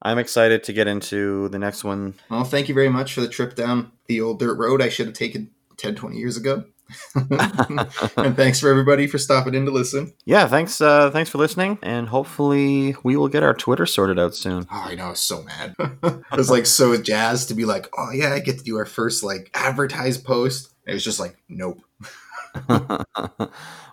I'm 0.03 0.19
excited 0.19 0.65
to 0.65 0.73
get 0.73 0.87
into 0.89 1.49
the 1.49 1.59
next 1.59 1.85
one. 1.85 2.15
Well, 2.31 2.45
thank 2.45 2.69
you 2.69 2.75
very 2.75 2.89
much 2.89 3.15
for 3.15 3.21
the 3.21 3.29
trip 3.29 3.55
down 3.55 3.93
the 4.09 4.21
old 4.21 4.41
dirt 4.41 4.59
road 4.59 4.83
I 4.83 4.89
should 4.89 5.07
have 5.07 5.15
taken 5.15 5.51
10, 5.77 5.95
20 5.95 6.17
years 6.17 6.37
ago. 6.37 6.65
and 7.15 8.35
thanks 8.35 8.61
for 8.61 8.71
everybody 8.71 9.07
for 9.07 9.19
stopping 9.19 9.55
in 9.55 9.67
to 9.67 9.71
listen. 9.71 10.13
Yeah, 10.25 10.47
thanks. 10.47 10.81
Uh, 10.81 11.11
thanks 11.11 11.29
for 11.29 11.39
listening, 11.39 11.79
and 11.83 12.09
hopefully 12.09 12.97
we 13.03 13.17
will 13.17 13.29
get 13.29 13.43
our 13.43 13.55
Twitter 13.55 13.85
sorted 13.85 14.19
out 14.19 14.35
soon. 14.35 14.67
Oh, 14.71 14.85
I 14.87 14.95
know, 14.95 15.07
I 15.07 15.11
was 15.11 15.21
so 15.21 15.43
mad. 15.43 15.75
I 15.79 16.37
was 16.37 16.51
like 16.51 16.67
so 16.67 16.97
jazzed 16.97 17.49
to 17.49 17.55
be 17.55 17.67
like, 17.67 17.89
oh 17.97 18.11
yeah, 18.11 18.33
I 18.33 18.41
get 18.41 18.59
to 18.59 18.65
do 18.65 18.77
our 18.79 18.87
first 18.87 19.23
like 19.23 19.51
advertised 19.55 20.25
post. 20.25 20.73
It 20.87 20.95
was 20.95 21.05
just 21.05 21.21
like, 21.21 21.37
nope. 21.49 21.83
well, 22.69 22.97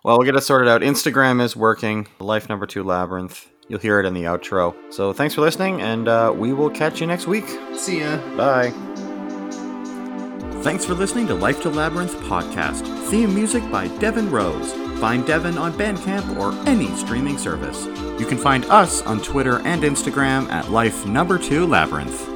we'll 0.05 0.23
get 0.23 0.35
it 0.35 0.41
sorted 0.41 0.69
out. 0.69 0.81
Instagram 0.81 1.41
is 1.41 1.55
working. 1.55 2.07
Life 2.19 2.47
number 2.47 2.65
two 2.65 2.83
labyrinth. 2.83 3.51
You'll 3.67 3.79
hear 3.79 3.99
it 3.99 4.05
in 4.05 4.13
the 4.13 4.23
outro. 4.23 4.75
So 4.93 5.11
thanks 5.11 5.33
for 5.35 5.41
listening, 5.41 5.81
and 5.81 6.07
uh, 6.07 6.33
we 6.35 6.53
will 6.53 6.69
catch 6.69 7.01
you 7.01 7.07
next 7.07 7.27
week. 7.27 7.45
See 7.75 7.99
ya. 7.99 8.17
Bye. 8.37 8.94
Thanks 10.65 10.83
for 10.83 10.95
listening 10.95 11.27
to 11.27 11.35
Life 11.35 11.61
to 11.61 11.69
Labyrinth 11.69 12.15
podcast. 12.21 12.87
Theme 13.11 13.35
music 13.35 13.61
by 13.69 13.87
Devin 13.99 14.31
Rose. 14.31 14.73
Find 14.99 15.23
Devin 15.23 15.59
on 15.59 15.73
Bandcamp 15.73 16.37
or 16.37 16.53
any 16.67 16.87
streaming 16.95 17.37
service. 17.37 17.85
You 18.19 18.25
can 18.25 18.39
find 18.39 18.65
us 18.65 19.03
on 19.03 19.21
Twitter 19.21 19.59
and 19.59 19.83
Instagram 19.83 20.49
at 20.49 20.71
Life 20.71 21.05
Number 21.05 21.37
Two 21.37 21.67
Labyrinth. 21.67 22.34